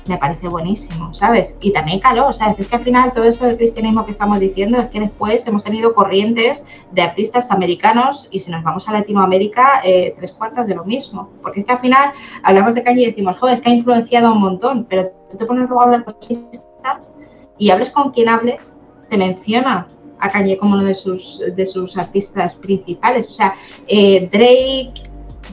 me 0.05 0.17
parece 0.17 0.47
buenísimo, 0.47 1.13
¿sabes? 1.13 1.57
Y 1.61 1.71
también 1.71 1.99
caló, 1.99 2.27
o 2.27 2.33
sea, 2.33 2.49
es 2.49 2.67
que 2.67 2.75
al 2.75 2.81
final 2.81 3.13
todo 3.13 3.25
eso 3.25 3.45
del 3.45 3.57
cristianismo 3.57 4.05
que 4.05 4.11
estamos 4.11 4.39
diciendo 4.39 4.77
es 4.79 4.87
que 4.87 4.99
después 4.99 5.45
hemos 5.47 5.63
tenido 5.63 5.93
corrientes 5.93 6.65
de 6.91 7.01
artistas 7.01 7.51
americanos 7.51 8.27
y 8.31 8.39
si 8.39 8.51
nos 8.51 8.63
vamos 8.63 8.87
a 8.87 8.91
Latinoamérica, 8.91 9.81
eh, 9.83 10.13
tres 10.17 10.33
cuartas 10.33 10.67
de 10.67 10.75
lo 10.75 10.83
mismo. 10.83 11.29
Porque 11.41 11.61
es 11.61 11.65
que 11.65 11.71
al 11.71 11.79
final 11.79 12.11
hablamos 12.43 12.75
de 12.75 12.83
calle 12.83 13.03
y 13.03 13.05
decimos, 13.05 13.37
joder, 13.39 13.55
es 13.55 13.61
que 13.61 13.69
ha 13.69 13.73
influenciado 13.73 14.33
un 14.33 14.41
montón, 14.41 14.85
pero 14.89 15.09
tú 15.31 15.37
te 15.37 15.45
pones 15.45 15.69
luego 15.69 15.81
a 15.81 15.85
hablar 15.85 16.03
con 16.03 16.15
artistas 16.15 17.15
y 17.57 17.69
hables 17.69 17.91
con 17.91 18.11
quien 18.11 18.29
hables, 18.29 18.75
te 19.09 19.17
menciona 19.17 19.87
a 20.19 20.31
Kanye 20.31 20.57
como 20.57 20.75
uno 20.75 20.85
de 20.85 20.93
sus, 20.93 21.41
de 21.55 21.65
sus 21.65 21.97
artistas 21.97 22.55
principales. 22.55 23.29
O 23.29 23.31
sea, 23.31 23.55
eh, 23.87 24.29
Drake, 24.31 24.93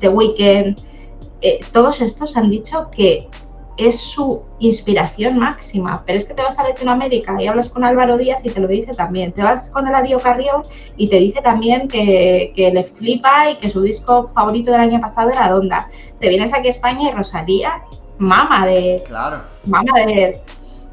The 0.00 0.08
Weeknd, 0.08 0.78
eh, 1.42 1.60
todos 1.72 2.00
estos 2.00 2.36
han 2.36 2.50
dicho 2.50 2.88
que 2.90 3.28
es 3.80 3.98
su 3.98 4.42
inspiración 4.58 5.38
máxima. 5.38 6.02
Pero 6.04 6.18
es 6.18 6.26
que 6.26 6.34
te 6.34 6.42
vas 6.42 6.58
a 6.58 6.64
Latinoamérica 6.64 7.40
y 7.40 7.46
hablas 7.46 7.70
con 7.70 7.82
Álvaro 7.82 8.18
Díaz 8.18 8.44
y 8.44 8.50
te 8.50 8.60
lo 8.60 8.68
dice 8.68 8.94
también. 8.94 9.32
Te 9.32 9.42
vas 9.42 9.70
con 9.70 9.88
el 9.88 9.94
Adio 9.94 10.20
Carrión 10.20 10.64
y 10.96 11.08
te 11.08 11.16
dice 11.16 11.40
también 11.40 11.88
que, 11.88 12.52
le 12.56 12.84
flipa 12.84 13.50
y 13.50 13.56
que 13.56 13.70
su 13.70 13.80
disco 13.80 14.28
favorito 14.28 14.70
del 14.70 14.82
año 14.82 15.00
pasado 15.00 15.30
era 15.30 15.48
Donda. 15.48 15.88
Te 16.18 16.28
vienes 16.28 16.52
aquí 16.52 16.68
a 16.68 16.70
España 16.70 17.08
y 17.08 17.12
Rosalía, 17.12 17.82
mama 18.18 18.66
de. 18.66 19.02
Claro. 19.06 19.42
Mama 19.64 19.92
de. 20.04 20.42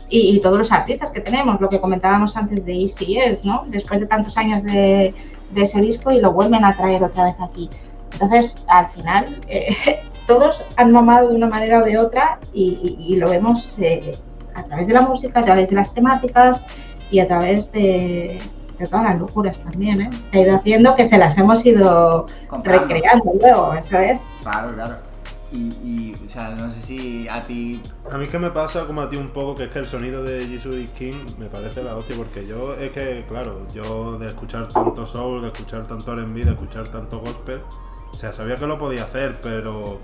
Y, 0.10 0.40
todos 0.40 0.58
los 0.58 0.72
artistas 0.72 1.12
que 1.12 1.20
tenemos, 1.20 1.60
lo 1.60 1.68
que 1.68 1.82
comentábamos 1.82 2.38
antes 2.38 2.66
de 2.66 2.74
Easy 2.74 3.18
es, 3.18 3.44
¿no? 3.44 3.66
Después 3.68 4.00
de 4.00 4.08
tantos 4.08 4.38
años 4.38 4.64
de, 4.64 5.14
ese 5.54 5.82
disco 5.82 6.12
y 6.12 6.22
lo 6.22 6.32
vuelven 6.32 6.64
a 6.64 6.78
traer 6.78 7.04
otra 7.04 7.26
vez 7.26 7.36
aquí. 7.42 7.70
Entonces, 8.14 8.64
al 8.68 8.90
final, 8.92 9.26
eh, 9.50 9.76
todos 10.28 10.64
han 10.76 10.92
mamado 10.92 11.30
de 11.30 11.36
una 11.36 11.48
manera 11.48 11.82
o 11.82 11.86
de 11.86 11.98
otra 11.98 12.40
y, 12.54 13.16
lo 13.16 13.30
vemos 13.30 13.80
eh, 13.80 14.18
a 14.54 14.64
través 14.64 14.88
de 14.88 14.94
la 14.94 15.02
música, 15.02 15.40
a 15.40 15.46
través 15.46 15.70
de 15.70 15.76
las 15.76 15.94
temáticas 15.94 16.64
y 17.10 17.20
a 17.20 17.28
través 17.28 17.72
de, 17.72 18.40
todas 18.90 19.04
las 19.04 19.20
locuras 19.20 19.62
también, 19.62 20.02
¿eh? 20.02 20.10
Ha 20.34 20.38
ido 20.38 20.56
haciendo 20.56 20.96
que 20.96 21.08
se 21.08 21.18
las 21.18 21.38
hemos 21.38 21.66
ido 21.66 22.28
recreando 22.64 23.32
luego, 23.42 23.74
eso 23.74 23.98
es. 23.98 24.28
Claro, 24.44 24.74
claro. 24.76 24.96
Y, 25.50 26.14
o 26.26 26.28
sea, 26.28 26.50
no 26.50 26.70
sé 26.70 26.82
si 26.82 27.28
a 27.30 27.46
ti... 27.46 27.82
A 28.12 28.18
mí 28.18 28.26
es 28.26 28.30
que 28.30 28.38
me 28.38 28.52
pasa 28.52 28.86
como 28.86 29.02
a 29.02 29.10
ti 29.10 29.16
un 29.16 29.30
poco, 29.30 29.56
que 29.56 29.64
es 29.66 29.72
que 29.72 29.80
el 29.80 29.88
sonido 29.88 30.22
de 30.22 30.46
Jesus 30.46 30.76
y 30.76 30.88
King 30.88 31.16
me 31.40 31.46
parece 31.46 31.82
la 31.82 31.96
hostia, 31.96 32.18
porque 32.18 32.46
yo 32.46 32.74
es 32.74 32.92
que, 32.92 33.24
claro, 33.30 33.66
yo 33.74 34.20
de 34.20 34.28
escuchar 34.28 34.68
tanto 34.68 35.06
soul, 35.06 35.42
de 35.42 35.48
escuchar 35.48 35.88
tanto 35.88 36.12
R&B, 36.12 36.44
de 36.44 36.52
escuchar 36.52 36.90
tanto 36.90 37.20
gospel, 37.22 37.62
o 38.18 38.20
sea, 38.20 38.34
sabía 38.34 38.58
que 38.58 38.66
lo 38.66 38.80
podía 38.80 39.04
hacer, 39.04 39.42
pero 39.44 40.00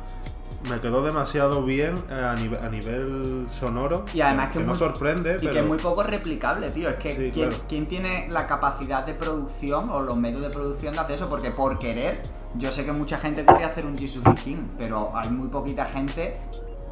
me 0.69 0.79
quedó 0.79 1.01
demasiado 1.01 1.63
bien 1.63 1.97
a, 2.11 2.35
nivel, 2.69 3.47
sonoro. 3.49 4.05
Y 4.13 4.21
además 4.21 4.51
que, 4.51 4.59
no 4.59 4.75
sorprende. 4.75 5.39
Y 5.41 5.47
que 5.47 5.57
es 5.57 5.65
muy 5.65 5.79
poco 5.79 6.03
replicable, 6.03 6.69
tío. 6.69 6.89
Es 6.89 6.97
que 6.97 7.31
¿quién, 7.67 7.87
tiene 7.87 8.27
la 8.29 8.45
capacidad 8.45 9.03
de 9.03 9.15
producción 9.15 9.89
o 9.89 9.99
los 10.01 10.15
medios 10.15 10.43
de 10.43 10.51
producción 10.51 10.93
de 10.93 10.99
hacer 10.99 11.15
eso? 11.15 11.27
Porque 11.27 11.49
por 11.49 11.79
querer, 11.79 12.21
yo 12.53 12.71
sé 12.71 12.85
que 12.85 12.91
mucha 12.91 13.17
gente 13.17 13.47
quería 13.47 13.65
hacer 13.65 13.83
un 13.87 13.97
Jesus 13.97 14.23
King, 14.43 14.67
pero 14.77 15.09
hay 15.15 15.31
muy 15.31 15.47
poquita 15.47 15.85
gente 15.85 16.37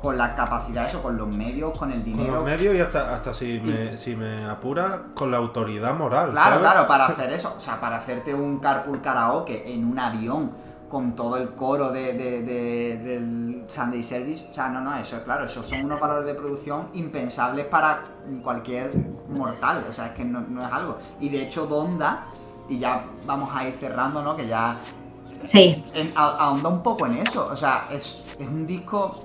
con 0.02 0.18
la 0.18 0.34
capacidad, 0.34 0.88
eso, 0.88 1.04
con 1.04 1.18
los 1.18 1.28
medios, 1.28 1.78
con 1.78 1.92
el 1.92 2.04
dinero. 2.04 2.30
Con 2.30 2.36
los 2.38 2.46
medios 2.46 2.76
y 2.76 2.80
hasta, 2.80 3.14
hasta 3.14 3.36
si, 3.36 3.60
me, 3.60 3.96
si 3.96 4.16
me 4.16 4.46
apura, 4.46 5.04
con 5.14 5.30
la 5.30 5.38
autoridad 5.38 5.96
moral. 5.96 6.32
Claro, 6.32 6.60
claro, 6.60 6.88
para 6.88 7.06
hacer 7.06 7.32
eso. 7.32 7.54
O 7.56 7.60
sea, 7.60 7.80
para 7.80 7.98
hacerte 7.98 8.34
un 8.34 8.58
carpool 8.58 9.02
karaoke 9.02 9.72
en 9.72 9.86
un 9.86 10.00
avión 10.00 10.71
con 10.92 11.16
todo 11.16 11.38
el 11.38 11.52
coro 11.52 11.90
de, 11.90 12.12
del 12.14 13.64
Sunday 13.68 14.04
Service. 14.04 14.48
O 14.52 14.54
sea, 14.54 14.68
no, 14.68 14.82
no, 14.82 14.94
eso 14.98 15.16
es 15.16 15.24
claro, 15.24 15.46
esos 15.46 15.66
son 15.66 15.86
unos 15.86 16.02
valores 16.02 16.26
de 16.26 16.34
producción 16.34 16.90
impensables 16.94 17.66
para 17.68 18.04
cualquier 18.44 18.92
mortal. 19.30 19.86
O 19.90 19.94
sea, 19.94 20.08
es 20.08 20.12
que 20.12 20.26
no, 20.26 20.42
es 20.60 20.72
algo. 20.72 20.98
Y 21.22 21.30
de 21.30 21.44
hecho, 21.44 21.66
Donda, 21.66 22.26
y 22.68 22.78
ya 22.78 23.06
vamos 23.26 23.50
a 23.56 23.66
ir 23.66 23.74
cerrando, 23.74 24.22
¿no? 24.22 24.36
Que 24.36 24.46
ya. 24.46 24.78
Sí. 25.46 25.84
ahonda 26.14 26.70
un 26.70 26.84
poco 26.84 27.06
en 27.08 27.16
eso. 27.16 27.48
O 27.50 27.56
sea, 27.56 27.88
es, 27.90 28.26
es 28.38 28.48
un 28.48 28.68
disco 28.68 29.18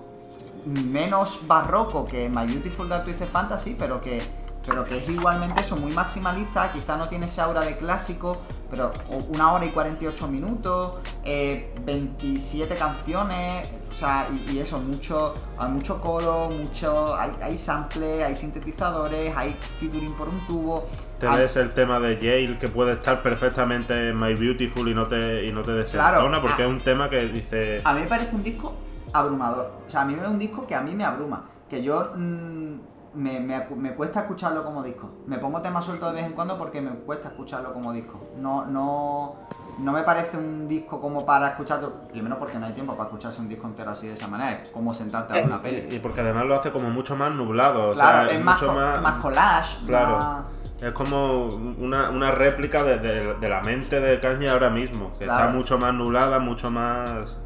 menos 0.64 1.40
barroco 1.46 2.04
que 2.04 2.28
My 2.28 2.46
Beautiful 2.46 2.88
Dark 2.88 3.04
Twisted 3.04 3.26
Fantasy, 3.26 3.76
pero 3.76 4.00
que 4.00 4.22
pero 4.66 4.84
que 4.84 4.98
es 4.98 5.08
igualmente 5.08 5.60
eso, 5.60 5.76
muy 5.76 5.92
maximalista, 5.92 6.72
quizá 6.72 6.96
no 6.96 7.08
tiene 7.08 7.26
esa 7.26 7.44
aura 7.44 7.60
de 7.60 7.76
clásico, 7.76 8.38
pero 8.68 8.92
una 9.28 9.52
hora 9.52 9.64
y 9.64 9.70
48 9.70 10.26
minutos, 10.26 10.94
27 11.24 12.74
eh, 12.74 12.76
canciones, 12.76 13.68
o 13.88 13.94
sea, 13.94 14.26
y, 14.50 14.58
eso, 14.58 14.78
mucho, 14.80 15.34
hay 15.56 15.70
mucho 15.70 16.00
coro, 16.00 16.50
mucho, 16.50 17.14
hay, 17.14 17.30
hay 17.40 17.56
sample, 17.56 18.24
hay 18.24 18.34
sintetizadores, 18.34 19.32
hay 19.36 19.56
featuring 19.78 20.12
por 20.14 20.28
un 20.28 20.44
tubo. 20.46 20.88
Te 21.20 21.28
ves 21.28 21.56
el 21.56 21.72
tema 21.72 22.00
de 22.00 22.16
Yale 22.16 22.58
que 22.58 22.68
puede 22.68 22.94
estar 22.94 23.22
perfectamente 23.22 24.10
en 24.10 24.18
My 24.18 24.34
Beautiful 24.34 24.88
y 24.88 24.94
no 24.94 25.06
te, 25.06 25.46
y 25.46 25.52
no 25.52 25.62
te 25.62 25.72
desentona, 25.72 26.42
porque 26.42 26.64
es 26.64 26.68
un 26.68 26.80
tema 26.80 27.08
que 27.08 27.20
dice... 27.28 27.82
A 27.84 27.94
mí 27.94 28.00
me 28.00 28.06
parece 28.06 28.34
un 28.34 28.42
disco 28.42 28.74
abrumador, 29.12 29.72
o 29.86 29.90
sea, 29.90 30.02
a 30.02 30.04
mí 30.04 30.16
me 30.16 30.22
es 30.22 30.28
un 30.28 30.38
disco 30.38 30.66
que 30.66 30.74
a 30.74 30.80
mí 30.80 30.94
me 30.94 31.04
abruma, 31.04 31.44
que 31.70 31.82
yo... 31.84 32.12
Mm, 32.16 32.95
me, 33.16 33.40
me, 33.40 33.94
cuesta 33.94 34.20
escucharlo 34.20 34.64
como 34.64 34.82
disco. 34.82 35.10
Me 35.26 35.38
pongo 35.38 35.60
temas 35.62 35.84
sueltos 35.84 36.10
de 36.10 36.16
vez 36.16 36.26
en 36.26 36.32
cuando 36.32 36.58
porque 36.58 36.80
me 36.80 36.90
cuesta 36.90 37.28
escucharlo 37.28 37.72
como 37.72 37.92
disco. 37.92 38.20
No, 38.36 38.66
no, 38.66 39.36
no 39.78 39.92
me 39.92 40.02
parece 40.02 40.36
un 40.36 40.68
disco 40.68 41.00
como 41.00 41.24
para 41.24 41.48
escucharlo. 41.48 42.02
Primero 42.10 42.38
porque 42.38 42.58
no 42.58 42.66
hay 42.66 42.72
tiempo 42.72 42.94
para 42.94 43.08
escucharse 43.08 43.40
un 43.40 43.48
disco 43.48 43.66
entero 43.66 43.90
así 43.90 44.06
de 44.06 44.14
esa 44.14 44.28
manera. 44.28 44.52
Es 44.52 44.68
como 44.70 44.92
sentarte 44.92 45.32
a 45.32 45.36
ver 45.36 45.46
una 45.46 45.62
peli. 45.62 45.96
Y, 45.96 45.98
porque 45.98 46.20
además 46.20 46.44
lo 46.44 46.56
hace 46.56 46.70
como 46.70 46.90
mucho 46.90 47.16
más 47.16 47.32
nublado. 47.32 47.92
Claro, 47.92 48.30
es, 48.30 48.44
más, 48.44 48.62
más, 48.62 49.22
collage. 49.22 49.86
Claro. 49.86 50.44
Es 50.80 50.92
como 50.92 51.46
una, 51.46 52.10
una 52.10 52.30
réplica 52.32 52.84
de, 52.84 53.48
la 53.48 53.62
mente 53.62 53.98
de 53.98 54.20
Caña 54.20 54.52
ahora 54.52 54.68
mismo, 54.68 55.16
que 55.18 55.24
está 55.24 55.48
mucho 55.48 55.78
más 55.78 55.94
nublada, 55.94 56.38
mucho 56.38 56.70
más 56.70 57.38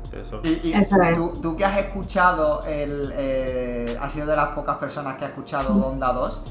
y, 0.42 0.72
tú, 1.40 1.56
que 1.56 1.64
has 1.64 1.78
escuchado, 1.78 2.64
el, 2.64 3.12
eh, 3.16 3.96
has 4.00 4.12
sido 4.12 4.26
de 4.26 4.36
las 4.36 4.48
pocas 4.48 4.76
personas 4.78 5.16
que 5.16 5.24
ha 5.24 5.28
escuchado 5.28 5.74
Donda 5.74 6.12
2, 6.12 6.42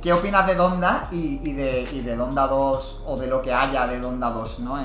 ¿qué 0.00 0.12
opinas 0.12 0.46
de 0.46 0.54
Donda 0.54 1.08
y, 1.10 1.52
de, 1.52 1.88
y 1.92 2.00
de 2.02 2.16
Donda 2.16 2.46
2 2.46 3.02
o 3.06 3.16
de 3.16 3.26
lo 3.26 3.42
que 3.42 3.52
haya 3.52 3.86
de 3.86 3.98
Donda 3.98 4.30
2, 4.30 4.60
¿no? 4.60 4.78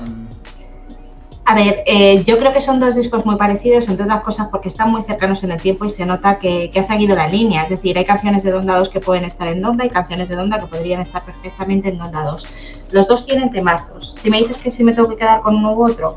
A 1.50 1.54
ver, 1.54 1.82
eh, 1.84 2.22
yo 2.22 2.38
creo 2.38 2.52
que 2.52 2.60
son 2.60 2.78
dos 2.78 2.94
discos 2.94 3.26
muy 3.26 3.34
parecidos, 3.34 3.88
entre 3.88 4.04
otras 4.04 4.22
cosas 4.22 4.48
porque 4.52 4.68
están 4.68 4.92
muy 4.92 5.02
cercanos 5.02 5.42
en 5.42 5.50
el 5.50 5.60
tiempo 5.60 5.84
y 5.84 5.88
se 5.88 6.06
nota 6.06 6.38
que, 6.38 6.70
ha 6.76 6.82
seguido 6.84 7.16
la 7.16 7.26
línea. 7.26 7.64
Es 7.64 7.70
decir, 7.70 7.98
hay 7.98 8.04
canciones 8.04 8.44
de 8.44 8.52
Donda 8.52 8.78
2 8.78 8.88
que 8.88 9.00
pueden 9.00 9.24
estar 9.24 9.48
en 9.48 9.60
Donda 9.60 9.84
y 9.84 9.88
canciones 9.88 10.28
de 10.28 10.36
Donda 10.36 10.60
que 10.60 10.66
podrían 10.66 11.00
estar 11.00 11.24
perfectamente 11.24 11.88
en 11.88 11.98
Donda 11.98 12.22
2. 12.22 12.46
Los 12.92 13.08
dos 13.08 13.26
tienen 13.26 13.50
temazos. 13.50 14.14
Si 14.14 14.30
me 14.30 14.38
dices 14.38 14.58
que 14.58 14.70
si 14.70 14.84
me 14.84 14.92
tengo 14.92 15.08
que 15.08 15.16
quedar 15.16 15.40
con 15.40 15.56
uno 15.56 15.72
u 15.72 15.84
otro, 15.84 16.14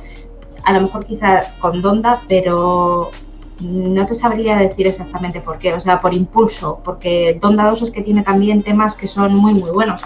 a 0.64 0.74
lo 0.74 0.82
mejor 0.82 1.06
quizá 1.06 1.44
con 1.60 1.82
Donda, 1.82 2.22
pero 2.28 3.12
no 3.60 4.06
te 4.06 4.14
sabría 4.14 4.58
decir 4.58 4.88
exactamente 4.88 5.42
por 5.42 5.60
qué. 5.60 5.74
O 5.74 5.80
sea, 5.80 6.02
por 6.02 6.14
impulso, 6.14 6.82
porque 6.84 7.38
Donda 7.42 7.70
2 7.70 7.82
es 7.84 7.92
que 7.92 8.02
tiene 8.02 8.24
también 8.24 8.64
temas 8.64 8.96
que 8.96 9.08
son 9.08 9.36
muy, 9.36 9.54
muy 9.54 9.72
buenos. 9.72 10.02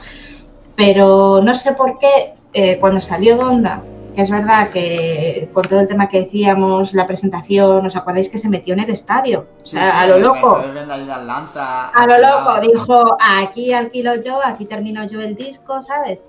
Pero 0.76 1.42
no 1.42 1.56
sé 1.56 1.74
por 1.74 1.98
qué 1.98 2.34
eh, 2.54 2.78
cuando 2.80 3.02
salió 3.02 3.38
Donda 3.38 3.84
es 4.18 4.32
verdad 4.32 4.72
que 4.72 5.48
con 5.54 5.68
todo 5.68 5.80
el 5.80 5.88
tema 5.88 6.10
que 6.10 6.22
decíamos, 6.22 6.92
la 6.96 7.06
presentación, 7.06 7.86
¿os 7.86 7.96
acordáis 7.96 8.30
que 8.30 8.40
se 8.40 8.50
metió 8.50 8.74
en 8.74 8.80
el 8.80 8.90
estadio? 8.90 9.46
a 9.80 10.08
lo 10.08 10.18
loco. 10.18 10.58
a 10.58 12.08
lo 12.08 12.18
loco, 12.18 12.60
dijo, 12.60 13.16
aquí 13.22 13.74
alquilo 13.74 14.20
yo, 14.20 14.44
aquí 14.44 14.66
termino 14.66 15.06
yo 15.06 15.22
el 15.22 15.36
disco, 15.36 15.84
¿sabes? 15.84 16.26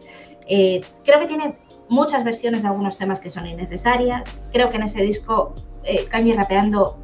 Eh, 0.47 0.83
creo 1.03 1.19
que 1.19 1.27
tiene 1.27 1.57
muchas 1.89 2.25
versiones 2.25 2.63
de 2.63 2.69
algunos 2.69 2.97
temas 2.97 3.21
que 3.21 3.31
son 3.31 3.47
innecesarias. 3.47 4.41
Creo 4.53 4.71
que 4.71 4.77
en 4.77 4.83
ese 4.85 5.03
disco 5.03 5.55
eh, 5.85 6.07
Cañi 6.09 6.33
rapeando 6.33 6.99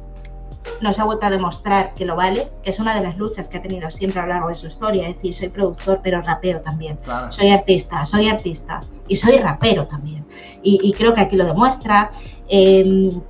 nos 0.81 0.99
ha 0.99 1.05
vuelto 1.05 1.25
a 1.25 1.29
demostrar 1.29 1.93
que 1.93 2.05
lo 2.05 2.15
vale, 2.15 2.47
que 2.63 2.71
es 2.71 2.79
una 2.79 2.95
de 2.95 3.01
las 3.01 3.17
luchas 3.17 3.49
que 3.49 3.57
ha 3.57 3.61
tenido 3.61 3.89
siempre 3.89 4.19
a 4.19 4.23
lo 4.23 4.29
largo 4.29 4.49
de 4.49 4.55
su 4.55 4.67
historia, 4.67 5.07
es 5.07 5.15
decir, 5.15 5.33
soy 5.33 5.49
productor 5.49 5.99
pero 6.03 6.21
rapeo 6.21 6.61
también, 6.61 6.97
soy 7.29 7.49
artista, 7.49 8.03
soy 8.05 8.27
artista 8.27 8.81
y 9.07 9.15
soy 9.15 9.37
rapero 9.37 9.87
también. 9.87 10.25
Y, 10.63 10.91
creo 10.93 11.13
que 11.13 11.21
aquí 11.21 11.35
lo 11.35 11.45
demuestra. 11.45 12.09
Em, 12.47 13.21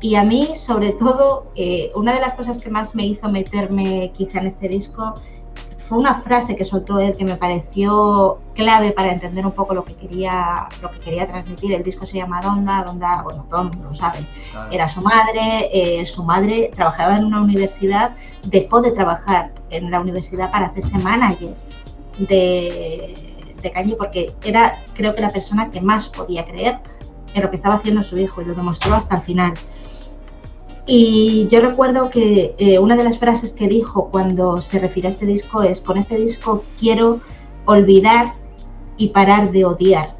y 0.00 0.14
a 0.14 0.22
mí, 0.22 0.50
sobre 0.54 0.92
todo, 0.92 1.50
eh, 1.56 1.90
una 1.94 2.14
de 2.14 2.20
las 2.20 2.34
cosas 2.34 2.58
que 2.58 2.70
más 2.70 2.94
me 2.94 3.04
hizo 3.04 3.28
meterme 3.28 4.12
quizá 4.14 4.38
en 4.38 4.46
este 4.46 4.68
disco 4.68 5.16
fue 5.90 5.98
una 5.98 6.14
frase 6.14 6.54
que 6.54 6.64
soltó 6.64 7.00
él 7.00 7.16
que 7.16 7.24
me 7.24 7.34
pareció 7.34 8.38
clave 8.54 8.92
para 8.92 9.10
entender 9.10 9.44
un 9.44 9.50
poco 9.50 9.74
lo 9.74 9.84
que 9.84 9.96
quería, 9.96 10.68
lo 10.80 10.88
que 10.92 11.00
quería 11.00 11.26
transmitir. 11.26 11.72
El 11.72 11.82
disco 11.82 12.06
se 12.06 12.18
llama 12.18 12.40
Donda, 12.40 12.84
Donda, 12.84 13.22
bueno, 13.22 13.44
mundo 13.50 13.88
lo 13.88 13.92
sabe. 13.92 14.20
Era 14.70 14.88
su 14.88 15.00
madre, 15.00 15.68
eh, 15.72 16.06
su 16.06 16.22
madre 16.22 16.70
trabajaba 16.76 17.16
en 17.16 17.24
una 17.24 17.42
universidad, 17.42 18.14
dejó 18.44 18.80
de 18.80 18.92
trabajar 18.92 19.50
en 19.70 19.90
la 19.90 20.00
universidad 20.00 20.52
para 20.52 20.66
hacerse 20.66 20.96
manager 20.98 21.56
de, 22.18 23.56
de 23.60 23.72
Kanye 23.72 23.96
porque 23.96 24.32
era, 24.44 24.78
creo 24.94 25.12
que, 25.12 25.22
la 25.22 25.30
persona 25.30 25.70
que 25.70 25.80
más 25.80 26.08
podía 26.08 26.44
creer 26.44 26.78
en 27.34 27.42
lo 27.42 27.50
que 27.50 27.56
estaba 27.56 27.74
haciendo 27.74 28.04
su 28.04 28.16
hijo 28.16 28.42
y 28.42 28.44
lo 28.44 28.54
demostró 28.54 28.94
hasta 28.94 29.16
el 29.16 29.22
final. 29.22 29.54
Y 30.92 31.46
yo 31.46 31.60
recuerdo 31.60 32.10
que 32.10 32.56
eh, 32.58 32.80
una 32.80 32.96
de 32.96 33.04
las 33.04 33.16
frases 33.16 33.52
que 33.52 33.68
dijo 33.68 34.10
cuando 34.10 34.60
se 34.60 34.80
refiere 34.80 35.06
a 35.06 35.12
este 35.12 35.24
disco 35.24 35.62
es, 35.62 35.80
con 35.80 35.96
este 35.96 36.16
disco 36.16 36.64
quiero 36.80 37.20
olvidar 37.64 38.34
y 38.96 39.10
parar 39.10 39.52
de 39.52 39.64
odiar. 39.64 40.16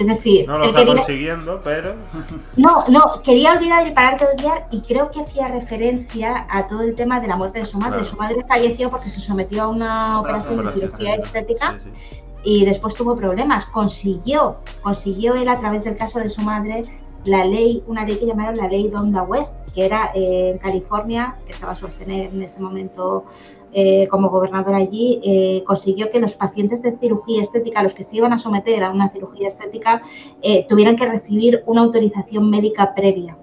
Es 0.00 0.08
decir, 0.08 0.48
no 0.48 0.58
lo 0.58 0.64
está 0.64 0.84
consiguiendo, 0.84 1.60
pero. 1.62 1.94
No, 2.56 2.84
no, 2.88 3.22
quería 3.22 3.52
olvidar 3.52 3.86
y 3.86 3.92
parar 3.92 4.18
de 4.18 4.26
odiar 4.26 4.66
y 4.72 4.80
creo 4.80 5.08
que 5.12 5.20
hacía 5.20 5.46
referencia 5.46 6.44
a 6.50 6.66
todo 6.66 6.82
el 6.82 6.96
tema 6.96 7.20
de 7.20 7.28
la 7.28 7.36
muerte 7.36 7.60
de 7.60 7.66
su 7.66 7.78
madre. 7.78 8.02
Su 8.02 8.16
madre 8.16 8.44
falleció 8.48 8.90
porque 8.90 9.08
se 9.08 9.20
sometió 9.20 9.62
a 9.62 9.68
una 9.68 10.20
operación, 10.20 10.64
de 10.64 10.72
cirugía 10.72 11.14
estética 11.14 11.78
y 12.42 12.64
después 12.64 12.96
tuvo 12.96 13.14
problemas. 13.14 13.66
Consiguió, 13.66 14.56
consiguió 14.82 15.36
él 15.36 15.48
a 15.48 15.60
través 15.60 15.84
del 15.84 15.96
caso 15.96 16.18
de 16.18 16.28
su 16.28 16.42
madre 16.42 16.82
la 17.28 17.44
ley, 17.44 17.82
una 17.86 18.04
ley 18.04 18.16
que 18.16 18.26
llamaron 18.26 18.56
la 18.56 18.68
ley 18.68 18.88
Donda 18.88 19.22
West, 19.22 19.56
que 19.74 19.84
era 19.84 20.10
eh, 20.14 20.50
en 20.50 20.58
California, 20.58 21.36
que 21.46 21.52
estaba 21.52 21.74
Schwarzenegger 21.74 22.34
en 22.34 22.42
ese 22.42 22.60
momento 22.60 23.24
eh, 23.72 24.08
como 24.08 24.30
gobernador 24.30 24.74
allí, 24.74 25.20
eh, 25.22 25.62
consiguió 25.66 26.10
que 26.10 26.20
los 26.20 26.34
pacientes 26.34 26.82
de 26.82 26.96
cirugía 26.98 27.42
estética, 27.42 27.82
los 27.82 27.94
que 27.94 28.04
se 28.04 28.16
iban 28.16 28.32
a 28.32 28.38
someter 28.38 28.82
a 28.82 28.90
una 28.90 29.10
cirugía 29.10 29.46
estética, 29.46 30.02
tuvieran 30.68 30.96
que 30.96 31.06
recibir 31.06 31.62
una 31.66 31.82
autorización 31.82 32.48
médica 32.48 32.94
previa 32.94 33.36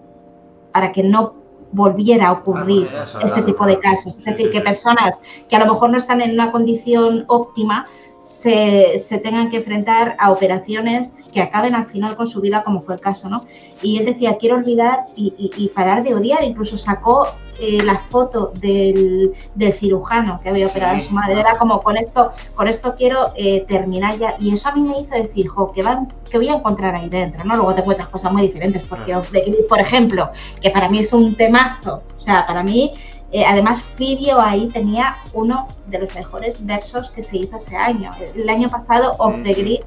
para 0.71 0.91
que 0.91 1.03
no 1.03 1.44
volviera 1.71 2.29
a 2.29 2.31
ocurrir 2.33 2.89
este 3.21 3.41
tipo 3.41 3.65
de 3.65 3.79
casos. 3.79 4.17
Es 4.19 4.25
decir, 4.25 4.51
que 4.51 4.61
personas 4.61 5.19
que 5.49 5.55
a 5.55 5.59
lo 5.59 5.73
mejor 5.73 5.89
no 5.89 5.97
están 5.97 6.21
en 6.21 6.31
una 6.31 6.51
condición 6.51 7.25
óptima, 7.27 7.85
se, 8.19 9.19
tengan 9.23 9.49
que 9.49 9.57
enfrentar 9.57 10.15
a 10.19 10.31
operaciones 10.31 11.23
que 11.31 11.41
acaben 11.41 11.75
al 11.75 11.85
final 11.85 12.15
con 12.15 12.27
su 12.27 12.41
vida, 12.41 12.63
como 12.63 12.81
fue 12.81 12.95
el 12.95 13.01
caso, 13.01 13.29
¿no? 13.29 13.43
Y 13.81 13.97
él 13.97 14.05
decía, 14.05 14.37
quiero 14.37 14.55
olvidar 14.55 15.05
y, 15.15 15.71
parar 15.75 16.03
de 16.03 16.15
odiar. 16.15 16.43
Incluso 16.43 16.77
sacó 16.77 17.27
eh, 17.59 17.81
la 17.83 17.97
foto 17.97 18.51
del, 18.55 19.33
cirujano 19.79 20.39
que 20.41 20.49
había 20.49 20.67
operado 20.67 20.97
a 20.97 20.99
su 20.99 21.11
madre. 21.13 21.39
Era 21.39 21.57
como, 21.57 21.81
con 21.81 21.97
esto, 21.97 22.31
con 22.55 22.67
esto 22.67 22.95
quiero 22.97 23.31
eh, 23.35 23.65
terminar 23.67 24.17
ya. 24.17 24.35
Y 24.39 24.53
eso 24.53 24.69
a 24.69 24.73
mí 24.73 24.81
me 24.81 24.99
hizo 24.99 25.15
decir, 25.15 25.47
jo, 25.47 25.71
¿qué, 25.71 25.83
van, 25.83 26.13
qué 26.29 26.37
voy 26.37 26.49
a 26.49 26.55
encontrar 26.55 26.95
ahí 26.95 27.09
dentro? 27.09 27.43
¿no? 27.43 27.55
Luego 27.55 27.73
te 27.73 27.81
encuentras 27.81 28.09
cosas 28.09 28.31
muy 28.31 28.43
diferentes, 28.43 28.83
porque, 28.83 29.13
ah. 29.13 29.21
por 29.69 29.79
ejemplo, 29.79 30.29
que 30.61 30.69
para 30.69 30.89
mí 30.89 30.99
es 30.99 31.13
un 31.13 31.35
temazo. 31.35 32.03
O 32.17 32.19
sea, 32.19 32.45
para 32.45 32.63
mí 32.63 32.93
eh, 33.35 33.43
además, 33.45 33.83
Fibio 33.83 34.39
ahí 34.39 34.67
tenía 34.67 35.17
uno 35.33 35.67
de 35.87 35.99
los 35.99 36.15
mejores 36.15 36.65
versos 36.65 37.09
que 37.09 37.21
se 37.21 37.37
hizo 37.37 37.57
ese 37.57 37.75
año. 37.75 38.11
El 38.33 38.47
año 38.47 38.69
pasado, 38.69 39.13
Off 39.19 39.35
the 39.43 39.53
Grid 39.53 39.81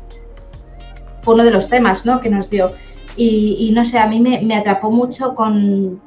fue 1.23 1.33
uno 1.33 1.45
de 1.45 1.51
los 1.51 1.67
temas 1.67 2.05
¿no? 2.05 2.21
que 2.21 2.29
nos 2.29 2.51
dio. 2.51 2.73
Y, 3.17 3.73
no 3.75 3.87
sé, 3.87 3.99
a 3.99 4.07
mí 4.07 4.21
me, 4.21 4.55
atrapó 4.55 4.91
mucho 4.91 5.35
con, 5.35 6.01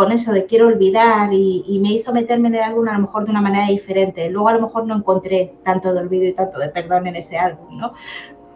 con, 0.00 0.12
eso 0.12 0.32
de 0.32 0.46
quiero 0.46 0.66
olvidar 0.66 1.32
y, 1.32 1.78
me 1.82 1.92
hizo 1.92 2.12
meterme 2.12 2.48
en 2.48 2.54
el 2.56 2.62
álbum 2.62 2.88
a 2.88 2.94
lo 2.94 3.00
mejor 3.00 3.24
de 3.24 3.30
una 3.30 3.40
manera 3.40 3.68
diferente. 3.68 4.28
Luego 4.30 4.48
a 4.48 4.54
lo 4.54 4.62
mejor 4.62 4.86
no 4.86 4.96
encontré 4.96 5.54
tanto 5.64 5.92
de 5.92 6.00
olvido 6.00 6.24
y 6.24 6.32
tanto 6.32 6.58
de 6.58 6.68
perdón 6.68 7.06
en 7.06 7.16
ese 7.16 7.38
álbum, 7.38 7.78
¿no? 7.78 7.92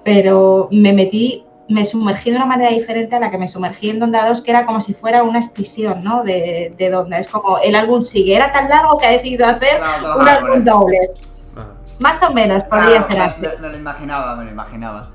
Pero 0.05 0.69
me 0.71 0.93
metí 0.93 1.47
me 1.69 1.85
sumergí 1.85 2.31
de 2.31 2.37
una 2.37 2.47
manera 2.47 2.71
diferente 2.71 3.17
a 3.17 3.21
la 3.21 3.31
que 3.31 3.39
me 3.39 3.49
sumergí 3.49 3.89
en 3.89 3.99
Donda 3.99 4.29
2, 4.29 4.43
que 4.43 4.51
era 4.51 4.67
como 4.67 4.81
si 4.81 4.93
fuera 4.93 5.23
una 5.23 5.39
escisión, 5.39 6.05
¿no? 6.05 6.23
De, 6.23 6.75
de 6.77 6.91
Donda. 6.91 7.19
Es 7.19 7.29
como 7.29 7.59
el 7.59 7.75
álbum 7.75 8.05
sigue. 8.05 8.37
Era 8.37 8.53
tan 8.53 8.69
largo 8.69 8.99
que 8.99 9.07
ha 9.07 9.13
decidido 9.13 9.47
hacer 9.47 9.81
un 9.81 10.29
álbum 10.29 10.65
doble. 10.65 10.99
Más 12.01 12.23
o 12.23 12.33
menos 12.33 12.65
podría 12.65 13.03
ser 13.03 13.21
así. 13.21 13.41
Me, 13.41 13.69
lo 13.69 13.77
imaginaba, 13.77 14.37
me 14.37 14.45
lo 14.45 14.51
imaginaba. 14.51 15.11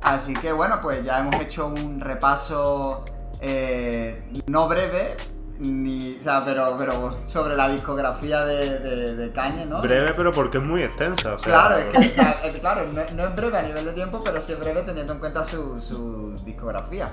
Así 0.00 0.34
que 0.34 0.52
bueno, 0.52 0.80
pues 0.82 1.04
ya 1.04 1.18
hemos 1.18 1.34
hecho 1.40 1.66
un 1.66 2.00
repaso 2.00 3.04
eh, 3.40 4.22
no 4.46 4.68
breve, 4.68 5.16
ni, 5.58 6.16
o 6.18 6.22
sea, 6.22 6.44
pero, 6.44 6.76
pero 6.78 7.18
sobre 7.26 7.56
la 7.56 7.68
discografía 7.68 8.44
de, 8.44 9.14
de, 9.14 9.32
Kanye, 9.32 9.66
¿no? 9.66 9.80
Breve, 9.80 10.12
pero 10.14 10.32
porque 10.32 10.58
es 10.58 10.64
muy 10.64 10.82
extensa. 10.82 11.36
claro, 11.36 11.76
es 11.76 11.86
que, 11.86 12.60
claro, 12.60 12.86
no, 12.92 13.00
es 13.00 13.36
breve 13.36 13.58
a 13.58 13.62
nivel 13.62 13.84
de 13.84 13.92
tiempo, 13.92 14.22
pero 14.24 14.40
sí 14.40 14.52
es 14.52 14.58
breve 14.58 14.82
teniendo 14.82 15.12
en 15.12 15.20
cuenta 15.20 15.44
su, 15.44 15.80
su 15.80 16.38
discografía. 16.44 17.12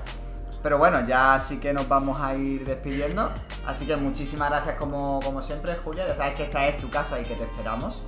Pero 0.62 0.78
bueno, 0.78 1.04
ya 1.06 1.38
sí 1.40 1.58
que 1.58 1.72
nos 1.72 1.88
vamos 1.88 2.20
a 2.20 2.34
ir 2.36 2.64
despidiendo. 2.64 3.30
Así 3.66 3.84
que 3.84 3.96
muchísimas 3.96 4.50
gracias 4.50 4.76
como, 4.76 5.20
como 5.24 5.42
siempre, 5.42 5.76
Julia. 5.76 6.06
Ya 6.06 6.14
sabes 6.14 6.34
que 6.34 6.44
esta 6.44 6.68
es 6.68 6.78
tu 6.78 6.88
casa 6.88 7.20
y 7.20 7.24
que 7.24 7.34
te 7.34 7.44
esperamos. 7.44 8.02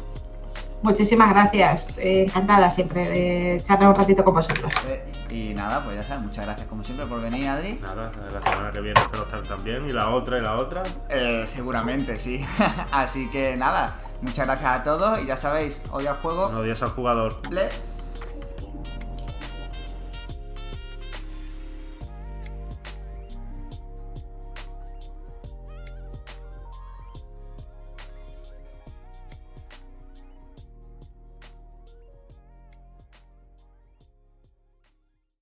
Muchísimas 0.84 1.30
gracias, 1.30 1.96
eh, 1.96 2.24
encantada 2.24 2.70
siempre 2.70 3.08
de 3.08 3.62
charlar 3.62 3.88
un 3.88 3.94
ratito 3.94 4.22
con 4.22 4.34
vosotros. 4.34 4.70
Eh, 4.86 5.02
y 5.30 5.54
nada, 5.54 5.82
pues 5.82 5.96
ya 5.96 6.02
sabes, 6.02 6.24
muchas 6.24 6.44
gracias 6.44 6.66
como 6.66 6.84
siempre 6.84 7.06
por 7.06 7.22
venir, 7.22 7.48
Adri. 7.48 7.78
Nada, 7.80 8.12
la 8.30 8.42
semana 8.42 8.70
que 8.70 8.82
viene 8.82 9.00
espero 9.00 9.22
estar 9.22 9.42
también, 9.44 9.88
y 9.88 9.92
la 9.92 10.10
otra 10.10 10.36
y 10.36 10.42
la 10.42 10.58
otra. 10.58 10.82
Eh, 11.08 11.44
seguramente, 11.46 12.18
sí. 12.18 12.44
Así 12.92 13.30
que 13.30 13.56
nada, 13.56 13.94
muchas 14.20 14.46
gracias 14.46 14.70
a 14.70 14.82
todos 14.82 15.22
y 15.22 15.26
ya 15.26 15.38
sabéis, 15.38 15.80
hoy 15.90 16.06
al 16.06 16.16
juego. 16.16 16.50
No 16.50 16.58
odias 16.58 16.82
al 16.82 16.90
jugador. 16.90 17.40
Bless. 17.48 18.03